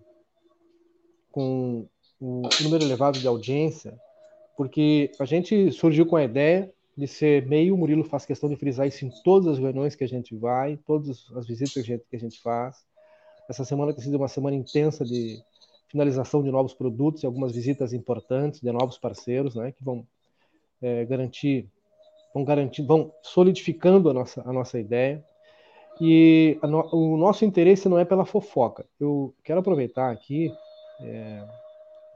com 1.30 1.88
o 2.20 2.48
número 2.62 2.84
elevado 2.84 3.18
de 3.18 3.26
audiência, 3.28 3.96
porque 4.60 5.10
a 5.18 5.24
gente 5.24 5.72
surgiu 5.72 6.04
com 6.04 6.16
a 6.16 6.22
ideia 6.22 6.70
de 6.94 7.08
ser 7.08 7.46
meio, 7.46 7.74
o 7.74 7.78
Murilo 7.78 8.04
faz 8.04 8.26
questão 8.26 8.46
de 8.46 8.56
frisar 8.56 8.86
isso 8.86 9.06
em 9.06 9.10
todas 9.24 9.48
as 9.48 9.58
reuniões 9.58 9.94
que 9.94 10.04
a 10.04 10.06
gente 10.06 10.36
vai, 10.36 10.76
todas 10.86 11.32
as 11.34 11.46
visitas 11.46 11.72
que 11.72 11.80
a 11.80 11.82
gente, 11.82 12.04
que 12.10 12.16
a 12.16 12.18
gente 12.18 12.38
faz. 12.42 12.84
Essa 13.48 13.64
semana 13.64 13.94
tem 13.94 14.04
sido 14.04 14.18
uma 14.18 14.28
semana 14.28 14.54
intensa 14.54 15.02
de 15.02 15.42
finalização 15.88 16.42
de 16.42 16.50
novos 16.50 16.74
produtos 16.74 17.22
e 17.22 17.26
algumas 17.26 17.52
visitas 17.52 17.94
importantes 17.94 18.60
de 18.60 18.70
novos 18.70 18.98
parceiros, 18.98 19.54
né, 19.54 19.72
que 19.72 19.82
vão 19.82 20.06
é, 20.82 21.06
garantir, 21.06 21.66
vão 22.34 22.44
garantir, 22.44 22.82
vão 22.82 23.10
solidificando 23.22 24.10
a 24.10 24.12
nossa, 24.12 24.42
a 24.46 24.52
nossa 24.52 24.78
ideia. 24.78 25.24
E 25.98 26.58
no, 26.62 26.86
o 26.92 27.16
nosso 27.16 27.46
interesse 27.46 27.88
não 27.88 27.98
é 27.98 28.04
pela 28.04 28.26
fofoca. 28.26 28.84
Eu 29.00 29.34
quero 29.42 29.60
aproveitar 29.60 30.10
aqui 30.10 30.52
é, 31.00 31.48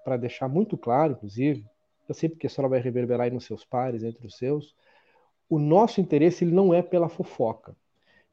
para 0.04 0.18
deixar 0.18 0.46
muito 0.46 0.76
claro, 0.76 1.14
inclusive, 1.14 1.64
eu 2.08 2.14
sei 2.14 2.28
porque 2.28 2.46
a 2.46 2.50
senhora 2.50 2.70
vai 2.70 2.80
reverberar 2.80 3.26
aí 3.26 3.30
nos 3.30 3.44
seus 3.44 3.64
pares, 3.64 4.02
entre 4.02 4.26
os 4.26 4.36
seus, 4.36 4.74
o 5.48 5.58
nosso 5.58 6.00
interesse 6.00 6.44
ele 6.44 6.52
não 6.52 6.72
é 6.72 6.82
pela 6.82 7.08
fofoca. 7.08 7.76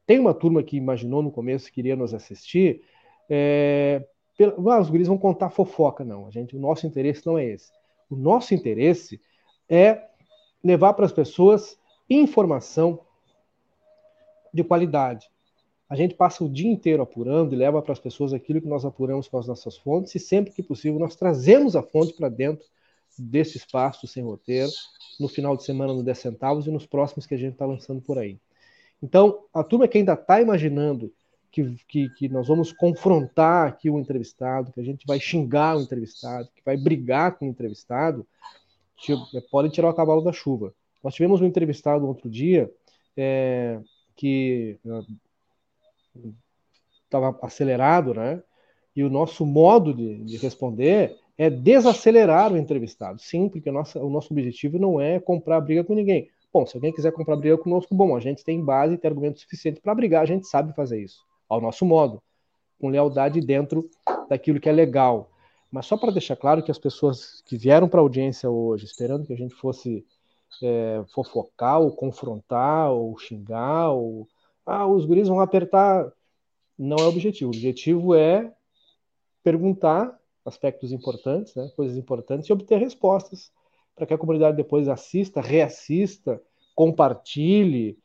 Tem 0.06 0.18
uma 0.18 0.34
turma 0.34 0.62
que 0.62 0.76
imaginou 0.76 1.22
no 1.22 1.30
começo 1.30 1.72
que 1.72 1.80
iria 1.80 1.96
nos 1.96 2.12
assistir, 2.12 2.82
é, 3.28 4.06
pela, 4.36 4.76
ah, 4.76 4.80
os 4.80 4.90
guris 4.90 5.08
vão 5.08 5.18
contar 5.18 5.50
fofoca. 5.50 6.04
Não, 6.04 6.26
a 6.26 6.30
gente, 6.30 6.56
o 6.56 6.60
nosso 6.60 6.86
interesse 6.86 7.26
não 7.26 7.38
é 7.38 7.44
esse. 7.44 7.70
O 8.10 8.16
nosso 8.16 8.54
interesse 8.54 9.20
é 9.68 10.06
levar 10.62 10.94
para 10.94 11.06
as 11.06 11.12
pessoas 11.12 11.78
informação 12.08 13.00
de 14.52 14.62
qualidade. 14.62 15.30
A 15.88 15.96
gente 15.96 16.14
passa 16.14 16.42
o 16.42 16.48
dia 16.48 16.70
inteiro 16.70 17.02
apurando 17.02 17.54
e 17.54 17.56
leva 17.56 17.82
para 17.82 17.92
as 17.92 18.00
pessoas 18.00 18.32
aquilo 18.32 18.60
que 18.60 18.68
nós 18.68 18.84
apuramos 18.84 19.28
com 19.28 19.38
as 19.38 19.46
nossas 19.46 19.76
fontes, 19.76 20.14
e 20.14 20.18
sempre 20.18 20.52
que 20.52 20.62
possível 20.62 20.98
nós 20.98 21.14
trazemos 21.14 21.76
a 21.76 21.82
fonte 21.82 22.14
para 22.14 22.28
dentro 22.28 22.66
desse 23.18 23.56
espaço 23.56 24.06
sem 24.06 24.22
roteiro, 24.22 24.70
no 25.18 25.28
final 25.28 25.56
de 25.56 25.64
semana 25.64 25.92
no 25.92 26.02
10 26.02 26.18
centavos 26.18 26.66
e 26.66 26.70
nos 26.70 26.86
próximos 26.86 27.26
que 27.26 27.34
a 27.34 27.38
gente 27.38 27.52
está 27.52 27.66
lançando 27.66 28.00
por 28.00 28.18
aí. 28.18 28.38
Então, 29.02 29.44
a 29.52 29.64
turma 29.64 29.88
que 29.88 29.98
ainda 29.98 30.14
está 30.14 30.40
imaginando 30.40 31.12
que, 31.50 31.76
que, 31.86 32.08
que, 32.10 32.28
nós 32.28 32.48
vamos 32.48 32.72
confrontar 32.72 33.68
aqui 33.68 33.90
o 33.90 33.98
entrevistado, 33.98 34.72
que 34.72 34.80
a 34.80 34.84
gente 34.84 35.06
vai 35.06 35.20
xingar 35.20 35.76
o 35.76 35.82
entrevistado, 35.82 36.48
que 36.54 36.62
vai 36.64 36.76
brigar 36.76 37.36
com 37.36 37.44
o 37.44 37.48
entrevistado, 37.48 38.26
pode 39.50 39.70
tirar 39.70 39.90
o 39.90 39.94
cavalo 39.94 40.22
da 40.22 40.32
chuva. 40.32 40.72
Nós 41.02 41.14
tivemos 41.14 41.40
um 41.40 41.44
entrevistado 41.44 42.06
outro 42.06 42.30
dia 42.30 42.70
é, 43.16 43.80
que 44.16 44.78
estava 47.04 47.30
uh, 47.30 47.38
acelerado, 47.42 48.14
né? 48.14 48.42
E 48.94 49.02
o 49.02 49.10
nosso 49.10 49.44
modo 49.44 49.92
de, 49.92 50.22
de 50.24 50.36
responder 50.36 51.16
é 51.36 51.48
desacelerar 51.50 52.52
o 52.52 52.56
entrevistado. 52.56 53.20
Sim, 53.20 53.48
porque 53.48 53.70
nossa, 53.70 53.98
o 53.98 54.10
nosso 54.10 54.32
objetivo 54.32 54.78
não 54.78 55.00
é 55.00 55.18
comprar 55.18 55.60
briga 55.60 55.82
com 55.84 55.94
ninguém. 55.94 56.28
Bom, 56.52 56.66
se 56.66 56.76
alguém 56.76 56.92
quiser 56.92 57.12
comprar 57.12 57.36
briga 57.36 57.56
conosco, 57.56 57.94
bom, 57.94 58.14
a 58.14 58.20
gente 58.20 58.44
tem 58.44 58.62
base 58.62 58.98
tem 58.98 59.08
argumento 59.08 59.40
suficiente 59.40 59.80
para 59.80 59.94
brigar, 59.94 60.22
a 60.22 60.26
gente 60.26 60.46
sabe 60.46 60.74
fazer 60.74 61.02
isso, 61.02 61.24
ao 61.48 61.60
nosso 61.60 61.86
modo, 61.86 62.22
com 62.78 62.88
lealdade 62.88 63.40
dentro 63.40 63.88
daquilo 64.28 64.60
que 64.60 64.68
é 64.68 64.72
legal. 64.72 65.30
Mas 65.70 65.86
só 65.86 65.96
para 65.96 66.12
deixar 66.12 66.36
claro 66.36 66.62
que 66.62 66.70
as 66.70 66.78
pessoas 66.78 67.40
que 67.46 67.56
vieram 67.56 67.88
para 67.88 67.98
a 67.98 68.02
audiência 68.02 68.50
hoje, 68.50 68.84
esperando 68.84 69.26
que 69.26 69.32
a 69.32 69.36
gente 69.36 69.54
fosse 69.54 70.04
é, 70.62 71.02
fofocar, 71.14 71.80
ou 71.80 71.90
confrontar, 71.92 72.90
ou 72.90 73.16
xingar, 73.16 73.90
ou. 73.92 74.28
Ah, 74.66 74.86
os 74.86 75.06
guris 75.06 75.28
vão 75.28 75.40
apertar. 75.40 76.12
Não 76.78 76.96
é 76.98 77.04
o 77.04 77.08
objetivo. 77.08 77.50
O 77.50 77.54
objetivo 77.54 78.14
é 78.14 78.52
perguntar 79.42 80.18
aspectos 80.44 80.92
importantes, 80.92 81.54
né, 81.54 81.70
coisas 81.76 81.96
importantes, 81.96 82.48
e 82.48 82.52
obter 82.52 82.78
respostas 82.78 83.52
para 83.94 84.06
que 84.06 84.14
a 84.14 84.18
comunidade 84.18 84.56
depois 84.56 84.88
assista, 84.88 85.40
reassista, 85.40 86.42
compartilhe 86.74 87.98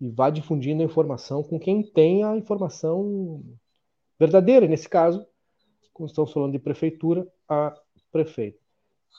e 0.00 0.08
vá 0.08 0.30
difundindo 0.30 0.82
a 0.82 0.86
informação 0.86 1.42
com 1.42 1.58
quem 1.58 1.82
tem 1.82 2.24
a 2.24 2.36
informação 2.36 3.42
verdadeira. 4.18 4.66
Nesse 4.66 4.88
caso, 4.88 5.26
como 5.92 6.06
estamos 6.06 6.32
falando 6.32 6.52
de 6.52 6.58
prefeitura, 6.58 7.26
a 7.48 7.74
prefeita. 8.10 8.58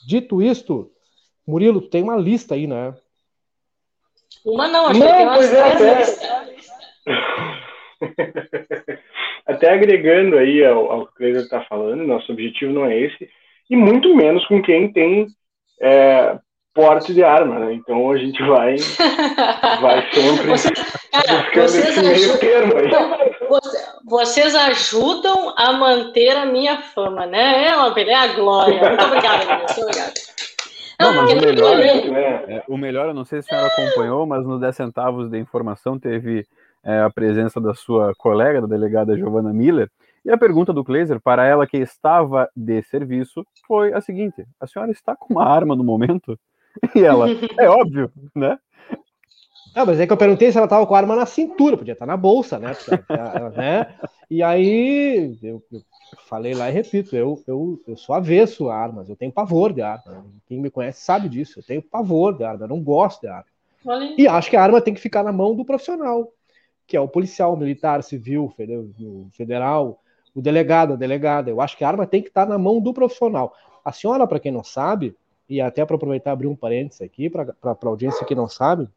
Dito 0.06 0.42
isto, 0.42 0.92
Murilo, 1.46 1.82
tem 1.82 2.04
uma 2.04 2.18
lista 2.18 2.56
aí, 2.56 2.68
né? 2.68 2.96
Uma 4.46 4.68
não, 4.68 4.88
acho 4.88 5.00
não, 5.00 5.08
que 5.08 5.14
tem 5.14 5.26
umas 5.26 5.50
três 5.50 6.20
até 9.48 9.72
agregando 9.74 10.38
aí 10.38 10.64
ao, 10.66 10.92
ao 10.92 11.06
que 11.08 11.12
o 11.12 11.16
Cleiser 11.16 11.44
está 11.44 11.62
falando, 11.62 12.04
nosso 12.06 12.32
objetivo 12.32 12.74
não 12.74 12.86
é 12.86 13.00
esse, 13.00 13.30
e 13.70 13.76
muito 13.76 14.16
menos 14.16 14.46
com 14.48 14.62
quem 14.62 14.92
tem 14.92 15.28
é, 15.82 16.38
porte 16.74 17.14
de 17.14 17.24
arma, 17.24 17.60
né? 17.60 17.74
Então 17.74 18.12
a 18.12 18.18
gente 18.18 18.42
vai, 18.44 18.76
vai 19.82 20.02
sempre 20.14 20.48
Você- 20.48 20.70
buscando 20.70 21.68
vocês 21.68 21.88
esse 21.90 22.00
meio 22.02 22.14
ajudam- 22.16 22.38
termo 22.40 22.74
aí. 22.78 22.90
Você- 23.50 23.88
Vocês 24.06 24.56
ajudam 24.56 25.54
a 25.58 25.74
manter 25.74 26.30
a 26.38 26.46
minha 26.46 26.78
fama, 26.78 27.26
né? 27.26 27.68
É 27.68 27.76
uma 27.76 27.90
beleza, 27.92 28.12
é 28.12 28.16
a 28.24 28.28
glória. 28.36 28.90
Muito 28.90 29.04
obrigada. 29.06 29.56
Muito 29.58 29.82
obrigada. 29.82 30.14
Não, 31.00 31.14
mas 31.14 31.32
o 31.32 31.34
porque 31.36 31.46
melhor- 31.46 31.78
Né? 31.78 32.44
É, 32.48 32.64
o 32.68 32.78
melhor, 32.78 33.08
eu 33.08 33.14
não 33.14 33.26
sei 33.26 33.42
se 33.42 33.54
a 33.54 33.58
senhora 33.58 33.74
acompanhou, 33.74 34.26
mas 34.26 34.46
nos 34.46 34.60
10 34.62 34.76
centavos 34.76 35.30
de 35.30 35.38
informação 35.38 36.00
teve 36.00 36.46
é, 36.84 37.02
a 37.02 37.10
presença 37.10 37.60
da 37.60 37.74
sua 37.74 38.14
colega, 38.18 38.62
da 38.62 38.68
delegada 38.68 39.18
Giovanna 39.18 39.54
Miller, 39.54 39.90
e 40.26 40.32
a 40.32 40.38
pergunta 40.38 40.74
do 40.74 40.84
Kleiser 40.84 41.22
para 41.22 41.46
ela 41.46 41.66
que 41.66 41.78
estava 41.78 42.50
de 42.56 42.82
serviço 42.84 43.46
foi 43.66 43.94
a 43.94 44.02
seguinte: 44.02 44.46
a 44.60 44.68
senhora 44.68 44.92
está 44.92 45.16
com 45.16 45.34
uma 45.34 45.46
arma 45.46 45.76
no 45.76 45.84
momento? 45.84 46.38
E 46.94 47.04
ela, 47.04 47.26
é 47.58 47.68
óbvio, 47.68 48.12
né? 48.36 48.56
Ah, 49.74 49.86
mas 49.86 50.00
é 50.00 50.06
que 50.06 50.14
eu 50.14 50.18
perguntei 50.18 50.52
se 50.52 50.58
ela 50.58 50.68
tava 50.68 50.86
com 50.86 50.94
a 50.94 50.98
arma 50.98 51.16
na 51.16 51.26
cintura, 51.26 51.78
podia 51.78 51.94
estar 51.94 52.06
na 52.06 52.18
bolsa, 52.18 52.60
né? 52.60 52.74
Né? 53.56 53.96
E 54.30 54.44
aí 54.44 55.38
eu, 55.42 55.64
eu 55.72 55.82
falei 56.28 56.54
lá 56.54 56.70
e 56.70 56.74
repito, 56.74 57.16
eu, 57.16 57.42
eu, 57.48 57.80
eu 57.88 57.96
sou 57.96 58.14
avesso 58.14 58.70
a 58.70 58.76
armas, 58.76 59.10
eu 59.10 59.16
tenho 59.16 59.32
pavor 59.32 59.74
de 59.74 59.82
arma. 59.82 60.26
Quem 60.48 60.60
me 60.60 60.70
conhece 60.70 61.02
sabe 61.02 61.30
disso, 61.30 61.60
eu 61.60 61.64
tenho 61.64 61.82
pavor 61.82 62.36
de 62.38 62.44
arma, 62.44 62.66
eu 62.66 62.70
não 62.70 62.82
gosto 62.82 63.22
de 63.22 63.28
arma. 63.28 63.46
E 64.18 64.28
acho 64.28 64.50
que 64.50 64.58
a 64.58 64.64
arma 64.64 64.82
tem 64.82 64.94
que 64.94 65.00
ficar 65.00 65.24
na 65.24 65.32
mão 65.32 65.56
do 65.56 65.64
profissional, 65.64 66.32
que 66.88 66.96
é 66.96 67.02
o 67.02 67.08
policial, 67.08 67.56
militar, 67.58 68.02
civil, 68.02 68.52
federal, 69.32 70.02
o 70.34 70.42
delegado, 70.42 70.94
a 70.94 70.96
delegada. 70.96 71.50
Eu 71.50 71.60
acho 71.60 71.78
que 71.78 71.84
a 71.84 71.88
arma 71.88 72.08
tem 72.08 72.22
que 72.22 72.30
estar 72.30 72.48
na 72.48 72.58
mão 72.58 72.80
do 72.80 72.94
profissional. 72.94 73.54
A 73.84 73.92
senhora, 73.92 74.26
para 74.26 74.40
quem 74.40 74.52
não 74.52 74.64
sabe, 74.64 75.16
e 75.50 75.60
até 75.60 75.86
para 75.86 75.96
aproveitar 75.96 76.32
abrir 76.32 76.48
um 76.48 76.56
parênteses 76.56 77.02
aqui, 77.02 77.30
para 77.30 77.54
a 77.62 77.88
audiência 77.88 78.26
que 78.26 78.34
não 78.34 78.48
sabe, 78.48 78.88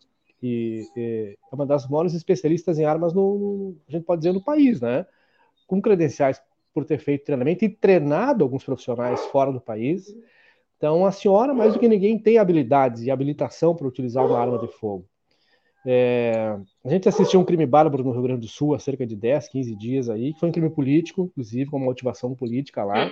e, 0.43 0.87
e 0.97 1.37
é 1.51 1.55
uma 1.55 1.67
das 1.67 1.87
maiores 1.89 2.15
especialistas 2.15 2.79
em 2.79 2.85
armas 2.85 3.12
no- 3.12 3.75
a 3.89 3.93
gente 3.93 4.05
pode 4.05 4.21
dizer, 4.21 4.33
no 4.33 4.43
país, 4.43 4.81
né? 4.81 5.05
Com 5.67 5.83
credenciais 5.83 6.41
por 6.73 6.85
ter 6.85 6.99
feito 6.99 7.25
treinamento 7.25 7.65
e 7.65 7.69
treinado 7.69 8.45
alguns 8.45 8.65
profissionais 8.65 9.21
fora 9.27 9.53
do 9.53 9.61
país. 9.61 10.15
Então, 10.77 11.05
a 11.05 11.12
senhora, 11.12 11.53
mais 11.53 11.75
do 11.75 11.79
que 11.81 11.89
ninguém, 11.89 12.19
tem 12.19 12.39
habilidades 12.39 13.03
e 13.03 13.11
habilitação 13.11 13.75
para 13.75 13.87
utilizar 13.87 14.25
uma 14.27 14.39
arma 14.39 14.59
de 14.59 14.69
fogo. 14.69 15.07
É, 15.86 16.59
a 16.85 16.89
gente 16.89 17.09
assistiu 17.09 17.40
um 17.40 17.44
crime 17.44 17.65
bárbaro 17.65 18.05
no 18.05 18.12
Rio 18.12 18.23
Grande 18.23 18.43
do 18.43 18.48
Sul 18.48 18.74
há 18.74 18.78
cerca 18.78 19.07
de 19.07 19.16
10, 19.16 19.48
15 19.48 19.74
dias 19.77 20.11
aí, 20.11 20.32
que 20.32 20.40
foi 20.40 20.48
um 20.48 20.52
crime 20.52 20.70
político, 20.70 21.23
inclusive, 21.23 21.70
com 21.70 21.78
motivação 21.78 22.35
política 22.35 22.85
lá. 22.85 23.11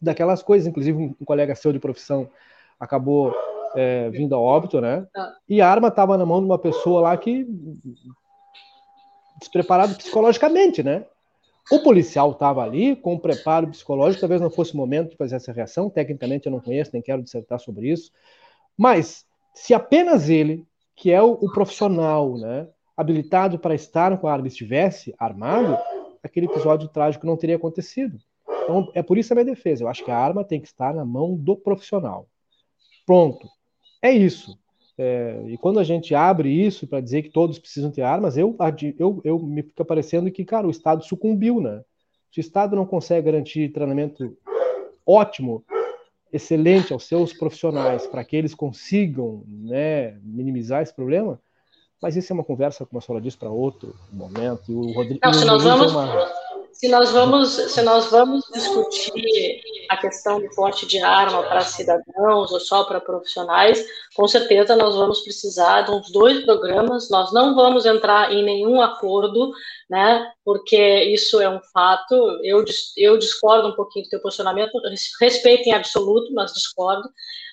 Daquelas 0.00 0.42
coisas, 0.42 0.66
inclusive, 0.66 0.98
um, 0.98 1.12
colega 1.24 1.54
seu 1.54 1.72
de 1.72 1.78
profissão 1.78 2.28
acabou 2.80 3.34
é, 3.76 4.10
vindo 4.10 4.34
a 4.34 4.40
óbito, 4.40 4.80
né? 4.80 5.06
E 5.48 5.60
a 5.60 5.68
arma 5.68 5.88
estava 5.88 6.16
na 6.16 6.26
mão 6.26 6.40
de 6.40 6.46
uma 6.46 6.58
pessoa 6.58 7.02
lá 7.02 7.16
que. 7.16 7.46
despreparado 9.38 9.94
psicologicamente, 9.94 10.82
né? 10.82 11.04
O 11.70 11.78
policial 11.78 12.32
estava 12.32 12.62
ali 12.62 12.96
com 12.96 13.18
preparo 13.18 13.68
psicológico, 13.68 14.20
talvez 14.20 14.40
não 14.40 14.50
fosse 14.50 14.74
o 14.74 14.76
momento 14.76 15.10
de 15.10 15.16
fazer 15.16 15.36
essa 15.36 15.52
reação, 15.52 15.88
tecnicamente 15.88 16.46
eu 16.46 16.52
não 16.52 16.60
conheço, 16.60 16.90
nem 16.92 17.00
quero 17.00 17.22
dissertar 17.22 17.60
sobre 17.60 17.88
isso, 17.90 18.10
mas 18.76 19.24
se 19.54 19.72
apenas 19.72 20.28
ele, 20.28 20.66
que 21.02 21.10
é 21.10 21.20
o, 21.20 21.32
o 21.32 21.50
profissional, 21.50 22.38
né, 22.38 22.68
habilitado 22.96 23.58
para 23.58 23.74
estar 23.74 24.16
com 24.18 24.28
a 24.28 24.32
arma, 24.32 24.46
estivesse 24.46 25.12
armado, 25.18 25.76
aquele 26.22 26.46
episódio 26.46 26.86
trágico 26.86 27.26
não 27.26 27.36
teria 27.36 27.56
acontecido. 27.56 28.20
Então, 28.46 28.88
é 28.94 29.02
por 29.02 29.18
isso 29.18 29.32
a 29.32 29.34
minha 29.34 29.44
defesa. 29.44 29.82
Eu 29.82 29.88
acho 29.88 30.04
que 30.04 30.12
a 30.12 30.16
arma 30.16 30.44
tem 30.44 30.60
que 30.60 30.68
estar 30.68 30.94
na 30.94 31.04
mão 31.04 31.34
do 31.36 31.56
profissional. 31.56 32.28
Pronto. 33.04 33.48
É 34.00 34.12
isso. 34.12 34.56
É, 34.96 35.42
e 35.48 35.58
quando 35.58 35.80
a 35.80 35.84
gente 35.84 36.14
abre 36.14 36.48
isso 36.48 36.86
para 36.86 37.00
dizer 37.00 37.22
que 37.22 37.30
todos 37.30 37.58
precisam 37.58 37.90
ter 37.90 38.02
armas, 38.02 38.36
eu, 38.36 38.56
eu, 38.96 39.20
eu 39.24 39.40
me 39.40 39.64
fica 39.64 39.84
parecendo 39.84 40.30
que, 40.30 40.44
cara, 40.44 40.68
o 40.68 40.70
Estado 40.70 41.04
sucumbiu, 41.04 41.60
né? 41.60 41.82
Se 42.30 42.38
o 42.38 42.40
Estado 42.40 42.76
não 42.76 42.86
consegue 42.86 43.26
garantir 43.26 43.72
treinamento 43.72 44.36
ótimo, 45.04 45.64
excelente 46.32 46.92
aos 46.92 47.04
seus 47.04 47.32
profissionais 47.32 48.06
para 48.06 48.24
que 48.24 48.36
eles 48.36 48.54
consigam 48.54 49.44
né, 49.46 50.18
minimizar 50.22 50.82
esse 50.82 50.94
problema, 50.94 51.40
mas 52.00 52.16
isso 52.16 52.32
é 52.32 52.34
uma 52.34 52.42
conversa, 52.44 52.84
como 52.86 52.98
a 52.98 53.02
senhora 53.02 53.22
disse, 53.22 53.36
para 53.36 53.50
outro 53.50 53.94
momento. 54.12 54.72
E 54.72 54.74
o 54.74 54.92
Rodrigo, 54.92 55.20
Não, 55.22 55.32
se 55.32 55.44
nós 55.44 55.62
vamos, 55.62 55.86
tem 55.86 55.94
uma- 55.94 56.32
se 56.72 56.88
nós 56.88 57.10
vamos, 57.10 57.50
se 57.50 57.82
nós 57.82 58.06
vamos 58.10 58.44
discutir 58.52 59.60
a 59.88 59.96
questão 59.96 60.40
do 60.40 60.48
porte 60.54 60.86
de 60.86 60.98
arma 61.02 61.42
para 61.42 61.60
cidadãos 61.62 62.50
ou 62.50 62.58
só 62.60 62.84
para 62.84 63.00
profissionais, 63.00 63.84
com 64.16 64.26
certeza 64.26 64.74
nós 64.76 64.94
vamos 64.96 65.20
precisar 65.20 65.82
de 65.82 65.90
uns 65.90 66.10
dois 66.10 66.44
programas. 66.44 67.10
Nós 67.10 67.32
não 67.32 67.54
vamos 67.54 67.84
entrar 67.86 68.32
em 68.32 68.42
nenhum 68.42 68.80
acordo, 68.80 69.52
né? 69.90 70.26
Porque 70.44 71.04
isso 71.04 71.40
é 71.40 71.48
um 71.48 71.60
fato. 71.72 72.14
Eu, 72.42 72.64
eu 72.96 73.18
discordo 73.18 73.68
um 73.68 73.74
pouquinho 73.76 74.04
do 74.06 74.08
teu 74.10 74.20
posicionamento, 74.20 74.78
res- 74.88 75.10
respeito 75.20 75.68
em 75.68 75.72
absoluto, 75.74 76.32
mas 76.32 76.52
discordo. 76.52 77.08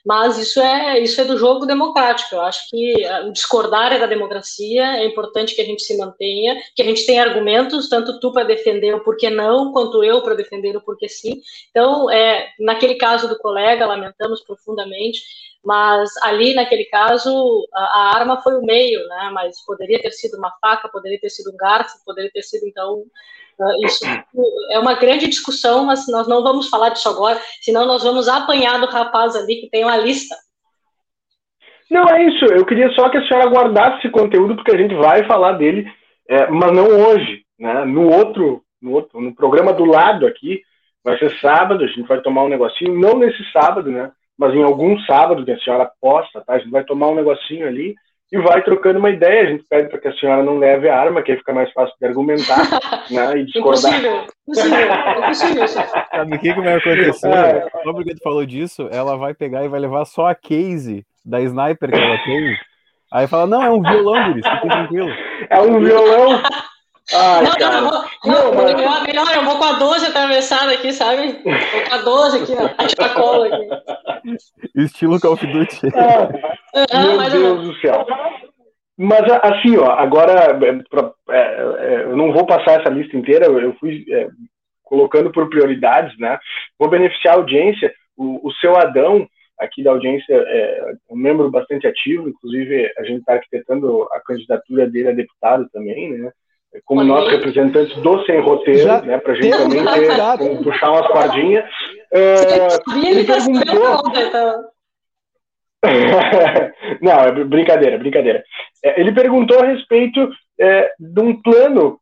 Mas 0.06 0.38
isso 0.38 0.60
é 0.60 1.00
isso 1.00 1.20
é 1.22 1.26
do 1.26 1.38
jogo 1.38 1.66
democrático. 1.66 2.36
Eu 2.36 2.42
acho 2.42 2.70
que 2.70 3.06
ah, 3.06 3.26
o 3.26 3.32
discordar 3.32 3.94
é 3.94 4.00
da 4.00 4.06
democracia. 4.06 4.98
É 4.98 5.06
importante 5.06 5.56
que 5.56 5.62
a 5.62 5.66
gente 5.66 5.84
se 5.84 5.98
mantenha, 5.98 6.62
que 6.76 6.82
a 6.82 6.86
gente 6.86 7.06
tenha 7.06 7.24
argumentos, 7.24 7.90
tanto 7.90 8.20
tu 8.20 8.32
para 8.32 8.44
defender 8.44 8.94
o 8.94 9.04
porquê 9.04 9.30
não, 9.30 9.72
quanto 9.72 10.04
eu 10.04 10.22
para 10.22 10.36
defender 10.36 10.76
o 10.76 10.82
porquê 10.82 11.08
sim. 11.08 11.42
Então, 11.70 12.10
é, 12.10 12.50
naquele 12.60 12.96
caso 12.96 13.28
do 13.28 13.38
colega, 13.38 13.86
lamentamos 13.86 14.42
profundamente, 14.42 15.22
mas 15.64 16.10
ali 16.24 16.54
naquele 16.54 16.86
caso 16.86 17.68
a, 17.74 18.16
arma 18.16 18.42
foi 18.42 18.56
o 18.56 18.66
meio, 18.66 19.06
né? 19.08 19.30
Mas 19.34 19.64
poderia 19.66 20.02
ter 20.02 20.12
sido 20.12 20.38
uma 20.38 20.52
faca, 20.62 20.90
poderia 20.90 21.20
ter 21.20 21.30
sido 21.30 21.52
um 21.52 21.58
garfo, 21.58 21.98
poderia 22.06 22.32
ter 22.32 22.44
sido 22.44 22.66
então 22.66 23.04
isso 23.84 24.06
é 24.72 24.80
uma 24.80 24.94
grande 24.96 25.28
discussão, 25.28 25.86
mas 25.86 26.08
nós 26.08 26.28
não 26.28 26.42
vamos 26.44 26.70
falar 26.70 26.90
disso 26.90 27.10
agora, 27.10 27.40
senão 27.62 27.86
nós 27.86 28.04
vamos 28.04 28.28
apanhar 28.28 28.80
do 28.80 28.88
rapaz 28.88 29.36
ali 29.36 29.58
que 29.58 29.70
tem 29.70 29.84
uma 29.84 29.98
lista. 29.98 30.36
Não, 31.90 32.08
é 32.08 32.24
isso. 32.24 32.46
Eu 32.46 32.66
queria 32.66 32.92
só 32.92 33.10
que 33.10 33.18
a 33.18 33.28
senhora 33.28 33.50
guardasse 33.50 34.00
esse 34.00 34.10
conteúdo, 34.10 34.56
porque 34.56 34.72
a 34.72 34.78
gente 34.78 34.94
vai 34.96 35.26
falar 35.26 35.54
dele, 35.54 35.92
é, 36.28 36.48
mas 36.48 36.72
não 36.72 36.86
hoje. 36.86 37.44
Né? 37.58 37.84
No 37.86 38.10
outro, 38.10 38.64
no 38.82 38.92
outro, 38.92 39.20
no 39.20 39.34
programa 39.34 39.74
do 39.74 39.86
lado 39.86 40.28
aqui, 40.28 40.62
vai 41.04 41.18
ser 41.18 41.32
sábado, 41.40 41.84
a 41.84 41.88
gente 41.88 42.08
vai 42.08 42.22
tomar 42.22 42.44
um 42.44 42.50
negocinho, 42.50 42.98
não 42.98 43.18
nesse 43.18 43.44
sábado, 43.52 43.90
né? 43.92 44.12
Mas 44.38 44.54
em 44.54 44.64
algum 44.64 44.98
sábado 45.02 45.44
que 45.44 45.52
a 45.52 45.60
senhora 45.60 45.92
posta, 46.00 46.42
tá? 46.42 46.54
A 46.54 46.60
gente 46.60 46.70
vai 46.70 46.84
tomar 46.84 47.08
um 47.08 47.16
negocinho 47.16 47.68
ali 47.68 47.96
e 48.32 48.38
vai 48.38 48.62
trocando 48.64 49.00
uma 49.00 49.10
ideia. 49.10 49.44
A 49.44 49.52
gente 49.52 49.64
pede 49.70 49.90
para 49.90 50.00
que 50.00 50.08
a 50.08 50.14
senhora 50.14 50.44
não 50.44 50.58
leve 50.58 50.88
a 50.88 51.00
arma, 51.00 51.22
que 51.22 51.32
aí 51.32 51.38
fica 51.38 51.54
mais 51.54 51.72
fácil 51.72 51.96
de 52.00 52.08
argumentar 52.08 52.58
né? 53.10 53.38
e 53.38 53.46
discordar. 53.46 53.94
Impossível, 53.94 54.26
impossível, 54.48 55.58
impossível. 55.58 55.68
Sabe 55.68 56.36
o 56.36 56.40
que, 56.40 56.54
que 56.54 56.62
vai 56.62 56.76
acontecer? 56.76 57.28
É. 57.28 57.70
Só 57.84 57.94
porque 57.94 58.16
tu 58.16 58.22
falou 58.24 58.46
disso, 58.46 58.88
ela 58.92 59.18
vai 59.18 59.34
pegar 59.34 59.64
e 59.64 59.70
vai 59.70 59.80
levar 59.80 60.06
só 60.06 60.28
a 60.28 60.36
case 60.36 61.06
da 61.26 61.42
sniper 61.42 61.92
que 61.92 62.00
ela 62.00 62.18
tem. 62.24 62.58
Aí 63.12 63.28
fala, 63.28 63.48
não, 63.48 63.64
é 63.64 63.72
um 63.72 63.82
violão, 63.82 64.32
Guris, 64.32 64.48
fique 64.48 64.68
tranquilo. 64.68 65.10
É 65.50 65.60
um 65.60 65.80
violão. 65.80 66.44
Ai, 67.14 67.44
Não, 67.44 67.52
cara. 67.58 67.82
não, 67.82 67.88
eu 67.88 67.92
vou, 67.92 68.04
Não, 68.26 68.54
não, 68.54 68.64
mas- 68.64 68.76
melhor, 68.76 69.04
melhor, 69.04 69.36
eu 69.36 69.44
vou 69.46 69.58
com 69.58 69.64
a 69.64 69.74
12 69.74 70.06
atravessada 70.06 70.72
aqui, 70.74 70.92
sabe? 70.94 71.42
Vou 71.44 71.54
com 71.90 71.94
a 71.94 71.98
12 71.98 72.44
aqui, 72.44 72.54
ó, 72.54 72.70
a 72.84 72.88
chacola 72.88 73.48
aqui. 73.48 73.68
Estilo 74.76 75.20
Call 75.20 75.34
of 75.34 75.46
Duty. 75.48 75.80
Ah, 75.96 76.30
Ah, 76.92 77.02
Meu 77.02 77.18
Deus 77.30 77.34
menos. 77.34 77.68
do 77.68 77.82
céu. 77.82 78.06
Mas 78.98 79.22
assim, 79.42 79.78
ó, 79.78 79.92
agora 79.92 80.32
é, 80.34 80.54
pra- 80.90 81.14
é, 81.30 81.40
é, 81.40 82.04
eu 82.04 82.18
não 82.18 82.32
vou 82.34 82.46
passar 82.46 82.80
essa 82.82 82.90
lista 82.90 83.16
inteira, 83.18 83.46
eu 83.46 83.60
eu 83.60 83.74
fui 83.80 84.06
é, 84.12 84.28
colocando 84.84 85.32
por 85.32 85.50
prioridades, 85.50 86.18
né? 86.20 86.38
Vou 86.78 86.90
beneficiar 86.90 87.36
a 87.36 87.38
audiência. 87.38 87.94
O, 88.18 88.48
o 88.48 88.52
seu 88.56 88.76
Adão, 88.78 89.26
aqui 89.58 89.82
da 89.84 89.92
audiência, 89.92 90.34
é 90.34 90.94
um 91.10 91.16
membro 91.16 91.50
bastante 91.50 91.88
ativo, 91.88 92.28
inclusive 92.28 92.92
a 92.98 93.04
gente 93.04 93.20
está 93.22 93.34
arquitetando 93.34 94.04
a 94.12 94.20
candidatura 94.20 94.86
dele 94.88 95.10
a 95.10 95.14
deputado 95.14 95.68
também, 95.72 96.12
né? 96.18 96.32
Como 96.86 97.04
nós 97.04 97.28
representantes 97.32 97.96
do 97.98 98.24
Sem 98.26 98.40
Roteiro, 98.42 98.80
Já 98.84 99.02
né? 99.02 99.18
Pra 99.18 99.34
gente 99.34 99.50
temos 99.58 99.76
também 99.76 100.08
ter, 100.38 100.44
um- 100.44 100.64
puxar 100.64 100.92
umas 100.92 101.08
cordinhas. 101.08 101.66
É, 102.14 102.68
ele 102.96 103.22
que 103.22 103.26
tá 103.26 103.34
perguntou. 103.46 104.04
então. 104.16 104.64
Não, 107.02 107.20
é 107.22 107.32
brincadeira, 107.44 107.98
brincadeira. 107.98 108.44
É, 108.84 109.00
Ele 109.00 109.12
perguntou 109.14 109.60
a 109.62 109.66
respeito 109.66 110.30
é, 110.60 110.92
de 111.00 111.22
um 111.22 111.42
plano 111.42 112.00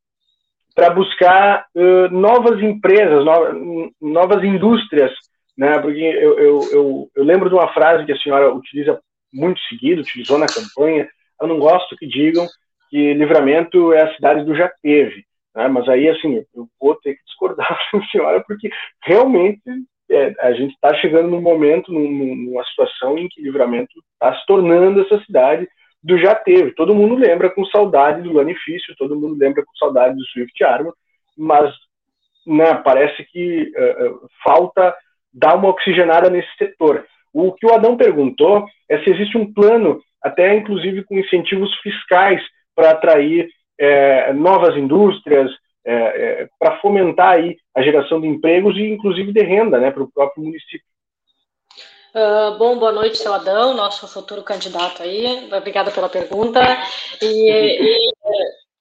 para 0.76 0.90
buscar 0.92 1.66
eh, 1.76 2.08
novas 2.10 2.62
empresas, 2.62 3.26
no- 3.26 3.92
novas 4.00 4.44
indústrias, 4.44 5.12
né? 5.58 5.80
Porque 5.80 6.00
eu, 6.00 6.38
eu, 6.38 6.70
eu, 6.72 7.10
eu 7.16 7.24
lembro 7.24 7.50
de 7.50 7.56
uma 7.56 7.68
frase 7.74 8.06
que 8.06 8.12
a 8.12 8.18
senhora 8.18 8.54
utiliza 8.54 9.00
muito 9.34 9.60
seguido, 9.62 10.02
utilizou 10.02 10.38
na 10.38 10.46
campanha. 10.48 11.08
Eu 11.42 11.48
não 11.48 11.58
gosto 11.58 11.96
que 11.98 12.06
digam 12.06 12.46
que 12.90 13.14
Livramento 13.14 13.94
é 13.94 14.04
a 14.04 14.16
cidade 14.16 14.44
do 14.44 14.56
já 14.56 14.72
teve, 14.82 15.24
né? 15.56 15.68
Mas 15.68 15.88
aí, 15.90 16.08
assim, 16.10 16.44
eu 16.56 16.68
vou 16.80 16.96
ter 16.96 17.16
que 17.16 17.24
discordar 17.26 17.68
da 17.94 18.02
senhora, 18.12 18.44
porque 18.46 18.70
realmente 19.04 19.62
é, 20.10 20.34
a 20.40 20.52
gente 20.54 20.74
está 20.74 20.94
chegando 20.96 21.30
num 21.30 21.42
momento, 21.42 21.92
num, 21.92 22.36
numa 22.36 22.64
situação 22.66 23.18
em 23.18 23.28
que 23.28 23.42
Livramento 23.42 23.92
está 24.14 24.38
se 24.40 24.46
tornando 24.46 25.02
essa 25.02 25.20
cidade 25.26 25.68
do 26.04 26.18
já 26.18 26.34
teve. 26.36 26.72
Todo 26.72 26.96
mundo 26.96 27.16
lembra 27.16 27.50
com 27.50 27.66
saudade 27.66 28.22
do 28.22 28.34
Lanifício, 28.34 28.96
todo 28.98 29.16
mundo 29.16 29.38
lembra 29.38 29.64
com 29.64 29.76
saudade 29.76 30.16
do 30.16 30.26
Swift 30.26 30.64
Armor, 30.64 30.94
mas 31.38 31.74
né, 32.46 32.76
parece 32.76 33.24
que 33.26 33.64
uh, 33.64 34.28
falta 34.44 34.96
dar 35.34 35.56
uma 35.56 35.70
oxigenada 35.70 36.30
nesse 36.30 36.50
setor. 36.58 37.06
O 37.34 37.52
que 37.52 37.66
o 37.66 37.74
Adão 37.74 37.98
perguntou 37.98 38.66
é 38.90 39.00
se 39.00 39.10
existe 39.10 39.38
um 39.38 39.52
plano, 39.54 40.02
até 40.24 40.56
inclusive 40.56 41.04
com 41.04 41.18
incentivos 41.18 41.74
fiscais, 41.80 42.42
para 42.78 42.92
atrair 42.92 43.50
é, 43.80 44.32
novas 44.34 44.78
indústrias, 44.78 45.50
é, 45.84 45.94
é, 45.94 46.50
para 46.60 46.80
fomentar 46.80 47.36
aí 47.36 47.58
a 47.76 47.82
geração 47.82 48.22
de 48.22 48.28
empregos 48.28 48.78
e 48.78 48.84
inclusive 48.84 49.34
de 49.34 49.42
renda 49.42 49.80
né, 49.80 49.90
para 49.90 50.04
o 50.04 50.12
próprio 50.12 50.44
município. 50.44 50.86
Uh, 52.14 52.58
bom, 52.58 52.78
boa 52.80 52.92
noite, 52.92 53.18
seu 53.18 53.34
Adão, 53.34 53.74
nosso 53.76 54.08
futuro 54.08 54.44
candidato 54.44 55.04
aí. 55.04 55.50
Obrigada 55.52 55.92
pela 55.92 56.10
pergunta. 56.10 56.62
E, 57.22 57.52
e 57.52 58.12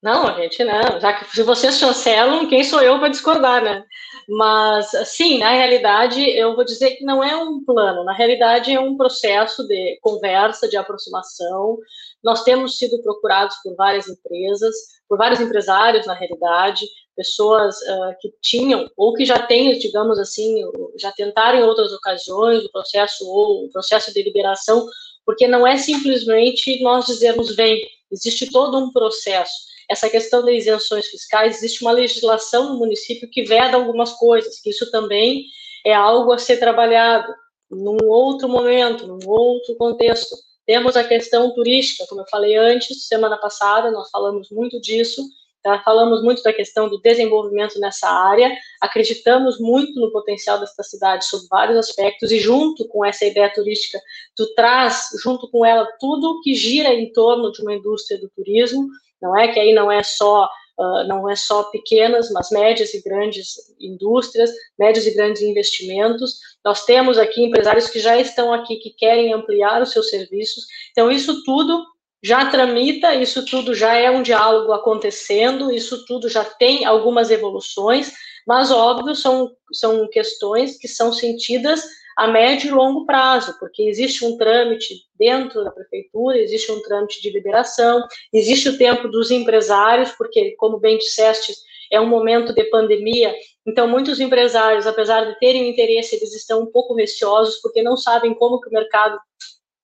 não, 0.02 0.34
gente, 0.36 0.62
não. 0.62 1.00
Já 1.00 1.12
que 1.14 1.24
se 1.24 1.42
vocês 1.42 1.78
chancelam, 1.78 2.48
quem 2.48 2.62
sou 2.62 2.80
eu 2.80 2.98
para 2.98 3.08
discordar, 3.08 3.62
né? 3.62 3.84
Mas, 4.28 4.90
sim, 5.04 5.38
na 5.38 5.50
realidade, 5.50 6.20
eu 6.30 6.54
vou 6.54 6.64
dizer 6.64 6.92
que 6.92 7.04
não 7.04 7.24
é 7.24 7.36
um 7.36 7.64
plano. 7.64 8.04
Na 8.04 8.12
realidade, 8.12 8.72
é 8.72 8.80
um 8.80 8.96
processo 8.96 9.66
de 9.66 9.98
conversa, 10.00 10.68
de 10.68 10.76
aproximação. 10.76 11.78
Nós 12.26 12.42
temos 12.42 12.76
sido 12.76 13.00
procurados 13.02 13.54
por 13.62 13.76
várias 13.76 14.08
empresas, 14.08 14.74
por 15.08 15.16
vários 15.16 15.40
empresários, 15.40 16.06
na 16.06 16.14
realidade, 16.14 16.84
pessoas 17.14 17.76
uh, 17.76 18.16
que 18.20 18.34
tinham 18.42 18.90
ou 18.96 19.14
que 19.14 19.24
já 19.24 19.38
têm, 19.38 19.78
digamos 19.78 20.18
assim, 20.18 20.60
já 20.98 21.12
tentaram 21.12 21.60
em 21.60 21.62
outras 21.62 21.92
ocasiões 21.92 22.64
o 22.64 22.72
processo 22.72 23.24
ou 23.24 23.66
o 23.66 23.70
processo 23.70 24.12
de 24.12 24.24
liberação, 24.24 24.88
porque 25.24 25.46
não 25.46 25.64
é 25.64 25.76
simplesmente 25.76 26.82
nós 26.82 27.06
dizermos 27.06 27.54
vem, 27.54 27.80
existe 28.10 28.50
todo 28.50 28.76
um 28.76 28.92
processo 28.92 29.66
essa 29.88 30.10
questão 30.10 30.44
das 30.44 30.56
isenções 30.56 31.06
fiscais, 31.06 31.58
existe 31.58 31.82
uma 31.82 31.92
legislação 31.92 32.72
no 32.72 32.78
município 32.80 33.30
que 33.30 33.44
veda 33.44 33.76
algumas 33.76 34.14
coisas, 34.14 34.60
que 34.60 34.70
isso 34.70 34.90
também 34.90 35.44
é 35.84 35.94
algo 35.94 36.32
a 36.32 36.38
ser 36.38 36.56
trabalhado 36.56 37.32
num 37.70 37.96
outro 38.04 38.48
momento, 38.48 39.06
num 39.06 39.20
outro 39.28 39.76
contexto. 39.76 40.34
Temos 40.66 40.96
a 40.96 41.04
questão 41.04 41.54
turística, 41.54 42.04
como 42.08 42.22
eu 42.22 42.26
falei 42.28 42.56
antes, 42.56 43.06
semana 43.06 43.38
passada, 43.38 43.90
nós 43.90 44.10
falamos 44.10 44.50
muito 44.50 44.80
disso, 44.80 45.22
tá? 45.62 45.80
falamos 45.84 46.22
muito 46.22 46.42
da 46.42 46.52
questão 46.52 46.88
do 46.88 47.00
desenvolvimento 47.00 47.78
nessa 47.78 48.08
área, 48.08 48.52
acreditamos 48.80 49.60
muito 49.60 50.00
no 50.00 50.10
potencial 50.10 50.58
desta 50.58 50.82
cidade 50.82 51.24
sob 51.24 51.46
vários 51.48 51.78
aspectos, 51.78 52.32
e 52.32 52.40
junto 52.40 52.86
com 52.88 53.04
essa 53.04 53.24
ideia 53.24 53.52
turística, 53.52 54.00
tu 54.34 54.52
traz, 54.54 55.08
junto 55.22 55.48
com 55.50 55.64
ela, 55.64 55.86
tudo 56.00 56.40
que 56.42 56.54
gira 56.54 56.92
em 56.92 57.12
torno 57.12 57.52
de 57.52 57.62
uma 57.62 57.74
indústria 57.74 58.18
do 58.18 58.28
turismo, 58.30 58.88
não 59.22 59.36
é 59.36 59.48
que 59.48 59.60
aí 59.60 59.72
não 59.72 59.90
é 59.90 60.02
só 60.02 60.48
uh, 60.78 61.06
não 61.06 61.28
é 61.28 61.36
só 61.36 61.64
pequenas, 61.64 62.30
mas 62.30 62.50
médias 62.50 62.94
e 62.94 63.02
grandes 63.02 63.54
indústrias, 63.80 64.50
médios 64.78 65.06
e 65.06 65.14
grandes 65.14 65.42
investimentos. 65.42 66.38
Nós 66.64 66.84
temos 66.84 67.18
aqui 67.18 67.44
empresários 67.44 67.88
que 67.88 67.98
já 67.98 68.18
estão 68.18 68.52
aqui 68.52 68.76
que 68.76 68.90
querem 68.90 69.32
ampliar 69.32 69.82
os 69.82 69.92
seus 69.92 70.10
serviços. 70.10 70.64
Então 70.92 71.10
isso 71.10 71.42
tudo 71.44 71.84
já 72.22 72.46
tramita, 72.50 73.14
isso 73.14 73.44
tudo 73.44 73.74
já 73.74 73.94
é 73.94 74.10
um 74.10 74.22
diálogo 74.22 74.72
acontecendo, 74.72 75.70
isso 75.70 76.04
tudo 76.06 76.28
já 76.28 76.44
tem 76.44 76.84
algumas 76.84 77.30
evoluções, 77.30 78.12
mas 78.46 78.70
óbvio 78.70 79.14
são 79.14 79.50
são 79.72 80.08
questões 80.08 80.78
que 80.78 80.88
são 80.88 81.12
sentidas 81.12 81.84
a 82.16 82.26
médio 82.26 82.68
e 82.68 82.72
longo 82.72 83.04
prazo, 83.04 83.58
porque 83.58 83.82
existe 83.82 84.24
um 84.24 84.38
trâmite 84.38 84.94
dentro 85.18 85.62
da 85.62 85.70
prefeitura, 85.70 86.38
existe 86.38 86.72
um 86.72 86.80
trâmite 86.80 87.20
de 87.20 87.30
liberação, 87.30 88.02
existe 88.32 88.70
o 88.70 88.78
tempo 88.78 89.06
dos 89.08 89.30
empresários, 89.30 90.12
porque, 90.12 90.52
como 90.52 90.78
bem 90.78 90.96
disseste, 90.96 91.52
é 91.92 92.00
um 92.00 92.06
momento 92.06 92.54
de 92.54 92.64
pandemia, 92.64 93.34
então 93.66 93.86
muitos 93.86 94.18
empresários, 94.18 94.86
apesar 94.86 95.24
de 95.26 95.38
terem 95.38 95.68
interesse, 95.68 96.16
eles 96.16 96.34
estão 96.34 96.62
um 96.62 96.66
pouco 96.66 96.94
receosos, 96.94 97.60
porque 97.60 97.82
não 97.82 97.96
sabem 97.96 98.34
como 98.34 98.60
que 98.60 98.68
o 98.68 98.72
mercado 98.72 99.18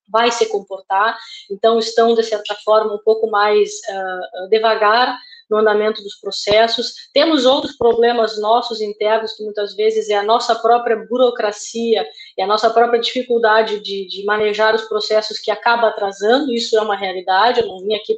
vai 0.08 0.30
se 0.30 0.46
comportar, 0.46 1.16
então 1.50 1.78
estão, 1.78 2.14
de 2.14 2.22
certa 2.22 2.54
forma, 2.64 2.94
um 2.94 2.98
pouco 3.04 3.30
mais 3.30 3.70
uh, 3.70 4.48
devagar 4.48 5.16
no 5.52 5.58
andamento 5.58 6.02
dos 6.02 6.14
processos. 6.14 6.94
Temos 7.12 7.44
outros 7.44 7.76
problemas 7.76 8.40
nossos 8.40 8.80
internos, 8.80 9.34
que 9.34 9.44
muitas 9.44 9.76
vezes 9.76 10.08
é 10.08 10.16
a 10.16 10.22
nossa 10.22 10.54
própria 10.54 10.96
burocracia 10.96 12.06
e 12.38 12.42
a 12.42 12.46
nossa 12.46 12.70
própria 12.70 12.98
dificuldade 12.98 13.78
de, 13.80 14.06
de 14.06 14.24
manejar 14.24 14.74
os 14.74 14.82
processos 14.84 15.38
que 15.38 15.50
acaba 15.50 15.88
atrasando, 15.88 16.54
isso 16.54 16.76
é 16.76 16.80
uma 16.80 16.96
realidade, 16.96 17.60
eu 17.60 17.66
não 17.66 17.80
vim 17.80 17.94
aqui 17.94 18.16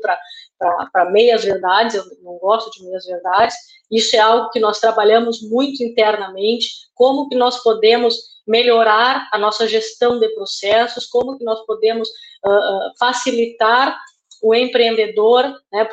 para 0.92 1.10
meias 1.10 1.44
verdades, 1.44 1.96
eu 1.96 2.04
não 2.22 2.38
gosto 2.38 2.70
de 2.70 2.84
meias 2.84 3.04
verdades, 3.04 3.56
isso 3.90 4.14
é 4.14 4.20
algo 4.20 4.50
que 4.50 4.60
nós 4.60 4.78
trabalhamos 4.78 5.42
muito 5.42 5.82
internamente, 5.82 6.68
como 6.94 7.28
que 7.28 7.34
nós 7.34 7.62
podemos 7.64 8.14
melhorar 8.46 9.28
a 9.32 9.38
nossa 9.38 9.66
gestão 9.66 10.20
de 10.20 10.28
processos, 10.34 11.06
como 11.06 11.36
que 11.36 11.44
nós 11.44 11.64
podemos 11.66 12.08
uh, 12.08 12.96
facilitar 12.98 13.98
o 14.40 14.54
empreendedor, 14.54 15.52
né, 15.72 15.88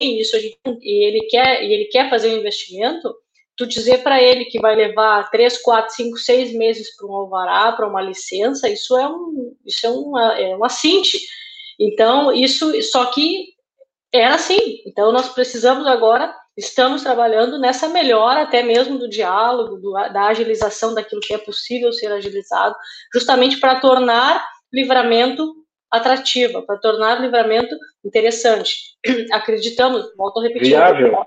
isso 0.00 0.38
gente, 0.40 0.58
e 0.82 1.04
ele 1.04 1.26
quer 1.28 1.62
e 1.62 1.72
ele 1.72 1.84
quer 1.86 2.08
fazer 2.08 2.32
um 2.32 2.38
investimento, 2.38 3.14
tu 3.56 3.66
dizer 3.66 4.02
para 4.02 4.22
ele 4.22 4.46
que 4.46 4.60
vai 4.60 4.74
levar 4.74 5.30
três, 5.30 5.58
quatro, 5.58 5.94
cinco, 5.94 6.16
seis 6.16 6.52
meses 6.52 6.96
para 6.96 7.06
um 7.06 7.14
alvará, 7.14 7.72
para 7.72 7.86
uma 7.86 8.00
licença, 8.00 8.68
isso 8.68 8.96
é 8.96 9.06
um 9.08 9.54
isso 9.66 9.86
é 9.86 9.90
uma 9.90 10.38
é 10.38 10.56
uma 10.56 10.68
cinte. 10.68 11.18
Então 11.78 12.32
isso 12.32 12.82
só 12.82 13.06
que 13.06 13.48
era 14.12 14.34
assim. 14.34 14.82
Então 14.86 15.12
nós 15.12 15.28
precisamos 15.28 15.86
agora 15.86 16.34
estamos 16.56 17.02
trabalhando 17.02 17.58
nessa 17.58 17.88
melhora 17.88 18.42
até 18.42 18.62
mesmo 18.62 18.98
do 18.98 19.08
diálogo, 19.08 19.76
do, 19.76 19.92
da 19.92 20.26
agilização 20.26 20.94
daquilo 20.94 21.20
que 21.20 21.32
é 21.32 21.38
possível 21.38 21.92
ser 21.92 22.12
agilizado, 22.12 22.74
justamente 23.12 23.58
para 23.58 23.80
tornar 23.80 24.46
livramento 24.72 25.54
atrativa, 25.90 26.62
para 26.62 26.78
tornar 26.78 27.18
o 27.18 27.22
livramento 27.22 27.76
interessante. 28.04 28.96
Acreditamos, 29.32 30.14
volto 30.16 30.40
a 30.40 30.42
repetir. 30.42 30.68
Viável. 30.68 31.26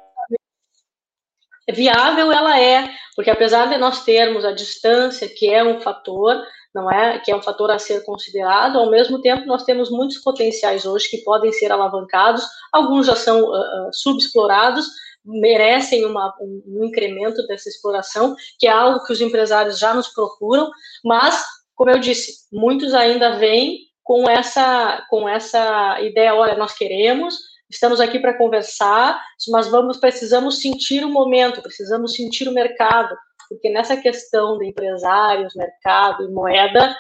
Viável 1.72 2.31
ela 2.31 2.60
é, 2.60 2.90
porque 3.15 3.30
apesar 3.30 3.69
de 3.69 3.77
nós 3.77 4.03
termos 4.03 4.44
a 4.44 4.52
distância, 4.52 5.30
que 5.30 5.49
é 5.49 5.64
um 5.64 5.80
fator, 5.80 6.41
não 6.76 6.91
é, 6.91 7.19
que 7.19 7.31
é 7.31 7.35
um 7.35 7.41
fator 7.41 7.72
a 7.72 7.80
ser 7.80 8.03
considerado, 8.03 8.77
ao 8.77 8.90
mesmo 8.90 9.22
tempo 9.22 9.45
nós 9.45 9.64
temos 9.64 9.90
muitos 9.90 10.18
potenciais 10.18 10.85
hoje 10.85 11.10
que 11.10 11.23
podem 11.23 11.52
ser 11.52 11.72
alavancados, 11.72 12.44
alguns 12.72 13.07
já 13.07 13.15
são 13.15 13.44
uh, 13.44 13.94
subexplorados, 13.94 14.88
merecem 15.23 16.06
uma, 16.06 16.35
um, 16.41 16.64
um 16.68 16.84
incremento 16.84 17.45
dessa 17.48 17.69
exploração, 17.69 18.35
que 18.60 18.68
é 18.68 18.72
algo 18.72 19.06
que 19.06 19.14
os 19.14 19.22
empresários 19.22 19.80
já 19.80 19.94
nos 19.94 20.10
procuram, 20.10 20.69
mas, 21.06 21.45
como 21.76 21.91
eu 21.91 21.99
disse, 21.99 22.45
muitos 22.52 22.94
ainda 22.94 23.38
vêm 23.38 23.77
com 24.03 24.30
essa, 24.30 25.05
com 25.09 25.27
essa 25.27 25.99
ideia, 26.01 26.35
olha, 26.35 26.55
nós 26.55 26.73
queremos, 26.73 27.35
estamos 27.69 27.99
aqui 27.99 28.19
para 28.19 28.38
conversar, 28.38 29.21
mas 29.49 29.67
vamos, 29.67 29.97
precisamos 29.97 30.59
sentir 30.59 31.03
o 31.03 31.09
momento, 31.09 31.61
precisamos 31.61 32.13
sentir 32.13 32.47
o 32.47 32.53
mercado, 32.53 33.15
porque 33.49 33.69
nessa 33.69 33.95
questão 33.97 34.57
de 34.57 34.67
empresários, 34.67 35.55
mercado 35.55 36.25
e 36.25 36.31
moeda, 36.31 36.95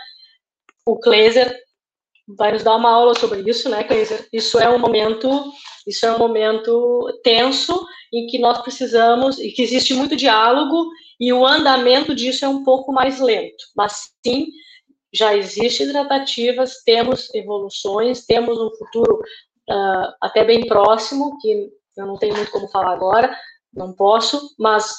o 0.85 0.97
Kleiser 0.99 1.61
vai 2.37 2.53
nos 2.53 2.63
dar 2.63 2.75
uma 2.75 2.89
aula 2.89 3.15
sobre 3.15 3.41
isso, 3.49 3.69
né, 3.69 3.83
Kleiser? 3.83 4.27
Isso 4.31 4.59
é 4.59 4.69
um 4.69 4.79
momento, 4.79 5.51
isso 5.85 6.05
é 6.05 6.13
um 6.13 6.17
momento 6.17 7.19
tenso 7.23 7.85
em 8.13 8.27
que 8.27 8.39
nós 8.39 8.61
precisamos 8.61 9.39
e 9.39 9.51
que 9.51 9.61
existe 9.61 9.93
muito 9.93 10.15
diálogo 10.15 10.89
e 11.19 11.33
o 11.33 11.45
andamento 11.45 12.15
disso 12.15 12.45
é 12.45 12.47
um 12.47 12.63
pouco 12.63 12.91
mais 12.93 13.19
lento, 13.19 13.63
mas 13.75 14.11
sim 14.25 14.47
já 15.13 15.35
existem 15.35 15.91
tratativas, 15.91 16.81
temos 16.83 17.33
evoluções, 17.33 18.25
temos 18.25 18.59
um 18.59 18.71
futuro 18.71 19.21
uh, 19.69 20.13
até 20.19 20.43
bem 20.43 20.65
próximo, 20.65 21.37
que 21.39 21.71
eu 21.95 22.07
não 22.07 22.17
tenho 22.17 22.35
muito 22.35 22.51
como 22.51 22.67
falar 22.67 22.93
agora, 22.93 23.37
não 23.71 23.93
posso, 23.93 24.53
mas 24.57 24.91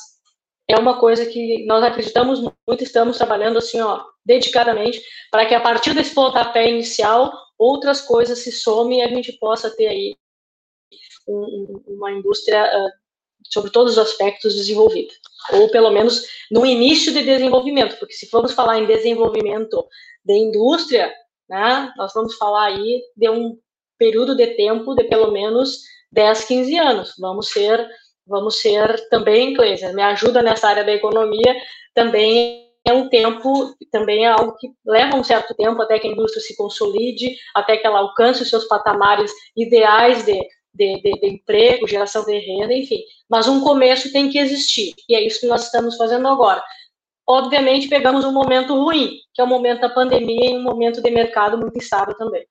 é 0.69 0.79
uma 0.79 0.99
coisa 0.99 1.27
que 1.27 1.67
nós 1.67 1.83
acreditamos 1.83 2.41
muito, 2.41 2.85
estamos 2.85 3.19
trabalhando 3.19 3.59
assim, 3.59 3.81
ó, 3.81 4.05
dedicadamente, 4.25 5.03
para 5.31 5.47
que 5.47 5.55
a 5.55 5.61
partir 5.61 5.95
desse 5.95 6.15
pontapé 6.15 6.71
inicial, 6.71 7.33
outras 7.59 8.01
coisas 8.01 8.39
se 8.39 8.53
somem 8.53 9.01
e 9.01 9.03
a 9.03 9.09
gente 9.09 9.33
possa 9.39 9.69
ter 9.71 9.89
aí 9.89 10.17
um, 11.27 11.83
uma 11.89 12.13
indústria 12.13 12.65
uh, 12.65 12.91
sobre 13.53 13.71
todos 13.71 13.93
os 13.93 13.99
aspectos 13.99 14.55
desenvolvida 14.55 15.13
ou 15.53 15.71
pelo 15.71 15.91
menos 15.91 16.23
no 16.51 16.65
início 16.65 17.13
de 17.13 17.23
desenvolvimento, 17.23 17.97
porque 17.99 18.15
se 18.15 18.29
formos 18.29 18.53
falar 18.53 18.79
em 18.79 18.87
desenvolvimento 18.87 19.87
de 20.25 20.35
indústria, 20.35 21.13
né, 21.49 21.93
nós 21.97 22.13
vamos 22.15 22.35
falar 22.37 22.67
aí 22.67 23.03
de 23.17 23.29
um 23.29 23.59
período 23.99 24.35
de 24.35 24.49
tempo 24.49 24.95
de 24.95 25.05
pelo 25.05 25.31
menos 25.31 25.81
10, 26.11 26.45
15 26.45 26.79
anos. 26.79 27.15
Vamos 27.19 27.49
ser 27.51 27.89
vamos 28.27 28.61
ser 28.61 29.09
também, 29.09 29.55
Cleiser, 29.55 29.95
me 29.95 30.03
ajuda 30.03 30.43
nessa 30.43 30.69
área 30.69 30.85
da 30.85 30.93
economia, 30.93 31.55
também 31.93 32.65
é 32.87 32.93
um 32.93 33.09
tempo, 33.09 33.75
também 33.91 34.27
é 34.27 34.29
algo 34.29 34.57
que 34.57 34.69
leva 34.85 35.17
um 35.17 35.25
certo 35.25 35.55
tempo 35.55 35.81
até 35.81 35.99
que 35.99 36.07
a 36.07 36.11
indústria 36.11 36.43
se 36.43 36.57
consolide, 36.57 37.35
até 37.55 37.77
que 37.77 37.87
ela 37.87 38.01
alcance 38.01 38.43
os 38.43 38.51
seus 38.51 38.67
patamares 38.67 39.33
ideais 39.57 40.25
de, 40.25 40.39
de, 40.75 41.01
de, 41.01 41.13
de, 41.21 41.27
emprego, 41.29 41.87
geração 41.87 42.25
de 42.25 42.39
renda, 42.39 42.75
enfim. 42.75 43.01
Mas 43.29 43.47
um 43.47 43.61
começo 43.61 44.13
tem 44.13 44.29
que 44.29 44.39
existir, 44.39 44.95
e 45.09 45.15
é 45.15 45.25
isso 45.25 45.41
que 45.41 45.47
nós 45.47 45.65
estamos 45.65 45.97
fazendo 45.97 46.27
agora. 46.29 46.63
Obviamente, 47.27 47.89
pegamos 47.89 48.25
um 48.25 48.33
momento 48.33 48.75
ruim, 48.75 49.19
que 49.33 49.41
é 49.41 49.45
o 49.45 49.49
momento 49.49 49.81
da 49.81 49.89
pandemia 49.89 50.51
e 50.51 50.59
um 50.59 50.63
momento 50.63 51.01
de 51.01 51.11
mercado 51.11 51.57
muito 51.57 51.79
instável 51.79 52.15
também. 52.17 52.47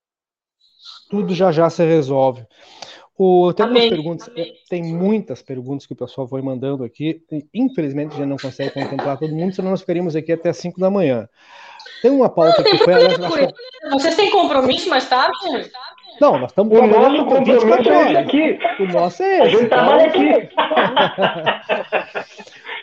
Tudo 1.09 1.35
já 1.35 1.51
já 1.51 1.69
se 1.69 1.83
resolve. 1.85 2.45
O, 3.15 3.53
tem 3.53 3.65
algumas 3.65 3.89
perguntas, 3.89 4.27
Amém. 4.29 4.53
tem 4.67 4.83
muitas 4.83 5.41
perguntas 5.43 5.85
que 5.85 5.93
o 5.93 5.95
pessoal 5.95 6.27
foi 6.27 6.41
mandando 6.41 6.83
aqui. 6.83 7.21
Infelizmente, 7.53 8.13
a 8.13 8.17
gente 8.17 8.27
não 8.27 8.37
consegue 8.37 8.71
contemplar 8.71 9.19
todo 9.19 9.35
mundo, 9.35 9.53
senão 9.53 9.69
nós 9.69 9.81
ficaríamos 9.81 10.15
aqui 10.15 10.31
até 10.31 10.51
5 10.51 10.79
da 10.79 10.89
manhã. 10.89 11.29
Tem 12.01 12.09
uma 12.09 12.27
pauta 12.27 12.63
não, 12.63 12.71
que 12.71 12.77
foi. 12.79 12.93
Aliás, 12.93 13.17
Vocês 13.91 14.15
têm 14.15 14.31
compromisso 14.31 14.89
mais 14.89 15.07
tarde? 15.07 15.37
Não, 16.23 16.39
nós 16.39 16.51
estamos 16.51 16.79
O 16.79 16.87
nosso 16.87 17.25
compromisso 17.25 17.67
é 17.67 17.81
esse 17.81 18.17
aqui. 18.17 18.57
O 18.79 18.85
nosso 18.85 19.21
é 19.23 19.39
esse. 19.39 19.41
A 19.41 19.47
gente 19.49 19.69
trabalha 19.69 20.05
aqui. 20.05 20.29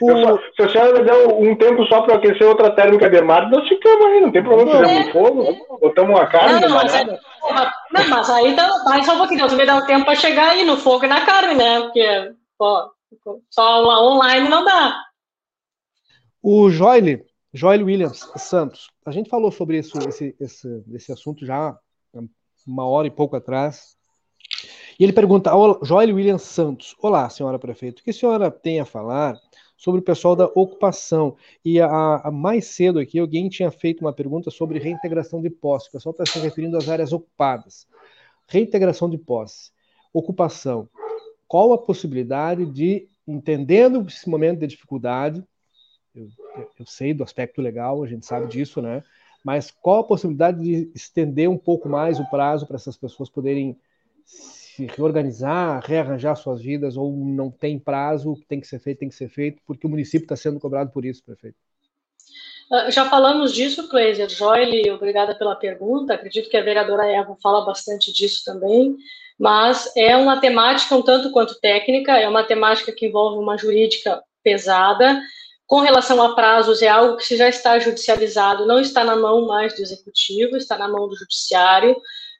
O... 0.02 0.38
Se 0.56 0.62
a 0.62 0.68
senhora 0.70 0.98
me 0.98 1.04
der 1.04 1.28
um 1.28 1.54
tempo 1.56 1.84
só 1.84 2.00
para 2.00 2.14
aquecer 2.14 2.48
outra 2.48 2.74
térmica 2.74 3.10
de 3.10 3.20
mar, 3.20 3.50
nós 3.50 3.68
ficamos 3.68 4.06
aí, 4.06 4.20
não 4.22 4.32
tem 4.32 4.42
problema. 4.42 4.70
Fizemos 4.70 5.08
um 5.08 5.12
fogo, 5.12 5.78
botamos 5.78 6.18
uma 6.18 6.26
carne. 6.26 6.58
Não, 6.58 6.70
mas, 6.70 6.94
é... 6.94 7.04
não, 7.04 8.08
mas 8.08 8.30
aí 8.30 8.56
tá, 8.56 8.66
só 9.04 9.14
um 9.14 9.18
pouquinho, 9.18 9.46
você 9.46 9.56
me 9.56 9.66
dá 9.66 9.76
um 9.76 9.84
tempo 9.84 10.06
para 10.06 10.14
chegar 10.14 10.52
aí 10.52 10.64
no 10.64 10.78
fogo 10.78 11.04
e 11.04 11.08
na 11.08 11.26
carne, 11.26 11.54
né? 11.54 11.80
Porque 11.80 12.32
pô, 12.56 12.90
só 13.50 13.82
online 14.08 14.48
não 14.48 14.64
dá. 14.64 14.96
O 16.42 16.70
Joile, 16.70 17.22
Joile 17.52 17.84
Williams 17.84 18.26
Santos, 18.36 18.88
a 19.04 19.10
gente 19.10 19.28
falou 19.28 19.52
sobre 19.52 19.76
isso, 19.76 19.98
esse, 20.08 20.34
esse, 20.40 20.82
esse 20.94 21.12
assunto 21.12 21.44
já 21.44 21.76
uma 22.66 22.86
hora 22.86 23.06
e 23.06 23.10
pouco 23.10 23.36
atrás. 23.36 23.96
E 24.98 25.04
ele 25.04 25.12
pergunta, 25.12 25.50
Joile 25.82 26.12
Williams 26.12 26.42
Santos, 26.42 26.94
olá, 27.00 27.28
senhora 27.30 27.58
prefeito, 27.58 28.00
o 28.00 28.04
que 28.04 28.10
a 28.10 28.12
senhora 28.12 28.50
tem 28.50 28.80
a 28.80 28.84
falar 28.84 29.40
sobre 29.80 30.00
o 30.00 30.04
pessoal 30.04 30.36
da 30.36 30.44
ocupação. 30.44 31.36
E 31.64 31.80
a, 31.80 32.16
a, 32.16 32.30
mais 32.30 32.66
cedo 32.66 32.98
aqui, 32.98 33.18
alguém 33.18 33.48
tinha 33.48 33.70
feito 33.70 34.02
uma 34.02 34.12
pergunta 34.12 34.50
sobre 34.50 34.78
reintegração 34.78 35.40
de 35.40 35.48
posse. 35.48 35.88
O 35.88 35.92
pessoal 35.92 36.12
está 36.12 36.26
se 36.26 36.38
referindo 36.38 36.76
às 36.76 36.86
áreas 36.86 37.14
ocupadas. 37.14 37.86
Reintegração 38.46 39.08
de 39.08 39.16
posse, 39.16 39.70
ocupação. 40.12 40.86
Qual 41.48 41.72
a 41.72 41.78
possibilidade 41.78 42.66
de, 42.66 43.08
entendendo 43.26 44.06
esse 44.06 44.28
momento 44.28 44.60
de 44.60 44.66
dificuldade, 44.66 45.42
eu, 46.14 46.28
eu 46.78 46.84
sei 46.84 47.14
do 47.14 47.24
aspecto 47.24 47.62
legal, 47.62 48.02
a 48.02 48.06
gente 48.06 48.26
sabe 48.26 48.48
disso, 48.48 48.82
né? 48.82 49.02
Mas 49.44 49.70
qual 49.70 50.00
a 50.00 50.04
possibilidade 50.04 50.62
de 50.62 50.90
estender 50.94 51.48
um 51.48 51.58
pouco 51.58 51.88
mais 51.88 52.20
o 52.20 52.28
prazo 52.30 52.66
para 52.66 52.76
essas 52.76 52.96
pessoas 52.96 53.30
poderem 53.30 53.78
se 54.24 54.86
reorganizar, 54.86 55.82
rearranjar 55.84 56.36
suas 56.36 56.62
vidas, 56.62 56.96
ou 56.96 57.12
não 57.16 57.50
tem 57.50 57.78
prazo, 57.78 58.34
tem 58.48 58.60
que 58.60 58.66
ser 58.66 58.78
feito, 58.78 58.98
tem 58.98 59.08
que 59.08 59.14
ser 59.14 59.28
feito, 59.28 59.60
porque 59.66 59.86
o 59.86 59.90
município 59.90 60.24
está 60.24 60.36
sendo 60.36 60.60
cobrado 60.60 60.90
por 60.90 61.04
isso, 61.04 61.24
prefeito? 61.24 61.56
Ah, 62.72 62.88
já 62.88 63.08
falamos 63.08 63.52
disso, 63.52 63.88
Cleiser. 63.88 64.28
Joyle, 64.28 64.90
obrigada 64.92 65.34
pela 65.34 65.56
pergunta. 65.56 66.14
Acredito 66.14 66.48
que 66.48 66.56
a 66.56 66.62
vereadora 66.62 67.06
Eva 67.06 67.36
fala 67.42 67.64
bastante 67.64 68.12
disso 68.12 68.44
também, 68.44 68.96
mas 69.38 69.92
é 69.96 70.16
uma 70.16 70.40
temática 70.40 70.94
um 70.94 71.02
tanto 71.02 71.32
quanto 71.32 71.58
técnica, 71.60 72.16
é 72.16 72.28
uma 72.28 72.44
temática 72.44 72.92
que 72.92 73.06
envolve 73.06 73.42
uma 73.42 73.58
jurídica 73.58 74.22
pesada. 74.44 75.20
Com 75.70 75.78
relação 75.78 76.20
a 76.20 76.34
prazos, 76.34 76.82
é 76.82 76.88
algo 76.88 77.16
que 77.16 77.36
já 77.36 77.48
está 77.48 77.78
judicializado, 77.78 78.66
não 78.66 78.80
está 78.80 79.04
na 79.04 79.14
mão 79.14 79.46
mais 79.46 79.72
do 79.76 79.82
executivo, 79.82 80.56
está 80.56 80.76
na 80.76 80.88
mão 80.88 81.08
do 81.08 81.14
judiciário. 81.14 81.92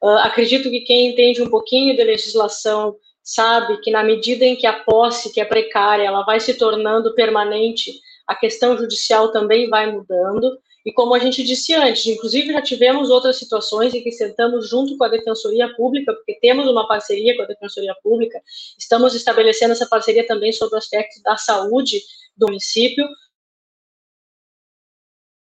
Uh, 0.02 0.18
acredito 0.24 0.68
que 0.68 0.80
quem 0.80 1.12
entende 1.12 1.40
um 1.40 1.48
pouquinho 1.48 1.94
de 1.94 2.02
legislação 2.02 2.96
sabe 3.22 3.80
que 3.82 3.90
na 3.92 4.02
medida 4.02 4.44
em 4.44 4.56
que 4.56 4.66
a 4.66 4.72
posse, 4.72 5.32
que 5.32 5.40
é 5.40 5.44
precária, 5.44 6.02
ela 6.02 6.24
vai 6.24 6.40
se 6.40 6.54
tornando 6.54 7.14
permanente, 7.14 7.92
a 8.26 8.34
questão 8.34 8.76
judicial 8.76 9.30
também 9.30 9.70
vai 9.70 9.92
mudando. 9.92 10.58
E 10.84 10.92
como 10.92 11.14
a 11.14 11.20
gente 11.20 11.44
disse 11.44 11.72
antes, 11.72 12.06
inclusive 12.06 12.52
já 12.52 12.62
tivemos 12.62 13.10
outras 13.10 13.36
situações 13.36 13.94
em 13.94 14.02
que 14.02 14.10
sentamos 14.10 14.68
junto 14.68 14.98
com 14.98 15.04
a 15.04 15.08
Defensoria 15.08 15.72
Pública, 15.76 16.12
porque 16.14 16.36
temos 16.40 16.68
uma 16.68 16.88
parceria 16.88 17.36
com 17.36 17.42
a 17.42 17.46
Defensoria 17.46 17.94
Pública, 18.02 18.42
estamos 18.76 19.14
estabelecendo 19.14 19.70
essa 19.70 19.86
parceria 19.86 20.26
também 20.26 20.50
sobre 20.50 20.74
o 20.74 20.78
aspecto 20.78 21.22
da 21.22 21.36
saúde 21.36 22.00
do 22.36 22.46
município, 22.46 23.06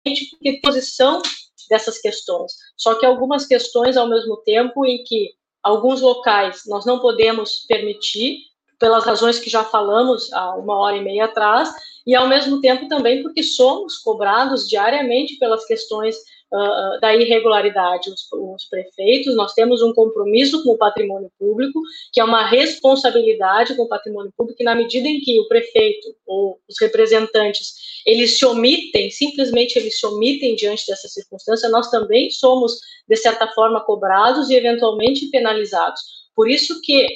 porque 0.05 0.60
posição 0.62 1.22
dessas 1.68 1.98
questões. 1.98 2.52
Só 2.76 2.94
que 2.96 3.06
algumas 3.06 3.46
questões, 3.46 3.96
ao 3.96 4.09
mesmo 4.09 4.36
tempo, 4.38 4.84
em 4.84 5.02
que 5.05 5.32
alguns 5.62 6.01
locais 6.01 6.62
nós 6.66 6.84
não 6.84 7.01
podemos 7.01 7.64
permitir, 7.66 8.38
pelas 8.78 9.05
razões 9.05 9.38
que 9.38 9.48
já 9.48 9.64
falamos 9.64 10.30
há 10.32 10.56
uma 10.56 10.76
hora 10.76 10.96
e 10.96 11.02
meia 11.02 11.24
atrás, 11.24 11.72
e 12.06 12.14
ao 12.14 12.28
mesmo 12.28 12.60
tempo 12.60 12.86
também 12.86 13.22
porque 13.22 13.42
somos 13.42 13.96
cobrados 13.98 14.68
diariamente 14.68 15.38
pelas 15.38 15.64
questões 15.64 16.16
uh, 16.55 17.01
da 17.01 17.14
irregularidade. 17.14 18.10
Os, 18.10 18.26
os, 18.32 18.64
prefeitos, 18.68 19.35
nós 19.35 19.52
temos 19.52 19.82
um 19.82 19.93
compromisso 19.93 20.62
com 20.62 20.70
o 20.70 20.78
patrimônio 20.78 21.31
público, 21.39 21.81
que 22.12 22.20
é 22.20 22.24
uma 22.24 22.47
responsabilidade 22.47 23.74
com 23.74 23.82
o 23.82 23.89
patrimônio 23.89 24.32
público, 24.36 24.62
e 24.62 24.64
na 24.64 24.74
medida 24.74 25.09
em 25.09 25.20
que 25.20 25.39
o 25.40 25.48
prefeito 25.48 26.14
ou 26.26 26.59
os 26.68 26.76
representantes, 26.81 27.74
eles 28.06 28.39
se 28.39 28.47
omitem, 28.47 29.10
simplesmente 29.10 29.78
eles 29.78 29.98
se 29.98 30.06
omitem 30.06 30.55
diante 30.55 30.86
dessa 30.86 31.09
circunstância, 31.09 31.68
nós 31.68 31.90
também 31.90 32.31
somos, 32.31 32.78
de 33.09 33.16
certa 33.16 33.48
forma, 33.48 33.85
cobrados 33.85 34.48
e 34.51 34.55
eventualmente 34.55 35.26
penalizados. 35.26 36.01
Por 36.35 36.48
isso 36.48 36.81
que 36.82 37.06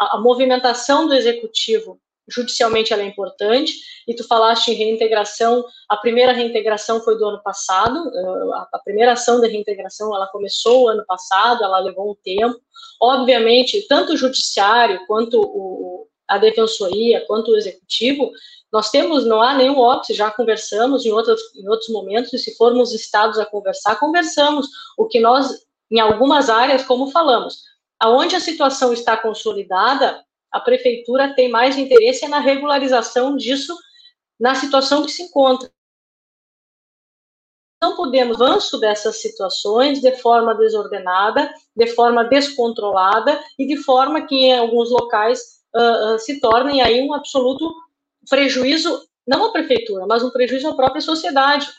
a, 0.00 0.16
a 0.16 0.20
movimentação 0.20 1.06
do 1.06 1.14
executivo 1.14 2.00
judicialmente 2.28 2.92
ela 2.92 3.02
é 3.02 3.06
importante, 3.06 3.74
e 4.06 4.14
tu 4.14 4.26
falaste 4.26 4.68
em 4.68 4.74
reintegração, 4.74 5.64
a 5.88 5.96
primeira 5.96 6.32
reintegração 6.32 7.00
foi 7.00 7.18
do 7.18 7.26
ano 7.26 7.42
passado, 7.42 8.10
eh, 8.14 8.66
a 8.72 8.78
primeira 8.84 9.12
ação 9.12 9.40
de 9.40 9.48
reintegração, 9.48 10.14
ela 10.14 10.26
começou 10.28 10.84
o 10.84 10.88
ano 10.88 11.04
passado, 11.06 11.64
ela 11.64 11.78
levou 11.80 12.10
um 12.10 12.16
tempo, 12.22 12.58
obviamente, 13.00 13.86
tanto 13.88 14.12
o 14.12 14.16
judiciário, 14.16 15.04
quanto 15.06 15.40
o, 15.40 16.08
a 16.28 16.38
defensoria, 16.38 17.24
quanto 17.26 17.50
o 17.50 17.56
executivo, 17.56 18.30
nós 18.72 18.90
temos, 18.90 19.24
não 19.24 19.40
há 19.40 19.54
nenhum 19.54 19.78
óbice, 19.78 20.12
já 20.12 20.30
conversamos 20.30 21.06
em 21.06 21.12
outros, 21.12 21.40
em 21.54 21.68
outros 21.68 21.88
momentos, 21.88 22.32
e 22.32 22.38
se 22.38 22.56
formos 22.56 22.92
estados 22.92 23.38
a 23.38 23.46
conversar, 23.46 23.98
conversamos, 23.98 24.68
o 24.98 25.06
que 25.06 25.20
nós, 25.20 25.50
em 25.90 26.00
algumas 26.00 26.50
áreas, 26.50 26.84
como 26.84 27.10
falamos, 27.10 27.62
aonde 27.98 28.36
a 28.36 28.40
situação 28.40 28.92
está 28.92 29.16
consolidada, 29.16 30.22
a 30.52 30.60
prefeitura 30.60 31.34
tem 31.34 31.50
mais 31.50 31.76
interesse 31.76 32.26
na 32.28 32.38
regularização 32.38 33.36
disso 33.36 33.76
na 34.38 34.54
situação 34.54 35.04
que 35.04 35.10
se 35.10 35.22
encontra. 35.22 35.70
Não 37.82 37.94
podemos 37.94 38.40
avanço 38.40 38.78
dessas 38.78 39.20
situações 39.20 40.00
de 40.00 40.12
forma 40.16 40.54
desordenada, 40.54 41.52
de 41.76 41.86
forma 41.88 42.24
descontrolada 42.24 43.38
e 43.58 43.66
de 43.66 43.76
forma 43.76 44.26
que 44.26 44.34
em 44.34 44.58
alguns 44.58 44.90
locais 44.90 45.62
uh, 45.74 46.14
uh, 46.14 46.18
se 46.18 46.40
tornem 46.40 46.80
aí 46.80 47.02
um 47.02 47.12
absoluto 47.12 47.70
prejuízo, 48.28 49.06
não 49.26 49.44
à 49.44 49.52
prefeitura, 49.52 50.06
mas 50.06 50.22
um 50.22 50.30
prejuízo 50.30 50.68
à 50.68 50.74
própria 50.74 51.02
sociedade. 51.02 51.70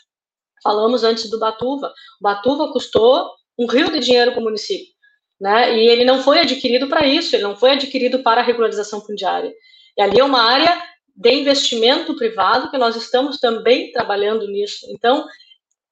Falamos 0.62 1.02
antes 1.02 1.28
do 1.30 1.38
Batuva. 1.38 1.88
O 1.88 2.22
Batuva 2.22 2.72
custou 2.72 3.30
um 3.58 3.66
rio 3.66 3.90
de 3.90 3.98
dinheiro 3.98 4.32
para 4.32 4.40
o 4.40 4.44
município 4.44 4.97
né? 5.40 5.76
E 5.76 5.88
ele 5.88 6.04
não 6.04 6.22
foi 6.22 6.40
adquirido 6.40 6.88
para 6.88 7.06
isso, 7.06 7.34
ele 7.34 7.44
não 7.44 7.56
foi 7.56 7.72
adquirido 7.72 8.20
para 8.20 8.40
a 8.40 8.44
regularização 8.44 9.00
fundiária. 9.00 9.52
E 9.96 10.02
ali 10.02 10.18
é 10.18 10.24
uma 10.24 10.42
área 10.42 10.80
de 11.14 11.32
investimento 11.32 12.14
privado 12.16 12.70
que 12.70 12.78
nós 12.78 12.96
estamos 12.96 13.38
também 13.38 13.90
trabalhando 13.92 14.46
nisso. 14.46 14.86
Então, 14.90 15.26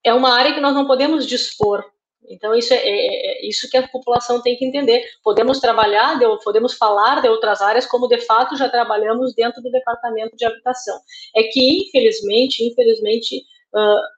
é 0.04 0.14
uma 0.14 0.32
área 0.32 0.54
que 0.54 0.60
nós 0.60 0.74
não 0.74 0.86
podemos 0.86 1.26
dispor. 1.26 1.84
Então, 2.28 2.54
isso 2.54 2.72
é, 2.72 2.76
é, 2.76 3.44
é 3.44 3.48
isso 3.48 3.68
que 3.68 3.76
a 3.76 3.88
população 3.88 4.40
tem 4.42 4.56
que 4.56 4.64
entender. 4.64 5.04
Podemos 5.22 5.60
trabalhar, 5.60 6.18
de, 6.18 6.24
podemos 6.44 6.74
falar 6.74 7.20
de 7.20 7.28
outras 7.28 7.60
áreas, 7.60 7.86
como 7.86 8.08
de 8.08 8.20
fato 8.20 8.56
já 8.56 8.68
trabalhamos 8.68 9.34
dentro 9.34 9.62
do 9.62 9.70
departamento 9.70 10.36
de 10.36 10.44
habitação. 10.44 10.98
É 11.34 11.44
que, 11.44 11.86
infelizmente, 11.86 12.64
infelizmente, 12.64 13.42
uh, 13.74 14.15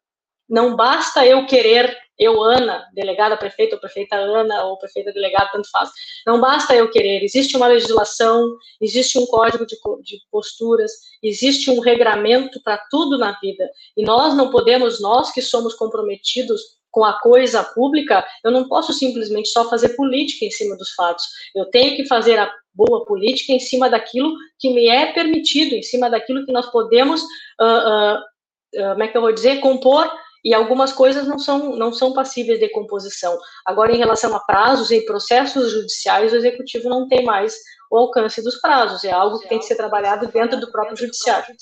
não 0.48 0.74
basta 0.76 1.26
eu 1.26 1.46
querer 1.46 1.96
eu, 2.18 2.42
Ana, 2.42 2.84
delegada 2.92 3.36
prefeita 3.36 3.76
ou 3.76 3.80
prefeita 3.80 4.16
Ana, 4.16 4.64
ou 4.64 4.76
prefeita 4.76 5.12
delegada, 5.12 5.50
tanto 5.52 5.70
faz. 5.70 5.90
Não 6.26 6.40
basta 6.40 6.74
eu 6.74 6.90
querer, 6.90 7.22
existe 7.22 7.56
uma 7.56 7.68
legislação, 7.68 8.56
existe 8.80 9.18
um 9.18 9.26
código 9.26 9.64
de, 9.64 9.76
de 10.02 10.18
posturas, 10.30 10.90
existe 11.22 11.70
um 11.70 11.78
regramento 11.78 12.60
para 12.62 12.76
tudo 12.90 13.16
na 13.16 13.38
vida. 13.40 13.70
E 13.96 14.04
nós 14.04 14.34
não 14.34 14.50
podemos, 14.50 15.00
nós 15.00 15.30
que 15.30 15.40
somos 15.40 15.74
comprometidos 15.74 16.60
com 16.90 17.04
a 17.04 17.20
coisa 17.20 17.62
pública, 17.62 18.26
eu 18.42 18.50
não 18.50 18.66
posso 18.66 18.92
simplesmente 18.92 19.48
só 19.50 19.68
fazer 19.68 19.90
política 19.90 20.44
em 20.44 20.50
cima 20.50 20.76
dos 20.76 20.90
fatos. 20.94 21.24
Eu 21.54 21.66
tenho 21.66 21.94
que 21.94 22.06
fazer 22.06 22.38
a 22.38 22.50
boa 22.74 23.04
política 23.04 23.52
em 23.52 23.60
cima 23.60 23.88
daquilo 23.88 24.34
que 24.58 24.70
me 24.70 24.88
é 24.88 25.12
permitido, 25.12 25.74
em 25.74 25.82
cima 25.82 26.10
daquilo 26.10 26.44
que 26.44 26.52
nós 26.52 26.66
podemos, 26.72 27.22
uh, 27.22 27.64
uh, 27.64 28.18
uh, 28.18 28.90
como 28.92 29.02
é 29.02 29.08
que 29.08 29.16
eu 29.16 29.20
vou 29.20 29.32
dizer, 29.32 29.60
compor 29.60 30.10
e 30.44 30.54
algumas 30.54 30.92
coisas 30.92 31.26
não 31.26 31.38
são, 31.38 31.76
não 31.76 31.92
são 31.92 32.12
passíveis 32.12 32.58
de 32.58 32.68
composição. 32.70 33.36
Agora, 33.64 33.92
em 33.92 33.98
relação 33.98 34.34
a 34.34 34.40
prazos 34.40 34.90
e 34.90 35.00
processos 35.02 35.72
judiciais, 35.72 36.32
o 36.32 36.36
executivo 36.36 36.88
não 36.88 37.08
tem 37.08 37.24
mais 37.24 37.56
o 37.90 37.96
alcance 37.96 38.42
dos 38.42 38.60
prazos, 38.60 39.02
é 39.04 39.10
algo 39.10 39.38
que 39.38 39.48
tem 39.48 39.58
que 39.58 39.64
ser 39.64 39.74
trabalhado 39.74 40.28
dentro 40.28 40.60
do 40.60 40.70
próprio 40.70 40.96
judiciário. 40.96 41.54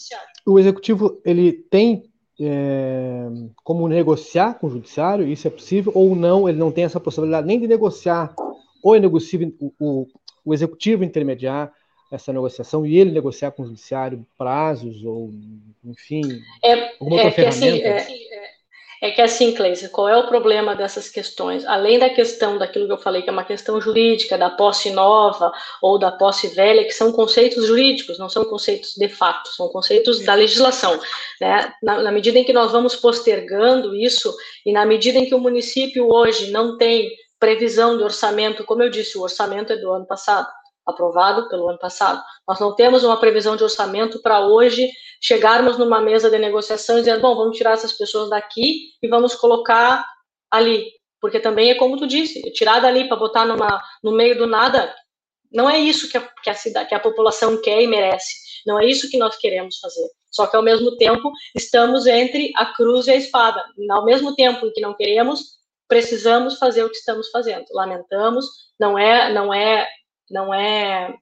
O 0.45 0.59
executivo, 0.59 1.21
ele 1.25 1.53
tem 1.53 2.11
é, 2.41 3.27
como 3.63 3.89
negociar 3.89 4.55
com 4.55 4.67
o 4.67 4.71
judiciário, 4.71 5.27
isso 5.27 5.47
é 5.47 5.51
possível, 5.51 5.93
ou 5.95 6.15
não, 6.15 6.49
ele 6.49 6.59
não 6.59 6.73
tem 6.73 6.85
essa 6.85 7.01
possibilidade 7.01 7.47
nem 7.47 7.61
de 7.61 7.69
negociar, 7.69 8.35
ou 8.83 8.95
é 8.95 9.01
negociar, 9.01 9.49
o, 9.61 9.73
o, 9.79 10.07
o 10.45 10.55
executivo 10.55 11.05
intermediar 11.05 11.73
essa 12.11 12.33
negociação 12.33 12.87
e 12.87 12.97
ele 12.97 13.11
negociar 13.11 13.51
com 13.51 13.63
o 13.63 13.67
judiciário 13.67 14.25
prazos, 14.39 15.05
ou 15.05 15.31
enfim, 15.85 16.23
é, 16.65 16.93
alguma 17.01 17.23
outra 17.25 17.29
é 17.29 17.53
ferramenta? 17.53 17.95
Assim, 17.97 18.15
é, 18.15 18.26
é 19.03 19.11
que 19.11 19.21
assim, 19.21 19.55
Cleise, 19.55 19.89
qual 19.91 20.09
é 20.09 20.17
o 20.17 20.27
problema 20.27 20.75
dessas 20.75 21.09
questões? 21.09 21.65
Além 21.67 21.99
da 21.99 22.09
questão 22.09 22.57
daquilo 22.57 22.87
que 22.87 22.93
eu 22.93 22.99
falei, 22.99 23.23
que 23.23 23.29
é 23.29 23.33
uma 23.33 23.45
questão 23.45 23.81
jurídica, 23.81 24.39
da 24.39 24.51
posse 24.51 24.91
nova 24.91 25.53
ou 25.83 25.99
da 25.99 26.11
posse 26.11 26.49
velha, 26.49 26.85
que 26.85 26.93
são 26.93 27.13
conceitos 27.13 27.67
jurídicos, 27.67 28.19
não 28.19 28.29
são 28.29 28.45
conceitos 28.45 28.95
de 28.95 29.09
fato, 29.09 29.49
são 29.51 29.69
conceitos 29.69 30.25
da 30.25 30.35
legislação. 30.35 30.99
Né? 31.41 31.73
Na, 31.83 32.03
na 32.03 32.13
medida 32.13 32.39
em 32.39 32.45
que 32.45 32.53
nós 32.53 32.73
vamos 32.73 32.97
postergando 32.97 33.95
isso, 33.95 34.35
e 34.65 34.73
na 34.73 34.87
medida 34.87 35.19
em 35.19 35.27
que 35.27 35.35
o 35.35 35.41
município 35.41 36.09
hoje 36.11 36.51
não 36.51 36.79
tem 36.79 37.11
previsão 37.39 37.99
de 37.99 38.03
orçamento, 38.03 38.65
como 38.65 38.83
eu 38.83 38.91
disse, 38.91 39.19
o 39.19 39.23
orçamento 39.23 39.73
é 39.73 39.77
do 39.77 39.93
ano 39.93 40.07
passado, 40.07 40.49
aprovado 40.87 41.49
pelo 41.49 41.69
ano 41.69 41.79
passado. 41.79 42.23
Nós 42.49 42.59
não 42.61 42.75
temos 42.75 43.05
uma 43.05 43.19
previsão 43.19 43.57
de 43.57 43.65
orçamento 43.65 44.23
para 44.23 44.47
hoje 44.47 44.89
chegarmos 45.27 45.77
numa 45.77 46.01
mesa 46.01 46.31
de 46.31 46.39
negociação 46.39 46.97
e 46.97 47.01
dizer, 47.01 47.21
bom, 47.21 47.35
vamos 47.35 47.57
tirar 47.57 47.73
essas 47.73 47.93
pessoas 47.93 48.31
daqui 48.31 48.93
e 49.03 49.09
vamos 49.09 49.35
colocar 49.35 50.07
ali. 50.49 50.93
Porque 51.21 51.41
também 51.41 51.71
é 51.71 51.75
como 51.75 51.97
tu 51.97 52.07
disse, 52.07 52.41
tirar 52.53 52.79
dali 52.79 53.09
para 53.09 53.17
botar 53.17 53.45
numa, 53.45 53.83
no 54.05 54.13
meio 54.13 54.39
do 54.39 54.47
nada, 54.47 54.95
não 55.51 55.69
é 55.69 55.81
isso 55.81 56.09
que 56.09 56.17
a, 56.17 56.21
que, 56.21 56.49
a 56.49 56.55
cidade, 56.55 56.89
que 56.89 56.95
a 56.95 57.01
população 57.01 57.61
quer 57.61 57.83
e 57.83 57.89
merece. 57.89 58.37
Não 58.65 58.79
é 58.79 58.87
isso 58.87 59.11
que 59.11 59.19
nós 59.19 59.37
queremos 59.37 59.79
fazer. 59.79 60.09
Só 60.31 60.47
que, 60.47 60.57
ao 60.57 60.63
mesmo 60.63 60.97
tempo, 60.97 61.33
estamos 61.57 62.07
entre 62.07 62.53
a 62.55 62.67
cruz 62.67 63.09
e 63.09 63.11
a 63.11 63.17
espada. 63.17 63.65
Ao 63.91 64.05
mesmo 64.05 64.33
tempo 64.37 64.65
em 64.65 64.73
que 64.73 64.81
não 64.81 64.95
queremos, 64.95 65.57
precisamos 65.89 66.57
fazer 66.57 66.85
o 66.85 66.91
que 66.91 66.97
estamos 66.97 67.31
fazendo. 67.31 67.65
Lamentamos, 67.73 68.47
não 68.79 68.97
é, 68.97 69.33
não 69.33 69.53
é, 69.53 69.89
não 70.31 70.55
é. 70.55 71.17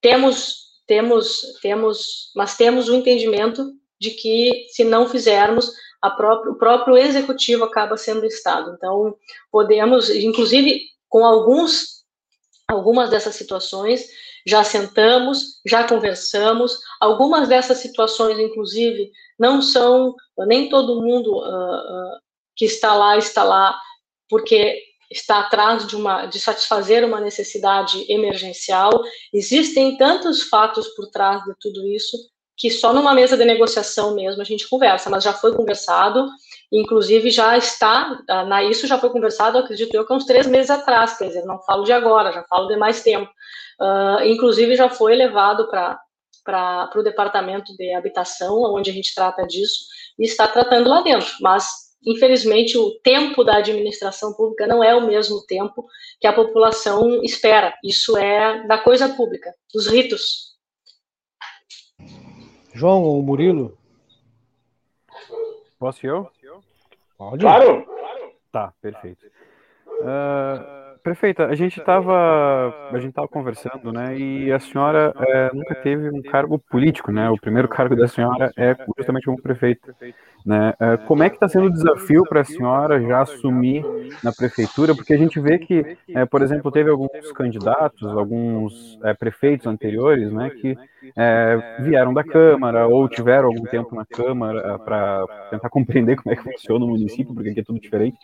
Temos 0.00 0.71
temos, 0.92 1.40
temos, 1.62 2.30
mas 2.36 2.54
temos 2.54 2.90
o 2.90 2.94
entendimento 2.94 3.72
de 3.98 4.10
que 4.10 4.66
se 4.68 4.84
não 4.84 5.08
fizermos, 5.08 5.72
próprio, 6.10 6.52
o 6.52 6.58
próprio 6.58 6.98
executivo 6.98 7.64
acaba 7.64 7.96
sendo 7.96 8.24
o 8.24 8.26
Estado. 8.26 8.74
Então, 8.76 9.16
podemos, 9.50 10.10
inclusive, 10.10 10.82
com 11.08 11.24
alguns, 11.24 12.04
algumas 12.68 13.08
dessas 13.08 13.34
situações, 13.36 14.06
já 14.46 14.62
sentamos, 14.62 15.62
já 15.66 15.88
conversamos. 15.88 16.78
Algumas 17.00 17.48
dessas 17.48 17.78
situações, 17.78 18.38
inclusive, 18.38 19.10
não 19.38 19.62
são, 19.62 20.14
nem 20.46 20.68
todo 20.68 21.00
mundo 21.00 21.38
uh, 21.38 21.46
uh, 21.46 22.20
que 22.54 22.66
está 22.66 22.94
lá, 22.94 23.16
está 23.16 23.42
lá 23.42 23.80
porque 24.28 24.78
está 25.12 25.40
atrás 25.40 25.86
de, 25.86 25.94
uma, 25.94 26.26
de 26.26 26.40
satisfazer 26.40 27.04
uma 27.04 27.20
necessidade 27.20 28.04
emergencial. 28.10 28.90
Existem 29.32 29.96
tantos 29.96 30.42
fatos 30.42 30.88
por 30.88 31.08
trás 31.10 31.44
de 31.44 31.54
tudo 31.60 31.86
isso 31.86 32.16
que 32.56 32.70
só 32.70 32.92
numa 32.92 33.14
mesa 33.14 33.36
de 33.36 33.44
negociação 33.44 34.14
mesmo 34.14 34.40
a 34.40 34.44
gente 34.44 34.68
conversa, 34.68 35.10
mas 35.10 35.24
já 35.24 35.32
foi 35.32 35.54
conversado, 35.54 36.28
inclusive 36.70 37.30
já 37.30 37.56
está, 37.56 38.18
ah, 38.28 38.44
na, 38.44 38.62
isso 38.62 38.86
já 38.86 38.98
foi 38.98 39.10
conversado, 39.10 39.58
acredito 39.58 39.92
eu, 39.94 40.06
que 40.06 40.12
uns 40.12 40.24
três 40.24 40.46
meses 40.46 40.70
atrás, 40.70 41.16
quer 41.16 41.28
dizer, 41.28 41.44
não 41.44 41.60
falo 41.62 41.82
de 41.82 41.92
agora, 41.92 42.32
já 42.32 42.44
falo 42.44 42.68
de 42.68 42.76
mais 42.76 43.02
tempo. 43.02 43.28
Uh, 43.80 44.22
inclusive 44.26 44.76
já 44.76 44.88
foi 44.88 45.16
levado 45.16 45.68
para 45.68 46.90
o 46.94 47.02
departamento 47.02 47.74
de 47.76 47.92
habitação, 47.94 48.62
onde 48.74 48.90
a 48.90 48.92
gente 48.92 49.12
trata 49.12 49.44
disso, 49.44 49.86
e 50.16 50.24
está 50.24 50.46
tratando 50.46 50.88
lá 50.88 51.02
dentro, 51.02 51.32
mas 51.40 51.66
infelizmente, 52.04 52.76
o 52.76 52.90
tempo 53.00 53.44
da 53.44 53.58
administração 53.58 54.32
pública 54.34 54.66
não 54.66 54.82
é 54.82 54.94
o 54.94 55.06
mesmo 55.06 55.44
tempo 55.46 55.86
que 56.20 56.26
a 56.26 56.32
população 56.32 57.22
espera. 57.22 57.74
Isso 57.84 58.16
é 58.16 58.66
da 58.66 58.78
coisa 58.78 59.08
pública, 59.08 59.52
dos 59.72 59.86
ritos. 59.86 60.52
João 62.74 63.02
ou 63.02 63.22
Murilo? 63.22 63.76
Posso 65.78 66.06
eu? 66.06 66.30
Pode. 67.18 67.42
Claro. 67.42 67.86
Tá, 68.50 68.72
perfeito. 68.80 69.26
Uh, 69.86 70.82
Prefeita, 71.02 71.46
a 71.46 71.54
gente 71.56 71.80
estava 71.80 72.88
a 72.92 72.98
gente 73.00 73.12
tava 73.12 73.26
conversando, 73.26 73.92
né? 73.92 74.16
E 74.16 74.52
a 74.52 74.60
senhora 74.60 75.12
é, 75.18 75.50
nunca 75.52 75.74
teve 75.74 76.08
um 76.08 76.22
cargo 76.22 76.60
político, 76.60 77.10
né? 77.10 77.28
O 77.28 77.36
primeiro 77.36 77.68
cargo 77.68 77.96
da 77.96 78.06
senhora 78.06 78.52
é 78.56 78.76
justamente 78.96 79.24
como 79.24 79.42
prefeita, 79.42 79.96
né? 80.44 80.74
É, 80.78 80.96
como 80.96 81.22
é 81.22 81.28
que 81.28 81.36
está 81.36 81.48
sendo 81.48 81.66
o 81.66 81.72
desafio 81.72 82.24
para 82.24 82.40
a 82.40 82.44
senhora 82.44 83.00
já 83.00 83.22
assumir 83.22 83.84
na 84.22 84.32
prefeitura? 84.32 84.94
Porque 84.94 85.12
a 85.12 85.16
gente 85.16 85.38
vê 85.40 85.58
que, 85.58 85.96
é, 86.08 86.24
por 86.24 86.42
exemplo, 86.42 86.70
teve 86.70 86.90
alguns 86.90 87.32
candidatos, 87.32 88.08
alguns 88.08 88.98
é, 89.04 89.14
prefeitos 89.14 89.66
anteriores, 89.66 90.32
né? 90.32 90.50
Que 90.50 90.76
é, 91.16 91.76
vieram 91.80 92.12
da 92.12 92.24
Câmara 92.24 92.86
ou 92.86 93.08
tiveram 93.08 93.48
algum 93.48 93.64
tempo 93.64 93.94
na 93.94 94.04
Câmara 94.04 94.78
para 94.78 95.24
tentar 95.50 95.68
compreender 95.68 96.16
como 96.16 96.32
é 96.32 96.36
que 96.36 96.42
funciona 96.42 96.84
o 96.84 96.88
município, 96.88 97.34
porque 97.34 97.50
aqui 97.50 97.60
é 97.60 97.64
tudo 97.64 97.80
diferente. 97.80 98.18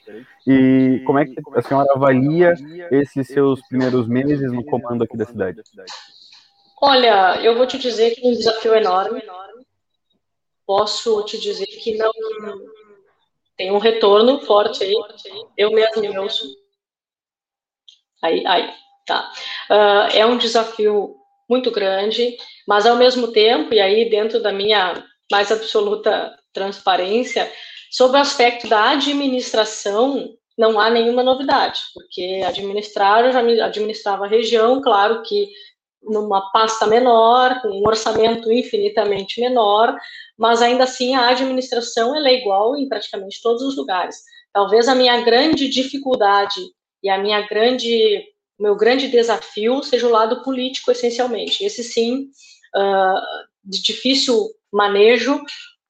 E 0.46 1.02
como 1.06 1.18
é 1.18 1.24
que 1.24 1.34
a 1.54 1.62
senhora 1.62 1.88
avalia 1.94 2.54
esses 2.90 3.26
seus 3.28 3.60
primeiros 3.68 4.08
meses 4.08 4.52
no 4.52 4.64
comando 4.64 5.04
aqui 5.04 5.16
da 5.16 5.24
cidade? 5.24 5.60
Olha, 6.80 7.40
eu 7.42 7.56
vou 7.56 7.66
te 7.66 7.76
dizer 7.76 8.12
que 8.12 8.24
é 8.24 8.30
um 8.30 8.32
desafio 8.32 8.74
enorme. 8.74 9.20
Posso 10.68 11.22
te 11.22 11.38
dizer 11.38 11.64
que 11.64 11.96
não 11.96 12.12
tem 13.56 13.72
um 13.72 13.78
retorno 13.78 14.38
forte 14.42 14.84
aí. 14.84 14.92
Eu 15.56 15.70
mesmo. 15.70 16.02
Aí, 18.22 18.46
aí, 18.46 18.70
tá. 19.06 19.32
Uh, 19.70 20.14
é 20.14 20.26
um 20.26 20.36
desafio 20.36 21.16
muito 21.48 21.70
grande, 21.70 22.36
mas 22.66 22.84
ao 22.84 22.96
mesmo 22.96 23.32
tempo, 23.32 23.72
e 23.72 23.80
aí 23.80 24.10
dentro 24.10 24.42
da 24.42 24.52
minha 24.52 25.02
mais 25.32 25.50
absoluta 25.50 26.38
transparência, 26.52 27.50
sobre 27.90 28.18
o 28.18 28.20
aspecto 28.20 28.68
da 28.68 28.90
administração, 28.90 30.36
não 30.58 30.78
há 30.78 30.90
nenhuma 30.90 31.22
novidade, 31.22 31.80
porque 31.94 32.42
administrar, 32.46 33.24
eu 33.24 33.32
já 33.32 33.40
administrava 33.64 34.26
a 34.26 34.28
região, 34.28 34.82
claro 34.82 35.22
que 35.22 35.48
numa 36.02 36.50
pasta 36.50 36.86
menor, 36.86 37.60
com 37.60 37.68
um 37.68 37.86
orçamento 37.86 38.50
infinitamente 38.50 39.40
menor, 39.40 39.96
mas 40.36 40.62
ainda 40.62 40.84
assim 40.84 41.14
a 41.14 41.28
administração 41.28 42.14
é 42.14 42.34
igual 42.34 42.76
em 42.76 42.88
praticamente 42.88 43.40
todos 43.42 43.62
os 43.62 43.76
lugares. 43.76 44.16
Talvez 44.52 44.88
a 44.88 44.94
minha 44.94 45.20
grande 45.22 45.68
dificuldade 45.68 46.60
e 47.02 47.10
a 47.10 47.18
minha 47.18 47.46
grande, 47.46 48.24
meu 48.58 48.76
grande 48.76 49.08
desafio 49.08 49.82
seja 49.82 50.06
o 50.06 50.10
lado 50.10 50.42
político 50.42 50.90
essencialmente. 50.90 51.64
Esse 51.64 51.84
sim, 51.84 52.30
uh, 52.74 53.20
de 53.64 53.82
difícil 53.82 54.48
manejo, 54.72 55.40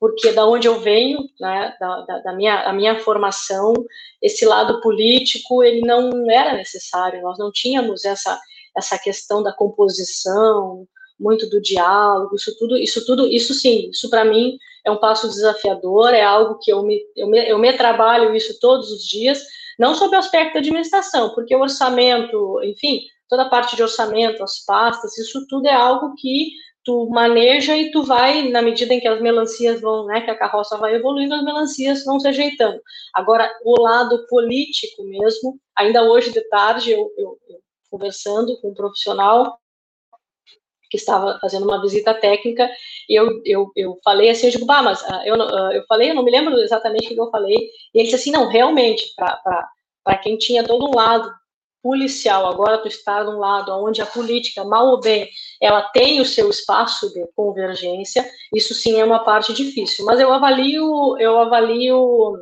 porque 0.01 0.33
da 0.33 0.47
onde 0.47 0.69
eu 0.69 0.81
venho, 0.81 1.19
né, 1.41 1.75
da, 1.81 2.01
da, 2.03 2.19
da, 2.19 2.33
minha, 2.33 2.63
a 2.63 2.73
minha 2.73 3.01
formação, 3.01 3.75
esse 4.23 4.45
lado 4.45 4.81
político, 4.81 5.63
ele 5.63 5.81
não 5.81 6.31
era 6.31 6.55
necessário, 6.55 7.23
nós 7.23 7.39
não 7.39 7.51
tínhamos 7.51 8.05
essa, 8.05 8.39
essa 8.77 8.99
questão 8.99 9.43
da 9.43 9.53
composição, 9.53 10.87
muito 11.19 11.49
do 11.49 11.61
diálogo, 11.61 12.37
isso 12.37 12.57
tudo, 12.57 12.77
isso 12.77 13.05
tudo, 13.05 13.27
isso 13.27 13.53
sim, 13.53 13.91
isso 13.91 14.09
para 14.09 14.25
mim 14.25 14.57
é 14.85 14.91
um 14.91 14.99
passo 14.99 15.29
desafiador, 15.29 16.15
é 16.15 16.23
algo 16.23 16.59
que 16.63 16.73
eu 16.73 16.83
me, 16.83 17.01
eu 17.17 17.27
me, 17.27 17.49
eu 17.49 17.59
me 17.59 17.73
trabalho 17.73 18.35
isso 18.35 18.59
todos 18.61 18.91
os 18.91 19.05
dias, 19.05 19.43
não 19.79 19.95
sob 19.95 20.15
o 20.15 20.19
aspecto 20.19 20.55
da 20.55 20.61
administração, 20.61 21.35
porque 21.35 21.55
o 21.55 21.61
orçamento, 21.61 22.61
enfim, 22.63 23.03
toda 23.29 23.43
a 23.43 23.49
parte 23.49 23.77
de 23.77 23.83
orçamento, 23.83 24.43
as 24.43 24.65
pastas, 24.65 25.19
isso 25.19 25.47
tudo 25.49 25.67
é 25.67 25.75
algo 25.75 26.15
que 26.15 26.53
tu 26.85 27.09
maneja 27.11 27.77
e 27.77 27.91
tu 27.91 28.03
vai, 28.03 28.49
na 28.49 28.63
medida 28.63 28.95
em 28.95 29.01
que 29.01 29.09
as 29.09 29.21
melancias 29.21 29.81
vão, 29.81 30.07
né, 30.07 30.23
que 30.23 30.31
a 30.31 30.39
carroça 30.39 30.79
vai 30.79 30.95
evoluindo, 30.95 31.35
as 31.35 31.45
melancias 31.45 32.05
vão 32.05 32.19
se 32.19 32.29
ajeitando. 32.29 32.81
Agora, 33.13 33.51
o 33.63 33.81
lado 33.83 34.27
político 34.27 35.03
mesmo, 35.05 35.61
ainda 35.77 36.05
hoje 36.05 36.33
de 36.33 36.41
tarde, 36.49 36.93
eu, 36.93 37.13
eu, 37.19 37.39
eu 37.49 37.59
conversando 37.91 38.61
com 38.61 38.71
um 38.71 38.75
profissional, 38.75 39.59
que 40.91 40.97
estava 40.97 41.39
fazendo 41.41 41.65
uma 41.65 41.81
visita 41.81 42.15
técnica, 42.15 42.69
e 43.09 43.15
eu, 43.15 43.43
eu, 43.45 43.71
eu 43.77 43.99
falei 44.03 44.31
assim, 44.31 44.47
eu 44.47 44.53
digo, 44.53 44.67
bah, 44.67 44.83
mas 44.83 45.03
uh, 45.03 45.23
eu, 45.25 45.35
uh, 45.37 45.73
eu 45.73 45.85
falei, 45.87 46.11
eu 46.11 46.15
não 46.15 46.25
me 46.25 46.31
lembro 46.31 46.59
exatamente 46.59 47.07
o 47.07 47.15
que 47.15 47.21
eu 47.21 47.31
falei, 47.31 47.57
e 47.57 47.99
ele 47.99 48.05
disse 48.05 48.17
assim, 48.17 48.31
não, 48.31 48.49
realmente, 48.49 49.13
para 49.17 50.19
quem 50.19 50.39
tinha 50.39 50.65
todo 50.65 50.87
um 50.87 50.95
lado 50.95 51.31
policial, 51.83 52.47
agora 52.47 52.79
tu 52.79 52.89
está 52.89 53.23
de 53.23 53.31
um 53.31 53.39
lado 53.39 53.73
onde 53.73 54.03
a 54.03 54.07
política, 54.07 54.65
mal 54.65 54.89
ou 54.89 55.01
bem, 55.01 55.29
ela 55.61 55.83
tem 55.91 56.21
o 56.21 56.25
seu 56.25 56.51
espaço 56.51 57.13
de 57.13 57.27
convergência, 57.37 58.29
isso 58.53 58.75
sim 58.75 58.99
é 58.99 59.05
uma 59.05 59.21
parte 59.21 59.53
difícil, 59.53 60.05
mas 60.05 60.19
eu 60.19 60.33
avalio, 60.33 61.17
eu 61.19 61.39
avalio, 61.39 62.37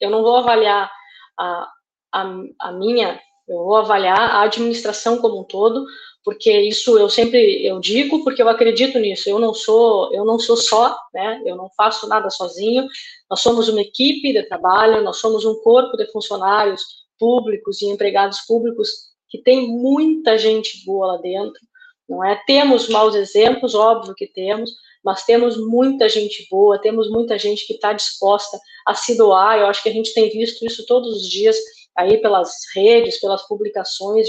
eu 0.00 0.10
não 0.10 0.22
vou 0.22 0.36
avaliar 0.36 0.90
a, 1.38 1.68
a, 2.12 2.34
a 2.60 2.72
minha, 2.72 3.20
eu 3.50 3.64
vou 3.64 3.76
avaliar 3.76 4.18
a 4.18 4.42
administração 4.42 5.18
como 5.18 5.40
um 5.40 5.44
todo, 5.44 5.84
porque 6.24 6.52
isso 6.52 6.96
eu 6.96 7.08
sempre 7.08 7.66
eu 7.66 7.80
digo 7.80 8.22
porque 8.22 8.40
eu 8.40 8.48
acredito 8.48 8.98
nisso. 8.98 9.28
Eu 9.28 9.40
não 9.40 9.52
sou 9.52 10.14
eu 10.14 10.24
não 10.24 10.38
sou 10.38 10.56
só, 10.56 10.96
né? 11.12 11.42
Eu 11.44 11.56
não 11.56 11.68
faço 11.76 12.08
nada 12.08 12.30
sozinho. 12.30 12.86
Nós 13.28 13.40
somos 13.40 13.68
uma 13.68 13.80
equipe 13.80 14.32
de 14.32 14.44
trabalho, 14.44 15.02
nós 15.02 15.16
somos 15.16 15.44
um 15.44 15.56
corpo 15.62 15.96
de 15.96 16.06
funcionários 16.12 16.82
públicos 17.18 17.82
e 17.82 17.86
empregados 17.86 18.40
públicos 18.46 19.10
que 19.28 19.38
tem 19.38 19.66
muita 19.68 20.38
gente 20.38 20.84
boa 20.84 21.08
lá 21.08 21.16
dentro, 21.18 21.60
não 22.08 22.24
é? 22.24 22.40
Temos 22.46 22.88
maus 22.88 23.14
exemplos, 23.14 23.74
óbvio 23.74 24.14
que 24.14 24.26
temos, 24.26 24.70
mas 25.04 25.24
temos 25.24 25.56
muita 25.56 26.08
gente 26.08 26.46
boa, 26.50 26.80
temos 26.80 27.10
muita 27.10 27.38
gente 27.38 27.66
que 27.66 27.74
está 27.74 27.92
disposta 27.92 28.58
a 28.86 28.94
se 28.94 29.16
doar. 29.16 29.58
Eu 29.58 29.66
acho 29.66 29.82
que 29.82 29.88
a 29.88 29.92
gente 29.92 30.12
tem 30.12 30.28
visto 30.30 30.64
isso 30.64 30.84
todos 30.86 31.22
os 31.22 31.28
dias 31.28 31.56
aí 32.00 32.18
pelas 32.18 32.52
redes, 32.74 33.20
pelas 33.20 33.46
publicações 33.46 34.28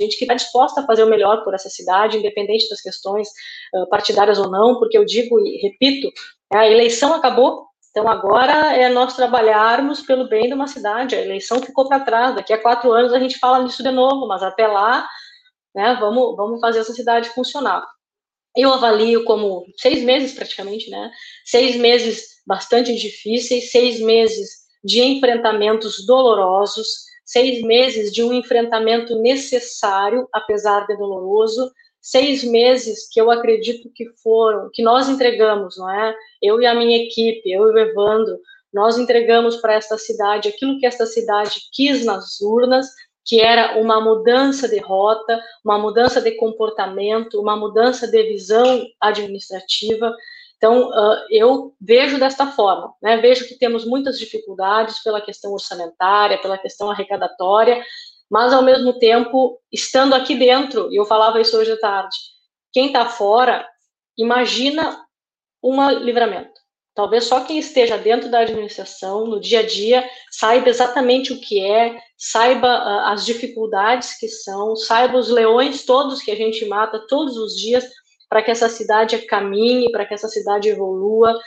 gente 0.00 0.18
que 0.18 0.24
está 0.24 0.34
disposta 0.34 0.80
a 0.80 0.86
fazer 0.86 1.02
o 1.04 1.08
melhor 1.08 1.42
por 1.42 1.54
essa 1.54 1.70
cidade, 1.70 2.18
independente 2.18 2.68
das 2.68 2.80
questões 2.80 3.28
uh, 3.74 3.88
partidárias 3.88 4.38
ou 4.38 4.50
não, 4.50 4.78
porque 4.78 4.96
eu 4.96 5.04
digo 5.04 5.40
e 5.40 5.56
repito, 5.56 6.12
a 6.52 6.66
eleição 6.66 7.14
acabou, 7.14 7.66
então 7.90 8.06
agora 8.08 8.76
é 8.76 8.90
nós 8.90 9.16
trabalharmos 9.16 10.02
pelo 10.02 10.28
bem 10.28 10.48
de 10.48 10.54
uma 10.54 10.66
cidade. 10.66 11.14
A 11.14 11.20
eleição 11.22 11.62
ficou 11.62 11.88
para 11.88 12.04
trás. 12.04 12.34
Daqui 12.34 12.52
a 12.52 12.60
quatro 12.60 12.92
anos 12.92 13.12
a 13.12 13.18
gente 13.18 13.38
fala 13.38 13.62
nisso 13.62 13.82
de 13.82 13.90
novo, 13.90 14.28
mas 14.28 14.42
até 14.42 14.66
lá, 14.66 15.08
né, 15.74 15.96
vamos, 15.98 16.36
vamos 16.36 16.60
fazer 16.60 16.80
essa 16.80 16.92
cidade 16.92 17.30
funcionar. 17.30 17.86
Eu 18.54 18.72
avalio 18.72 19.24
como 19.24 19.64
seis 19.78 20.02
meses 20.02 20.34
praticamente, 20.34 20.90
né? 20.90 21.10
Seis 21.44 21.76
meses 21.76 22.42
bastante 22.46 22.94
difíceis, 22.94 23.70
seis 23.70 23.98
meses 24.00 24.65
de 24.86 25.02
enfrentamentos 25.02 26.06
dolorosos, 26.06 26.86
seis 27.24 27.60
meses 27.62 28.12
de 28.12 28.22
um 28.22 28.32
enfrentamento 28.32 29.20
necessário, 29.20 30.28
apesar 30.32 30.86
de 30.86 30.96
doloroso, 30.96 31.72
seis 32.00 32.44
meses 32.44 33.08
que 33.10 33.20
eu 33.20 33.28
acredito 33.32 33.90
que 33.92 34.06
foram, 34.22 34.70
que 34.72 34.80
nós 34.82 35.08
entregamos, 35.08 35.76
não 35.76 35.90
é? 35.90 36.14
Eu 36.40 36.60
e 36.60 36.66
a 36.66 36.74
minha 36.74 36.98
equipe, 36.98 37.50
eu 37.50 37.66
e 37.66 37.74
o 37.74 37.78
Evandro, 37.78 38.38
nós 38.72 38.96
entregamos 38.96 39.56
para 39.56 39.74
esta 39.74 39.98
cidade 39.98 40.48
aquilo 40.48 40.78
que 40.78 40.86
esta 40.86 41.04
cidade 41.04 41.62
quis 41.72 42.04
nas 42.04 42.40
urnas, 42.40 42.86
que 43.24 43.40
era 43.40 43.76
uma 43.80 44.00
mudança 44.00 44.68
de 44.68 44.78
rota, 44.78 45.42
uma 45.64 45.78
mudança 45.78 46.20
de 46.20 46.30
comportamento, 46.36 47.40
uma 47.40 47.56
mudança 47.56 48.06
de 48.06 48.22
visão 48.22 48.86
administrativa. 49.00 50.14
Então, 50.56 50.90
eu 51.30 51.74
vejo 51.80 52.18
desta 52.18 52.46
forma, 52.46 52.94
né? 53.02 53.18
vejo 53.18 53.46
que 53.46 53.58
temos 53.58 53.84
muitas 53.84 54.18
dificuldades 54.18 55.02
pela 55.02 55.20
questão 55.20 55.52
orçamentária, 55.52 56.40
pela 56.40 56.56
questão 56.56 56.90
arrecadatória, 56.90 57.84
mas 58.30 58.52
ao 58.52 58.62
mesmo 58.62 58.98
tempo, 58.98 59.60
estando 59.70 60.14
aqui 60.14 60.34
dentro, 60.34 60.90
e 60.90 60.96
eu 60.96 61.04
falava 61.04 61.40
isso 61.40 61.56
hoje 61.56 61.72
à 61.72 61.78
tarde, 61.78 62.16
quem 62.72 62.86
está 62.86 63.06
fora, 63.06 63.66
imagina 64.16 65.04
um 65.62 65.90
livramento. 65.90 66.56
Talvez 66.94 67.24
só 67.24 67.44
quem 67.44 67.58
esteja 67.58 67.98
dentro 67.98 68.30
da 68.30 68.38
administração, 68.40 69.26
no 69.26 69.38
dia 69.38 69.60
a 69.60 69.66
dia, 69.66 70.08
saiba 70.30 70.70
exatamente 70.70 71.30
o 71.30 71.38
que 71.38 71.62
é, 71.62 71.94
saiba 72.16 73.02
as 73.10 73.26
dificuldades 73.26 74.18
que 74.18 74.28
são, 74.28 74.74
saiba 74.74 75.18
os 75.18 75.28
leões 75.28 75.84
todos 75.84 76.22
que 76.22 76.30
a 76.30 76.34
gente 76.34 76.64
mata 76.64 76.98
todos 77.06 77.36
os 77.36 77.54
dias 77.54 77.84
para 78.28 78.42
que 78.42 78.50
essa 78.50 78.68
cidade 78.68 79.18
caminhe, 79.26 79.90
para 79.90 80.04
que 80.04 80.14
essa 80.14 80.28
cidade 80.28 80.68
evolua, 80.68 81.38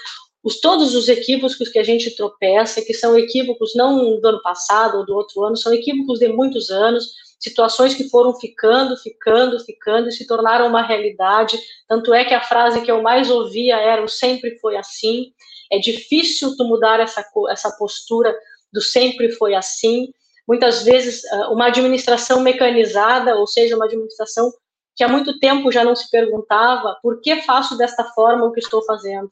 os, 0.44 0.60
todos 0.62 0.96
os 0.96 1.10
equívocos 1.10 1.68
que 1.70 1.80
a 1.80 1.84
gente 1.84 2.16
tropeça, 2.16 2.82
que 2.82 2.94
são 2.94 3.18
equívocos 3.18 3.74
não 3.76 4.20
do 4.20 4.28
ano 4.28 4.42
passado 4.42 5.00
ou 5.00 5.06
do 5.06 5.14
outro 5.14 5.44
ano, 5.44 5.58
são 5.58 5.74
equívocos 5.74 6.20
de 6.20 6.30
muitos 6.30 6.70
anos, 6.70 7.14
situações 7.40 7.94
que 7.94 8.10
foram 8.10 8.34
ficando, 8.34 8.96
ficando, 8.98 9.60
ficando 9.60 10.08
e 10.08 10.12
se 10.12 10.26
tornaram 10.26 10.68
uma 10.68 10.82
realidade. 10.82 11.60
Tanto 11.88 12.14
é 12.14 12.24
que 12.24 12.34
a 12.34 12.42
frase 12.42 12.82
que 12.82 12.92
eu 12.92 13.02
mais 13.02 13.30
ouvia 13.30 13.78
era: 13.78 14.04
o 14.04 14.08
sempre 14.08 14.58
foi 14.60 14.78
assim. 14.78 15.34
É 15.72 15.78
difícil 15.78 16.56
tu 16.56 16.64
mudar 16.64 17.00
essa, 17.00 17.24
essa 17.50 17.72
postura 17.78 18.34
do 18.72 18.82
sempre 18.82 19.32
foi 19.32 19.56
assim. 19.56 20.08
Muitas 20.48 20.84
vezes, 20.84 21.24
ah, 21.26 21.52
uma 21.52 21.68
administração 21.68 22.40
mecanizada, 22.42 23.36
ou 23.36 23.46
seja, 23.46 23.76
uma 23.76 23.86
administração 23.86 24.52
que 25.00 25.04
há 25.06 25.08
muito 25.08 25.40
tempo 25.40 25.72
já 25.72 25.82
não 25.82 25.96
se 25.96 26.12
perguntava 26.12 27.00
por 27.02 27.22
que 27.22 27.42
faço 27.44 27.78
desta 27.78 28.04
forma 28.04 28.46
o 28.46 28.52
que 28.52 28.60
estou 28.60 28.84
fazendo. 28.84 29.32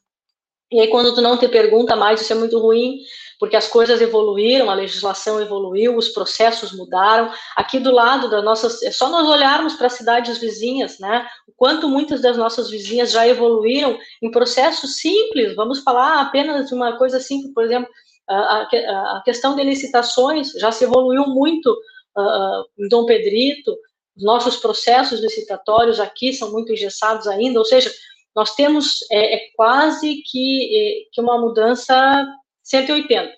E 0.72 0.80
aí, 0.80 0.88
quando 0.88 1.14
tu 1.14 1.20
não 1.20 1.36
te 1.36 1.46
pergunta 1.46 1.94
mais, 1.94 2.22
isso 2.22 2.32
é 2.32 2.36
muito 2.36 2.58
ruim, 2.58 3.00
porque 3.38 3.54
as 3.54 3.68
coisas 3.68 4.00
evoluíram, 4.00 4.70
a 4.70 4.74
legislação 4.74 5.38
evoluiu, 5.42 5.94
os 5.94 6.08
processos 6.08 6.72
mudaram. 6.72 7.30
Aqui 7.54 7.78
do 7.78 7.92
lado 7.92 8.30
das 8.30 8.42
nossas, 8.42 8.82
é 8.82 8.90
só 8.90 9.10
nós 9.10 9.28
olharmos 9.28 9.74
para 9.74 9.88
as 9.88 9.92
cidades 9.92 10.38
vizinhas, 10.38 10.98
né? 10.98 11.26
O 11.46 11.52
quanto 11.54 11.86
muitas 11.86 12.22
das 12.22 12.38
nossas 12.38 12.70
vizinhas 12.70 13.12
já 13.12 13.28
evoluíram 13.28 13.98
em 14.22 14.30
processos 14.30 14.96
simples. 14.96 15.54
Vamos 15.54 15.80
falar 15.80 16.22
apenas 16.22 16.68
de 16.68 16.74
uma 16.74 16.96
coisa 16.96 17.20
simples, 17.20 17.52
por 17.52 17.64
exemplo, 17.64 17.90
a, 18.26 19.20
questão 19.22 19.54
de 19.54 19.62
licitações 19.62 20.52
já 20.52 20.72
se 20.72 20.84
evoluiu 20.84 21.26
muito 21.26 21.70
uh, 22.16 22.64
em 22.78 22.88
Dom 22.88 23.04
Pedrito. 23.04 23.76
Os 24.18 24.24
nossos 24.24 24.56
processos 24.56 25.20
licitatórios 25.20 26.00
aqui 26.00 26.32
são 26.32 26.50
muito 26.50 26.72
engessados 26.72 27.26
ainda, 27.28 27.58
ou 27.58 27.64
seja, 27.64 27.90
nós 28.34 28.54
temos 28.54 28.98
é, 29.10 29.36
é 29.36 29.40
quase 29.56 30.22
que, 30.26 30.76
é, 30.76 31.08
que 31.12 31.20
uma 31.20 31.38
mudança 31.38 32.26
180, 32.64 33.32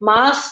mas 0.00 0.50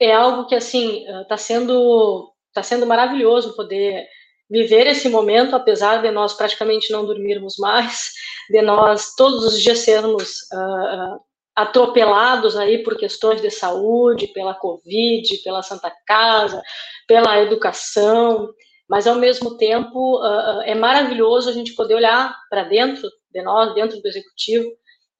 é 0.00 0.12
algo 0.12 0.46
que 0.46 0.54
assim 0.54 1.04
está 1.22 1.36
sendo 1.36 2.32
está 2.48 2.62
sendo 2.62 2.86
maravilhoso 2.86 3.54
poder 3.54 4.08
viver 4.50 4.86
esse 4.88 5.08
momento, 5.08 5.54
apesar 5.54 6.02
de 6.02 6.10
nós 6.10 6.34
praticamente 6.34 6.90
não 6.90 7.06
dormirmos 7.06 7.56
mais, 7.58 8.10
de 8.50 8.60
nós 8.60 9.14
todos 9.14 9.44
os 9.44 9.62
dias 9.62 9.78
sermos 9.78 10.40
uh, 10.52 11.20
atropelados 11.54 12.56
aí 12.56 12.82
por 12.82 12.96
questões 12.96 13.40
de 13.40 13.50
saúde, 13.50 14.26
pela 14.28 14.54
Covid, 14.54 15.38
pela 15.44 15.62
Santa 15.62 15.92
Casa, 16.04 16.60
pela 17.06 17.40
educação, 17.40 18.48
mas 18.90 19.06
ao 19.06 19.14
mesmo 19.14 19.56
tempo 19.56 20.18
uh, 20.18 20.62
é 20.62 20.74
maravilhoso 20.74 21.48
a 21.48 21.52
gente 21.52 21.74
poder 21.74 21.94
olhar 21.94 22.36
para 22.50 22.64
dentro 22.64 23.08
de 23.32 23.40
nós, 23.40 23.72
dentro 23.72 24.02
do 24.02 24.08
executivo, 24.08 24.68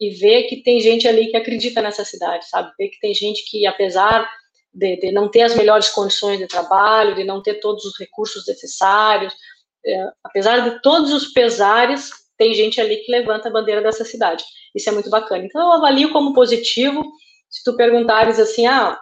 e 0.00 0.10
ver 0.10 0.48
que 0.48 0.60
tem 0.64 0.80
gente 0.80 1.06
ali 1.06 1.28
que 1.28 1.36
acredita 1.36 1.80
nessa 1.80 2.04
cidade, 2.04 2.48
sabe? 2.48 2.72
Ver 2.76 2.88
que 2.88 2.98
tem 2.98 3.14
gente 3.14 3.48
que, 3.48 3.64
apesar 3.66 4.28
de, 4.74 4.96
de 4.96 5.12
não 5.12 5.30
ter 5.30 5.42
as 5.42 5.54
melhores 5.54 5.88
condições 5.88 6.40
de 6.40 6.48
trabalho, 6.48 7.14
de 7.14 7.22
não 7.22 7.40
ter 7.40 7.60
todos 7.60 7.84
os 7.84 7.96
recursos 7.96 8.44
necessários, 8.44 9.32
é, 9.86 10.08
apesar 10.24 10.68
de 10.68 10.82
todos 10.82 11.12
os 11.12 11.26
pesares, 11.28 12.10
tem 12.36 12.52
gente 12.54 12.80
ali 12.80 12.96
que 12.96 13.12
levanta 13.12 13.48
a 13.48 13.52
bandeira 13.52 13.80
dessa 13.80 14.04
cidade. 14.04 14.42
Isso 14.74 14.88
é 14.88 14.92
muito 14.92 15.10
bacana. 15.10 15.44
Então, 15.44 15.60
eu 15.60 15.72
avalio 15.74 16.10
como 16.10 16.34
positivo. 16.34 17.04
Se 17.48 17.62
tu 17.62 17.76
perguntares 17.76 18.40
assim, 18.40 18.66
ah, 18.66 18.98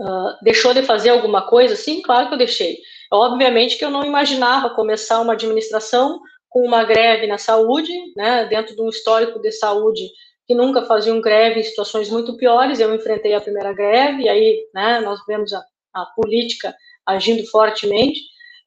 uh, 0.00 0.42
deixou 0.42 0.74
de 0.74 0.82
fazer 0.82 1.10
alguma 1.10 1.46
coisa? 1.46 1.76
Sim, 1.76 2.02
claro 2.02 2.26
que 2.26 2.34
eu 2.34 2.38
deixei. 2.38 2.78
Obviamente 3.12 3.76
que 3.76 3.84
eu 3.84 3.90
não 3.90 4.04
imaginava 4.04 4.70
começar 4.70 5.20
uma 5.20 5.34
administração 5.34 6.20
com 6.48 6.64
uma 6.64 6.84
greve 6.84 7.26
na 7.26 7.38
saúde, 7.38 7.92
né, 8.16 8.46
dentro 8.46 8.74
de 8.74 8.82
um 8.82 8.88
histórico 8.88 9.40
de 9.40 9.52
saúde 9.52 10.08
que 10.46 10.54
nunca 10.54 10.82
faziam 10.82 11.20
greve 11.20 11.60
em 11.60 11.64
situações 11.64 12.08
muito 12.08 12.36
piores. 12.36 12.80
Eu 12.80 12.94
enfrentei 12.94 13.34
a 13.34 13.40
primeira 13.40 13.72
greve, 13.72 14.22
e 14.22 14.28
aí 14.28 14.66
né, 14.72 15.00
nós 15.00 15.20
vemos 15.26 15.52
a, 15.52 15.62
a 15.92 16.06
política 16.16 16.74
agindo 17.04 17.44
fortemente. 17.48 18.20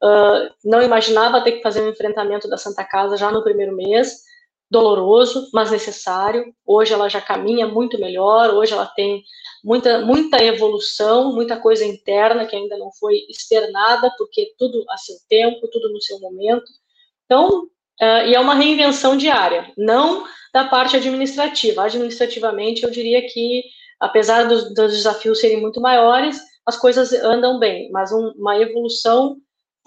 Uh, 0.03 0.49
não 0.63 0.81
imaginava 0.81 1.41
ter 1.41 1.53
que 1.53 1.61
fazer 1.61 1.81
um 1.81 1.89
enfrentamento 1.89 2.47
da 2.47 2.57
Santa 2.57 2.83
Casa 2.83 3.17
já 3.17 3.31
no 3.31 3.43
primeiro 3.43 3.75
mês, 3.75 4.21
doloroso, 4.69 5.49
mas 5.53 5.71
necessário. 5.71 6.53
Hoje 6.65 6.93
ela 6.93 7.09
já 7.09 7.19
caminha 7.19 7.67
muito 7.67 7.99
melhor, 7.99 8.53
hoje 8.53 8.73
ela 8.73 8.85
tem 8.85 9.23
muita, 9.63 9.99
muita 9.99 10.43
evolução, 10.43 11.33
muita 11.33 11.57
coisa 11.57 11.85
interna 11.85 12.45
que 12.45 12.55
ainda 12.55 12.77
não 12.77 12.91
foi 12.99 13.25
externada, 13.29 14.13
porque 14.17 14.53
tudo 14.57 14.83
a 14.89 14.97
seu 14.97 15.15
tempo, 15.27 15.67
tudo 15.71 15.91
no 15.91 16.01
seu 16.01 16.19
momento. 16.19 16.65
Então, 17.25 17.63
uh, 18.01 18.27
e 18.27 18.35
é 18.35 18.39
uma 18.39 18.55
reinvenção 18.55 19.17
diária, 19.17 19.71
não 19.77 20.25
da 20.53 20.65
parte 20.65 20.95
administrativa. 20.95 21.83
Administrativamente, 21.83 22.83
eu 22.83 22.91
diria 22.91 23.21
que, 23.27 23.63
apesar 23.99 24.47
dos, 24.47 24.73
dos 24.73 24.93
desafios 24.93 25.39
serem 25.39 25.59
muito 25.59 25.81
maiores, 25.81 26.39
as 26.65 26.77
coisas 26.77 27.11
andam 27.13 27.57
bem, 27.57 27.89
mas 27.91 28.11
um, 28.11 28.31
uma 28.37 28.57
evolução 28.59 29.37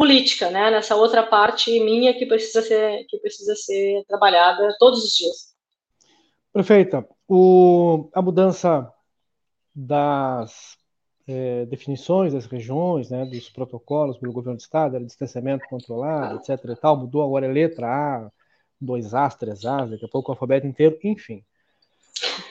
política, 0.02 0.50
né? 0.50 0.68
Nessa 0.68 0.96
outra 0.96 1.22
parte 1.22 1.78
minha 1.78 2.12
que 2.12 2.26
precisa 2.26 2.60
ser 2.60 3.04
que 3.08 3.18
precisa 3.18 3.54
ser 3.54 4.04
trabalhada 4.08 4.74
todos 4.76 5.04
os 5.04 5.14
dias. 5.14 5.54
Prefeita, 6.52 7.06
o, 7.28 8.10
a 8.12 8.20
mudança 8.20 8.92
das 9.72 10.76
é, 11.28 11.66
definições 11.66 12.32
das 12.32 12.46
regiões, 12.46 13.10
né, 13.10 13.24
dos 13.24 13.48
protocolos 13.48 14.18
pelo 14.18 14.32
governo 14.32 14.56
do 14.56 14.60
estado, 14.60 14.96
era 14.96 15.04
distanciamento 15.04 15.68
controlado, 15.70 16.40
etc. 16.40 16.70
E 16.70 16.76
tal, 16.76 16.96
mudou 16.96 17.22
agora 17.22 17.46
é 17.46 17.52
letra 17.52 17.86
A, 17.86 18.30
2A, 18.82 19.38
3A, 19.38 19.88
daqui 19.88 20.04
a 20.04 20.08
pouco 20.08 20.32
o 20.32 20.34
alfabeto 20.34 20.66
inteiro, 20.66 20.98
enfim. 21.04 21.44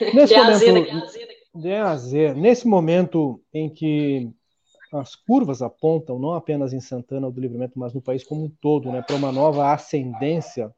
Nesse 0.14 0.34
momento, 0.34 1.06
de 1.54 1.72
A 1.74 1.90
a 1.90 1.96
Z, 1.96 2.32
nesse 2.32 2.66
momento 2.66 3.42
em 3.52 3.68
que 3.68 4.32
as 4.92 5.14
curvas 5.14 5.62
apontam, 5.62 6.18
não 6.18 6.34
apenas 6.34 6.72
em 6.72 6.80
Santana 6.80 7.30
do 7.30 7.40
Livramento, 7.40 7.78
mas 7.78 7.94
no 7.94 8.02
país 8.02 8.22
como 8.22 8.44
um 8.44 8.50
todo, 8.60 8.92
né, 8.92 9.02
para 9.02 9.16
uma 9.16 9.32
nova 9.32 9.72
ascendência 9.72 10.72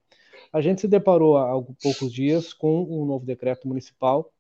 a 0.53 0.61
gente 0.61 0.81
se 0.81 0.89
deparou 0.89 1.36
há 1.36 1.61
poucos 1.82 2.12
dias 2.12 2.53
com 2.53 2.82
um 2.82 3.05
novo 3.05 3.27
decreto 3.27 3.66
municipal 3.66 4.31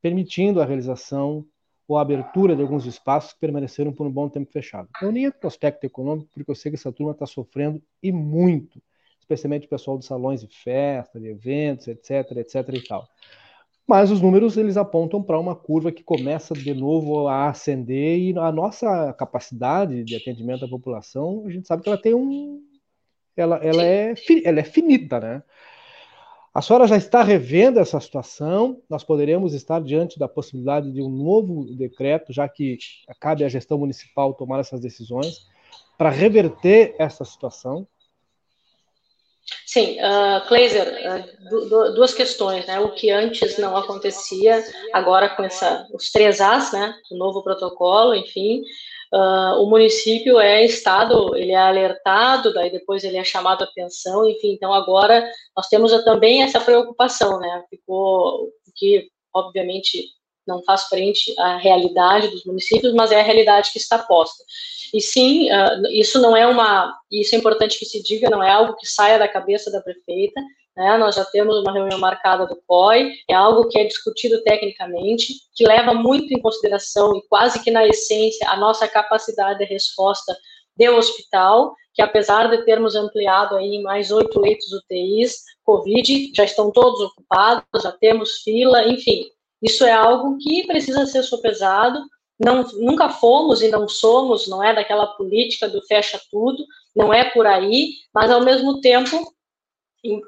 permitindo 0.00 0.60
a 0.60 0.64
realização 0.64 1.44
ou 1.88 1.98
a 1.98 2.02
abertura 2.02 2.54
de 2.54 2.62
alguns 2.62 2.86
espaços 2.86 3.32
que 3.32 3.40
permaneceram 3.40 3.92
por 3.92 4.06
um 4.06 4.10
bom 4.10 4.28
tempo 4.28 4.50
fechados. 4.52 4.90
Eu 5.02 5.10
nem 5.10 5.24
entro 5.24 5.40
no 5.42 5.48
aspecto 5.48 5.84
econômico, 5.84 6.30
porque 6.32 6.48
eu 6.50 6.54
sei 6.54 6.70
que 6.70 6.76
essa 6.76 6.92
turma 6.92 7.12
está 7.12 7.26
sofrendo 7.26 7.82
e 8.02 8.12
muito, 8.12 8.80
especialmente 9.18 9.66
o 9.66 9.68
pessoal 9.68 9.96
dos 9.96 10.06
salões 10.06 10.40
de 10.40 10.48
festa, 10.48 11.18
de 11.18 11.26
eventos, 11.26 11.88
etc, 11.88 12.30
etc 12.36 12.68
e 12.74 12.80
tal. 12.86 13.08
Mas 13.86 14.10
os 14.10 14.20
números 14.20 14.56
eles 14.56 14.76
apontam 14.76 15.22
para 15.22 15.38
uma 15.38 15.54
curva 15.54 15.92
que 15.92 16.02
começa 16.02 16.54
de 16.54 16.74
novo 16.74 17.28
a 17.28 17.48
ascender 17.48 18.18
e 18.18 18.36
a 18.36 18.50
nossa 18.50 19.12
capacidade 19.12 20.02
de 20.02 20.16
atendimento 20.16 20.64
à 20.64 20.68
população, 20.68 21.44
a 21.46 21.50
gente 21.50 21.68
sabe 21.68 21.82
que 21.82 21.88
ela 21.88 21.96
tem 21.96 22.12
um, 22.12 22.60
ela, 23.36 23.56
ela, 23.56 23.84
é, 23.84 24.14
ela 24.44 24.60
é 24.60 24.64
finita, 24.64 25.20
né? 25.20 25.42
A 26.52 26.62
senhora 26.62 26.86
já 26.86 26.96
está 26.96 27.22
revendo 27.22 27.78
essa 27.78 28.00
situação? 28.00 28.80
Nós 28.88 29.04
poderemos 29.04 29.52
estar 29.52 29.78
diante 29.78 30.18
da 30.18 30.26
possibilidade 30.26 30.90
de 30.90 31.02
um 31.02 31.10
novo 31.10 31.66
decreto, 31.76 32.32
já 32.32 32.48
que 32.48 32.78
cabe 33.20 33.44
à 33.44 33.48
gestão 33.48 33.76
municipal 33.76 34.32
tomar 34.32 34.60
essas 34.60 34.80
decisões, 34.80 35.46
para 35.98 36.08
reverter 36.08 36.96
essa 36.98 37.26
situação? 37.26 37.86
Sim, 39.76 39.98
uh, 40.00 40.40
Kleiser, 40.48 40.88
uh, 40.88 41.92
duas 41.92 42.14
questões, 42.14 42.64
né? 42.66 42.80
O 42.80 42.92
que 42.92 43.10
antes 43.10 43.58
não 43.58 43.76
acontecia, 43.76 44.64
agora 44.90 45.28
com 45.28 45.44
essa, 45.44 45.86
os 45.92 46.10
três 46.10 46.40
As, 46.40 46.72
né? 46.72 46.94
O 47.10 47.16
novo 47.18 47.42
protocolo, 47.42 48.14
enfim, 48.14 48.62
Uh, 49.12 49.62
o 49.62 49.70
município 49.70 50.40
é 50.40 50.64
estado, 50.64 51.36
ele 51.36 51.52
é 51.52 51.56
alertado, 51.56 52.52
daí 52.52 52.72
depois 52.72 53.04
ele 53.04 53.16
é 53.16 53.22
chamado 53.22 53.62
a 53.62 53.64
atenção, 53.64 54.28
enfim, 54.28 54.52
então 54.52 54.74
agora 54.74 55.24
nós 55.56 55.68
temos 55.68 55.92
também 56.02 56.42
essa 56.42 56.60
preocupação, 56.60 57.38
né, 57.38 57.64
ficou, 57.70 58.50
que 58.74 59.08
obviamente 59.32 60.08
não 60.46 60.62
faz 60.64 60.84
frente 60.84 61.34
à 61.38 61.56
realidade 61.56 62.28
dos 62.28 62.44
municípios, 62.44 62.94
mas 62.94 63.10
é 63.10 63.20
a 63.20 63.24
realidade 63.24 63.70
que 63.72 63.78
está 63.78 63.98
posta. 63.98 64.42
E 64.94 65.00
sim, 65.00 65.50
uh, 65.50 65.86
isso 65.90 66.20
não 66.20 66.36
é 66.36 66.46
uma, 66.46 66.96
isso 67.10 67.34
é 67.34 67.38
importante 67.38 67.78
que 67.78 67.84
se 67.84 68.02
diga, 68.02 68.30
não 68.30 68.42
é 68.42 68.50
algo 68.50 68.76
que 68.76 68.86
saia 68.86 69.18
da 69.18 69.28
cabeça 69.28 69.70
da 69.70 69.80
prefeita, 69.80 70.40
né? 70.76 70.98
Nós 70.98 71.14
já 71.14 71.24
temos 71.24 71.56
uma 71.58 71.72
reunião 71.72 71.98
marcada 71.98 72.46
do 72.46 72.60
COI, 72.66 73.12
é 73.28 73.34
algo 73.34 73.68
que 73.68 73.78
é 73.78 73.84
discutido 73.84 74.42
tecnicamente, 74.42 75.32
que 75.54 75.66
leva 75.66 75.94
muito 75.94 76.32
em 76.34 76.40
consideração 76.40 77.16
e 77.16 77.22
quase 77.28 77.62
que 77.64 77.70
na 77.70 77.86
essência 77.86 78.48
a 78.50 78.56
nossa 78.56 78.86
capacidade 78.86 79.58
de 79.58 79.64
resposta 79.64 80.36
do 80.76 80.96
hospital, 80.96 81.74
que 81.94 82.02
apesar 82.02 82.50
de 82.50 82.62
termos 82.66 82.94
ampliado 82.94 83.56
aí 83.56 83.80
mais 83.82 84.10
oito 84.10 84.38
leitos 84.38 84.70
UTIs, 84.70 85.42
Covid, 85.64 86.32
já 86.36 86.44
estão 86.44 86.70
todos 86.70 87.00
ocupados, 87.00 87.64
já 87.82 87.90
temos 87.92 88.42
fila, 88.42 88.86
enfim, 88.86 89.24
isso 89.62 89.84
é 89.84 89.92
algo 89.92 90.36
que 90.38 90.66
precisa 90.66 91.06
ser 91.06 91.22
sopesado, 91.22 92.00
não, 92.38 92.62
nunca 92.74 93.08
fomos 93.08 93.62
e 93.62 93.68
não 93.68 93.88
somos, 93.88 94.46
não 94.46 94.62
é 94.62 94.74
daquela 94.74 95.06
política 95.06 95.68
do 95.68 95.82
fecha 95.86 96.20
tudo, 96.30 96.64
não 96.94 97.12
é 97.12 97.30
por 97.30 97.46
aí, 97.46 97.92
mas 98.12 98.30
ao 98.30 98.44
mesmo 98.44 98.80
tempo 98.80 99.34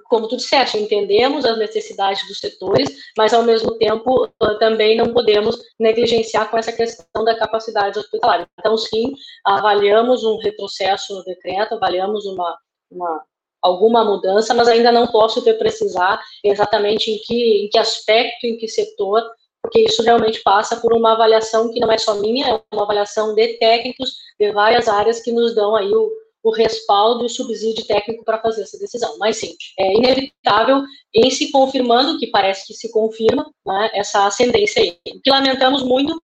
como 0.04 0.28
tu 0.28 0.36
disseste, 0.36 0.78
entendemos 0.78 1.44
as 1.44 1.58
necessidades 1.58 2.26
dos 2.26 2.40
setores, 2.40 2.90
mas 3.16 3.32
ao 3.32 3.42
mesmo 3.42 3.76
tempo 3.78 4.28
também 4.58 4.96
não 4.96 5.12
podemos 5.12 5.56
negligenciar 5.78 6.50
com 6.50 6.58
essa 6.58 6.72
questão 6.72 7.24
da 7.24 7.38
capacidade 7.38 7.98
hospitalar. 7.98 8.48
Então, 8.58 8.76
sim, 8.76 9.12
avaliamos 9.44 10.24
um 10.24 10.38
retrocesso 10.38 11.14
no 11.14 11.24
decreto, 11.24 11.74
avaliamos 11.74 12.26
uma, 12.26 12.58
uma 12.90 13.24
alguma 13.62 14.04
mudança, 14.04 14.54
mas 14.54 14.68
ainda 14.68 14.92
não 14.92 15.06
posso 15.06 15.42
te 15.42 15.52
precisar 15.54 16.20
exatamente 16.44 17.10
em 17.10 17.18
que, 17.18 17.64
em 17.64 17.68
que 17.68 17.78
aspecto, 17.78 18.46
em 18.46 18.56
que 18.56 18.68
setor, 18.68 19.22
porque 19.62 19.80
isso 19.80 20.02
realmente 20.02 20.40
passa 20.42 20.76
por 20.76 20.92
uma 20.92 21.12
avaliação 21.12 21.72
que 21.72 21.80
não 21.80 21.90
é 21.90 21.98
só 21.98 22.14
minha, 22.14 22.46
é 22.46 22.60
uma 22.72 22.84
avaliação 22.84 23.34
de 23.34 23.58
técnicos 23.58 24.14
de 24.38 24.52
várias 24.52 24.88
áreas 24.88 25.20
que 25.20 25.32
nos 25.32 25.54
dão 25.54 25.74
aí 25.74 25.92
o, 25.92 26.10
o 26.42 26.50
respaldo 26.50 27.24
e 27.24 27.26
o 27.26 27.30
subsídio 27.30 27.84
técnico 27.84 28.24
para 28.24 28.40
fazer 28.40 28.62
essa 28.62 28.78
decisão. 28.78 29.18
Mas 29.18 29.36
sim, 29.36 29.54
é 29.78 29.94
inevitável, 29.94 30.82
em 31.14 31.30
se 31.30 31.50
confirmando, 31.50 32.18
que 32.18 32.28
parece 32.28 32.66
que 32.66 32.74
se 32.74 32.90
confirma, 32.90 33.50
né, 33.66 33.90
essa 33.92 34.26
ascendência 34.26 34.82
aí. 34.82 34.96
Que 35.22 35.30
lamentamos 35.30 35.82
muito, 35.82 36.20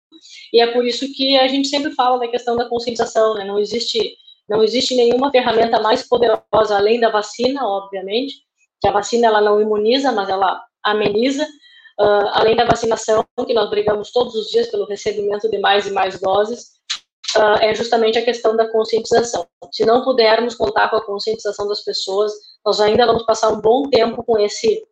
e 0.52 0.60
é 0.60 0.68
por 0.68 0.86
isso 0.86 1.12
que 1.12 1.36
a 1.36 1.48
gente 1.48 1.68
sempre 1.68 1.90
fala 1.92 2.18
da 2.18 2.28
questão 2.28 2.56
da 2.56 2.68
conscientização, 2.68 3.34
né, 3.34 3.44
não 3.44 3.58
existe, 3.58 4.16
não 4.48 4.62
existe 4.62 4.94
nenhuma 4.94 5.30
ferramenta 5.30 5.80
mais 5.80 6.06
poderosa, 6.06 6.76
além 6.76 7.00
da 7.00 7.10
vacina, 7.10 7.66
obviamente, 7.66 8.36
que 8.80 8.88
a 8.88 8.92
vacina 8.92 9.26
ela 9.26 9.40
não 9.40 9.60
imuniza, 9.60 10.12
mas 10.12 10.28
ela 10.28 10.62
ameniza, 10.82 11.44
uh, 11.44 12.28
além 12.32 12.54
da 12.54 12.64
vacinação, 12.64 13.24
que 13.46 13.54
nós 13.54 13.70
brigamos 13.70 14.12
todos 14.12 14.34
os 14.34 14.48
dias 14.48 14.68
pelo 14.68 14.84
recebimento 14.84 15.50
de 15.50 15.58
mais 15.58 15.86
e 15.86 15.90
mais 15.90 16.20
doses, 16.20 16.72
uh, 17.36 17.62
é 17.62 17.74
justamente 17.74 18.18
a 18.18 18.24
questão 18.24 18.54
da 18.54 18.68
conscientização. 18.68 19.46
Se 19.72 19.86
não 19.86 20.04
pudermos 20.04 20.54
contar 20.54 20.90
com 20.90 20.96
a 20.96 21.04
conscientização 21.04 21.66
das 21.66 21.82
pessoas, 21.82 22.32
nós 22.64 22.80
ainda 22.80 23.06
vamos 23.06 23.24
passar 23.24 23.50
um 23.50 23.60
bom 23.60 23.88
tempo 23.88 24.22
com 24.22 24.38
esse 24.38 24.86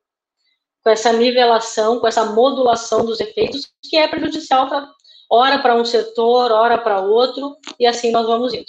com 0.82 0.90
essa 0.90 1.12
nivelação, 1.12 2.00
com 2.00 2.08
essa 2.08 2.24
modulação 2.24 3.04
dos 3.04 3.20
efeitos, 3.20 3.70
que 3.88 3.96
é 3.96 4.08
prejudicial 4.08 4.68
para 4.68 4.90
ora 5.30 5.58
para 5.60 5.76
um 5.76 5.84
setor, 5.84 6.50
ora 6.50 6.76
para 6.76 7.00
outro, 7.00 7.56
e 7.78 7.86
assim 7.86 8.10
nós 8.10 8.26
vamos 8.26 8.52
indo. 8.52 8.66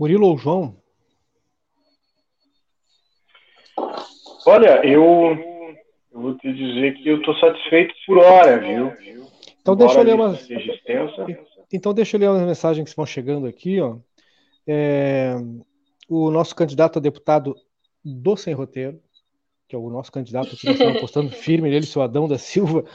Murilo 0.00 0.28
ou 0.28 0.38
João? 0.38 0.76
Olha, 4.46 4.80
eu, 4.82 5.02
eu 6.10 6.20
vou 6.22 6.34
te 6.38 6.50
dizer 6.54 6.94
que 6.94 7.06
eu 7.06 7.18
estou 7.18 7.34
satisfeito 7.34 7.94
por 8.06 8.16
hora, 8.16 8.58
viu? 8.58 8.94
Então 9.60 9.76
deixa 9.76 9.98
eu 9.98 10.02
ler 10.02 10.14
umas. 10.14 10.48
Então 11.70 11.92
deixa 11.92 12.16
eu 12.16 12.20
ler 12.20 12.30
umas 12.30 12.46
mensagens 12.46 12.82
que 12.82 12.88
estão 12.88 13.04
chegando 13.04 13.46
aqui, 13.46 13.78
ó. 13.78 13.98
É... 14.66 15.34
O 16.08 16.30
nosso 16.30 16.56
candidato 16.56 16.98
a 16.98 17.02
deputado 17.02 17.54
do 18.02 18.36
Sem 18.38 18.54
Roteiro, 18.54 18.98
que 19.68 19.76
é 19.76 19.78
o 19.78 19.90
nosso 19.90 20.10
candidato 20.10 20.56
que 20.56 20.66
nós 20.66 20.80
apostando 20.80 21.28
firme 21.36 21.68
nele, 21.68 21.84
seu 21.84 22.00
Adão 22.00 22.26
da 22.26 22.38
Silva. 22.38 22.86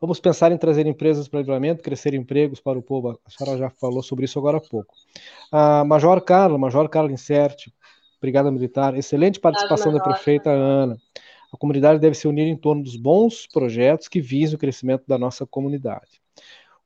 Vamos 0.00 0.18
pensar 0.18 0.50
em 0.50 0.56
trazer 0.56 0.86
empresas 0.86 1.28
para 1.28 1.36
o 1.36 1.40
livramento, 1.40 1.82
crescer 1.82 2.14
empregos 2.14 2.58
para 2.58 2.78
o 2.78 2.82
povo. 2.82 3.20
A 3.22 3.30
senhora 3.30 3.58
já 3.58 3.68
falou 3.68 4.02
sobre 4.02 4.24
isso 4.24 4.38
agora 4.38 4.56
há 4.56 4.60
pouco. 4.60 4.94
A 5.52 5.84
Major 5.84 6.22
Carla, 6.22 6.56
Major 6.56 6.88
Carla 6.88 7.12
Inserte, 7.12 7.70
Brigada 8.18 8.50
Militar, 8.50 8.96
excelente 8.96 9.38
participação 9.38 9.92
da 9.92 10.00
prefeita 10.00 10.48
Ana. 10.48 10.96
A 11.52 11.56
comunidade 11.58 11.98
deve 11.98 12.14
se 12.14 12.26
unir 12.26 12.46
em 12.46 12.56
torno 12.56 12.82
dos 12.82 12.96
bons 12.96 13.46
projetos 13.46 14.08
que 14.08 14.22
visem 14.22 14.56
o 14.56 14.58
crescimento 14.58 15.04
da 15.06 15.18
nossa 15.18 15.44
comunidade. 15.44 16.22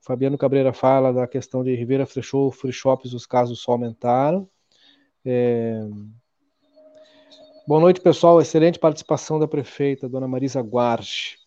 O 0.03 0.05
Fabiano 0.05 0.37
Cabreira 0.37 0.73
fala 0.73 1.13
da 1.13 1.29
questão 1.29 1.63
de 1.63 1.73
Ribeira 1.77 2.07
fechou 2.07 2.51
free 2.51 2.73
shops, 2.73 3.13
os 3.13 3.27
casos 3.27 3.61
só 3.61 3.73
aumentaram. 3.73 4.49
É... 5.25 5.87
Boa 7.67 7.81
noite, 7.81 8.01
pessoal. 8.01 8.41
Excelente 8.41 8.79
participação 8.79 9.39
da 9.39 9.47
prefeita, 9.47 10.09
dona 10.09 10.27
Marisa 10.27 10.61
Guarche. 10.61 11.44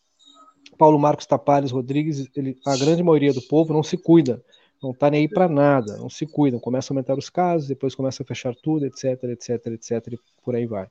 Paulo 0.78 1.00
Marcos 1.00 1.26
Tapares 1.26 1.72
Rodrigues, 1.72 2.30
ele, 2.36 2.58
a 2.66 2.78
grande 2.78 3.04
maioria 3.04 3.34
do 3.34 3.42
povo 3.42 3.74
não 3.74 3.84
se 3.84 3.98
cuida, 3.98 4.44
não 4.82 4.92
está 4.92 5.10
nem 5.10 5.22
aí 5.22 5.28
para 5.28 5.48
nada, 5.48 5.98
não 5.98 6.10
se 6.10 6.26
cuidam, 6.26 6.60
começa 6.60 6.92
a 6.92 6.94
aumentar 6.94 7.18
os 7.18 7.30
casos, 7.30 7.68
depois 7.68 7.96
começa 7.96 8.24
a 8.24 8.26
fechar 8.26 8.56
tudo, 8.56 8.86
etc, 8.86 9.24
etc, 9.24 9.68
etc, 9.68 10.14
e 10.14 10.20
por 10.44 10.56
aí 10.56 10.66
vai. 10.66 10.88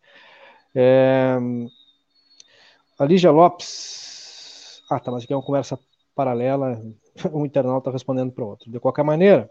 É, 0.75 1.37
a 2.99 3.05
Lígia 3.05 3.31
Lopes. 3.31 4.83
Ah, 4.91 5.01
tá, 5.01 5.11
mas 5.11 5.25
aqui 5.25 5.33
é 5.33 5.37
uma 5.37 5.43
conversa 5.43 5.79
paralela, 6.15 6.83
um 7.33 7.45
internauta 7.45 7.91
respondendo 7.91 8.33
para 8.33 8.45
outro. 8.45 8.71
De 8.71 8.81
qualquer 8.81 9.05
maneira, 9.05 9.49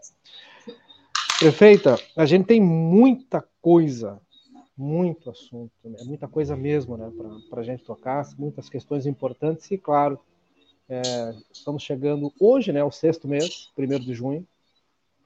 prefeita, 1.38 1.98
a 2.16 2.26
gente 2.26 2.46
tem 2.46 2.60
muita 2.60 3.44
coisa, 3.60 4.20
muito 4.76 5.30
assunto, 5.30 5.72
né? 5.84 5.98
muita 6.04 6.28
coisa 6.28 6.54
mesmo 6.54 6.96
né, 6.96 7.10
para 7.48 7.60
a 7.60 7.64
gente 7.64 7.82
tocar, 7.82 8.26
muitas 8.38 8.68
questões 8.68 9.06
importantes 9.06 9.70
e, 9.70 9.78
claro, 9.78 10.20
é, 10.88 11.34
estamos 11.52 11.82
chegando 11.82 12.32
hoje, 12.38 12.72
né, 12.72 12.84
o 12.84 12.90
sexto 12.90 13.26
mês, 13.26 13.70
primeiro 13.74 14.04
de 14.04 14.12
junho. 14.14 14.46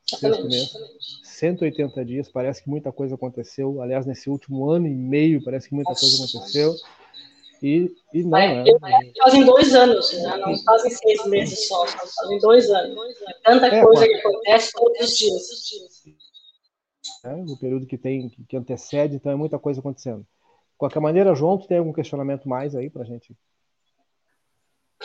sexto 0.07 0.47
mês. 0.49 0.73
180 1.25 2.05
dias, 2.05 2.29
parece 2.31 2.63
que 2.63 2.71
muita 2.71 2.93
coisa 2.93 3.15
aconteceu. 3.15 3.83
Aliás, 3.83 4.07
nesse 4.07 4.31
último 4.31 4.71
ano 4.71 4.87
e 4.87 4.95
meio, 4.95 5.43
parece 5.43 5.69
que 5.69 5.75
muita 5.75 5.95
coisa 5.95 6.25
aconteceu. 6.25 6.75
E, 7.63 7.95
e 8.15 8.23
não, 8.25 8.39
É, 8.39 8.65
né? 8.65 9.13
Fazem 9.19 9.45
dois 9.45 9.75
anos, 9.75 10.13
né? 10.15 10.37
não 10.39 10.57
fazem 10.63 10.91
seis 10.91 11.27
meses 11.27 11.69
só, 11.69 11.87
fazem 11.87 12.39
dois 12.39 12.71
anos. 12.71 12.97
Tanta 13.45 13.67
É, 13.67 13.85
coisa 13.85 14.07
que 14.07 14.15
acontece 14.15 14.73
todos 14.73 15.01
os 15.01 15.19
dias. 15.19 16.20
Né? 17.25 17.45
O 17.49 17.57
período 17.57 17.87
que 17.87 17.97
tem, 17.99 18.29
que, 18.29 18.45
que 18.45 18.57
antecede, 18.57 19.17
então 19.17 19.31
é 19.33 19.37
muita 19.37 19.59
coisa 19.59 19.81
acontecendo. 19.81 20.21
De 20.21 20.79
qualquer 20.79 21.01
maneira, 21.01 21.35
João, 21.35 21.59
tu 21.59 21.67
tem 21.67 21.79
algum 21.79 21.93
questionamento 21.93 22.49
mais 22.49 22.75
aí 22.75 22.89
pra 22.91 23.05
gente? 23.05 23.37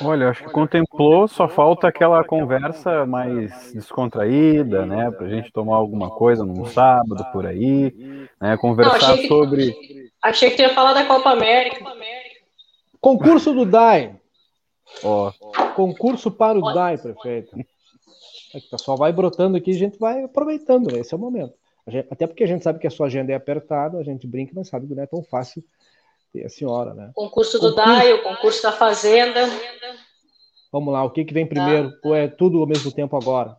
Olha, 0.02 0.30
acho 0.30 0.44
que 0.44 0.52
contemplou, 0.52 1.26
só 1.26 1.48
falta 1.48 1.88
aquela 1.88 2.22
conversa 2.22 3.06
mais 3.06 3.72
descontraída, 3.74 4.86
né? 4.86 5.10
Pra 5.10 5.30
gente 5.30 5.52
tomar 5.54 5.78
alguma 5.78 6.10
coisa 6.12 6.44
num 6.44 6.66
sábado 6.66 7.26
por 7.32 7.46
aí, 7.46 8.28
né? 8.42 8.58
Conversar 8.58 8.96
achei 8.98 9.22
que- 9.22 9.28
sobre. 9.30 9.76
Achei 10.22 10.50
que 10.50 10.58
tu 10.58 10.62
ia 10.64 10.74
falar 10.74 10.94
da 10.94 11.06
Copa 11.06 11.30
América. 11.30 11.86
Concurso 13.00 13.54
do 13.54 13.66
DAI. 13.66 14.20
Ó, 15.04 15.32
Concurso 15.76 16.30
para 16.30 16.58
o 16.60 16.74
DAI, 16.74 16.98
prefeito. 16.98 17.56
É 18.54 18.60
que 18.60 18.68
o 18.68 18.70
pessoal 18.72 18.98
vai 18.98 19.14
brotando 19.14 19.56
aqui, 19.56 19.72
a 19.72 19.78
gente 19.78 19.98
vai 19.98 20.24
aproveitando, 20.24 20.92
né? 20.92 21.00
Esse 21.00 21.14
é 21.14 21.18
o 21.18 21.20
momento. 21.20 21.54
Gente- 21.88 22.08
até 22.12 22.26
porque 22.26 22.44
a 22.44 22.48
gente 22.48 22.64
sabe 22.64 22.80
que 22.80 22.88
a 22.88 22.92
sua 22.92 23.08
agenda 23.08 23.32
é 23.32 23.36
apertada, 23.36 23.98
a 23.98 24.04
gente 24.04 24.26
brinca, 24.26 24.54
mas 24.56 24.68
sabe 24.68 24.88
que 24.88 24.96
não 24.96 25.04
é 25.04 25.08
tão 25.08 25.24
fácil 25.24 25.64
ter 26.34 26.46
a 26.46 26.50
senhora, 26.50 26.94
né? 26.94 27.12
Concurso 27.14 27.60
do 27.60 27.76
Concurso. 27.76 27.90
DAI, 27.90 28.14
o 28.14 28.24
concurso 28.24 28.64
da 28.64 28.72
Fazenda. 28.72 29.42
Vamos 30.72 30.94
lá, 30.94 31.04
o 31.04 31.12
que, 31.12 31.24
que 31.24 31.34
vem 31.34 31.46
primeiro? 31.48 31.92
Ou 32.04 32.16
é 32.16 32.28
tudo 32.28 32.60
ao 32.60 32.68
mesmo 32.68 32.92
tempo 32.92 33.16
agora? 33.16 33.56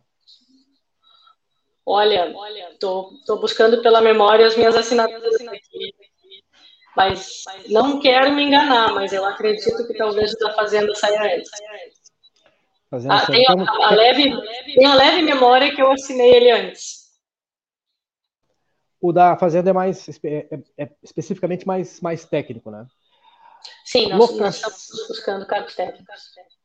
Olha, 1.85 2.33
tô, 2.79 3.13
tô 3.25 3.37
buscando 3.37 3.81
pela 3.81 4.01
memória 4.01 4.45
as 4.45 4.57
minhas 4.57 4.75
assinaturas 4.75 5.41
aqui. 5.47 5.95
Mas 6.95 7.43
não 7.69 7.99
quero 8.01 8.33
me 8.33 8.43
enganar, 8.43 8.93
mas 8.93 9.13
eu 9.13 9.23
acredito 9.23 9.87
que 9.87 9.93
talvez 9.93 10.33
o 10.33 10.39
da 10.39 10.53
Fazenda 10.53 10.93
saia 10.95 11.37
antes. 11.37 11.49
Fazendo 12.89 13.13
Ah, 13.13 13.25
tem, 13.25 13.45
a, 13.47 13.87
a 13.87 13.95
leve, 13.95 14.33
tem 14.75 14.85
a 14.85 14.95
leve 14.95 15.21
memória 15.21 15.73
que 15.73 15.81
eu 15.81 15.91
assinei 15.91 16.35
ele 16.35 16.51
antes. 16.51 16.96
O 19.01 19.11
da 19.11 19.37
Fazenda 19.37 19.69
é 19.69 19.73
mais 19.73 20.07
espe- 20.07 20.47
é- 20.51 20.59
é 20.77 20.89
especificamente 21.03 21.65
mais, 21.67 21.99
mais 22.01 22.25
técnico, 22.25 22.71
né? 22.71 22.85
Sim, 23.85 24.07
nós, 24.09 24.19
Loca- 24.19 24.43
nós 24.43 24.55
estamos 24.55 25.07
buscando 25.07 25.45
cargos 25.45 25.75
técnicos. 25.75 26.15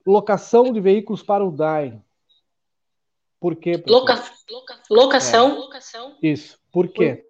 Locação 0.06 0.72
de 0.72 0.80
veículos 0.80 1.22
para 1.22 1.44
o 1.44 1.50
DAI. 1.50 2.00
Por 3.40 3.56
quê? 3.56 3.82
Loca, 3.86 4.14
locação. 4.88 5.56
Isso. 6.22 6.58
Por 6.70 6.88
quê? 6.88 7.26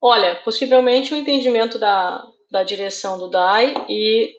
Olha, 0.00 0.36
possivelmente 0.42 1.12
o 1.14 1.16
entendimento 1.16 1.78
da, 1.78 2.26
da 2.50 2.62
direção 2.62 3.18
do 3.18 3.28
DAI 3.28 3.74
e 3.88 4.34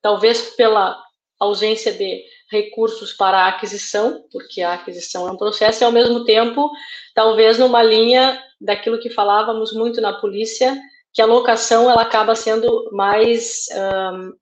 talvez 0.00 0.54
pela 0.54 1.02
ausência 1.38 1.92
de 1.92 2.24
recursos 2.54 3.12
para 3.12 3.38
a 3.38 3.48
aquisição, 3.48 4.24
porque 4.32 4.62
a 4.62 4.74
aquisição 4.74 5.28
é 5.28 5.32
um 5.32 5.36
processo, 5.36 5.82
e 5.82 5.84
ao 5.84 5.92
mesmo 5.92 6.24
tempo, 6.24 6.70
talvez 7.14 7.58
numa 7.58 7.82
linha 7.82 8.40
daquilo 8.60 9.00
que 9.00 9.10
falávamos 9.10 9.72
muito 9.72 10.00
na 10.00 10.12
polícia, 10.12 10.80
que 11.12 11.20
a 11.20 11.26
locação 11.26 11.90
ela 11.90 12.02
acaba 12.02 12.34
sendo 12.34 12.88
mais 12.92 13.68
ahn, 13.72 14.32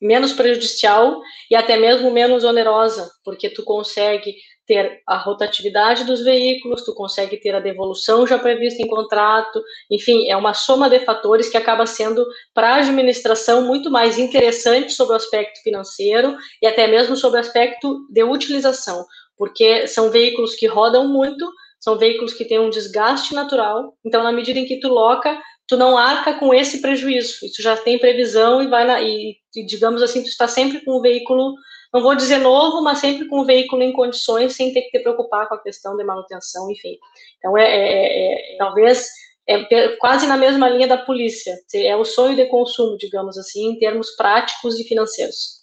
menos 0.00 0.32
prejudicial 0.32 1.20
e 1.50 1.54
até 1.54 1.76
mesmo 1.76 2.10
menos 2.10 2.44
onerosa, 2.44 3.10
porque 3.24 3.48
tu 3.48 3.62
consegue 3.62 4.36
ter 4.72 5.02
a 5.06 5.18
rotatividade 5.18 6.04
dos 6.04 6.22
veículos, 6.22 6.82
tu 6.82 6.94
consegue 6.94 7.36
ter 7.36 7.54
a 7.54 7.60
devolução 7.60 8.26
já 8.26 8.38
prevista 8.38 8.80
em 8.80 8.88
contrato, 8.88 9.62
enfim, 9.90 10.30
é 10.30 10.36
uma 10.36 10.54
soma 10.54 10.88
de 10.88 11.00
fatores 11.00 11.50
que 11.50 11.58
acaba 11.58 11.84
sendo 11.84 12.26
para 12.54 12.70
a 12.70 12.76
administração 12.76 13.66
muito 13.66 13.90
mais 13.90 14.18
interessante 14.18 14.94
sobre 14.94 15.12
o 15.12 15.16
aspecto 15.16 15.62
financeiro 15.62 16.38
e 16.62 16.66
até 16.66 16.86
mesmo 16.86 17.16
sobre 17.16 17.36
o 17.36 17.40
aspecto 17.42 18.06
de 18.08 18.24
utilização, 18.24 19.04
porque 19.36 19.86
são 19.86 20.10
veículos 20.10 20.54
que 20.54 20.66
rodam 20.66 21.06
muito, 21.06 21.46
são 21.78 21.98
veículos 21.98 22.32
que 22.32 22.46
têm 22.46 22.58
um 22.58 22.70
desgaste 22.70 23.34
natural, 23.34 23.92
então 24.02 24.22
na 24.22 24.32
medida 24.32 24.58
em 24.58 24.64
que 24.64 24.80
tu 24.80 24.88
loca, 24.88 25.38
tu 25.68 25.76
não 25.76 25.98
arca 25.98 26.32
com 26.32 26.54
esse 26.54 26.80
prejuízo, 26.80 27.44
isso 27.44 27.60
já 27.60 27.76
tem 27.76 27.98
previsão 27.98 28.62
e 28.62 28.68
vai 28.68 28.86
na, 28.86 29.02
e, 29.02 29.36
digamos 29.66 30.00
assim, 30.00 30.22
tu 30.22 30.28
está 30.28 30.48
sempre 30.48 30.82
com 30.82 30.92
o 30.92 31.02
veículo 31.02 31.56
não 31.92 32.02
vou 32.02 32.14
dizer 32.14 32.38
novo, 32.38 32.82
mas 32.82 32.98
sempre 32.98 33.26
com 33.28 33.40
o 33.40 33.44
veículo 33.44 33.82
em 33.82 33.92
condições, 33.92 34.54
sem 34.54 34.72
ter 34.72 34.82
que 34.82 34.90
te 34.98 35.02
preocupar 35.02 35.48
com 35.48 35.54
a 35.54 35.62
questão 35.62 35.96
de 35.96 36.04
manutenção, 36.04 36.70
enfim. 36.70 36.96
Então, 37.38 37.56
é, 37.58 37.64
é- 37.64 38.54
é- 38.54 38.56
talvez 38.56 39.08
é 39.46 39.88
quase 39.96 40.26
na 40.26 40.36
mesma 40.36 40.68
linha 40.68 40.86
da 40.86 40.96
polícia. 40.96 41.54
É 41.74 41.96
o 41.96 42.04
sonho 42.04 42.36
de 42.36 42.46
consumo, 42.46 42.96
digamos 42.96 43.36
assim, 43.36 43.72
em 43.72 43.78
termos 43.78 44.12
práticos 44.12 44.78
e 44.78 44.84
financeiros. 44.84 45.62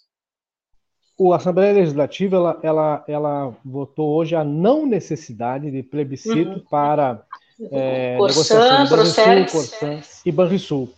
O 1.18 1.32
Assembleia 1.34 1.72
Legislativa 1.74 2.36
ela, 2.36 2.60
ela, 2.62 3.04
ela 3.08 3.56
votou 3.64 4.08
hoje 4.10 4.34
a 4.34 4.44
não 4.44 4.86
necessidade 4.86 5.70
de 5.70 5.82
plebiscito 5.82 6.52
Uhum. 6.52 6.64
para 6.70 7.22
é, 7.72 8.12
de 8.14 8.18
Banrisul, 8.18 8.56
Procerx. 8.88 9.52
Corsã 9.52 10.00
e 10.24 10.32
Banrisul. 10.32 10.88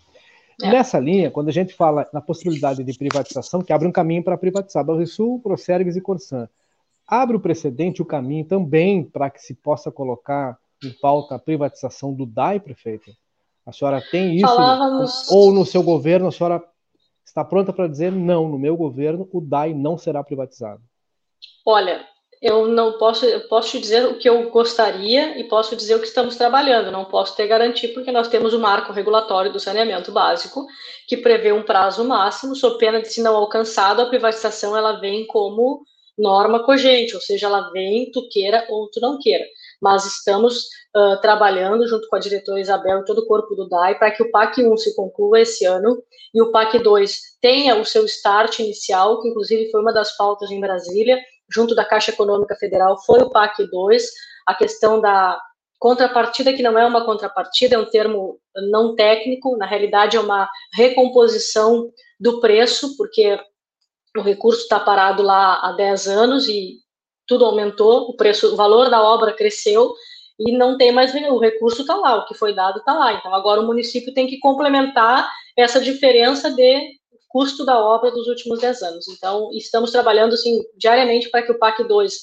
É. 0.62 0.70
Nessa 0.70 0.98
linha, 0.98 1.30
quando 1.30 1.48
a 1.48 1.52
gente 1.52 1.74
fala 1.74 2.08
na 2.12 2.20
possibilidade 2.20 2.82
de 2.84 2.96
privatização, 2.98 3.62
que 3.62 3.72
abre 3.72 3.86
um 3.88 3.92
caminho 3.92 4.22
para 4.22 4.36
privatizar 4.38 4.84
Banrisul, 4.84 5.40
Procergs 5.40 5.96
e 5.96 6.00
Corsã, 6.00 6.48
abre 7.06 7.36
o 7.36 7.40
precedente, 7.40 8.00
o 8.02 8.04
caminho 8.06 8.44
também 8.44 9.02
para 9.04 9.28
que 9.30 9.40
se 9.42 9.54
possa 9.54 9.90
colocar 9.90 10.58
em 10.84 10.90
pauta 11.00 11.34
a 11.34 11.38
privatização 11.38 12.12
do 12.12 12.26
DAI, 12.26 12.58
prefeito? 12.60 13.10
A 13.64 13.72
senhora 13.72 14.02
tem 14.10 14.34
isso? 14.36 14.46
Falávamos- 14.46 15.30
Ou 15.30 15.52
no 15.52 15.64
seu 15.64 15.82
governo 15.82 16.26
a 16.28 16.32
senhora 16.32 16.62
está 17.24 17.44
pronta 17.44 17.72
para 17.72 17.86
dizer 17.88 18.10
não, 18.10 18.48
no 18.48 18.58
meu 18.58 18.76
governo 18.76 19.28
o 19.32 19.40
DAI 19.40 19.72
não 19.72 19.96
será 19.96 20.22
privatizado? 20.24 20.82
Olha, 21.64 22.04
eu 22.42 22.66
não 22.66 22.98
posso, 22.98 23.24
eu 23.24 23.40
posso 23.42 23.70
te 23.70 23.78
dizer 23.78 24.04
o 24.04 24.18
que 24.18 24.28
eu 24.28 24.50
gostaria 24.50 25.38
e 25.38 25.44
posso 25.44 25.76
dizer 25.76 25.94
o 25.94 26.00
que 26.00 26.08
estamos 26.08 26.34
trabalhando. 26.34 26.90
Não 26.90 27.04
posso 27.04 27.36
ter 27.36 27.46
garantia 27.46 27.92
porque 27.94 28.10
nós 28.10 28.26
temos 28.26 28.52
o 28.52 28.58
marco 28.58 28.92
regulatório 28.92 29.52
do 29.52 29.60
saneamento 29.60 30.10
básico 30.10 30.66
que 31.06 31.16
prevê 31.16 31.52
um 31.52 31.62
prazo 31.62 32.04
máximo, 32.04 32.56
sob 32.56 32.78
pena 32.78 33.00
de 33.00 33.08
se 33.08 33.22
não 33.22 33.36
alcançado, 33.36 34.02
a 34.02 34.06
privatização 34.06 34.76
ela 34.76 34.98
vem 34.98 35.24
como 35.26 35.84
norma 36.18 36.64
cogente, 36.64 37.14
ou 37.14 37.20
seja, 37.20 37.46
ela 37.46 37.70
vem 37.70 38.10
tu 38.10 38.28
queira 38.28 38.66
ou 38.68 38.90
tu 38.90 39.00
não 39.00 39.18
queira. 39.20 39.44
Mas 39.80 40.04
estamos 40.04 40.66
ah, 40.94 41.16
trabalhando 41.22 41.86
junto 41.86 42.08
com 42.08 42.16
a 42.16 42.18
diretora 42.18 42.60
Isabel 42.60 43.00
e 43.00 43.04
todo 43.04 43.20
o 43.20 43.26
corpo 43.26 43.54
do 43.54 43.68
DAI 43.68 43.98
para 43.98 44.10
que 44.10 44.22
o 44.22 44.30
PAC 44.30 44.62
1 44.62 44.76
se 44.76 44.96
conclua 44.96 45.40
esse 45.40 45.64
ano 45.64 46.02
e 46.34 46.42
o 46.42 46.50
PAC 46.50 46.80
2 46.80 47.38
tenha 47.40 47.76
o 47.76 47.84
seu 47.84 48.04
start 48.04 48.58
inicial, 48.58 49.22
que 49.22 49.28
inclusive 49.28 49.70
foi 49.70 49.80
uma 49.80 49.92
das 49.92 50.16
pautas 50.16 50.50
em 50.50 50.60
Brasília, 50.60 51.18
junto 51.52 51.74
da 51.74 51.84
Caixa 51.84 52.10
Econômica 52.10 52.56
Federal, 52.56 52.98
foi 53.04 53.20
o 53.20 53.30
PAC 53.30 53.68
2, 53.70 54.08
a 54.46 54.54
questão 54.54 55.00
da 55.00 55.40
contrapartida, 55.78 56.52
que 56.52 56.62
não 56.62 56.78
é 56.78 56.86
uma 56.86 57.04
contrapartida, 57.04 57.74
é 57.74 57.78
um 57.78 57.90
termo 57.90 58.38
não 58.70 58.94
técnico, 58.94 59.56
na 59.56 59.66
realidade 59.66 60.16
é 60.16 60.20
uma 60.20 60.48
recomposição 60.72 61.90
do 62.20 62.40
preço, 62.40 62.96
porque 62.96 63.38
o 64.16 64.20
recurso 64.20 64.62
está 64.62 64.78
parado 64.78 65.22
lá 65.22 65.60
há 65.60 65.72
10 65.72 66.06
anos 66.06 66.48
e 66.48 66.76
tudo 67.26 67.44
aumentou, 67.44 68.10
o 68.10 68.16
preço, 68.16 68.52
o 68.52 68.56
valor 68.56 68.90
da 68.90 69.02
obra 69.02 69.32
cresceu 69.32 69.92
e 70.38 70.52
não 70.52 70.76
tem 70.76 70.92
mais 70.92 71.14
o 71.14 71.38
recurso 71.38 71.82
está 71.82 71.94
lá, 71.94 72.16
o 72.16 72.26
que 72.26 72.34
foi 72.34 72.54
dado 72.54 72.78
está 72.78 72.92
lá. 72.92 73.14
Então 73.14 73.34
agora 73.34 73.60
o 73.60 73.66
município 73.66 74.14
tem 74.14 74.26
que 74.26 74.38
complementar 74.38 75.28
essa 75.56 75.80
diferença 75.80 76.50
de 76.50 76.92
custo 77.32 77.64
da 77.64 77.78
obra 77.80 78.10
dos 78.10 78.28
últimos 78.28 78.60
10 78.60 78.82
anos. 78.82 79.08
Então 79.08 79.50
estamos 79.54 79.90
trabalhando 79.90 80.34
assim 80.34 80.60
diariamente 80.76 81.30
para 81.30 81.42
que 81.42 81.50
o 81.50 81.58
PAC 81.58 81.82
2 81.82 82.14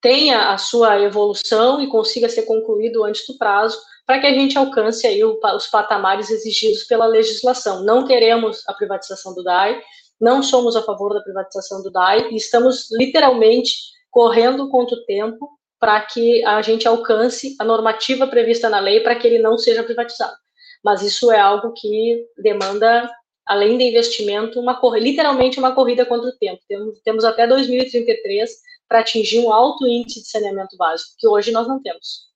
tenha 0.00 0.52
a 0.52 0.58
sua 0.58 1.00
evolução 1.00 1.80
e 1.80 1.86
consiga 1.86 2.28
ser 2.28 2.42
concluído 2.42 3.04
antes 3.04 3.24
do 3.26 3.38
prazo, 3.38 3.78
para 4.04 4.20
que 4.20 4.26
a 4.26 4.34
gente 4.34 4.58
alcance 4.58 5.06
aí 5.06 5.22
o, 5.22 5.38
os 5.54 5.68
patamares 5.68 6.28
exigidos 6.28 6.82
pela 6.84 7.06
legislação. 7.06 7.84
Não 7.84 8.04
queremos 8.04 8.68
a 8.68 8.74
privatização 8.74 9.32
do 9.32 9.44
DAI, 9.44 9.80
não 10.20 10.42
somos 10.42 10.74
a 10.74 10.82
favor 10.82 11.14
da 11.14 11.20
privatização 11.20 11.82
do 11.82 11.90
DAI 11.90 12.30
e 12.32 12.36
estamos 12.36 12.88
literalmente 12.90 13.76
correndo 14.10 14.68
contra 14.68 14.96
o 14.96 15.04
tempo 15.04 15.48
para 15.78 16.00
que 16.00 16.44
a 16.44 16.60
gente 16.62 16.86
alcance 16.86 17.56
a 17.58 17.64
normativa 17.64 18.26
prevista 18.26 18.68
na 18.68 18.80
lei 18.80 19.00
para 19.00 19.16
que 19.16 19.26
ele 19.26 19.38
não 19.38 19.56
seja 19.56 19.82
privatizado. 19.82 20.36
Mas 20.84 21.02
isso 21.02 21.30
é 21.30 21.38
algo 21.38 21.72
que 21.72 22.24
demanda, 22.36 23.08
além 23.52 23.76
de 23.76 23.84
investimento, 23.84 24.58
uma 24.58 24.80
literalmente 24.98 25.58
uma 25.58 25.74
corrida 25.74 26.06
contra 26.06 26.30
o 26.30 26.38
tempo. 26.38 26.60
Temos, 26.66 27.00
temos 27.00 27.24
até 27.24 27.46
2033 27.46 28.50
para 28.88 29.00
atingir 29.00 29.40
um 29.40 29.52
alto 29.52 29.86
índice 29.86 30.22
de 30.22 30.28
saneamento 30.28 30.74
básico, 30.76 31.12
que 31.18 31.28
hoje 31.28 31.52
nós 31.52 31.68
não 31.68 31.80
temos. 31.82 32.32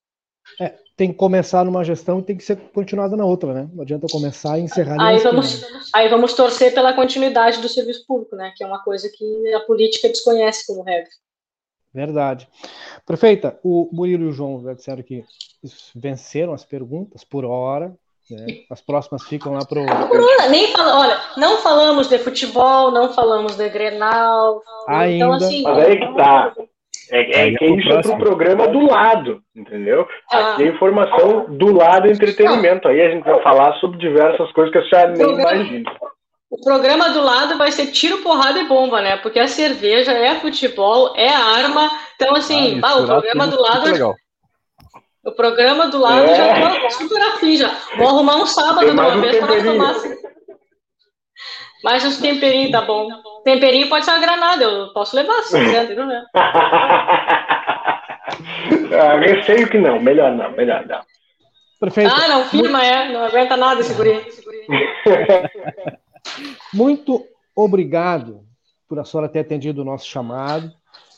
É, 0.61 0.75
tem 0.95 1.11
que 1.13 1.19
começar 1.19 1.65
numa 1.65 1.83
gestão 1.83 2.21
e 2.21 2.23
tem 2.23 2.37
que 2.37 2.45
ser 2.45 2.57
continuada 2.71 3.17
na 3.17 3.25
outra, 3.25 3.55
né? 3.55 3.69
Não 3.73 3.83
adianta 3.83 4.07
começar 4.11 4.59
e 4.59 4.63
encerrar. 4.63 4.97
Aí 5.01 5.19
vamos, 5.19 5.65
aí 5.93 6.09
vamos 6.09 6.35
torcer 6.35 6.75
pela 6.75 6.93
continuidade 6.93 7.63
do 7.63 7.69
serviço 7.69 8.05
público, 8.07 8.37
né? 8.37 8.53
Que 8.55 8.63
é 8.63 8.67
uma 8.67 8.85
coisa 8.85 9.11
que 9.13 9.55
a 9.55 9.61
política 9.61 10.09
desconhece 10.09 10.67
como 10.67 10.83
regra. 10.83 11.11
Verdade. 11.95 12.47
Prefeita, 13.07 13.59
o 13.65 13.89
Murilo 13.91 14.25
e 14.25 14.29
o 14.29 14.33
João 14.33 14.63
disseram 14.75 15.03
que 15.03 15.25
venceram 15.95 16.53
as 16.53 16.63
perguntas 16.63 17.25
por 17.25 17.47
hora. 17.47 17.97
Né? 18.31 18.47
As 18.71 18.81
próximas 18.81 19.23
ficam 19.25 19.53
lá 19.53 19.65
para 19.65 19.81
o. 19.81 20.51
Nem 20.51 20.73
fala, 20.73 21.01
olha, 21.01 21.21
não 21.37 21.59
falamos 21.59 22.09
de 22.09 22.19
futebol, 22.19 22.91
não 22.91 23.13
falamos 23.13 23.57
de 23.57 23.69
Grenal. 23.69 24.63
Então, 24.83 24.97
Ainda. 24.97 25.15
Então, 25.15 25.33
assim, 25.35 25.63
Mas 25.63 25.79
aí 25.79 25.99
que 25.99 26.15
tá. 26.17 26.53
É, 27.11 27.21
é, 27.21 27.55
é 27.55 27.71
isso 27.71 27.93
é 27.93 28.03
pro 28.03 28.19
programa 28.19 28.67
do 28.67 28.85
lado, 28.85 29.41
entendeu? 29.55 30.09
Ah. 30.33 30.55
Aqui 30.55 30.65
é 30.65 30.69
informação 30.69 31.47
do 31.51 31.73
lado 31.73 32.09
entretenimento. 32.09 32.89
Aí 32.89 33.01
a 33.01 33.11
gente 33.11 33.25
vai 33.25 33.41
falar 33.43 33.75
sobre 33.75 33.99
diversas 33.99 34.51
coisas 34.53 34.73
que 34.73 34.79
a 34.79 34.89
senhora 34.89 35.13
nem 35.13 35.33
imagina. 35.33 35.93
O 36.51 36.61
programa 36.61 37.11
do 37.11 37.23
lado 37.23 37.59
vai 37.59 37.73
ser 37.73 37.89
tiro, 37.89 38.23
porrada 38.23 38.59
e 38.59 38.69
bomba, 38.69 39.01
né? 39.03 39.17
Porque 39.17 39.39
a 39.39 39.49
cerveja 39.49 40.13
é 40.13 40.37
futebol, 40.41 41.13
é 41.17 41.29
arma. 41.29 41.91
Então, 42.15 42.35
assim, 42.37 42.81
ah, 42.83 42.99
o 42.99 43.07
programa 43.07 43.47
do 43.49 43.61
lado. 43.61 43.85
Legal. 43.85 44.15
O 45.27 45.33
programa 45.33 45.89
do 45.89 45.99
lado 45.99 46.25
é. 46.25 46.37
já 46.37 46.81
tô 46.81 46.91
super 46.91 47.21
afim 47.21 47.57
já. 47.57 47.77
Vou 47.97 48.09
arrumar 48.09 48.37
um 48.37 48.47
sábado 48.47 48.87
de 48.87 48.93
uma 48.93 49.21
vez 49.21 49.39
para 49.39 49.65
tomar. 49.65 49.91
Assim. 49.91 50.15
Mais 51.83 52.05
uns 52.05 52.19
temperinhos, 52.19 52.71
tá 52.71 52.83
bom. 52.83 53.09
Temperinho 53.43 53.89
pode 53.89 54.05
ser 54.05 54.13
uma 54.13 54.21
granada, 54.21 54.63
eu 54.63 54.93
posso 54.93 55.17
levar 55.17 55.43
se 55.43 55.59
quiser, 55.59 55.85
entendeu? 55.85 56.07
Né? 58.87 58.99
ah, 58.99 59.17
receio 59.19 59.69
que 59.69 59.79
não, 59.79 60.01
melhor 60.01 60.33
não, 60.33 60.51
melhor 60.51 60.85
não. 60.87 61.01
Perfeito. 61.81 62.13
Ah, 62.13 62.29
não, 62.29 62.45
firma, 62.45 62.85
é, 62.85 63.13
não 63.13 63.25
aguenta 63.25 63.57
nada 63.57 63.81
esse 63.81 63.95
guri. 63.95 64.21
Muito 66.75 67.25
obrigado 67.55 68.41
por 68.89 68.99
a 68.99 69.05
senhora 69.05 69.29
ter 69.29 69.41
atendido 69.41 69.83
o 69.83 69.85
nosso 69.85 70.07
chamado. 70.07 70.73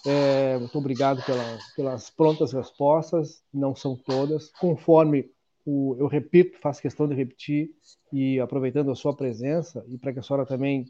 É, 0.07 0.59
muito 0.59 0.79
obrigado 0.79 1.25
pela, 1.25 1.59
pelas 1.77 2.11
prontas 2.11 2.53
respostas, 2.53 3.43
não 3.53 3.75
são 3.75 3.97
todas. 3.97 4.51
Conforme 4.53 5.31
o, 5.67 5.97
eu 5.99 6.07
repito, 6.07 6.59
faço 6.61 6.81
questão 6.81 7.07
de 7.09 7.15
repetir, 7.15 7.71
e 8.13 8.41
aproveitando 8.41 8.91
a 8.91 8.95
sua 8.95 9.15
presença, 9.15 9.85
e 9.89 9.99
para 9.99 10.13
que 10.13 10.19
a 10.19 10.23
senhora 10.23 10.47
também 10.47 10.87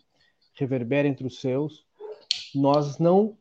reverbere 0.55 1.09
entre 1.09 1.27
os 1.27 1.41
seus, 1.41 1.85
nós 2.55 2.99
não, 2.99 3.37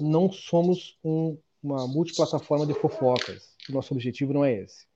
não 0.00 0.30
somos 0.30 0.98
um, 1.04 1.36
uma 1.62 1.86
multiplataforma 1.86 2.66
de 2.66 2.74
fofocas. 2.74 3.56
Nosso 3.68 3.94
objetivo 3.94 4.32
não 4.32 4.44
é 4.44 4.52
esse. 4.52 4.89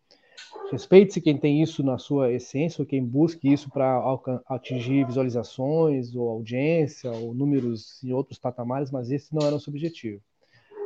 Respeite-se 0.75 1.21
quem 1.21 1.39
tem 1.39 1.63
isso 1.63 1.85
na 1.85 1.99
sua 1.99 2.33
essência, 2.33 2.83
ou 2.83 2.87
quem 2.87 3.01
busque 3.01 3.53
isso 3.53 3.71
para 3.71 4.03
atingir 4.49 5.07
visualizações, 5.07 6.17
ou 6.17 6.29
audiência, 6.29 7.13
ou 7.13 7.33
números 7.33 8.03
em 8.03 8.13
outros 8.13 8.41
patamares, 8.41 8.91
mas 8.91 9.13
esse 9.13 9.33
não 9.33 9.47
é 9.47 9.53
nosso 9.53 9.71
objetivo. 9.71 10.21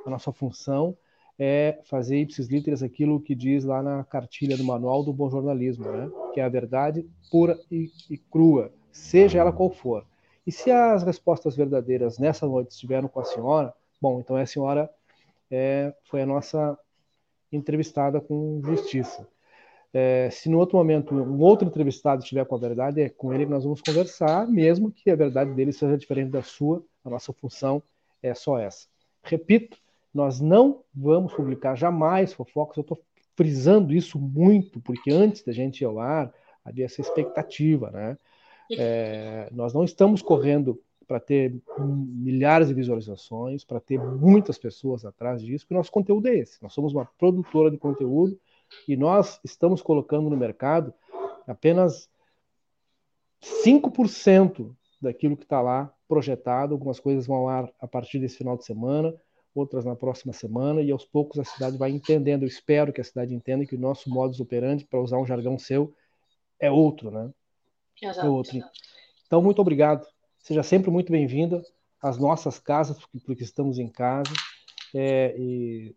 A 0.05 0.11
nossa 0.11 0.31
função 0.31 0.95
é 1.39 1.81
fazer 1.85 2.19
ipsis 2.19 2.49
literis 2.49 2.83
aquilo 2.83 3.19
que 3.19 3.35
diz 3.35 3.65
lá 3.65 3.83
na 3.83 4.05
cartilha 4.05 4.59
do 4.59 4.65
manual 4.65 5.03
do 5.03 5.11
bom 5.11 5.31
jornalismo, 5.31 5.87
né? 5.91 6.11
que 6.35 6.41
é 6.41 6.45
a 6.45 6.51
verdade 6.51 7.09
pura 7.31 7.59
e, 7.73 7.91
e 8.11 8.19
crua, 8.19 8.71
seja 8.93 9.39
ela 9.39 9.53
qual 9.53 9.71
for. 9.71 10.05
E 10.47 10.53
se 10.53 10.71
as 10.71 11.03
respostas 11.03 11.57
verdadeiras 11.57 12.19
nessa 12.19 12.47
noite 12.47 12.73
estiveram 12.73 13.09
com 13.09 13.21
a 13.21 13.25
senhora, 13.25 13.73
bom, 13.99 14.21
então 14.21 14.37
a 14.37 14.45
senhora 14.45 14.91
é, 15.51 15.95
foi 16.05 16.21
a 16.21 16.27
nossa 16.27 16.79
entrevistada 17.51 18.21
com 18.21 18.61
justiça. 18.63 19.27
É, 19.93 20.29
se 20.31 20.51
no 20.51 20.59
outro 20.59 20.77
momento 20.77 21.15
um 21.15 21.41
outro 21.41 21.67
entrevistado 21.67 22.23
estiver 22.23 22.45
com 22.45 22.55
a 22.55 22.59
verdade, 22.59 23.01
é 23.01 23.09
com 23.09 23.33
ele 23.33 23.47
que 23.47 23.51
nós 23.51 23.65
vamos 23.65 23.81
conversar, 23.81 24.47
mesmo 24.47 24.91
que 24.91 25.11
a 25.11 25.17
verdade 25.17 25.53
dele 25.55 25.73
seja 25.73 25.97
diferente 25.97 26.31
da 26.31 26.43
sua, 26.43 26.85
a 27.05 27.11
nossa 27.11 27.33
função 27.33 27.83
é 28.23 28.35
só 28.35 28.59
essa. 28.59 28.87
Repito, 29.23 29.79
nós 30.13 30.41
não 30.41 30.83
vamos 30.95 31.33
publicar 31.33 31.75
jamais 31.75 32.33
fofocas, 32.33 32.77
eu 32.77 32.83
estou 32.83 33.01
frisando 33.35 33.95
isso 33.95 34.19
muito, 34.19 34.81
porque 34.81 35.11
antes 35.11 35.43
da 35.43 35.53
gente 35.53 35.81
ir 35.81 35.85
ao 35.85 35.99
ar, 35.99 36.33
havia 36.65 36.85
essa 36.85 37.01
expectativa, 37.01 37.91
né? 37.91 38.19
É, 38.73 39.49
nós 39.53 39.73
não 39.73 39.85
estamos 39.85 40.21
correndo 40.21 40.79
para 41.07 41.19
ter 41.19 41.55
milhares 41.79 42.69
de 42.69 42.75
visualizações, 42.75 43.65
para 43.65 43.81
ter 43.81 43.99
muitas 43.99 44.59
pessoas 44.59 45.07
atrás 45.07 45.41
disso, 45.41 45.65
porque 45.65 45.75
nosso 45.75 45.91
conteúdo 45.91 46.29
é 46.29 46.37
esse. 46.37 46.63
Nós 46.63 46.75
somos 46.75 46.93
uma 46.93 47.07
produtora 47.19 47.71
de 47.71 47.79
conteúdo 47.79 48.39
e 48.87 48.97
nós 48.97 49.41
estamos 49.45 49.83
colocando 49.83 50.29
no 50.31 50.37
mercado 50.37 50.93
apenas 51.47 52.09
5% 53.65 54.75
daquilo 55.01 55.37
que 55.37 55.45
está 55.45 55.61
lá 55.61 55.93
projetado. 56.07 56.75
Algumas 56.75 57.01
coisas 57.01 57.27
vão 57.27 57.37
ao 57.37 57.49
ar 57.49 57.73
a 57.81 57.87
partir 57.87 58.19
desse 58.19 58.39
final 58.39 58.57
de 58.57 58.65
semana, 58.65 59.15
outras 59.55 59.85
na 59.85 59.97
próxima 59.97 60.33
semana, 60.33 60.83
e 60.83 60.91
aos 60.91 61.05
poucos 61.05 61.39
a 61.39 61.45
cidade 61.45 61.77
vai 61.77 61.91
entendendo. 61.91 62.43
Eu 62.43 62.49
espero 62.49 62.93
que 62.93 63.01
a 63.01 63.05
cidade 63.05 63.35
entenda 63.35 63.67
que 63.67 63.77
o 63.77 63.81
nosso 63.81 64.11
modus 64.11 64.41
operandi, 64.41 64.85
para 64.85 65.01
usar 65.01 65.19
um 65.19 65.27
jargão 65.27 65.59
seu, 65.59 65.95
é 66.61 66.71
outro, 66.71 67.11
né? 67.11 67.31
Exato. 68.01 68.27
É 68.27 68.31
outro. 68.31 68.59
Então, 69.27 69.43
muito 69.43 69.61
obrigado. 69.61 70.07
Seja 70.39 70.63
sempre 70.63 70.91
muito 70.91 71.13
bem-vinda 71.13 71.63
às 72.01 72.19
nossas 72.19 72.59
casas, 72.59 72.99
porque 73.25 73.43
estamos 73.43 73.79
em 73.79 73.89
casa. 73.89 74.33
É, 74.95 75.35
e 75.39 75.95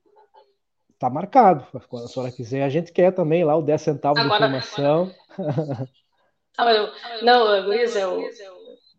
tá 1.02 1.10
marcado. 1.10 1.66
Quando 1.90 2.06
a 2.06 2.08
senhora 2.08 2.32
quiser, 2.32 2.64
a 2.64 2.70
gente 2.70 2.92
quer 2.92 3.12
também 3.12 3.44
lá 3.44 3.56
o 3.56 3.62
10 3.62 3.82
centavos 3.82 4.20
Agora, 4.20 4.48
de 4.48 4.58
informação. 4.58 5.12
Ah, 6.58 6.70
eu, 6.74 6.92
não, 7.24 7.66
Luiz, 7.66 7.96
eu 7.96 8.22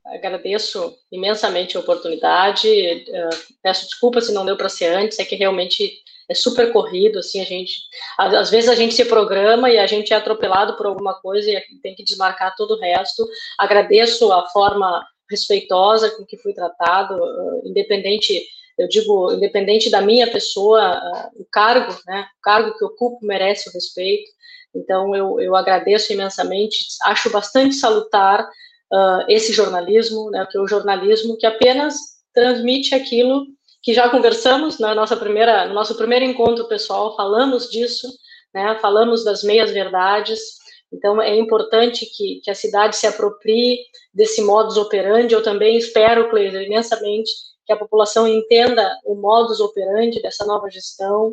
agradeço 0.06 0.96
imensamente 1.12 1.76
a 1.76 1.80
oportunidade. 1.80 2.66
Uh, 2.66 3.54
peço 3.62 3.84
desculpa 3.84 4.22
se 4.22 4.32
não 4.32 4.44
deu 4.44 4.56
para 4.56 4.70
ser 4.70 4.86
antes, 4.86 5.18
é 5.18 5.24
que 5.24 5.36
realmente 5.36 6.02
é 6.28 6.34
super 6.34 6.72
corrido, 6.72 7.18
assim, 7.18 7.40
a 7.40 7.44
gente, 7.44 7.74
às, 8.18 8.50
vezes 8.50 8.70
a 8.70 8.74
gente 8.74 8.94
se 8.94 9.04
programa 9.04 9.70
e 9.70 9.78
a 9.78 9.86
gente 9.86 10.14
é 10.14 10.16
atropelado 10.16 10.76
por 10.76 10.86
alguma 10.86 11.14
coisa 11.20 11.50
e 11.50 11.60
tem 11.82 11.94
que 11.94 12.02
desmarcar 12.02 12.56
todo 12.56 12.72
o 12.74 12.80
resto. 12.80 13.28
Agradeço 13.58 14.32
a 14.32 14.48
forma 14.48 15.06
respeitosa 15.30 16.10
com 16.10 16.24
que 16.24 16.38
fui 16.38 16.54
tratado, 16.54 17.14
uh, 17.14 17.68
independente 17.68 18.44
eu 18.78 18.88
digo, 18.88 19.32
independente 19.32 19.90
da 19.90 20.00
minha 20.00 20.30
pessoa, 20.30 20.96
uh, 20.96 21.42
o 21.42 21.46
cargo, 21.50 21.96
né, 22.06 22.26
o 22.38 22.42
cargo 22.42 22.76
que 22.76 22.84
ocupo 22.84 23.18
merece 23.24 23.68
o 23.68 23.72
respeito. 23.72 24.30
Então, 24.74 25.14
eu, 25.14 25.40
eu 25.40 25.54
agradeço 25.54 26.12
imensamente, 26.12 26.78
acho 27.04 27.30
bastante 27.30 27.74
salutar 27.74 28.42
uh, 28.44 29.24
esse 29.28 29.52
jornalismo, 29.52 30.30
né, 30.30 30.46
que 30.50 30.56
é 30.56 30.60
o 30.60 30.68
jornalismo 30.68 31.36
que 31.36 31.46
apenas 31.46 31.94
transmite 32.34 32.94
aquilo 32.94 33.46
que 33.82 33.92
já 33.92 34.08
conversamos 34.08 34.78
na 34.78 34.94
nossa 34.94 35.16
primeira, 35.16 35.66
no 35.66 35.74
nosso 35.74 35.96
primeiro 35.96 36.24
encontro 36.24 36.68
pessoal, 36.68 37.16
falamos 37.16 37.68
disso, 37.68 38.08
né, 38.54 38.78
falamos 38.80 39.24
das 39.24 39.42
meias-verdades, 39.42 40.62
então 40.92 41.20
é 41.20 41.36
importante 41.36 42.06
que, 42.06 42.40
que 42.44 42.50
a 42.50 42.54
cidade 42.54 42.96
se 42.96 43.06
aproprie 43.06 43.78
desse 44.14 44.42
modus 44.42 44.76
operandi, 44.76 45.34
eu 45.34 45.42
também 45.42 45.76
espero, 45.76 46.30
Cleiser, 46.30 46.62
imensamente, 46.62 47.30
que 47.66 47.72
a 47.72 47.76
população 47.76 48.26
entenda 48.26 48.98
o 49.04 49.14
modus 49.14 49.60
operandi 49.60 50.20
dessa 50.20 50.44
nova 50.44 50.70
gestão 50.70 51.32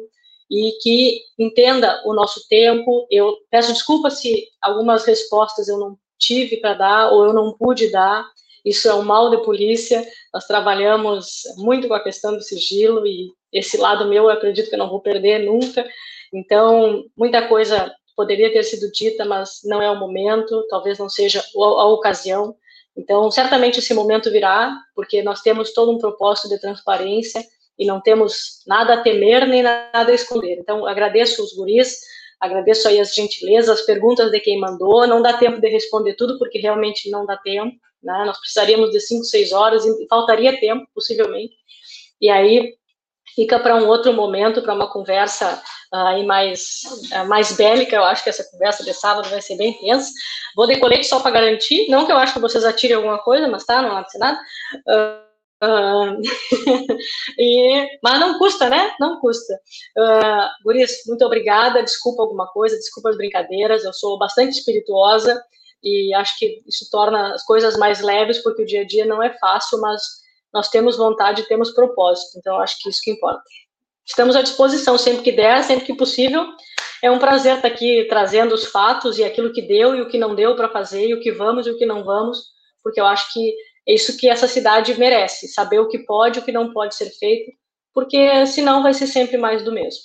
e 0.49 0.71
que 0.81 1.21
entenda 1.37 2.01
o 2.05 2.13
nosso 2.13 2.47
tempo. 2.47 3.07
Eu 3.09 3.37
peço 3.49 3.73
desculpa 3.73 4.09
se 4.09 4.47
algumas 4.61 5.05
respostas 5.05 5.67
eu 5.67 5.77
não 5.77 5.97
tive 6.17 6.57
para 6.57 6.73
dar 6.73 7.11
ou 7.11 7.25
eu 7.25 7.33
não 7.33 7.53
pude 7.53 7.91
dar. 7.91 8.27
Isso 8.65 8.89
é 8.89 8.93
um 8.93 9.03
mal 9.03 9.29
de 9.29 9.37
polícia. 9.43 10.05
Nós 10.33 10.45
trabalhamos 10.45 11.43
muito 11.57 11.87
com 11.87 11.93
a 11.93 12.03
questão 12.03 12.35
do 12.35 12.41
sigilo 12.41 13.05
e 13.05 13.31
esse 13.51 13.77
lado 13.77 14.07
meu 14.07 14.25
eu 14.25 14.29
acredito 14.29 14.69
que 14.69 14.75
eu 14.75 14.79
não 14.79 14.89
vou 14.89 15.01
perder 15.01 15.39
nunca. 15.39 15.87
Então, 16.33 17.03
muita 17.17 17.47
coisa 17.47 17.91
poderia 18.15 18.51
ter 18.51 18.63
sido 18.63 18.91
dita, 18.91 19.23
mas 19.23 19.61
não 19.63 19.81
é 19.81 19.89
o 19.89 19.97
momento, 19.97 20.67
talvez 20.67 20.99
não 20.99 21.09
seja 21.09 21.43
a 21.55 21.85
ocasião. 21.85 22.55
Então, 22.99 23.31
certamente 23.31 23.79
esse 23.79 23.93
momento 23.93 24.29
virá, 24.29 24.77
porque 24.93 25.23
nós 25.23 25.41
temos 25.41 25.71
todo 25.71 25.91
um 25.91 25.97
propósito 25.97 26.49
de 26.49 26.59
transparência 26.59 27.41
e 27.77 27.85
não 27.85 28.01
temos 28.01 28.61
nada 28.67 28.95
a 28.95 29.01
temer 29.01 29.47
nem 29.47 29.63
nada 29.63 30.11
a 30.11 30.13
esconder. 30.13 30.57
Então, 30.59 30.85
agradeço 30.85 31.41
os 31.41 31.55
guris, 31.55 32.01
agradeço 32.41 32.89
aí 32.89 32.99
as 32.99 33.15
gentilezas, 33.15 33.79
as 33.79 33.85
perguntas 33.85 34.29
de 34.31 34.39
quem 34.41 34.59
mandou. 34.59 35.07
Não 35.07 35.21
dá 35.21 35.37
tempo 35.37 35.61
de 35.61 35.69
responder 35.69 36.15
tudo, 36.15 36.37
porque 36.37 36.59
realmente 36.59 37.09
não 37.09 37.25
dá 37.25 37.37
tempo. 37.37 37.73
Né? 38.03 38.23
Nós 38.25 38.37
precisaríamos 38.37 38.91
de 38.91 38.99
cinco, 38.99 39.23
seis 39.23 39.53
horas 39.53 39.85
e 39.85 40.05
faltaria 40.09 40.59
tempo, 40.59 40.85
possivelmente. 40.93 41.55
E 42.19 42.29
aí, 42.29 42.75
fica 43.39 43.57
para 43.57 43.77
um 43.77 43.87
outro 43.87 44.11
momento, 44.11 44.61
para 44.61 44.73
uma 44.73 44.91
conversa 44.91 45.63
uh, 45.93 46.07
aí 46.07 46.25
mais, 46.25 46.81
uh, 47.13 47.25
mais 47.25 47.53
bélica. 47.55 47.95
Eu 47.95 48.03
acho 48.03 48.21
que 48.21 48.29
essa 48.29 48.43
conversa 48.51 48.83
de 48.83 48.93
sábado 48.93 49.29
vai 49.29 49.41
ser 49.41 49.55
bem 49.55 49.71
tensa. 49.79 50.11
Vou 50.57 50.67
de 50.67 50.77
colete 50.77 51.07
só 51.07 51.21
para 51.21 51.31
garantir. 51.31 51.87
Não 51.89 52.05
que 52.05 52.11
eu 52.11 52.17
acho 52.17 52.33
que 52.33 52.39
vocês 52.41 52.65
atirem 52.65 52.97
alguma 52.97 53.17
coisa, 53.19 53.47
mas 53.47 53.63
tá, 53.63 53.81
não 53.81 53.91
acontece 53.91 54.19
nada. 54.19 54.37
Uh, 54.85 55.29
e, 57.39 57.87
mas 58.03 58.19
não 58.19 58.37
custa, 58.37 58.69
né? 58.69 58.93
Não 58.99 59.21
custa. 59.21 59.53
Uh, 59.97 60.63
Guris, 60.65 61.03
muito 61.07 61.23
obrigada. 61.23 61.81
Desculpa 61.81 62.23
alguma 62.23 62.47
coisa, 62.47 62.75
desculpa 62.75 63.09
as 63.09 63.15
brincadeiras. 63.15 63.85
Eu 63.85 63.93
sou 63.93 64.17
bastante 64.17 64.57
espirituosa 64.57 65.41
e 65.81 66.13
acho 66.13 66.37
que 66.37 66.61
isso 66.67 66.89
torna 66.91 67.33
as 67.33 67.45
coisas 67.45 67.77
mais 67.77 68.01
leves, 68.01 68.39
porque 68.39 68.63
o 68.63 68.65
dia 68.65 68.81
a 68.81 68.85
dia 68.85 69.05
não 69.05 69.23
é 69.23 69.29
fácil, 69.37 69.79
mas 69.79 70.01
nós 70.53 70.69
temos 70.69 70.97
vontade 70.97 71.41
e 71.41 71.47
temos 71.47 71.71
propósito. 71.71 72.37
Então, 72.37 72.59
acho 72.59 72.77
que 72.79 72.89
isso 72.89 73.01
que 73.01 73.11
importa. 73.11 73.43
Estamos 74.05 74.35
à 74.35 74.41
disposição 74.41 74.97
sempre 74.97 75.21
que 75.21 75.31
der, 75.31 75.63
sempre 75.63 75.85
que 75.85 75.93
possível. 75.93 76.45
É 77.01 77.09
um 77.11 77.19
prazer 77.19 77.55
estar 77.55 77.67
aqui 77.67 78.05
trazendo 78.09 78.53
os 78.53 78.65
fatos 78.65 79.17
e 79.17 79.23
aquilo 79.23 79.53
que 79.53 79.61
deu 79.61 79.95
e 79.95 80.01
o 80.01 80.09
que 80.09 80.17
não 80.17 80.35
deu 80.35 80.55
para 80.55 80.69
fazer, 80.69 81.07
e 81.07 81.13
o 81.13 81.19
que 81.21 81.31
vamos 81.31 81.67
e 81.67 81.71
o 81.71 81.77
que 81.77 81.85
não 81.85 82.03
vamos, 82.03 82.43
porque 82.83 82.99
eu 82.99 83.05
acho 83.05 83.31
que 83.31 83.53
é 83.87 83.93
isso 83.93 84.17
que 84.17 84.27
essa 84.27 84.47
cidade 84.47 84.97
merece, 84.99 85.47
saber 85.47 85.79
o 85.79 85.87
que 85.87 85.99
pode 85.99 86.39
e 86.39 86.41
o 86.41 86.45
que 86.45 86.51
não 86.51 86.73
pode 86.73 86.95
ser 86.95 87.09
feito, 87.11 87.51
porque 87.93 88.45
senão 88.45 88.83
vai 88.83 88.93
ser 88.93 89.07
sempre 89.07 89.37
mais 89.37 89.63
do 89.63 89.71
mesmo. 89.71 90.01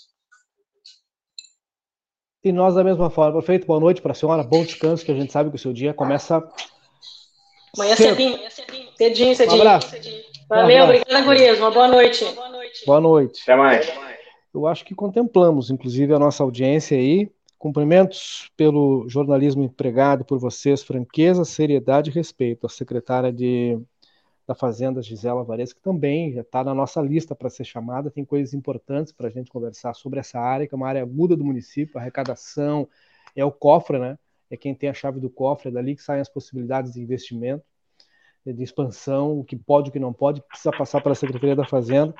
E 2.44 2.52
nós 2.52 2.74
da 2.74 2.84
mesma 2.84 3.08
forma. 3.08 3.38
Perfeito, 3.38 3.66
boa 3.66 3.80
noite 3.80 4.02
para 4.02 4.12
a 4.12 4.14
senhora, 4.14 4.42
bom 4.42 4.64
descanso, 4.64 5.04
que 5.04 5.10
a 5.10 5.14
gente 5.14 5.32
sabe 5.32 5.48
que 5.50 5.56
o 5.56 5.58
seu 5.58 5.72
dia 5.72 5.94
começa. 5.94 6.46
Amanhã 7.74 7.96
cedinho, 7.96 8.38
cedinho, 8.96 9.34
cedinho. 9.34 9.58
Um 9.58 9.60
abraço. 9.60 9.94
Valeu, 10.48 10.82
um 10.82 10.84
obrigada, 10.84 11.22
Gurias. 11.22 11.58
Uma 11.58 11.70
boa 11.70 11.88
noite. 11.88 12.24
Boa 12.34 12.48
noite. 12.48 12.86
Boa 12.86 13.00
noite. 13.00 13.42
Até 13.42 13.56
mais. 13.56 13.92
Eu 14.52 14.66
acho 14.66 14.84
que 14.84 14.94
contemplamos, 14.94 15.70
inclusive, 15.70 16.14
a 16.14 16.18
nossa 16.18 16.42
audiência 16.42 16.96
aí. 16.96 17.30
Cumprimentos 17.58 18.50
pelo 18.56 19.08
jornalismo 19.08 19.62
empregado 19.62 20.24
por 20.24 20.38
vocês, 20.38 20.82
franqueza, 20.82 21.44
seriedade 21.44 22.10
e 22.10 22.12
respeito. 22.12 22.66
A 22.66 22.68
secretária 22.68 23.32
de 23.32 23.78
da 24.46 24.54
Fazenda, 24.54 25.02
Gisela 25.02 25.42
Vares, 25.42 25.72
que 25.72 25.80
também 25.80 26.32
já 26.32 26.42
está 26.42 26.62
na 26.62 26.74
nossa 26.74 27.00
lista 27.00 27.34
para 27.34 27.48
ser 27.48 27.64
chamada. 27.64 28.10
Tem 28.10 28.24
coisas 28.24 28.52
importantes 28.52 29.12
para 29.12 29.28
a 29.28 29.30
gente 29.30 29.50
conversar 29.50 29.94
sobre 29.94 30.20
essa 30.20 30.38
área, 30.38 30.66
que 30.66 30.74
é 30.74 30.76
uma 30.76 30.86
área 30.86 31.02
aguda 31.02 31.34
do 31.34 31.44
município, 31.44 31.98
arrecadação, 31.98 32.86
é 33.34 33.44
o 33.44 33.50
cofre, 33.50 33.98
né? 33.98 34.18
É 34.50 34.56
quem 34.56 34.74
tem 34.74 34.90
a 34.90 34.94
chave 34.94 35.18
do 35.18 35.30
cofre, 35.30 35.70
é 35.70 35.72
dali 35.72 35.96
que 35.96 36.02
saem 36.02 36.20
as 36.20 36.28
possibilidades 36.28 36.92
de 36.92 37.00
investimento, 37.00 37.64
de 38.52 38.62
expansão, 38.62 39.38
o 39.38 39.44
que 39.44 39.56
pode, 39.56 39.88
o 39.88 39.92
que 39.92 39.98
não 39.98 40.12
pode, 40.12 40.42
precisa 40.42 40.70
passar 40.76 41.00
para 41.00 41.12
a 41.12 41.14
Secretaria 41.14 41.56
da 41.56 41.64
Fazenda. 41.64 42.14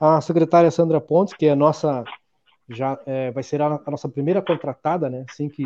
A 0.00 0.20
secretária 0.20 0.70
Sandra 0.70 1.00
Pontes, 1.00 1.34
que 1.34 1.46
é 1.46 1.50
a 1.50 1.56
nossa 1.56 2.04
já 2.72 2.98
é, 3.04 3.30
vai 3.32 3.42
ser 3.42 3.60
a, 3.60 3.80
a, 3.84 3.90
nossa 3.90 4.08
primeira 4.08 4.40
contratada, 4.40 5.10
né? 5.10 5.24
Assim 5.28 5.48
que 5.48 5.64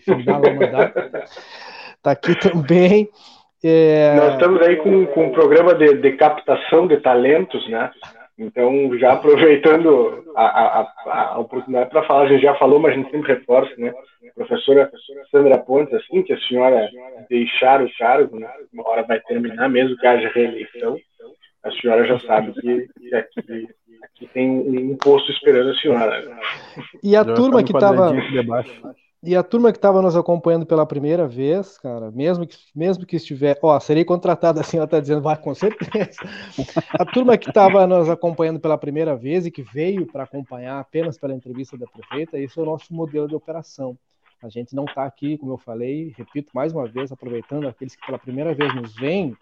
findar 0.00 0.40
o 0.40 0.54
mandato. 0.54 0.98
Está 1.96 2.12
aqui 2.12 2.34
também. 2.38 3.08
É... 3.62 4.14
Nós 4.16 4.34
estamos 4.34 4.62
aí 4.62 4.76
com, 4.76 5.06
com 5.06 5.26
um 5.26 5.32
programa 5.32 5.74
de, 5.74 5.94
de 5.94 6.12
captação 6.12 6.86
de 6.86 6.96
talentos, 6.98 7.68
né? 7.68 7.90
Então, 8.38 8.96
já 8.98 9.14
aproveitando 9.14 10.32
a, 10.36 10.44
a, 10.44 11.32
a 11.32 11.38
oportunidade 11.38 11.90
para 11.90 12.04
falar, 12.04 12.22
a 12.22 12.28
gente 12.28 12.42
já 12.42 12.54
falou, 12.54 12.78
mas 12.78 12.92
a 12.92 12.94
gente 12.94 13.10
sempre 13.10 13.34
reforça, 13.34 13.74
né? 13.76 13.92
Professora 14.34 14.88
Sandra 15.30 15.58
Pontes, 15.58 15.92
assim 15.94 16.22
que 16.22 16.32
a 16.32 16.40
senhora 16.42 16.88
deixar 17.28 17.82
o 17.82 17.90
cargo, 17.98 18.38
né? 18.38 18.48
uma 18.72 18.88
hora 18.88 19.02
vai 19.02 19.18
terminar, 19.20 19.68
mesmo 19.68 19.96
que 19.96 20.06
haja 20.06 20.28
reeleição, 20.28 20.96
a 21.64 21.70
senhora 21.72 22.06
já 22.06 22.20
sabe 22.20 22.52
que, 22.52 23.14
aqui, 23.14 23.68
aqui, 24.04 24.26
tem 24.32 24.48
um 24.48 24.96
posto 24.96 25.32
esperando 25.32 25.70
a 25.70 25.74
senhora. 25.74 26.22
Né? 26.22 26.40
E 27.02 27.16
a 27.16 27.24
turma 27.24 27.64
que 27.64 27.72
estava 27.72 28.12
e 29.22 29.34
a 29.34 29.42
turma 29.42 29.72
que 29.72 29.78
estava 29.78 30.00
nos 30.00 30.16
acompanhando 30.16 30.64
pela 30.64 30.86
primeira 30.86 31.26
vez, 31.26 31.76
cara, 31.78 32.10
mesmo 32.12 32.46
que, 32.46 32.56
mesmo 32.74 33.04
que 33.04 33.16
estiver, 33.16 33.58
ó, 33.60 33.78
serei 33.80 34.04
contratada 34.04 34.60
assim, 34.60 34.76
ela 34.78 34.84
está 34.84 35.00
dizendo, 35.00 35.22
vai, 35.22 35.36
com 35.36 35.54
certeza. 35.54 36.20
A 36.92 37.04
turma 37.04 37.36
que 37.36 37.48
estava 37.48 37.86
nos 37.86 38.08
acompanhando 38.08 38.60
pela 38.60 38.78
primeira 38.78 39.16
vez 39.16 39.44
e 39.44 39.50
que 39.50 39.62
veio 39.62 40.06
para 40.06 40.22
acompanhar 40.22 40.78
apenas 40.78 41.18
pela 41.18 41.34
entrevista 41.34 41.76
da 41.76 41.86
prefeita, 41.86 42.38
esse 42.38 42.58
é 42.58 42.62
o 42.62 42.66
nosso 42.66 42.94
modelo 42.94 43.26
de 43.26 43.34
operação. 43.34 43.98
A 44.40 44.48
gente 44.48 44.74
não 44.74 44.84
está 44.84 45.04
aqui, 45.04 45.36
como 45.36 45.52
eu 45.52 45.58
falei, 45.58 46.14
repito 46.16 46.50
mais 46.54 46.72
uma 46.72 46.86
vez, 46.86 47.10
aproveitando 47.10 47.66
aqueles 47.66 47.96
que 47.96 48.06
pela 48.06 48.20
primeira 48.20 48.54
vez 48.54 48.72
nos 48.72 48.94
veem, 48.94 49.36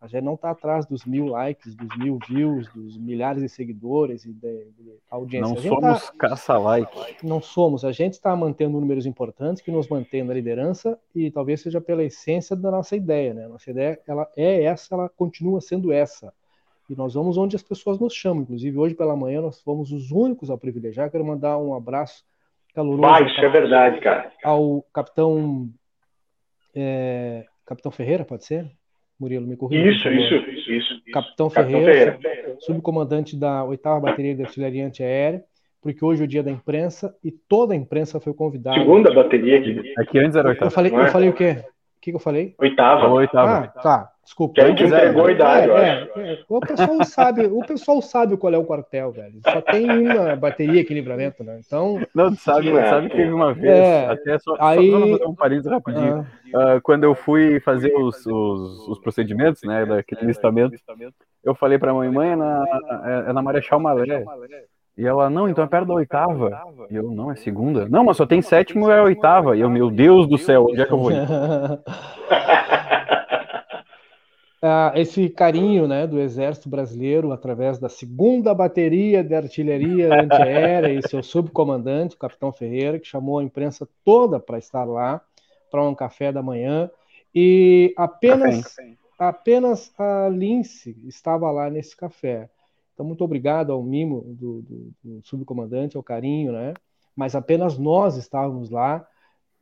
a 0.00 0.06
gente 0.06 0.24
não 0.24 0.32
está 0.32 0.50
atrás 0.50 0.86
dos 0.86 1.04
mil 1.04 1.26
likes, 1.26 1.74
dos 1.74 1.94
mil 1.98 2.18
views, 2.26 2.66
dos 2.72 2.96
milhares 2.96 3.42
de 3.42 3.50
seguidores 3.50 4.24
e 4.24 4.32
de, 4.32 4.64
de 4.70 4.94
audiência. 5.10 5.54
Não 5.54 5.60
somos 5.60 6.06
tá... 6.06 6.12
caça-like. 6.18 7.26
Não 7.26 7.42
somos. 7.42 7.84
A 7.84 7.92
gente 7.92 8.14
está 8.14 8.34
mantendo 8.34 8.80
números 8.80 9.04
importantes 9.04 9.62
que 9.62 9.70
nos 9.70 9.88
mantêm 9.88 10.24
na 10.24 10.32
liderança 10.32 10.98
e 11.14 11.30
talvez 11.30 11.60
seja 11.60 11.82
pela 11.82 12.02
essência 12.02 12.56
da 12.56 12.70
nossa 12.70 12.96
ideia. 12.96 13.34
Né? 13.34 13.46
Nossa 13.46 13.70
ideia 13.70 14.00
ela 14.08 14.26
é 14.38 14.62
essa, 14.64 14.94
ela 14.94 15.06
continua 15.10 15.60
sendo 15.60 15.92
essa. 15.92 16.32
E 16.88 16.96
nós 16.96 17.12
vamos 17.12 17.36
onde 17.36 17.54
as 17.54 17.62
pessoas 17.62 17.98
nos 17.98 18.14
chamam. 18.14 18.42
Inclusive, 18.42 18.78
hoje 18.78 18.94
pela 18.94 19.14
manhã, 19.14 19.42
nós 19.42 19.60
fomos 19.60 19.92
os 19.92 20.10
únicos 20.10 20.50
a 20.50 20.56
privilegiar. 20.56 21.10
Quero 21.10 21.26
mandar 21.26 21.58
um 21.58 21.74
abraço 21.74 22.24
caloroso. 22.74 23.24
Isso 23.26 23.40
é 23.40 23.48
verdade, 23.50 24.00
cara. 24.00 24.32
Ao 24.42 24.82
capitão. 24.94 25.68
É... 26.74 27.44
Capitão 27.66 27.92
Ferreira, 27.92 28.24
pode 28.24 28.46
ser? 28.46 28.79
Murilo, 29.20 29.46
me 29.46 29.56
corrija. 29.56 29.90
Isso, 29.90 30.08
isso, 30.08 30.50
isso, 30.50 30.72
isso, 30.72 31.12
Capitão, 31.12 31.50
Ferreira, 31.50 32.18
Ferreira, 32.20 32.56
subcomandante 32.60 33.36
da 33.36 33.62
8 33.64 34.00
Bateria 34.00 34.34
de 34.34 34.42
Artilharia 34.42 34.86
Antiaérea, 34.86 35.44
porque 35.82 36.02
hoje 36.04 36.22
é 36.22 36.24
o 36.24 36.28
dia 36.28 36.42
da 36.42 36.50
imprensa 36.50 37.14
e 37.22 37.30
toda 37.30 37.74
a 37.74 37.76
imprensa 37.76 38.18
foi 38.18 38.32
convidada. 38.32 38.78
Segunda 38.78 39.12
bateria 39.12 39.58
aqui. 39.58 39.92
Aqui 39.98 40.18
antes 40.18 40.36
era 40.36 40.48
oitava. 40.48 40.66
Eu 40.66 40.70
falei, 40.70 40.92
eu 40.92 41.00
é? 41.00 41.10
falei 41.10 41.28
o 41.28 41.32
quê? 41.34 41.56
O 41.58 42.00
que, 42.00 42.10
que 42.10 42.16
eu 42.16 42.20
falei? 42.20 42.54
Oitava. 42.58 43.08
oitava. 43.08 43.64
Ah, 43.64 43.68
tá. 43.68 44.09
Desculpa. 44.24 44.54
Que 44.54 44.60
a 44.60 44.68
gente 44.68 44.84
entregou 44.84 45.26
a 45.26 45.32
idade, 45.32 45.70
é, 45.70 46.08
é. 46.16 46.32
É, 46.32 46.38
O 46.48 46.60
pessoal 46.60 47.04
sabe, 47.04 47.46
o 47.46 47.60
pessoal 47.66 48.02
sabe 48.02 48.36
qual 48.36 48.52
é 48.52 48.58
o 48.58 48.64
quartel, 48.64 49.10
velho. 49.10 49.40
Só 49.42 49.60
tem 49.60 49.90
uma 49.90 50.36
bateria 50.36 50.82
aqui 50.82 50.92
em 50.92 50.96
livramento, 50.96 51.42
né? 51.42 51.60
Então. 51.66 52.00
Não, 52.14 52.34
sabe, 52.36 52.70
é, 52.70 52.88
sabe 52.88 53.08
que 53.08 53.16
teve 53.16 53.32
uma 53.32 53.52
vez, 53.52 53.78
é, 53.78 54.06
até 54.06 54.38
só, 54.38 54.56
aí, 54.60 54.90
só 54.90 55.00
fazer 55.00 55.24
um 55.26 55.34
parênteses 55.34 55.70
rapidinho. 55.70 56.26
Ah. 56.54 56.76
Uh, 56.76 56.80
quando 56.82 57.04
eu 57.04 57.14
fui 57.14 57.60
fazer 57.60 57.92
os, 57.94 58.24
os, 58.26 58.88
os 58.88 58.98
procedimentos, 59.00 59.62
né, 59.62 59.86
daquele 59.86 60.26
listamento, 60.26 60.76
eu 61.42 61.54
falei 61.54 61.78
pra 61.78 61.94
mãe, 61.94 62.10
mãe, 62.10 62.30
é 62.30 62.36
na, 62.36 62.64
é, 63.26 63.30
é 63.30 63.32
na 63.32 63.42
Marechal 63.42 63.80
Malé. 63.80 64.24
E 64.98 65.06
ela, 65.06 65.30
não, 65.30 65.48
então 65.48 65.64
é 65.64 65.66
perto 65.66 65.86
da 65.86 65.94
oitava. 65.94 66.60
E 66.90 66.96
eu, 66.96 67.10
não, 67.10 67.32
é 67.32 67.36
segunda. 67.36 67.88
Não, 67.88 68.04
mas 68.04 68.16
só 68.16 68.26
tem 68.26 68.42
sétimo 68.42 68.90
e 68.90 68.92
é 68.92 69.00
oitava. 69.00 69.56
E 69.56 69.60
eu, 69.60 69.70
meu 69.70 69.90
Deus 69.90 70.28
do 70.28 70.36
céu, 70.36 70.66
onde 70.68 70.82
é 70.82 70.84
que 70.84 70.92
eu 70.92 70.98
vou 70.98 71.10
ir? 71.10 71.16
ah, 74.62 74.92
esse 74.94 75.28
carinho 75.30 75.88
né, 75.88 76.06
do 76.06 76.20
Exército 76.20 76.68
Brasileiro 76.68 77.32
através 77.32 77.78
da 77.78 77.88
segunda 77.88 78.52
bateria 78.52 79.24
de 79.24 79.34
artilharia 79.34 80.12
antiaérea 80.12 80.92
e 80.92 81.08
seu 81.08 81.22
subcomandante, 81.22 82.14
o 82.14 82.18
Capitão 82.18 82.52
Ferreira, 82.52 82.98
que 82.98 83.06
chamou 83.06 83.38
a 83.38 83.44
imprensa 83.44 83.88
toda 84.04 84.38
para 84.38 84.58
estar 84.58 84.84
lá, 84.84 85.22
para 85.70 85.82
um 85.82 85.94
café 85.94 86.30
da 86.30 86.42
manhã. 86.42 86.90
E 87.34 87.94
apenas, 87.96 88.76
apenas 89.18 89.92
a 89.98 90.28
Lince 90.28 90.94
estava 91.06 91.50
lá 91.50 91.70
nesse 91.70 91.96
café. 91.96 92.50
Então, 92.92 93.06
muito 93.06 93.24
obrigado 93.24 93.72
ao 93.72 93.82
mimo 93.82 94.22
do, 94.26 94.60
do, 94.60 94.92
do 95.02 95.26
subcomandante, 95.26 95.96
ao 95.96 96.02
carinho, 96.02 96.52
né? 96.52 96.74
Mas 97.16 97.34
apenas 97.34 97.78
nós 97.78 98.16
estávamos 98.16 98.68
lá 98.68 99.06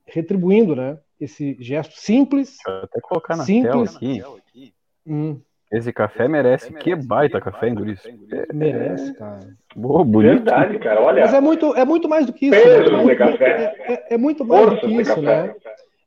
retribuindo, 0.05 0.75
né? 0.75 0.99
Esse 1.21 1.57
gesto 1.61 1.95
simples. 2.01 2.57
Deixa 2.57 2.81
eu 2.81 2.85
até 2.85 3.01
colocar 3.01 3.37
na 3.37 3.45
simples, 3.45 3.97
tela 3.97 4.39
aqui. 4.39 4.73
Hum. 5.09 5.41
Esse 5.71 5.93
café 5.93 6.29
merece. 6.29 6.73
Que 6.73 6.95
baita 6.95 7.41
café, 7.41 7.69
Enduris. 7.69 8.01
É, 8.07 8.53
merece, 8.55 9.13
cara. 9.15 9.41
Boa, 9.77 10.03
bonito. 10.05 10.45
Verdade, 10.45 10.79
cara. 10.79 11.03
Olha. 11.03 11.23
Mas 11.23 11.35
é 11.35 11.41
muito, 11.41 11.75
é 11.75 11.85
muito 11.85 12.09
mais 12.09 12.25
do 12.25 12.33
que 12.33 12.47
isso. 12.47 12.63
Peso 12.63 12.97
né? 12.97 13.13
é, 13.13 13.17
café. 13.17 13.47
É, 13.47 13.93
é, 13.93 14.07
é, 14.15 14.19
muito 14.19 14.45
mais 14.45 14.65
Força 14.65 14.87
do 14.87 14.89
que 14.89 15.01
isso, 15.01 15.21
né? 15.21 15.55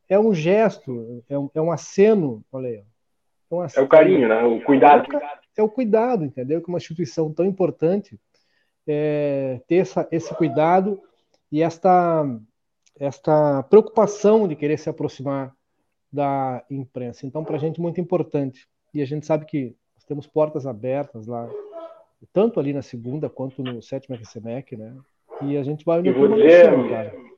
É 0.10 0.20
um 0.20 0.34
gesto, 0.34 1.24
é 1.30 1.38
um, 1.38 1.50
é 1.56 1.62
um 1.62 1.72
aceno, 1.72 2.44
olha 2.52 2.68
aí. 2.68 2.84
É, 3.52 3.56
um 3.56 3.62
aceno, 3.62 3.84
é 3.84 3.86
o 3.86 3.90
carinho, 3.90 4.28
né? 4.28 4.44
O 4.44 4.62
cuidado. 4.62 5.16
É 5.16 5.42
é 5.56 5.64
o 5.64 5.70
cuidado, 5.70 6.24
entendeu? 6.24 6.62
Que 6.62 6.70
uma 6.70 6.78
instituição 6.78 7.32
tão 7.32 7.46
importante 7.46 8.20
é, 8.88 9.62
ter 9.68 9.76
essa, 9.76 10.08
esse 10.12 10.34
cuidado 10.36 11.02
e 11.52 11.62
esta, 11.62 12.26
esta 13.00 13.64
preocupação 13.64 14.48
de 14.48 14.56
querer 14.56 14.78
se 14.78 14.90
aproximar 14.90 15.54
da 16.12 16.64
imprensa. 16.70 17.26
Então, 17.26 17.44
para 17.44 17.56
a 17.56 17.60
gente, 17.60 17.80
muito 17.80 18.00
importante. 18.02 18.68
E 18.94 19.02
a 19.02 19.06
gente 19.06 19.26
sabe 19.26 19.46
que 19.46 19.76
temos 20.08 20.28
portas 20.28 20.66
abertas 20.66 21.26
lá, 21.28 21.50
tanto 22.34 22.60
ali 22.60 22.74
na 22.74 22.82
segunda 22.82 23.30
quanto 23.30 23.64
no 23.64 23.82
sétimo 23.82 24.16
RCMEC, 24.16 24.76
né? 24.76 24.96
E 25.44 25.58
a 25.58 25.64
gente 25.64 25.86
vai 25.86 26.02
vou 26.02 26.28
dizer, 26.36 26.90
cara 26.90 27.31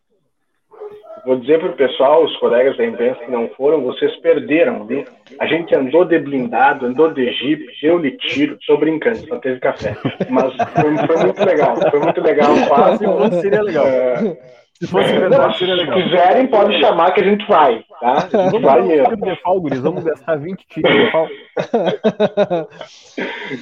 vou 1.25 1.37
dizer 1.37 1.59
para 1.59 1.69
o 1.69 1.75
pessoal, 1.75 2.23
os 2.23 2.35
colegas 2.37 2.75
da 2.77 2.85
imprensa 2.85 3.19
que 3.23 3.31
não 3.31 3.47
foram, 3.49 3.81
vocês 3.81 4.15
perderam, 4.17 4.85
viu? 4.85 5.05
A 5.39 5.47
gente 5.47 5.73
andou 5.75 6.05
de 6.05 6.19
blindado, 6.19 6.85
andou 6.85 7.13
de 7.13 7.31
jeep, 7.31 7.65
deu-lhe 7.81 8.11
tiro, 8.17 8.57
tô 8.67 8.77
brincando, 8.77 9.25
só 9.27 9.37
teve 9.37 9.59
café. 9.59 9.95
Mas 10.29 10.53
foi, 10.55 11.07
foi 11.07 11.25
muito 11.25 11.45
legal, 11.45 11.75
foi 11.89 11.99
muito 11.99 12.21
legal. 12.21 12.55
Fácil, 12.67 13.41
seria 13.41 13.61
legal. 13.61 13.85
Uh, 13.85 14.37
se 14.79 14.87
fosse 14.87 15.13
verdade, 15.13 15.57
seria 15.57 15.75
legal. 15.75 15.97
Se 15.97 16.03
quiserem, 16.03 16.47
pode 16.47 16.79
chamar 16.79 17.11
que 17.13 17.21
a 17.21 17.23
gente 17.23 17.47
vai, 17.47 17.83
tá? 18.01 18.27
A 18.33 18.49
gente 18.49 18.61
vai 18.61 18.81
mesmo. 18.81 19.15
Defal, 19.17 19.61
guris, 19.61 19.79
vamos 19.79 20.03
gastar 20.03 20.35
20 20.35 20.67
tiros 20.67 20.91
de 20.91 21.05
defal. 21.05 21.27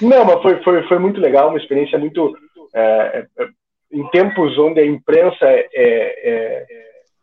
Não, 0.02 0.26
mas 0.26 0.42
foi, 0.42 0.64
foi, 0.64 0.84
foi 0.88 1.00
muito 1.00 1.22
legal, 1.22 1.50
uma 1.50 1.60
experiência 1.60 2.00
muito... 2.00 2.36
É, 2.74 3.26
é, 3.38 3.46
em 3.92 4.08
tempos 4.08 4.58
onde 4.58 4.80
a 4.80 4.86
imprensa 4.86 5.46
é, 5.46 5.68
é 5.76 6.66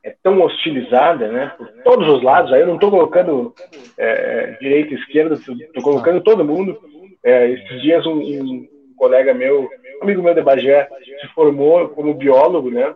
é 0.02 0.14
tão 0.22 0.40
hostilizada, 0.40 1.28
né, 1.28 1.52
por 1.56 1.68
todos 1.82 2.08
os 2.08 2.22
lados. 2.22 2.52
Aí 2.52 2.60
eu 2.60 2.66
não 2.66 2.74
estou 2.74 2.90
colocando 2.90 3.54
é, 3.96 4.56
direita 4.60 4.94
esquerda, 4.94 5.34
estou 5.34 5.82
colocando 5.82 6.22
todo 6.22 6.44
mundo. 6.44 6.78
É, 7.24 7.50
esses 7.50 7.82
dias 7.82 8.06
um, 8.06 8.20
um 8.20 8.68
colega 8.96 9.34
meu, 9.34 9.68
amigo 10.00 10.22
meu 10.22 10.34
de 10.34 10.42
Bagé, 10.42 10.88
se 11.20 11.26
formou 11.34 11.88
como 11.90 12.14
biólogo, 12.14 12.70
né? 12.70 12.94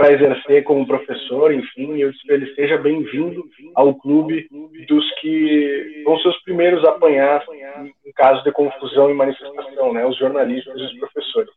Para 0.00 0.14
exercer 0.14 0.64
como 0.64 0.86
professor, 0.86 1.52
enfim, 1.52 1.98
eu 1.98 2.10
disse 2.10 2.32
ele 2.32 2.54
seja 2.54 2.78
bem-vindo 2.78 3.44
ao 3.74 3.94
clube 3.94 4.48
dos 4.88 5.04
que 5.20 6.02
vão 6.06 6.18
ser 6.20 6.28
os 6.28 6.42
primeiros 6.42 6.82
a 6.86 6.92
apanhar 6.92 7.44
em 8.06 8.10
caso 8.12 8.42
de 8.42 8.50
confusão 8.50 9.10
e 9.10 9.14
manifestação, 9.14 9.92
né? 9.92 10.06
Os 10.06 10.16
jornalistas 10.16 10.74
e 10.74 10.84
os 10.84 10.98
professores. 11.00 11.50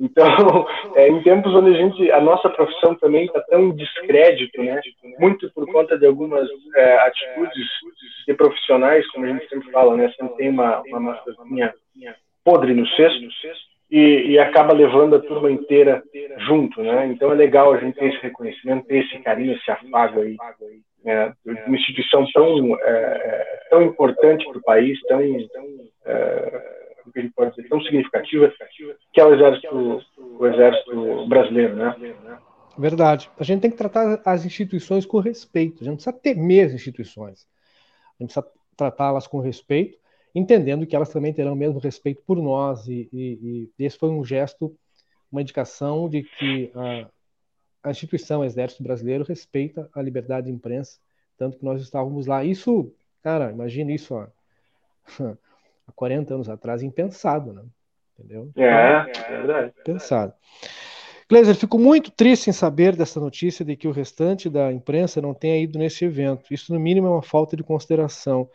Então, 0.00 0.26
é, 0.96 1.08
em 1.08 1.22
tempos 1.22 1.54
onde 1.54 1.70
a 1.72 1.78
gente, 1.78 2.10
a 2.10 2.20
nossa 2.20 2.50
profissão 2.50 2.96
também 2.96 3.26
está 3.26 3.40
tão 3.42 3.62
em 3.62 3.76
descrédito, 3.76 4.60
né? 4.60 4.80
Muito 5.20 5.48
por 5.52 5.64
conta 5.70 5.96
de 5.96 6.04
algumas 6.04 6.48
é, 6.74 6.98
atitudes 6.98 7.68
de 8.26 8.34
profissionais, 8.34 9.08
como 9.12 9.24
a 9.24 9.28
gente 9.28 9.48
sempre 9.48 9.70
fala, 9.70 9.96
né? 9.96 10.12
Sempre 10.18 10.34
tem 10.34 10.48
uma, 10.48 10.80
uma 10.80 10.98
maçãzinha 10.98 11.72
podre 12.42 12.74
no 12.74 12.84
cesto 12.88 13.73
e, 13.90 14.32
e, 14.32 14.38
acaba 14.38 14.72
levando 14.72 15.16
a 15.16 15.20
turma 15.20 15.50
inteira 15.50 16.02
junto, 16.38 16.82
né? 16.82 17.06
Então 17.06 17.30
é 17.30 17.34
legal 17.34 17.72
a 17.72 17.78
gente 17.78 17.94
ter 17.94 18.06
esse 18.06 18.22
reconhecimento, 18.22 18.86
ter 18.86 19.04
esse 19.04 19.18
carinho, 19.20 19.54
esse 19.54 19.70
afago 19.70 20.20
aí, 20.20 20.36
né? 21.04 21.32
uma 21.44 21.76
instituição 21.76 22.26
tão, 22.32 22.76
é, 22.80 22.82
é 22.82 23.60
tão 23.70 23.82
importante 23.82 24.44
para 24.48 24.58
o 24.58 24.62
país, 24.62 24.98
tão, 25.02 25.20
é, 25.20 26.74
que 27.12 27.18
a 27.18 27.22
gente 27.22 27.34
pode 27.34 27.54
dizer, 27.54 27.68
tão 27.68 27.80
significativa, 27.82 28.52
que 29.12 29.20
é 29.20 29.24
o 29.24 29.34
exército, 29.34 30.02
o 30.18 30.46
exército 30.46 31.26
brasileiro, 31.28 31.76
né? 31.76 31.94
Verdade. 32.76 33.30
A 33.38 33.44
gente 33.44 33.60
tem 33.60 33.70
que 33.70 33.76
tratar 33.76 34.20
as 34.24 34.44
instituições 34.44 35.06
com 35.06 35.20
respeito. 35.20 35.82
A 35.82 35.84
gente 35.84 35.96
precisa 35.96 36.12
temer 36.12 36.66
as 36.66 36.72
instituições. 36.72 37.46
A 38.18 38.24
gente 38.24 38.32
precisa 38.32 38.46
tratá-las 38.76 39.28
com 39.28 39.38
respeito 39.38 39.96
entendendo 40.34 40.86
que 40.86 40.96
elas 40.96 41.10
também 41.10 41.32
terão 41.32 41.52
o 41.52 41.56
mesmo 41.56 41.78
respeito 41.78 42.22
por 42.26 42.36
nós, 42.42 42.88
e, 42.88 43.08
e, 43.12 43.70
e 43.78 43.84
esse 43.84 43.96
foi 43.96 44.10
um 44.10 44.24
gesto, 44.24 44.76
uma 45.30 45.40
indicação 45.40 46.08
de 46.08 46.22
que 46.22 46.72
a, 46.74 47.08
a 47.84 47.90
instituição 47.90 48.40
o 48.40 48.44
Exército 48.44 48.82
Brasileiro 48.82 49.24
respeita 49.24 49.88
a 49.94 50.02
liberdade 50.02 50.46
de 50.46 50.52
imprensa, 50.52 50.98
tanto 51.36 51.58
que 51.58 51.64
nós 51.64 51.80
estávamos 51.80 52.26
lá. 52.26 52.44
Isso, 52.44 52.92
cara, 53.22 53.50
imagina 53.50 53.92
isso 53.92 54.16
há, 54.16 54.28
há 55.86 55.92
40 55.94 56.34
anos 56.34 56.48
atrás, 56.48 56.82
impensado, 56.82 57.52
né? 57.52 57.62
Entendeu? 58.18 58.50
É, 58.56 59.10
é 59.10 59.30
verdade. 59.30 59.72
Pensado. 59.84 60.32
Gleiser, 61.28 61.54
fico 61.56 61.78
muito 61.78 62.10
triste 62.10 62.50
em 62.50 62.52
saber 62.52 62.94
dessa 62.94 63.18
notícia 63.18 63.64
de 63.64 63.76
que 63.76 63.88
o 63.88 63.92
restante 63.92 64.48
da 64.50 64.70
imprensa 64.72 65.22
não 65.22 65.32
tenha 65.32 65.56
ido 65.58 65.78
nesse 65.78 66.04
evento. 66.04 66.52
Isso, 66.52 66.72
no 66.72 66.78
mínimo, 66.78 67.06
é 67.06 67.10
uma 67.10 67.22
falta 67.22 67.56
de 67.56 67.62
consideração. 67.62 68.48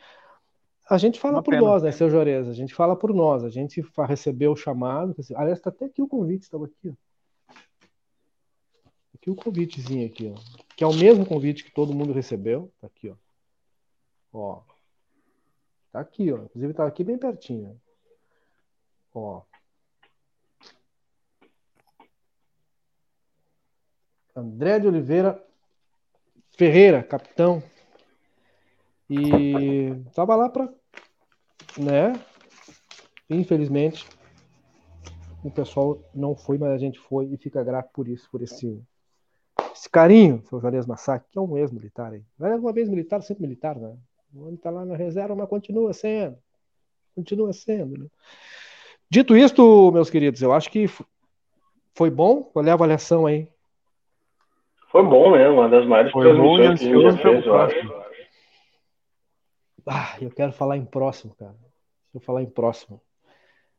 A 0.90 0.98
gente 0.98 1.20
fala 1.20 1.36
Uma 1.36 1.44
por 1.44 1.52
pena. 1.52 1.62
nós, 1.62 1.84
né, 1.84 1.92
seu 1.92 2.10
Jorez? 2.10 2.48
A 2.48 2.54
gente 2.54 2.74
fala 2.74 2.96
por 2.96 3.14
nós. 3.14 3.44
A 3.44 3.50
gente 3.50 3.80
recebeu 4.08 4.54
o 4.54 4.56
chamado. 4.56 5.16
Aliás, 5.36 5.60
está 5.60 5.70
até 5.70 5.86
aqui 5.86 6.02
o 6.02 6.08
convite, 6.08 6.42
estava 6.42 6.66
aqui. 6.66 6.90
Ó. 6.90 7.54
Aqui 9.14 9.30
o 9.30 9.36
convitezinho 9.36 10.08
aqui, 10.08 10.34
ó. 10.36 10.66
Que 10.76 10.84
é 10.84 10.88
o 10.88 10.94
mesmo 10.94 11.26
convite 11.28 11.64
que 11.64 11.72
todo 11.72 11.94
mundo 11.94 12.12
recebeu. 12.12 12.72
Tá 12.82 12.88
aqui, 12.88 13.10
ó. 13.10 13.16
Ó. 14.34 14.62
Tá 15.92 16.00
aqui, 16.00 16.32
ó. 16.32 16.40
Inclusive 16.40 16.74
tá 16.74 16.88
aqui 16.88 17.04
bem 17.04 17.20
pertinho. 17.20 17.80
Ó. 19.14 19.44
André 24.36 24.80
de 24.80 24.88
Oliveira 24.88 25.46
Ferreira, 26.58 27.04
capitão. 27.04 27.62
E 29.10 29.96
tava 30.14 30.36
lá 30.36 30.50
para 30.50 30.79
né? 31.78 32.14
Infelizmente, 33.30 34.08
o 35.44 35.52
pessoal 35.52 36.02
não 36.14 36.36
foi, 36.36 36.58
mas 36.58 36.72
a 36.72 36.78
gente 36.78 37.00
foi 37.00 37.26
e 37.26 37.38
fica 37.38 37.64
grato 37.64 37.90
por 37.94 38.08
isso, 38.08 38.30
por 38.32 38.42
esse, 38.42 38.82
esse 39.74 39.90
carinho, 39.90 40.44
seu 40.50 40.60
Juarez 40.60 40.86
Massacre, 40.86 41.30
que 41.32 41.38
é 41.38 41.42
um 41.42 41.58
ex-militar 41.58 42.12
aí. 42.14 42.24
Uma 42.40 42.74
vez 42.74 42.90
militar, 42.90 43.22
sempre 43.22 43.44
militar, 43.44 43.76
né? 43.76 43.96
O 44.34 44.44
homem 44.44 44.58
tá 44.58 44.70
lá 44.70 44.86
na 44.86 44.96
reserva, 44.96 45.36
mas 45.36 45.50
continua 45.50 45.94
sendo. 45.94 46.38
Continua 47.16 47.54
sendo, 47.54 47.98
né? 47.98 48.06
Dito 49.10 49.36
isto, 49.36 49.92
meus 49.92 50.10
queridos, 50.10 50.42
eu 50.42 50.54
acho 50.54 50.70
que 50.70 50.88
foi 51.96 52.10
bom. 52.10 52.44
Qual 52.44 52.66
é 52.66 52.70
a 52.70 52.74
avaliação 52.74 53.26
aí? 53.26 53.48
Foi 54.92 55.04
bom, 55.04 55.32
né? 55.32 55.48
Uma 55.50 55.68
das 55.70 55.86
maiores 55.86 56.12
foi 56.12 56.28
transmissões 56.28 56.80
que 56.80 56.86
gente 56.86 57.02
já 57.02 57.18
fez, 57.18 57.46
eu 57.46 57.58
acho. 57.58 57.99
Ah, 59.86 60.16
eu 60.22 60.30
quero 60.30 60.52
falar 60.52 60.78
em 60.78 60.86
próximo, 60.86 61.36
cara. 61.36 61.52
Deixa 61.52 62.16
eu 62.16 62.22
falar 62.22 62.42
em 62.42 62.50
próximo. 62.50 63.02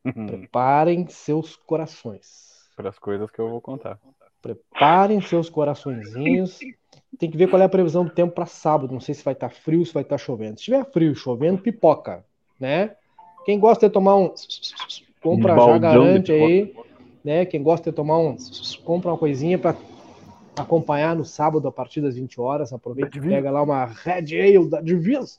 Uhum. 0.04 0.26
Preparem 0.26 1.06
seus 1.08 1.56
corações. 1.56 2.68
Para 2.76 2.88
as 2.88 2.98
coisas 2.98 3.30
que 3.30 3.38
eu 3.38 3.50
vou 3.50 3.60
contar. 3.60 3.98
Preparem 4.40 5.20
seus 5.20 5.50
coraçõezinhos. 5.50 6.58
Tem 7.18 7.30
que 7.30 7.36
ver 7.36 7.48
qual 7.48 7.60
é 7.60 7.64
a 7.64 7.68
previsão 7.68 8.04
do 8.04 8.10
tempo 8.10 8.32
para 8.32 8.46
sábado. 8.46 8.92
Não 8.92 9.00
sei 9.00 9.14
se 9.14 9.24
vai 9.24 9.34
estar 9.34 9.48
tá 9.48 9.54
frio, 9.54 9.84
se 9.84 9.92
vai 9.92 10.02
estar 10.02 10.16
tá 10.16 10.22
chovendo. 10.22 10.58
Se 10.58 10.64
tiver 10.64 10.84
frio, 10.90 11.14
chovendo, 11.14 11.60
pipoca, 11.60 12.24
né? 12.58 12.96
Quem 13.44 13.58
gosta 13.58 13.88
de 13.88 13.92
tomar 13.92 14.16
um 14.16 14.32
compra 15.20 15.54
um 15.54 15.66
já 15.66 15.78
garante 15.78 16.32
aí, 16.32 16.74
né? 17.22 17.44
Quem 17.44 17.62
gosta 17.62 17.90
de 17.90 17.96
tomar 17.96 18.18
um 18.18 18.36
compra 18.84 19.10
uma 19.10 19.18
coisinha 19.18 19.58
para 19.58 19.76
acompanhar 20.56 21.14
no 21.14 21.24
sábado 21.24 21.68
a 21.68 21.72
partir 21.72 22.00
das 22.00 22.14
20 22.14 22.40
horas. 22.40 22.72
Aproveita 22.72 23.18
e 23.18 23.20
pega 23.20 23.50
lá 23.50 23.60
uma 23.62 23.84
Red 23.84 24.40
Ale 24.40 24.70
da 24.70 24.80
Divisa 24.80 25.38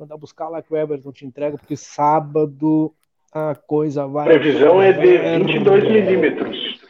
mandar 0.00 0.16
buscar 0.16 0.48
lá 0.48 0.62
que 0.62 0.72
o 0.72 0.76
Everton 0.76 1.12
te 1.12 1.26
entrega, 1.26 1.58
porque 1.58 1.76
sábado 1.76 2.92
a 3.32 3.54
coisa 3.54 4.06
vai. 4.06 4.24
A 4.24 4.38
previsão 4.38 4.80
é 4.82 4.92
de 4.92 5.18
22 5.44 5.84
milímetros. 5.84 6.80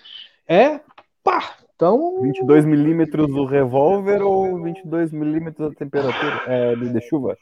É? 0.48 0.80
Pá! 1.22 1.56
Então. 1.74 2.20
22 2.22 2.66
milímetros 2.66 3.30
o 3.30 3.44
revólver 3.44 4.22
ou 4.22 4.62
22 4.62 5.12
milímetros 5.12 5.72
a 5.72 5.74
temperatura 5.74 6.42
é, 6.46 6.76
de, 6.76 6.92
de 6.92 7.00
chuva? 7.00 7.36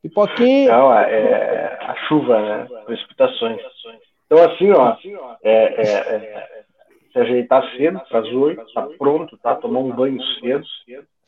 Pipoquinha. 0.00 0.76
Não, 0.76 0.92
é 0.92 1.78
a 1.80 1.94
chuva, 2.08 2.40
né? 2.40 2.68
Precipitações. 2.86 3.60
Então, 4.26 4.44
assim, 4.44 4.70
ó, 4.70 4.96
é, 5.42 5.52
é, 5.52 5.82
é, 5.82 6.64
se 7.12 7.18
ajeitar 7.18 7.68
cedo, 7.76 8.00
para 8.08 8.20
as 8.20 8.28
8, 8.28 8.64
tá 8.72 8.88
pronto, 8.96 9.36
tá? 9.38 9.56
Tomar 9.56 9.80
um 9.80 9.90
banho 9.90 10.22
cedo. 10.40 10.64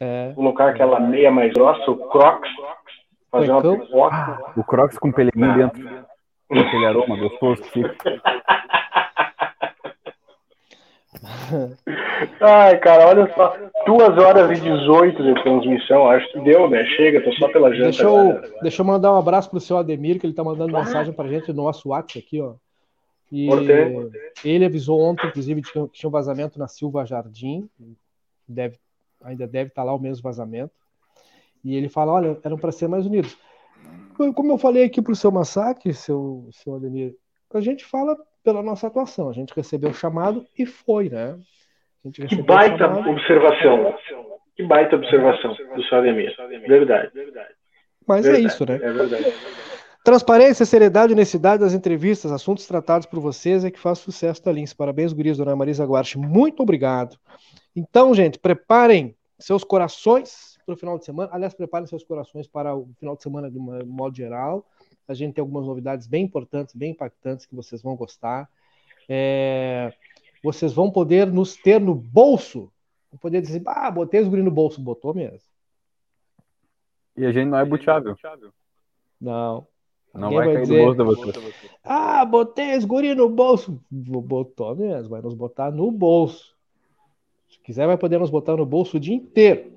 É. 0.01 0.33
Colocar 0.35 0.69
aquela 0.69 1.01
meia 1.01 1.31
mais 1.31 1.53
grossa, 1.53 1.91
o 1.91 1.97
crocs, 2.09 2.51
Fazer 3.35 3.51
uma 3.51 3.63
pipoca. 3.63 4.15
Ah, 4.15 4.53
o 4.57 4.63
Crocs 4.63 4.99
com 4.99 5.11
pelinho 5.11 5.55
dentro. 5.57 6.07
Aquele 6.51 6.87
aroma 6.87 7.17
gostoso 7.17 7.63
que 7.63 7.71
fica. 7.83 8.23
Ai, 12.41 12.79
cara, 12.79 13.09
olha 13.09 13.35
só. 13.35 13.57
2 13.87 14.19
horas 14.19 14.57
e 14.57 14.63
18 14.63 15.23
de 15.23 15.43
transmissão. 15.43 16.09
Acho 16.09 16.33
que 16.33 16.41
deu, 16.41 16.71
né? 16.71 16.85
Chega, 16.97 17.23
tô 17.23 17.33
só 17.33 17.49
pela 17.49 17.71
janta. 17.73 17.85
Deixa 17.85 18.05
eu, 18.05 18.41
deixa 18.63 18.83
eu 18.83 18.87
mandar 18.87 19.13
um 19.13 19.19
abraço 19.19 19.51
pro 19.51 19.59
seu 19.59 19.77
Ademir, 19.77 20.21
que 20.21 20.27
ele 20.27 20.35
tá 20.35 20.45
mandando 20.45 20.73
mensagem 20.73 21.13
pra 21.13 21.29
gente 21.29 21.53
no 21.53 21.65
nosso 21.65 21.89
WhatsApp 21.89 22.25
aqui, 22.25 22.41
ó. 22.41 22.55
E 23.33 23.49
ele 24.45 24.65
avisou 24.65 25.01
ontem, 25.01 25.27
inclusive, 25.27 25.61
que 25.61 25.73
tinha 25.89 26.09
um 26.09 26.13
vazamento 26.13 26.57
na 26.57 26.69
Silva 26.69 27.05
Jardim. 27.05 27.69
Deve, 28.47 28.79
ainda 29.25 29.45
deve 29.45 29.71
estar 29.71 29.83
tá 29.83 29.87
lá 29.87 29.93
o 29.93 29.99
mesmo 29.99 30.23
vazamento. 30.23 30.84
E 31.65 31.75
ele 31.75 31.89
fala: 31.89 32.13
olha, 32.13 32.39
eram 32.45 32.59
para 32.59 32.71
ser 32.71 32.89
mais 32.89 33.07
unidos. 33.07 33.37
Como 34.17 34.53
eu 34.53 34.59
falei 34.59 34.85
aqui 34.85 35.03
para 35.03 35.13
o 35.13 35.17
seu 35.17 35.33
massacre, 35.33 35.93
seu, 35.93 36.49
seu 36.53 36.77
Ademir, 36.77 37.17
a 37.53 37.61
gente 37.61 37.85
fala 37.85 38.17
pela 38.43 38.63
nossa 38.63 38.87
atuação. 38.87 39.29
A 39.29 39.33
gente 39.33 39.55
recebeu 39.55 39.91
o 39.91 39.95
chamado 39.95 40.45
e 40.57 40.67
foi, 40.67 41.09
né? 41.09 41.37
que 42.13 42.43
baita 42.43 42.87
observação. 42.87 43.95
Que 44.57 44.63
baita 44.63 44.97
observação 44.97 45.55
do 45.75 45.83
seu 45.85 45.99
Ademir. 45.99 46.35
Verdade. 46.69 47.11
Mas 48.07 48.27
é 48.27 48.31
verdade. 48.31 48.45
é 48.45 48.47
isso, 48.47 48.67
né? 48.67 48.75
É 48.77 48.93
verdade. 48.93 49.35
Transparência, 50.05 50.67
seriedade 50.67 51.13
e 51.13 51.15
honestidade 51.15 51.63
das 51.63 51.73
entrevistas, 51.73 52.31
assuntos 52.31 52.67
tratados 52.67 53.07
por 53.07 53.21
vocês 53.21 53.65
é 53.65 53.71
que 53.71 53.79
faz 53.79 53.99
sucesso 53.99 54.45
da 54.45 54.53
Lins. 54.53 54.75
Parabéns, 54.75 55.15
gurias, 55.15 55.39
dona 55.39 55.57
Marisa 55.57 55.87
Guarche. 55.87 56.19
Muito 56.19 56.63
obrigado. 56.63 57.17
Então, 57.75 58.15
gente, 58.15 58.39
preparem 58.39 59.17
seus 59.39 59.65
corações 59.65 60.54
para 60.65 60.75
o 60.75 60.77
final 60.77 60.99
de 60.99 61.05
semana. 61.05 61.31
Aliás, 61.33 61.55
preparem 61.55 61.87
seus 61.87 62.03
corações 62.03 62.47
para 62.47 62.75
o 62.75 62.89
final 62.99 63.17
de 63.17 63.23
semana 63.23 63.51
de 63.51 63.59
um 63.59 63.85
modo 63.87 64.17
geral. 64.17 64.67
A 65.07 65.15
gente 65.15 65.35
tem 65.35 65.43
algumas 65.43 65.67
novidades 65.67 66.07
bem 66.07 66.25
importantes, 66.25 66.75
bem 66.75 66.93
impactantes 66.93 67.47
que 67.47 67.55
vocês 67.55 67.83
vão 67.83 67.95
gostar. 67.95 68.49
É... 69.09 69.93
Vocês 70.43 70.73
vão 70.73 70.91
poder 70.91 71.27
nos 71.27 71.57
ter 71.57 71.81
no 71.81 71.95
bolso. 71.95 72.71
Vão 73.11 73.19
poder 73.19 73.41
dizer, 73.41 73.63
ah, 73.67 73.91
botei 73.91 74.21
os 74.21 74.29
guri 74.29 74.43
no 74.43 74.51
bolso. 74.51 74.81
Botou 74.81 75.15
mesmo. 75.15 75.41
E 77.17 77.25
a 77.25 77.33
gente 77.33 77.49
não 77.49 77.59
é 77.59 77.65
buteável. 77.65 78.17
Não. 79.21 79.67
Não 80.13 80.33
vai, 80.33 80.47
vai 80.47 80.55
cair 80.55 80.63
dizer, 80.63 80.79
no 80.79 80.85
bolso 80.85 80.99
da 80.99 81.41
você. 81.41 81.71
Ah, 81.83 82.25
botei 82.25 82.77
os 82.77 82.85
guri 82.85 83.15
no 83.15 83.29
bolso. 83.29 83.81
Botou 83.91 84.75
mesmo, 84.77 85.11
vai 85.11 85.21
nos 85.21 85.35
botar 85.35 85.73
no 85.73 85.91
bolso. 85.91 86.55
Se 87.51 87.59
quiser, 87.61 87.87
vai 87.87 87.99
poder 87.99 88.19
nos 88.19 88.31
botar 88.31 88.57
no 88.57 88.65
bolso 88.65 88.97
o 88.97 89.01
dia 89.01 89.15
inteiro. 89.15 89.73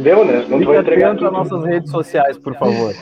Deu, 0.00 0.24
né? 0.24 0.46
Não 0.48 0.60
entregar 0.74 1.10
atento 1.10 1.26
às 1.26 1.32
nossas 1.32 1.64
redes 1.64 1.90
sociais, 1.90 2.38
por 2.38 2.54
favor. 2.56 2.94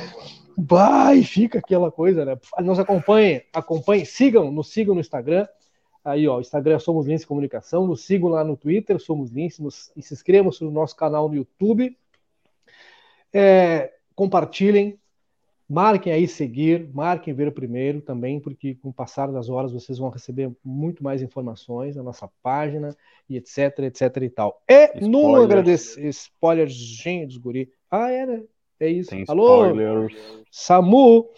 Vai, 0.57 1.23
fica 1.23 1.59
aquela 1.59 1.91
coisa, 1.91 2.25
né? 2.25 2.37
Nos 2.61 2.79
acompanhem, 2.79 3.43
acompanhem, 3.53 4.05
sigam, 4.05 4.51
nos 4.51 4.71
sigam 4.73 4.95
no 4.95 5.01
Instagram. 5.01 5.47
Aí, 6.05 6.27
ó, 6.27 6.39
o 6.39 6.41
Instagram 6.41 6.79
Somos 6.79 7.07
Lince 7.07 7.27
Comunicação, 7.27 7.87
nos 7.87 8.05
sigam 8.05 8.29
lá 8.29 8.43
no 8.43 8.57
Twitter, 8.57 8.99
Somos 8.99 9.31
Lince, 9.31 9.63
nos, 9.63 9.93
e 9.97 10.03
se 10.03 10.15
inscrevam 10.15 10.51
no 10.61 10.71
nosso 10.71 10.97
canal 10.97 11.29
no 11.29 11.37
YouTube. 11.37 11.97
É, 13.33 13.93
compartilhem, 14.15 14.99
marquem 15.71 16.13
aí 16.13 16.27
seguir, 16.27 16.91
marquem 16.93 17.33
ver 17.33 17.53
primeiro 17.53 18.01
também, 18.01 18.41
porque 18.41 18.75
com 18.75 18.89
o 18.89 18.93
passar 18.93 19.31
das 19.31 19.49
horas 19.49 19.71
vocês 19.71 19.99
vão 19.99 20.11
receber 20.11 20.51
muito 20.65 21.05
mais 21.05 21.23
informações 21.23 21.95
na 21.95 22.03
nossa 22.03 22.29
página 22.43 22.97
e 23.29 23.37
etc, 23.37 23.79
etc 23.85 24.17
e 24.21 24.29
tal. 24.29 24.61
E 24.69 25.01
no 25.01 25.21
Spoilers. 25.21 25.45
agradecer, 25.45 26.09
spoilers, 26.09 26.73
gente 26.73 27.27
dos 27.29 27.37
guri. 27.37 27.71
Ah, 27.89 28.11
é, 28.11 28.27
né? 28.27 28.43
É 28.81 28.89
isso. 28.89 29.11
Tem 29.11 29.25
Alô, 29.29 29.67
spoilers. 29.67 30.17
Samu, 30.51 31.29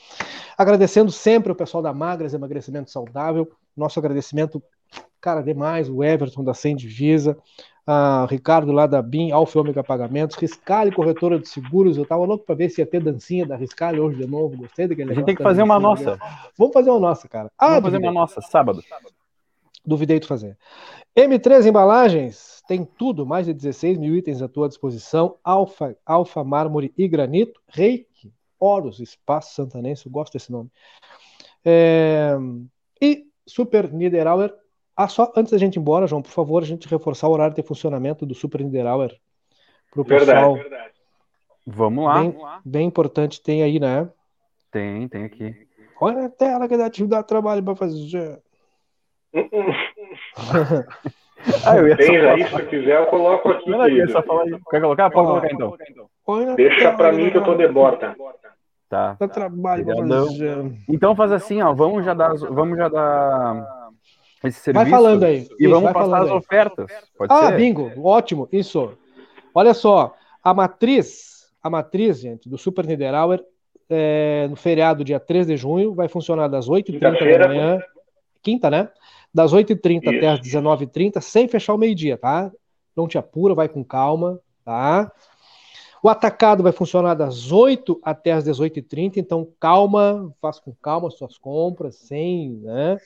agradecendo 0.57 1.13
sempre 1.13 1.53
o 1.53 1.57
pessoal 1.57 1.83
da 1.83 1.93
Magras 1.93 2.33
Emagrecimento 2.33 2.91
Saudável. 2.91 3.51
Nosso 3.77 3.99
agradecimento, 3.99 4.63
cara, 5.21 5.43
demais. 5.43 5.91
O 5.91 6.03
Everton 6.03 6.43
da 6.43 6.55
Sem 6.55 6.75
Divisa, 6.75 7.37
a 7.87 8.27
Ricardo 8.31 8.71
lá 8.71 8.87
da 8.87 9.03
BIM, 9.03 9.33
Alfa 9.33 9.59
e 9.59 9.61
Ômega 9.61 9.83
Pagamentos, 9.83 10.37
Riscale 10.37 10.93
Corretora 10.93 11.39
de 11.39 11.49
Seguros. 11.49 11.97
Eu 11.97 12.07
tava 12.07 12.25
louco 12.25 12.45
para 12.45 12.55
ver 12.55 12.69
se 12.69 12.81
ia 12.81 12.87
ter 12.87 13.03
dancinha 13.03 13.45
da 13.45 13.57
Riscale 13.57 13.99
hoje 13.99 14.19
de 14.19 14.27
novo. 14.27 14.57
Gostei 14.57 14.87
daquele 14.87 15.11
A 15.11 15.15
gente 15.15 15.25
tem 15.25 15.35
que 15.35 15.43
fazer 15.43 15.63
uma 15.63 15.81
nossa. 15.81 16.13
né? 16.13 16.19
Vamos 16.57 16.73
fazer 16.73 16.91
uma 16.91 17.01
nossa, 17.01 17.29
cara. 17.29 17.51
Ah, 17.59 17.69
Vamos 17.81 17.85
fazer 17.85 17.99
uma 17.99 18.13
nossa, 18.13 18.41
sábado. 18.41 18.83
Duvidei 19.85 20.21
tu 20.21 20.29
fazer. 20.29 20.57
M3 21.17 21.67
Embalagens 21.67 22.63
tem 22.69 22.85
tudo, 22.85 23.27
mais 23.27 23.47
de 23.47 23.53
16 23.53 23.99
mil 23.99 24.15
itens 24.17 24.41
à 24.41 24.49
tua 24.49 24.69
disposição. 24.69 25.37
Alfa, 25.43 25.97
alfa 26.07 26.45
mármore 26.45 26.95
e 26.97 27.09
granito. 27.09 27.61
Reiki, 27.67 28.33
Horus, 28.61 29.01
Espaço 29.01 29.55
Santanense, 29.57 30.07
eu 30.07 30.13
gosto 30.13 30.35
desse 30.35 30.53
nome. 30.53 30.71
É, 31.65 32.37
E 33.01 33.27
Super 33.47 33.93
Niederauer. 33.93 34.55
Ah, 34.97 35.09
só 35.09 35.33
antes 35.37 35.53
da 35.53 35.59
gente 35.59 35.77
ir 35.77 35.79
embora, 35.81 36.07
João, 36.07 36.23
por 36.23 36.31
favor, 36.31 36.63
a 36.63 36.67
gente 36.67 36.89
reforçar 36.89 37.29
o 37.29 37.33
horário 37.33 37.55
de 37.55 37.63
funcionamento 37.63 38.27
do 38.27 38.35
Super 38.35 38.61
Niederauer. 38.63 39.15
Para 39.91 40.03
o 40.03 40.05
pessoal, 40.05 40.55
Verdade, 40.55 40.69
verdade. 40.69 40.93
Vamos 41.67 42.05
lá. 42.05 42.21
bem, 42.21 42.37
bem 42.65 42.87
importante, 42.89 43.41
tem 43.43 43.63
aí, 43.63 43.79
né? 43.79 44.09
Tem, 44.71 45.07
tem 45.09 45.25
aqui. 45.25 45.55
Olha 46.01 46.27
a 46.27 46.29
tela 46.29 46.67
que 46.69 46.77
dá, 46.77 46.91
dá 47.09 47.23
trabalho 47.23 47.63
para 47.63 47.77
fazer. 47.77 48.41
Ah, 51.67 51.77
eu 51.77 51.89
ia 51.89 51.97
só 51.97 52.13
aí, 52.31 52.47
se 52.47 52.67
quiser, 52.69 53.01
eu 53.01 53.07
coloco 53.07 53.49
aqui, 53.49 53.69
Não, 53.69 53.89
eu 53.89 54.09
só 54.11 54.23
falar. 54.23 54.45
Quer 54.71 54.81
colocar? 54.81 55.11
Pode 55.11 55.27
colocar 55.27 55.53
então. 55.53 56.55
Deixa 56.55 56.93
pra 56.93 57.11
que 57.11 57.17
mim 57.17 57.31
que 57.31 57.37
eu 57.37 57.43
tô 57.43 57.57
de 57.57 57.67
bota. 57.67 58.15
Tá. 58.89 59.17
Dá 59.19 59.27
trabalho 59.27 59.85
para 59.85 59.95
Obrigadão. 59.95 60.27
fazer. 60.29 60.73
Então 60.89 61.17
faz 61.17 61.33
assim, 61.33 61.61
ó. 61.61 61.73
Vamos 61.73 62.05
já 62.05 62.15
dar, 62.15 62.35
vamos 62.37 62.77
já 62.77 62.89
dar 62.89 63.82
esse 64.49 64.61
serviço. 64.61 64.85
Vai 64.85 64.91
falando 64.91 65.25
aí. 65.25 65.49
E 65.59 65.65
Isso, 65.65 65.71
vamos 65.71 65.93
passar 65.93 66.23
as 66.23 66.31
aí. 66.31 66.37
ofertas. 66.37 66.91
Pode 67.17 67.33
Ah, 67.33 67.49
ser? 67.49 67.57
bingo, 67.57 67.93
ótimo, 68.03 68.49
isso. 68.53 68.93
Olha 69.55 69.75
só, 69.75 70.15
a 70.43 70.53
matriz, 70.55 71.51
a 71.63 71.69
matriz, 71.71 72.21
gente, 72.21 72.49
do 72.49 72.57
Super 72.59 72.87
Niederauer, 72.87 73.45
é, 73.89 74.47
no 74.49 74.57
feriado, 74.57 75.05
dia 75.05 75.21
3 75.21 75.47
de 75.47 75.57
junho, 75.57 75.95
vai 75.95 76.09
funcionar 76.09 76.49
das 76.49 76.69
8h30 76.69 77.39
da 77.39 77.49
manhã, 77.49 77.79
quinta, 78.43 78.71
né? 78.71 78.89
Das 79.35 79.53
8h30 79.53 80.09
até 80.09 80.19
Isso. 80.19 80.27
as 80.29 80.41
19h30, 80.41 81.21
sem 81.21 81.47
fechar 81.47 81.75
o 81.75 81.79
meio-dia, 81.79 82.17
tá? 82.17 82.51
Não 82.97 83.07
te 83.07 83.19
apura, 83.19 83.55
vai 83.55 83.69
com 83.69 83.85
calma, 83.85 84.41
tá? 84.65 85.11
O 86.03 86.09
atacado 86.09 86.63
vai 86.63 86.73
funcionar 86.73 87.15
das 87.15 87.53
8 87.53 88.01
até 88.03 88.33
as 88.33 88.45
18h30, 88.45 89.19
então 89.19 89.47
calma, 89.61 90.35
faz 90.41 90.59
com 90.59 90.75
calma 90.83 91.09
as 91.09 91.15
suas 91.15 91.39
compras, 91.39 91.95
sem, 91.97 92.59
né? 92.63 92.99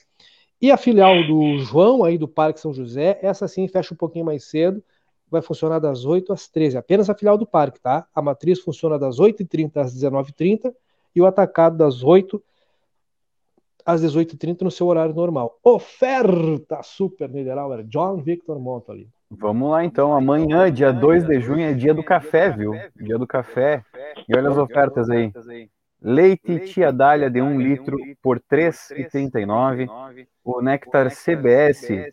E 0.60 0.70
a 0.70 0.76
filial 0.76 1.26
do 1.26 1.58
João, 1.58 2.02
aí 2.02 2.16
do 2.16 2.26
Parque 2.26 2.60
São 2.60 2.72
José, 2.72 3.18
essa 3.22 3.46
sim 3.46 3.68
fecha 3.68 3.92
um 3.92 3.96
pouquinho 3.96 4.24
mais 4.24 4.44
cedo, 4.44 4.82
vai 5.30 5.42
funcionar 5.42 5.78
das 5.78 6.04
8 6.04 6.32
às 6.32 6.48
13, 6.48 6.78
apenas 6.78 7.10
a 7.10 7.14
filial 7.14 7.36
do 7.36 7.46
parque, 7.46 7.80
tá? 7.80 8.06
A 8.14 8.22
matriz 8.22 8.60
funciona 8.60 8.98
das 8.98 9.18
8h30 9.18 9.76
às 9.76 9.94
19h30 9.94 10.72
e 11.14 11.20
o 11.20 11.26
atacado 11.26 11.76
das 11.76 12.02
8 12.02 12.42
às 13.84 14.02
18h30 14.02 14.62
no 14.62 14.70
seu 14.70 14.86
horário 14.86 15.14
normal. 15.14 15.58
Oferta 15.62 16.82
Super 16.82 17.28
Niederauer, 17.28 17.84
John 17.84 18.16
Victor 18.16 18.58
Monto 18.58 18.92
ali. 18.92 19.08
Vamos 19.30 19.70
lá 19.70 19.84
então. 19.84 20.12
Amanhã, 20.14 20.72
dia 20.72 20.92
2 20.92 21.24
de 21.24 21.40
junho, 21.40 21.62
é 21.62 21.74
dia 21.74 21.92
do 21.92 22.02
café, 22.02 22.50
viu? 22.50 22.72
Dia 22.96 23.18
do 23.18 23.26
café. 23.26 23.84
E 24.28 24.36
olha 24.36 24.50
as 24.50 24.56
ofertas 24.56 25.10
aí. 25.10 25.32
Leite 26.00 26.60
Tia 26.60 26.92
Dália 26.92 27.30
de 27.30 27.40
1 27.40 27.58
litro 27.58 27.96
por 28.22 28.36
R$ 28.36 28.42
3,39. 28.48 29.88
O 30.44 30.62
Nectar 30.62 31.10
CBS 31.10 32.10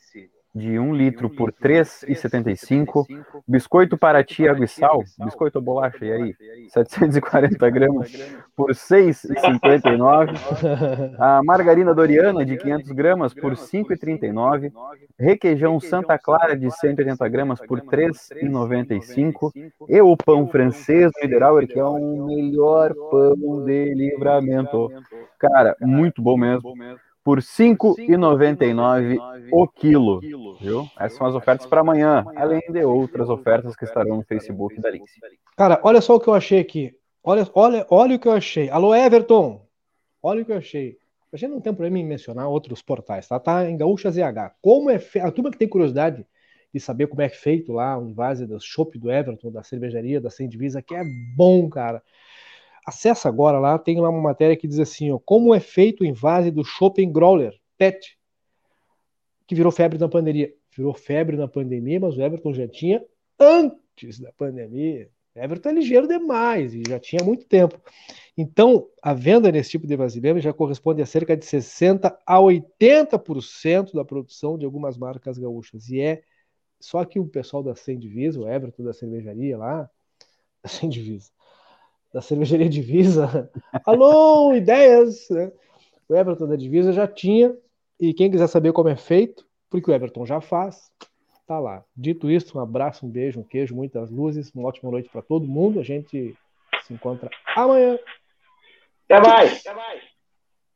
de 0.54 0.78
1 0.78 0.94
litro 0.94 1.30
por 1.30 1.50
R$ 1.50 1.56
3,75. 1.62 3.06
Biscoito 3.48 3.98
Paraty 3.98 4.48
Água 4.48 4.66
e 4.66 4.68
Sal, 4.68 5.04
biscoito 5.24 5.58
ou 5.58 5.64
bolacha, 5.64 6.06
e 6.06 6.12
aí? 6.12 6.36
740 6.70 7.70
gramas 7.70 8.12
por 8.56 8.70
R$ 8.70 8.76
6,59. 8.76 11.16
A 11.20 11.42
margarina 11.44 11.94
Doriana 11.94 12.46
de 12.46 12.58
500 12.58 12.92
gramas 12.92 13.34
por 13.34 13.54
R$ 13.54 13.58
5,39. 13.58 14.72
Requeijão 15.20 15.80
Santa 15.80 16.18
Clara 16.20 16.56
de 16.56 16.70
180 16.70 17.28
gramas 17.30 17.60
por 17.60 17.80
R$ 17.80 17.86
3,95. 17.86 19.52
E 19.90 20.02
o 20.02 20.16
pão 20.16 20.48
francês 20.48 21.12
Niederauer, 21.22 21.68
que 21.68 21.80
é 21.80 21.84
o 21.84 22.26
melhor 22.26 22.94
pão 23.10 23.66
de 23.66 23.94
livramento. 23.96 24.92
Cara, 25.40 25.76
muito 25.82 26.22
bom 26.22 26.38
mesmo. 26.38 26.74
Por 27.24 27.38
R$ 27.38 27.44
5,99 27.44 29.18
o 29.52 29.68
quilo. 29.68 30.20
Viu? 30.60 30.88
Essas 31.00 31.18
são 31.18 31.28
as 31.28 31.36
ofertas 31.36 31.66
para 31.66 31.82
amanhã, 31.82 32.26
além 32.36 32.62
de 32.70 32.84
outras 32.84 33.30
ofertas 33.30 33.76
que 33.76 33.86
estarão 33.86 34.18
no 34.18 34.24
Facebook 34.24 34.80
da 34.82 34.90
Lince. 34.90 35.20
Cara, 35.56 35.80
olha 35.84 36.02
só 36.02 36.16
o 36.16 36.20
que 36.20 36.28
eu 36.28 36.34
achei 36.34 36.60
aqui. 36.60 36.94
Olha, 37.24 37.48
olha, 37.54 37.88
olha 37.90 38.16
o 38.16 38.20
que 38.20 38.28
eu 38.28 38.34
achei. 38.34 38.70
Alô, 38.70 38.94
Everton. 38.94 39.66
Olha 40.22 40.42
o 40.42 40.46
que 40.46 40.52
eu 40.52 40.58
achei. 40.58 40.98
A 41.32 41.38
gente 41.38 41.52
não 41.52 41.62
tem 41.62 41.74
problema 41.74 41.98
em 41.98 42.06
mencionar 42.06 42.48
outros 42.48 42.82
portais, 42.82 43.28
tá? 43.28 43.40
Tá 43.40 43.70
em 43.70 43.78
Gaúcha 43.78 44.12
ZH. 44.12 44.56
Como 44.62 44.90
é 44.90 45.00
fe... 45.00 45.20
A 45.20 45.32
turma 45.32 45.50
que 45.50 45.58
tem 45.58 45.68
curiosidade 45.68 46.26
de 46.74 46.80
saber 46.80 47.08
como 47.08 47.22
é 47.22 47.30
feito 47.30 47.72
lá 47.72 47.98
o 47.98 48.08
invase 48.08 48.46
do 48.46 48.60
chopp 48.60 49.00
do 49.00 49.12
Everton, 49.12 49.52
da 49.52 49.64
cervejaria, 49.64 50.20
da 50.20 50.30
Sem 50.30 50.50
Divisa, 50.50 50.82
que 50.82 50.94
é 50.94 51.04
bom, 51.36 51.70
cara. 51.70 52.04
Acessa 52.86 53.30
agora 53.30 53.60
lá, 53.60 53.78
tem 53.80 54.00
lá 54.00 54.10
uma 54.10 54.22
matéria 54.22 54.58
que 54.58 54.68
diz 54.68 54.80
assim, 54.80 55.12
ó, 55.12 55.20
como 55.20 55.54
é 55.54 55.60
feito 55.60 56.02
o 56.02 56.06
invase 56.06 56.52
do 56.52 56.64
Shopping 56.64 57.12
Growler, 57.12 57.58
PET, 57.78 58.18
que 59.48 59.56
virou 59.56 59.72
febre 59.72 59.98
na 59.98 60.10
pandemia. 60.10 60.54
Virou 60.76 60.94
febre 60.94 61.38
na 61.38 61.48
pandemia, 61.48 62.00
mas 62.00 62.18
o 62.18 62.22
Everton 62.22 62.54
já 62.54 62.68
tinha 62.68 63.04
antes 63.40 64.20
da 64.20 64.32
pandemia. 64.34 65.10
Everton 65.36 65.70
é 65.70 65.74
ligeiro 65.74 66.08
demais 66.08 66.74
e 66.74 66.84
já 66.88 67.00
tinha 67.00 67.24
muito 67.24 67.46
tempo. 67.46 67.80
Então, 68.38 68.88
a 69.02 69.14
venda 69.14 69.52
nesse 69.52 69.72
tipo 69.72 69.88
de 69.88 69.96
vasilhame 69.96 70.40
já 70.40 70.54
corresponde 70.54 71.02
a 71.02 71.06
cerca 71.06 71.36
de 71.36 71.46
60 71.46 72.20
a 72.26 72.38
80% 72.38 73.94
da 73.94 74.06
produção 74.06 74.58
de 74.58 74.66
algumas 74.66 74.98
marcas 74.98 75.38
gaúchas. 75.38 75.90
E 75.90 76.00
é 76.02 76.24
só 76.80 77.04
que 77.06 77.20
o 77.20 77.26
pessoal 77.26 77.64
da 77.64 77.76
Sem 77.76 77.98
Divisa, 77.98 78.40
o 78.40 78.48
Everton 78.48 78.84
da 78.84 78.94
cervejaria 78.94 79.58
lá, 79.58 79.90
da 80.62 80.70
Sem 80.70 80.90
Divisa, 80.90 81.32
da 82.14 82.22
cervejaria 82.22 82.70
Divisa, 82.70 83.50
alô, 83.86 84.54
ideias! 84.54 85.28
Né? 85.30 85.52
O 86.08 86.16
Everton 86.16 86.48
da 86.48 86.56
Divisa 86.56 86.94
já 86.94 87.08
tinha, 87.08 87.56
e 88.00 88.14
quem 88.14 88.30
quiser 88.30 88.48
saber 88.48 88.72
como 88.72 88.90
é 88.90 88.96
feito, 88.96 89.46
porque 89.70 89.90
o 89.90 89.94
Everton 89.94 90.26
já 90.26 90.40
faz, 90.40 90.92
tá 91.48 91.60
lá. 91.60 91.84
Dito 91.96 92.30
isso, 92.30 92.58
um 92.58 92.62
abraço, 92.62 93.06
um 93.06 93.10
beijo, 93.10 93.40
um 93.40 93.44
queijo, 93.44 93.76
muitas 93.76 94.12
luzes, 94.12 94.52
uma 94.54 94.68
ótima 94.68 94.92
noite 94.92 95.10
para 95.10 95.22
todo 95.22 95.48
mundo. 95.48 95.80
A 95.80 95.84
gente 95.84 96.36
se 96.84 96.94
encontra 96.94 97.30
amanhã. 97.56 97.98
Até 99.10 99.20
mais! 99.20 99.64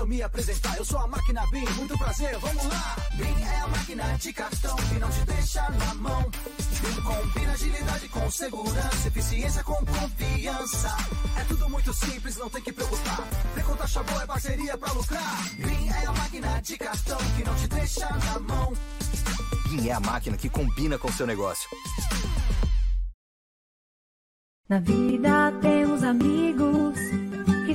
Deixa 0.00 0.02
eu 0.02 0.06
me 0.06 0.22
apresentar. 0.22 0.76
Eu 0.76 0.84
sou 0.84 0.98
a 0.98 1.06
máquina 1.06 1.42
BIM, 1.50 1.64
muito 1.76 1.98
prazer, 1.98 2.38
vamos 2.38 2.64
lá. 2.64 2.96
BIM 3.14 3.42
é 3.42 3.60
a 3.60 3.68
máquina 3.68 4.18
de 4.18 4.32
cartão 4.32 4.76
que 4.76 4.98
não 4.98 5.10
te 5.10 5.24
deixa 5.24 5.70
na 5.70 5.94
mão. 5.94 6.30
BIM 6.80 7.02
combina 7.02 7.52
agilidade 7.52 8.08
com 8.08 8.30
segurança, 8.30 9.08
eficiência 9.08 9.64
com 9.64 9.74
confiança. 9.74 10.96
É 11.38 11.44
tudo 11.44 11.68
muito 11.68 11.92
simples, 11.92 12.36
não 12.36 12.48
tem 12.48 12.62
que 12.62 12.72
preocupar. 12.72 13.28
Tem 13.54 13.64
conta 13.64 13.78
taxa 13.78 14.02
boa, 14.02 14.22
é 14.22 14.26
parceria 14.26 14.78
pra 14.78 14.92
lucrar. 14.92 15.54
BIM 15.58 15.88
é 15.88 16.06
a 16.06 16.12
máquina 16.12 16.62
de 16.62 16.78
cartão 16.78 17.18
que 17.36 17.44
não 17.44 17.54
te 17.56 17.68
deixa 17.68 18.08
na 18.08 18.38
mão. 18.40 18.72
BIM 19.68 19.88
é 19.88 19.92
a 19.92 20.00
máquina 20.00 20.36
que 20.36 20.48
combina 20.48 20.98
com 20.98 21.12
seu 21.12 21.26
negócio. 21.26 21.68
Na 24.68 24.78
vida 24.78 25.52
temos 25.60 26.02
amigos 26.04 27.19